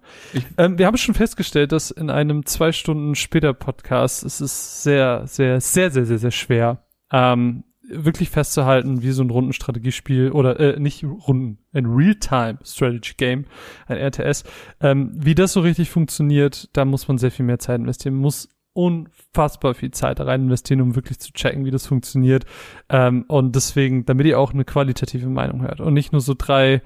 Ähm, 0.57 0.77
wir 0.77 0.87
haben 0.87 0.97
schon 0.97 1.15
festgestellt, 1.15 1.71
dass 1.71 1.93
in 1.93 2.11
einem 2.11 2.45
zwei 2.47 2.73
Stunden 2.73 3.15
später 3.15 3.55
Podcast 3.55 4.25
es 4.25 4.41
ist 4.41 4.83
sehr, 4.83 5.25
sehr, 5.29 5.61
sehr, 5.61 5.93
sehr, 5.93 6.05
sehr, 6.05 6.19
sehr 6.19 6.31
schwer, 6.33 6.85
ähm, 7.13 7.63
wirklich 7.89 8.31
festzuhalten, 8.31 9.03
wie 9.03 9.13
so 9.13 9.23
ein 9.23 9.31
Rundenstrategiespiel 9.31 10.33
oder 10.33 10.59
äh, 10.59 10.81
nicht 10.81 11.05
Runden, 11.05 11.59
ein 11.73 11.87
Real-Time 11.87 12.59
Strategy 12.65 13.15
Game, 13.17 13.45
ein 13.87 13.99
RTS, 13.99 14.43
ähm, 14.81 15.13
wie 15.15 15.37
das 15.37 15.53
so 15.53 15.61
richtig 15.61 15.89
funktioniert, 15.89 16.71
da 16.73 16.85
muss 16.85 17.07
man 17.07 17.19
sehr 17.19 17.31
viel 17.31 17.47
mehr 17.47 17.61
Zeit 17.61 17.79
investieren, 17.79 18.15
man 18.15 18.23
muss 18.23 18.49
unfassbar 18.73 19.75
viel 19.75 19.93
Zeit 19.93 20.21
rein 20.21 20.43
investieren, 20.43 20.81
um 20.81 20.97
wirklich 20.97 21.21
zu 21.21 21.33
checken, 21.33 21.65
wie 21.65 21.71
das 21.71 21.87
funktioniert. 21.87 22.47
Ähm, 22.89 23.25
und 23.29 23.55
deswegen, 23.55 24.07
damit 24.07 24.27
ihr 24.27 24.41
auch 24.41 24.53
eine 24.53 24.65
qualitative 24.65 25.29
Meinung 25.29 25.63
hört 25.63 25.81
und 25.81 25.95
nicht 25.95 26.13
nur 26.13 26.21
so 26.21 26.35
drei 26.37 26.83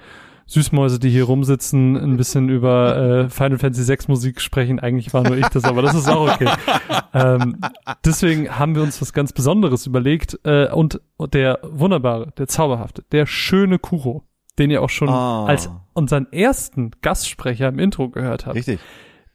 Süßmäuse, 0.46 0.98
die 0.98 1.10
hier 1.10 1.24
rumsitzen, 1.24 1.96
ein 1.96 2.16
bisschen 2.16 2.48
über 2.48 2.96
äh, 2.96 3.28
Final 3.30 3.58
Fantasy 3.58 3.84
6 3.84 4.08
Musik 4.08 4.40
sprechen. 4.40 4.78
Eigentlich 4.80 5.12
war 5.14 5.22
nur 5.22 5.36
ich 5.36 5.46
das, 5.48 5.64
aber 5.64 5.82
das 5.82 5.94
ist 5.94 6.08
auch 6.08 6.32
okay. 6.32 6.48
ähm, 7.14 7.58
deswegen 8.04 8.50
haben 8.58 8.74
wir 8.74 8.82
uns 8.82 9.00
was 9.00 9.12
ganz 9.12 9.32
Besonderes 9.32 9.86
überlegt 9.86 10.38
äh, 10.44 10.68
und 10.70 11.00
der 11.32 11.60
wunderbare, 11.62 12.32
der 12.36 12.48
zauberhafte, 12.48 13.04
der 13.12 13.26
schöne 13.26 13.78
Kuro, 13.78 14.24
den 14.58 14.70
ihr 14.70 14.82
auch 14.82 14.90
schon 14.90 15.08
Ah. 15.08 15.46
als 15.46 15.70
unseren 15.94 16.30
ersten 16.32 16.90
Gastsprecher 17.00 17.68
im 17.68 17.78
Intro 17.78 18.08
gehört 18.10 18.46
habt, 18.46 18.56
Richtig. 18.56 18.80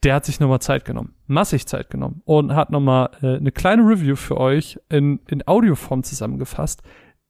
der 0.04 0.16
hat 0.16 0.26
sich 0.26 0.40
nochmal 0.40 0.60
Zeit 0.60 0.86
genommen, 0.86 1.14
massig 1.26 1.66
Zeit 1.68 1.90
genommen 1.90 2.22
und 2.26 2.54
hat 2.54 2.70
nochmal 2.72 3.10
äh, 3.22 3.38
eine 3.38 3.52
kleine 3.52 3.84
Review 3.84 4.16
für 4.16 4.38
euch 4.38 4.80
in, 4.90 5.20
in 5.28 5.48
Audioform 5.48 6.04
zusammengefasst. 6.04 6.84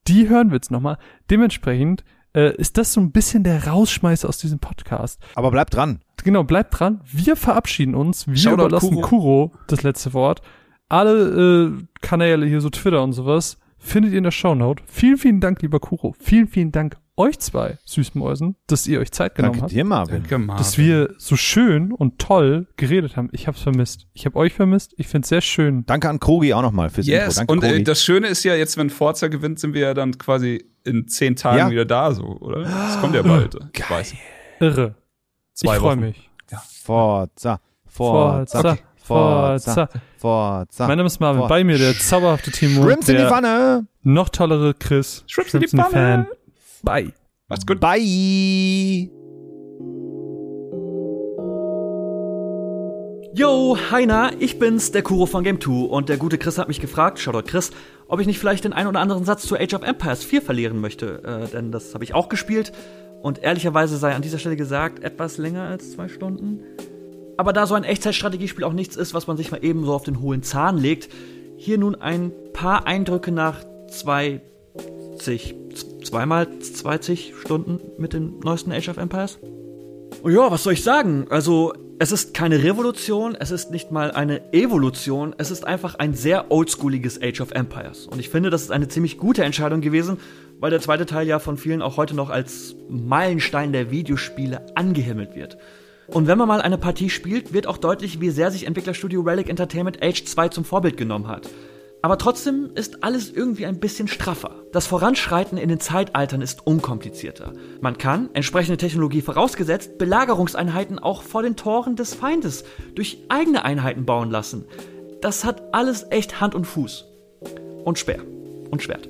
Die 0.07 0.29
hören 0.29 0.49
wir 0.49 0.55
jetzt 0.55 0.71
nochmal. 0.71 0.97
Dementsprechend 1.29 2.03
äh, 2.37 2.55
ist 2.57 2.77
das 2.77 2.93
so 2.93 3.01
ein 3.01 3.11
bisschen 3.11 3.43
der 3.43 3.67
Rausschmeißer 3.67 4.29
aus 4.29 4.37
diesem 4.37 4.59
Podcast. 4.59 5.19
Aber 5.33 5.49
bleibt 5.49 5.73
dran. 5.73 6.01
Genau, 6.23 6.43
bleibt 6.43 6.79
dran. 6.79 7.01
Wir 7.11 7.35
verabschieden 7.35 7.95
uns. 7.95 8.27
Wir 8.27 8.37
Shoutout 8.37 8.65
überlassen 8.65 9.01
Kuro. 9.01 9.49
Kuro. 9.49 9.51
das 9.67 9.81
letzte 9.81 10.13
Wort. 10.13 10.41
Alle 10.87 11.71
äh, 11.75 11.83
Kanäle 12.01 12.45
hier, 12.45 12.61
so 12.61 12.69
Twitter 12.69 13.03
und 13.03 13.13
sowas, 13.13 13.57
findet 13.79 14.11
ihr 14.11 14.19
in 14.19 14.23
der 14.23 14.31
Shownote. 14.31 14.83
Vielen, 14.85 15.17
vielen 15.17 15.41
Dank, 15.41 15.61
lieber 15.63 15.79
Kuro. 15.79 16.15
Vielen, 16.19 16.47
vielen 16.47 16.71
Dank 16.71 16.97
euch 17.17 17.39
zwei 17.39 17.77
Süßmäusen, 17.83 18.55
dass 18.67 18.87
ihr 18.87 18.99
euch 18.99 19.11
Zeit 19.11 19.35
genommen 19.35 19.53
Danke 19.53 19.63
habt 19.63 19.71
dir, 19.73 19.83
Marvin. 19.83 20.15
Danke, 20.21 20.37
Marvin. 20.37 20.57
dass 20.57 20.77
wir 20.77 21.15
so 21.17 21.35
schön 21.35 21.91
und 21.91 22.19
toll 22.19 22.67
geredet 22.77 23.17
haben. 23.17 23.29
Ich 23.31 23.47
hab's 23.47 23.61
vermisst. 23.61 24.07
Ich 24.13 24.25
hab 24.25 24.35
euch 24.35 24.53
vermisst. 24.53 24.93
Ich 24.97 25.07
find's 25.07 25.29
sehr 25.29 25.41
schön. 25.41 25.85
Danke 25.85 26.09
an 26.09 26.19
Krogi 26.19 26.53
auch 26.53 26.61
nochmal 26.61 26.89
fürs 26.89 27.07
Intro. 27.07 27.23
Yes, 27.25 27.35
Danke, 27.35 27.51
und 27.51 27.63
äh, 27.63 27.83
das 27.83 28.03
Schöne 28.03 28.27
ist 28.27 28.43
ja, 28.43 28.55
jetzt, 28.55 28.77
wenn 28.77 28.89
Forza 28.89 29.27
gewinnt, 29.27 29.59
sind 29.59 29.73
wir 29.73 29.81
ja 29.81 29.93
dann 29.93 30.17
quasi 30.17 30.65
in 30.83 31.07
zehn 31.07 31.35
Tagen 31.35 31.57
Ja. 31.57 31.69
wieder 31.71 31.85
da, 31.85 32.11
so, 32.13 32.23
oder? 32.23 32.61
Das 32.61 33.01
kommt 33.01 33.15
ja 33.15 33.23
bald. 33.23 33.57
Ich 33.73 33.89
weiß. 33.89 34.13
Irre. 34.59 34.95
Zwei 35.53 35.73
ich 35.75 35.79
freue 35.81 35.95
mich. 35.95 36.29
Forza, 36.83 37.59
Forza, 37.85 38.61
Forza, 38.61 38.77
Forza, 38.95 39.87
Forza. 39.87 39.89
Forza. 40.17 40.87
Mein 40.87 40.97
Name 40.97 41.07
ist 41.07 41.19
Bye. 46.83 47.13
Macht's 47.49 47.65
gut. 47.65 47.79
Bye. 47.79 49.09
Yo, 53.33 53.77
Heiner, 53.91 54.31
ich 54.39 54.57
bin's, 54.57 54.91
der 54.91 55.03
Kuro 55.03 55.27
von 55.27 55.43
Game 55.43 55.61
2 55.61 55.71
und 55.89 56.09
der 56.09 56.17
gute 56.17 56.37
Chris 56.39 56.57
hat 56.57 56.67
mich 56.67 56.79
gefragt, 56.81 57.19
Shoutout 57.19 57.43
Chris, 57.47 57.71
ob 58.07 58.19
ich 58.19 58.25
nicht 58.25 58.39
vielleicht 58.39 58.63
den 58.63 58.73
ein 58.73 58.87
oder 58.87 58.99
anderen 58.99 59.25
Satz 59.25 59.43
zu 59.43 59.55
Age 59.55 59.75
of 59.75 59.83
Empires 59.83 60.23
4 60.23 60.41
verlieren 60.41 60.81
möchte, 60.81 61.21
äh, 61.23 61.47
denn 61.51 61.71
das 61.71 61.93
habe 61.93 62.03
ich 62.03 62.15
auch 62.15 62.29
gespielt 62.29 62.71
und 63.21 63.43
ehrlicherweise 63.43 63.97
sei 63.97 64.15
an 64.15 64.23
dieser 64.23 64.39
Stelle 64.39 64.55
gesagt, 64.55 65.03
etwas 65.03 65.37
länger 65.37 65.63
als 65.63 65.91
zwei 65.91 66.07
Stunden. 66.07 66.61
Aber 67.37 67.53
da 67.53 67.67
so 67.67 67.75
ein 67.75 67.83
Echtzeitstrategiespiel 67.83 68.63
auch 68.63 68.73
nichts 68.73 68.95
ist, 68.95 69.13
was 69.13 69.27
man 69.27 69.37
sich 69.37 69.51
mal 69.51 69.63
eben 69.63 69.85
so 69.85 69.93
auf 69.93 70.03
den 70.03 70.19
hohlen 70.19 70.41
Zahn 70.41 70.77
legt, 70.77 71.09
hier 71.57 71.77
nun 71.77 71.93
ein 71.93 72.31
paar 72.53 72.87
Eindrücke 72.87 73.31
nach 73.31 73.63
zwei, 73.87 74.41
zig, 75.17 75.53
z- 75.53 75.66
zweimal 76.03 76.47
20 76.59 77.33
Stunden 77.39 77.79
mit 77.97 78.13
dem 78.13 78.39
neuesten 78.39 78.71
Age 78.71 78.89
of 78.89 78.97
Empires. 78.97 79.39
Oh 80.23 80.29
ja, 80.29 80.51
was 80.51 80.63
soll 80.63 80.73
ich 80.73 80.83
sagen? 80.83 81.27
Also, 81.29 81.73
es 81.99 82.11
ist 82.11 82.33
keine 82.33 82.63
Revolution, 82.63 83.35
es 83.39 83.49
ist 83.49 83.71
nicht 83.71 83.91
mal 83.91 84.11
eine 84.11 84.53
Evolution, 84.53 85.33
es 85.37 85.49
ist 85.49 85.65
einfach 85.65 85.95
ein 85.95 86.13
sehr 86.13 86.51
oldschooliges 86.51 87.21
Age 87.21 87.41
of 87.41 87.51
Empires. 87.51 88.05
Und 88.05 88.19
ich 88.19 88.29
finde, 88.29 88.49
das 88.49 88.61
ist 88.61 88.71
eine 88.71 88.87
ziemlich 88.87 89.17
gute 89.17 89.43
Entscheidung 89.43 89.81
gewesen, 89.81 90.17
weil 90.59 90.69
der 90.69 90.81
zweite 90.81 91.05
Teil 91.05 91.27
ja 91.27 91.39
von 91.39 91.57
vielen 91.57 91.81
auch 91.81 91.97
heute 91.97 92.15
noch 92.15 92.29
als 92.29 92.75
Meilenstein 92.89 93.71
der 93.71 93.89
Videospiele 93.89 94.65
angehimmelt 94.75 95.35
wird. 95.35 95.57
Und 96.07 96.27
wenn 96.27 96.37
man 96.37 96.47
mal 96.47 96.61
eine 96.61 96.77
Partie 96.77 97.09
spielt, 97.09 97.51
wird 97.51 97.67
auch 97.67 97.77
deutlich, 97.77 98.21
wie 98.21 98.29
sehr 98.29 98.51
sich 98.51 98.65
Entwicklerstudio 98.65 99.21
Relic 99.21 99.49
Entertainment 99.49 100.01
Age 100.01 100.23
2 100.23 100.49
zum 100.49 100.65
Vorbild 100.65 100.97
genommen 100.97 101.27
hat. 101.27 101.49
Aber 102.01 102.17
trotzdem 102.17 102.71
ist 102.75 103.03
alles 103.03 103.31
irgendwie 103.31 103.65
ein 103.65 103.79
bisschen 103.79 104.07
straffer. 104.07 104.63
Das 104.71 104.85
Voranschreiten 104.85 105.57
in 105.57 105.69
den 105.69 105.79
Zeitaltern 105.79 106.41
ist 106.41 106.65
unkomplizierter. 106.65 107.53
Man 107.81 107.97
kann, 107.97 108.29
entsprechende 108.33 108.77
Technologie 108.77 109.21
vorausgesetzt, 109.21 109.97
Belagerungseinheiten 109.97 110.99
auch 110.99 111.23
vor 111.23 111.41
den 111.41 111.55
Toren 111.55 111.95
des 111.95 112.13
Feindes 112.13 112.63
durch 112.95 113.17
eigene 113.29 113.65
Einheiten 113.65 114.05
bauen 114.05 114.29
lassen. 114.29 114.65
Das 115.21 115.43
hat 115.43 115.73
alles 115.73 116.05
echt 116.11 116.39
Hand 116.39 116.53
und 116.53 116.65
Fuß. 116.65 117.05
Und 117.83 117.97
Speer. 117.97 118.23
Und 118.69 118.83
Schwert. 118.83 119.09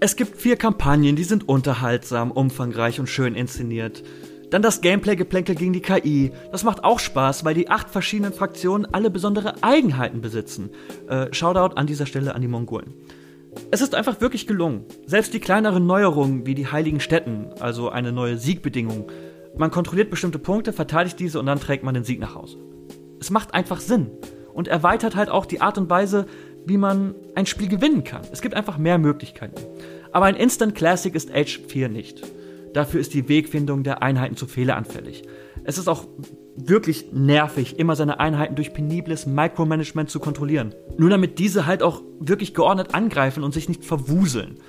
Es 0.00 0.16
gibt 0.16 0.40
vier 0.40 0.56
Kampagnen, 0.56 1.16
die 1.16 1.24
sind 1.24 1.48
unterhaltsam, 1.48 2.30
umfangreich 2.30 3.00
und 3.00 3.08
schön 3.08 3.34
inszeniert. 3.34 4.04
Dann 4.50 4.62
das 4.62 4.80
Gameplay-Geplänkel 4.80 5.54
gegen 5.54 5.72
die 5.72 5.82
KI. 5.82 6.32
Das 6.52 6.64
macht 6.64 6.84
auch 6.84 6.98
Spaß, 6.98 7.44
weil 7.44 7.54
die 7.54 7.68
acht 7.68 7.90
verschiedenen 7.90 8.32
Fraktionen 8.32 8.86
alle 8.92 9.10
besondere 9.10 9.62
Eigenheiten 9.62 10.20
besitzen. 10.20 10.70
Äh, 11.08 11.32
Shoutout 11.32 11.76
an 11.76 11.86
dieser 11.86 12.06
Stelle 12.06 12.34
an 12.34 12.40
die 12.40 12.48
Mongolen. 12.48 12.94
Es 13.70 13.80
ist 13.80 13.94
einfach 13.94 14.20
wirklich 14.20 14.46
gelungen. 14.46 14.84
Selbst 15.06 15.34
die 15.34 15.40
kleineren 15.40 15.86
Neuerungen 15.86 16.46
wie 16.46 16.54
die 16.54 16.68
heiligen 16.68 17.00
Städten, 17.00 17.48
also 17.60 17.90
eine 17.90 18.12
neue 18.12 18.38
Siegbedingung. 18.38 19.10
Man 19.56 19.70
kontrolliert 19.70 20.10
bestimmte 20.10 20.38
Punkte, 20.38 20.72
verteidigt 20.72 21.18
diese 21.18 21.40
und 21.40 21.46
dann 21.46 21.60
trägt 21.60 21.84
man 21.84 21.94
den 21.94 22.04
Sieg 22.04 22.20
nach 22.20 22.34
Hause. 22.34 22.58
Es 23.20 23.30
macht 23.30 23.54
einfach 23.54 23.80
Sinn 23.80 24.10
und 24.54 24.68
erweitert 24.68 25.16
halt 25.16 25.28
auch 25.28 25.44
die 25.44 25.60
Art 25.60 25.76
und 25.76 25.90
Weise, 25.90 26.26
wie 26.66 26.78
man 26.78 27.14
ein 27.34 27.46
Spiel 27.46 27.68
gewinnen 27.68 28.04
kann. 28.04 28.22
Es 28.32 28.42
gibt 28.42 28.54
einfach 28.54 28.78
mehr 28.78 28.98
Möglichkeiten. 28.98 29.60
Aber 30.12 30.26
ein 30.26 30.36
Instant 30.36 30.74
Classic 30.74 31.14
ist 31.14 31.34
Age 31.34 31.60
4 31.68 31.88
nicht. 31.88 32.22
Dafür 32.78 33.00
ist 33.00 33.12
die 33.12 33.28
Wegfindung 33.28 33.82
der 33.82 34.04
Einheiten 34.04 34.36
zu 34.36 34.46
fehleranfällig. 34.46 35.24
Es 35.64 35.78
ist 35.78 35.88
auch 35.88 36.06
wirklich 36.54 37.06
nervig, 37.12 37.76
immer 37.76 37.96
seine 37.96 38.20
Einheiten 38.20 38.54
durch 38.54 38.72
penibles 38.72 39.26
Micromanagement 39.26 40.08
zu 40.10 40.20
kontrollieren. 40.20 40.76
Nur 40.96 41.10
damit 41.10 41.40
diese 41.40 41.66
halt 41.66 41.82
auch 41.82 42.02
wirklich 42.20 42.54
geordnet 42.54 42.94
angreifen 42.94 43.42
und 43.42 43.52
sich 43.52 43.68
nicht 43.68 43.84
verwuseln. 43.84 44.60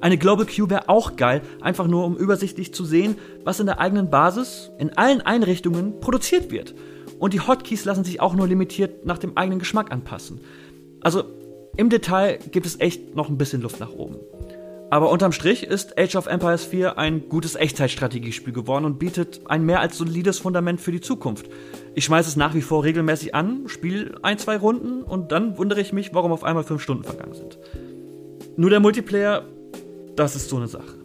Eine 0.00 0.18
Global 0.18 0.44
Queue 0.44 0.70
wäre 0.70 0.88
auch 0.88 1.14
geil, 1.14 1.42
einfach 1.60 1.86
nur 1.86 2.04
um 2.04 2.16
übersichtlich 2.16 2.74
zu 2.74 2.84
sehen, 2.84 3.14
was 3.44 3.60
in 3.60 3.66
der 3.66 3.78
eigenen 3.78 4.10
Basis, 4.10 4.72
in 4.80 4.98
allen 4.98 5.20
Einrichtungen 5.20 6.00
produziert 6.00 6.50
wird. 6.50 6.74
Und 7.20 7.32
die 7.32 7.46
Hotkeys 7.46 7.84
lassen 7.84 8.02
sich 8.02 8.20
auch 8.20 8.34
nur 8.34 8.48
limitiert 8.48 9.06
nach 9.06 9.18
dem 9.18 9.36
eigenen 9.36 9.60
Geschmack 9.60 9.92
anpassen. 9.92 10.40
Also 11.00 11.22
im 11.76 11.90
Detail 11.90 12.40
gibt 12.50 12.66
es 12.66 12.80
echt 12.80 13.14
noch 13.14 13.28
ein 13.28 13.38
bisschen 13.38 13.62
Luft 13.62 13.78
nach 13.78 13.92
oben. 13.92 14.16
Aber 14.92 15.08
unterm 15.08 15.32
Strich 15.32 15.62
ist 15.62 15.98
Age 15.98 16.16
of 16.16 16.26
Empires 16.26 16.66
4 16.66 16.98
ein 16.98 17.30
gutes 17.30 17.54
Echtzeitstrategiespiel 17.54 18.52
geworden 18.52 18.84
und 18.84 18.98
bietet 18.98 19.40
ein 19.46 19.64
mehr 19.64 19.80
als 19.80 19.96
solides 19.96 20.38
Fundament 20.38 20.82
für 20.82 20.92
die 20.92 21.00
Zukunft. 21.00 21.46
Ich 21.94 22.04
schmeiße 22.04 22.28
es 22.28 22.36
nach 22.36 22.52
wie 22.52 22.60
vor 22.60 22.84
regelmäßig 22.84 23.34
an, 23.34 23.68
spiele 23.68 24.18
ein, 24.20 24.36
zwei 24.36 24.58
Runden 24.58 25.02
und 25.02 25.32
dann 25.32 25.56
wundere 25.56 25.80
ich 25.80 25.94
mich, 25.94 26.12
warum 26.12 26.30
auf 26.30 26.44
einmal 26.44 26.62
fünf 26.62 26.82
Stunden 26.82 27.04
vergangen 27.04 27.32
sind. 27.32 27.58
Nur 28.58 28.68
der 28.68 28.80
Multiplayer, 28.80 29.46
das 30.14 30.36
ist 30.36 30.50
so 30.50 30.58
eine 30.58 30.68
Sache. 30.68 30.98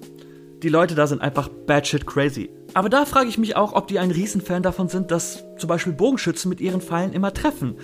Die 0.63 0.69
Leute 0.69 0.93
da 0.93 1.07
sind 1.07 1.21
einfach 1.21 1.47
batshit 1.47 2.05
crazy. 2.05 2.49
Aber 2.73 2.89
da 2.89 3.05
frage 3.05 3.29
ich 3.29 3.37
mich 3.37 3.55
auch, 3.55 3.71
ob 3.71 3.87
die 3.87 3.99
ein 3.99 4.11
Riesenfan 4.11 4.63
davon 4.63 4.89
sind, 4.89 5.11
dass 5.11 5.45
zum 5.57 5.69
Beispiel 5.69 5.93
Bogenschützen 5.93 6.49
mit 6.49 6.59
ihren 6.59 6.81
Pfeilen 6.81 7.13
immer 7.13 7.33
treffen. 7.33 7.77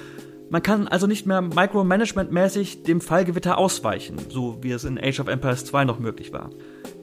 Man 0.53 0.61
kann 0.61 0.87
also 0.87 1.07
nicht 1.07 1.25
mehr 1.25 1.41
Micromanagement-mäßig 1.41 2.83
dem 2.83 3.01
Fallgewitter 3.01 3.57
ausweichen, 3.57 4.17
so 4.29 4.59
wie 4.61 4.69
es 4.69 4.83
in 4.83 4.99
Age 4.99 5.19
of 5.19 5.27
Empires 5.27 5.65
2 5.65 5.83
noch 5.83 5.97
möglich 5.97 6.31
war. 6.31 6.51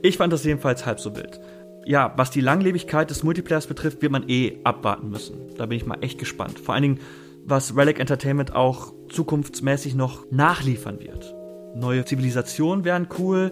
Ich 0.02 0.18
fand 0.18 0.32
das 0.32 0.44
jedenfalls 0.44 0.86
halb 0.86 1.00
so 1.00 1.16
wild. 1.16 1.40
Ja, 1.84 2.12
was 2.16 2.30
die 2.30 2.42
Langlebigkeit 2.42 3.10
des 3.10 3.24
Multiplayers 3.24 3.66
betrifft, 3.66 4.02
wird 4.02 4.12
man 4.12 4.28
eh 4.28 4.60
abwarten 4.62 5.10
müssen. 5.10 5.36
Da 5.58 5.66
bin 5.66 5.78
ich 5.78 5.84
mal 5.84 5.98
echt 6.00 6.20
gespannt. 6.20 6.60
Vor 6.60 6.74
allen 6.74 6.82
Dingen, 6.82 7.00
was 7.44 7.76
Relic 7.76 7.98
Entertainment 7.98 8.54
auch 8.54 8.94
zukunftsmäßig 9.08 9.96
noch 9.96 10.30
nachliefern 10.30 11.00
wird. 11.00 11.34
Neue 11.74 12.04
Zivilisationen 12.04 12.84
wären 12.84 13.08
cool. 13.18 13.50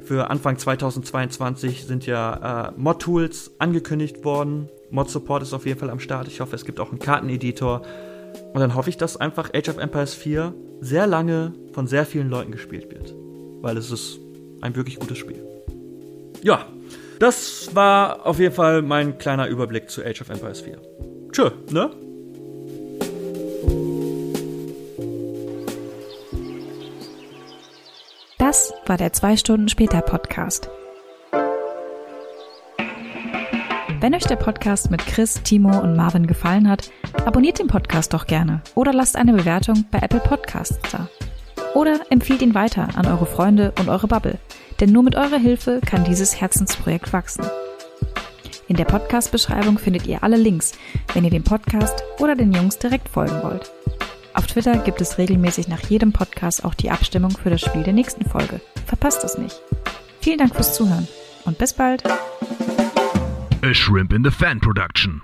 Für 0.00 0.30
Anfang 0.30 0.56
2022 0.56 1.84
sind 1.84 2.06
ja 2.06 2.68
äh, 2.68 2.72
Mod-Tools 2.74 3.50
angekündigt 3.58 4.24
worden. 4.24 4.70
Mod-Support 4.90 5.42
ist 5.42 5.52
auf 5.52 5.66
jeden 5.66 5.78
Fall 5.78 5.90
am 5.90 6.00
Start. 6.00 6.26
Ich 6.26 6.40
hoffe, 6.40 6.56
es 6.56 6.64
gibt 6.64 6.80
auch 6.80 6.88
einen 6.88 7.00
Karteneditor. 7.00 7.82
Und 8.56 8.60
dann 8.60 8.74
hoffe 8.74 8.88
ich, 8.88 8.96
dass 8.96 9.18
einfach 9.18 9.50
Age 9.52 9.68
of 9.68 9.76
Empires 9.76 10.14
4 10.14 10.54
sehr 10.80 11.06
lange 11.06 11.52
von 11.74 11.86
sehr 11.86 12.06
vielen 12.06 12.30
Leuten 12.30 12.52
gespielt 12.52 12.90
wird. 12.90 13.14
Weil 13.60 13.76
es 13.76 13.90
ist 13.90 14.18
ein 14.62 14.74
wirklich 14.74 14.98
gutes 14.98 15.18
Spiel. 15.18 15.44
Ja, 16.42 16.66
das 17.18 17.74
war 17.74 18.24
auf 18.24 18.38
jeden 18.38 18.54
Fall 18.54 18.80
mein 18.80 19.18
kleiner 19.18 19.46
Überblick 19.48 19.90
zu 19.90 20.02
Age 20.02 20.22
of 20.22 20.30
Empires 20.30 20.62
4. 20.62 20.80
Tschö, 21.32 21.50
ne? 21.70 21.90
Das 28.38 28.72
war 28.86 28.96
der 28.96 29.12
2 29.12 29.36
Stunden 29.36 29.68
später 29.68 30.00
Podcast. 30.00 30.70
Wenn 34.06 34.14
euch 34.14 34.22
der 34.22 34.36
Podcast 34.36 34.88
mit 34.92 35.04
Chris, 35.04 35.42
Timo 35.42 35.80
und 35.80 35.96
Marvin 35.96 36.28
gefallen 36.28 36.68
hat, 36.68 36.92
abonniert 37.24 37.58
den 37.58 37.66
Podcast 37.66 38.14
doch 38.14 38.28
gerne 38.28 38.62
oder 38.76 38.92
lasst 38.92 39.16
eine 39.16 39.32
Bewertung 39.32 39.84
bei 39.90 39.98
Apple 39.98 40.20
Podcasts 40.20 40.78
da. 40.92 41.08
Oder 41.74 41.98
empfiehlt 42.08 42.40
ihn 42.40 42.54
weiter 42.54 42.86
an 42.94 43.08
eure 43.08 43.26
Freunde 43.26 43.72
und 43.80 43.88
eure 43.88 44.06
Bubble, 44.06 44.38
denn 44.78 44.92
nur 44.92 45.02
mit 45.02 45.16
eurer 45.16 45.38
Hilfe 45.38 45.80
kann 45.84 46.04
dieses 46.04 46.40
Herzensprojekt 46.40 47.12
wachsen. 47.12 47.46
In 48.68 48.76
der 48.76 48.84
Podcast-Beschreibung 48.84 49.76
findet 49.76 50.06
ihr 50.06 50.22
alle 50.22 50.36
Links, 50.36 50.70
wenn 51.12 51.24
ihr 51.24 51.30
dem 51.30 51.42
Podcast 51.42 52.04
oder 52.20 52.36
den 52.36 52.52
Jungs 52.52 52.78
direkt 52.78 53.08
folgen 53.08 53.42
wollt. 53.42 53.72
Auf 54.34 54.46
Twitter 54.46 54.76
gibt 54.76 55.00
es 55.00 55.18
regelmäßig 55.18 55.66
nach 55.66 55.80
jedem 55.90 56.12
Podcast 56.12 56.64
auch 56.64 56.74
die 56.74 56.92
Abstimmung 56.92 57.32
für 57.32 57.50
das 57.50 57.60
Spiel 57.60 57.82
der 57.82 57.92
nächsten 57.92 58.24
Folge. 58.24 58.60
Verpasst 58.86 59.24
es 59.24 59.36
nicht. 59.36 59.60
Vielen 60.20 60.38
Dank 60.38 60.54
fürs 60.54 60.74
Zuhören 60.74 61.08
und 61.44 61.58
bis 61.58 61.72
bald. 61.72 62.04
A 63.66 63.74
Shrimp 63.74 64.12
in 64.12 64.22
the 64.22 64.30
Fan 64.30 64.60
Production. 64.60 65.20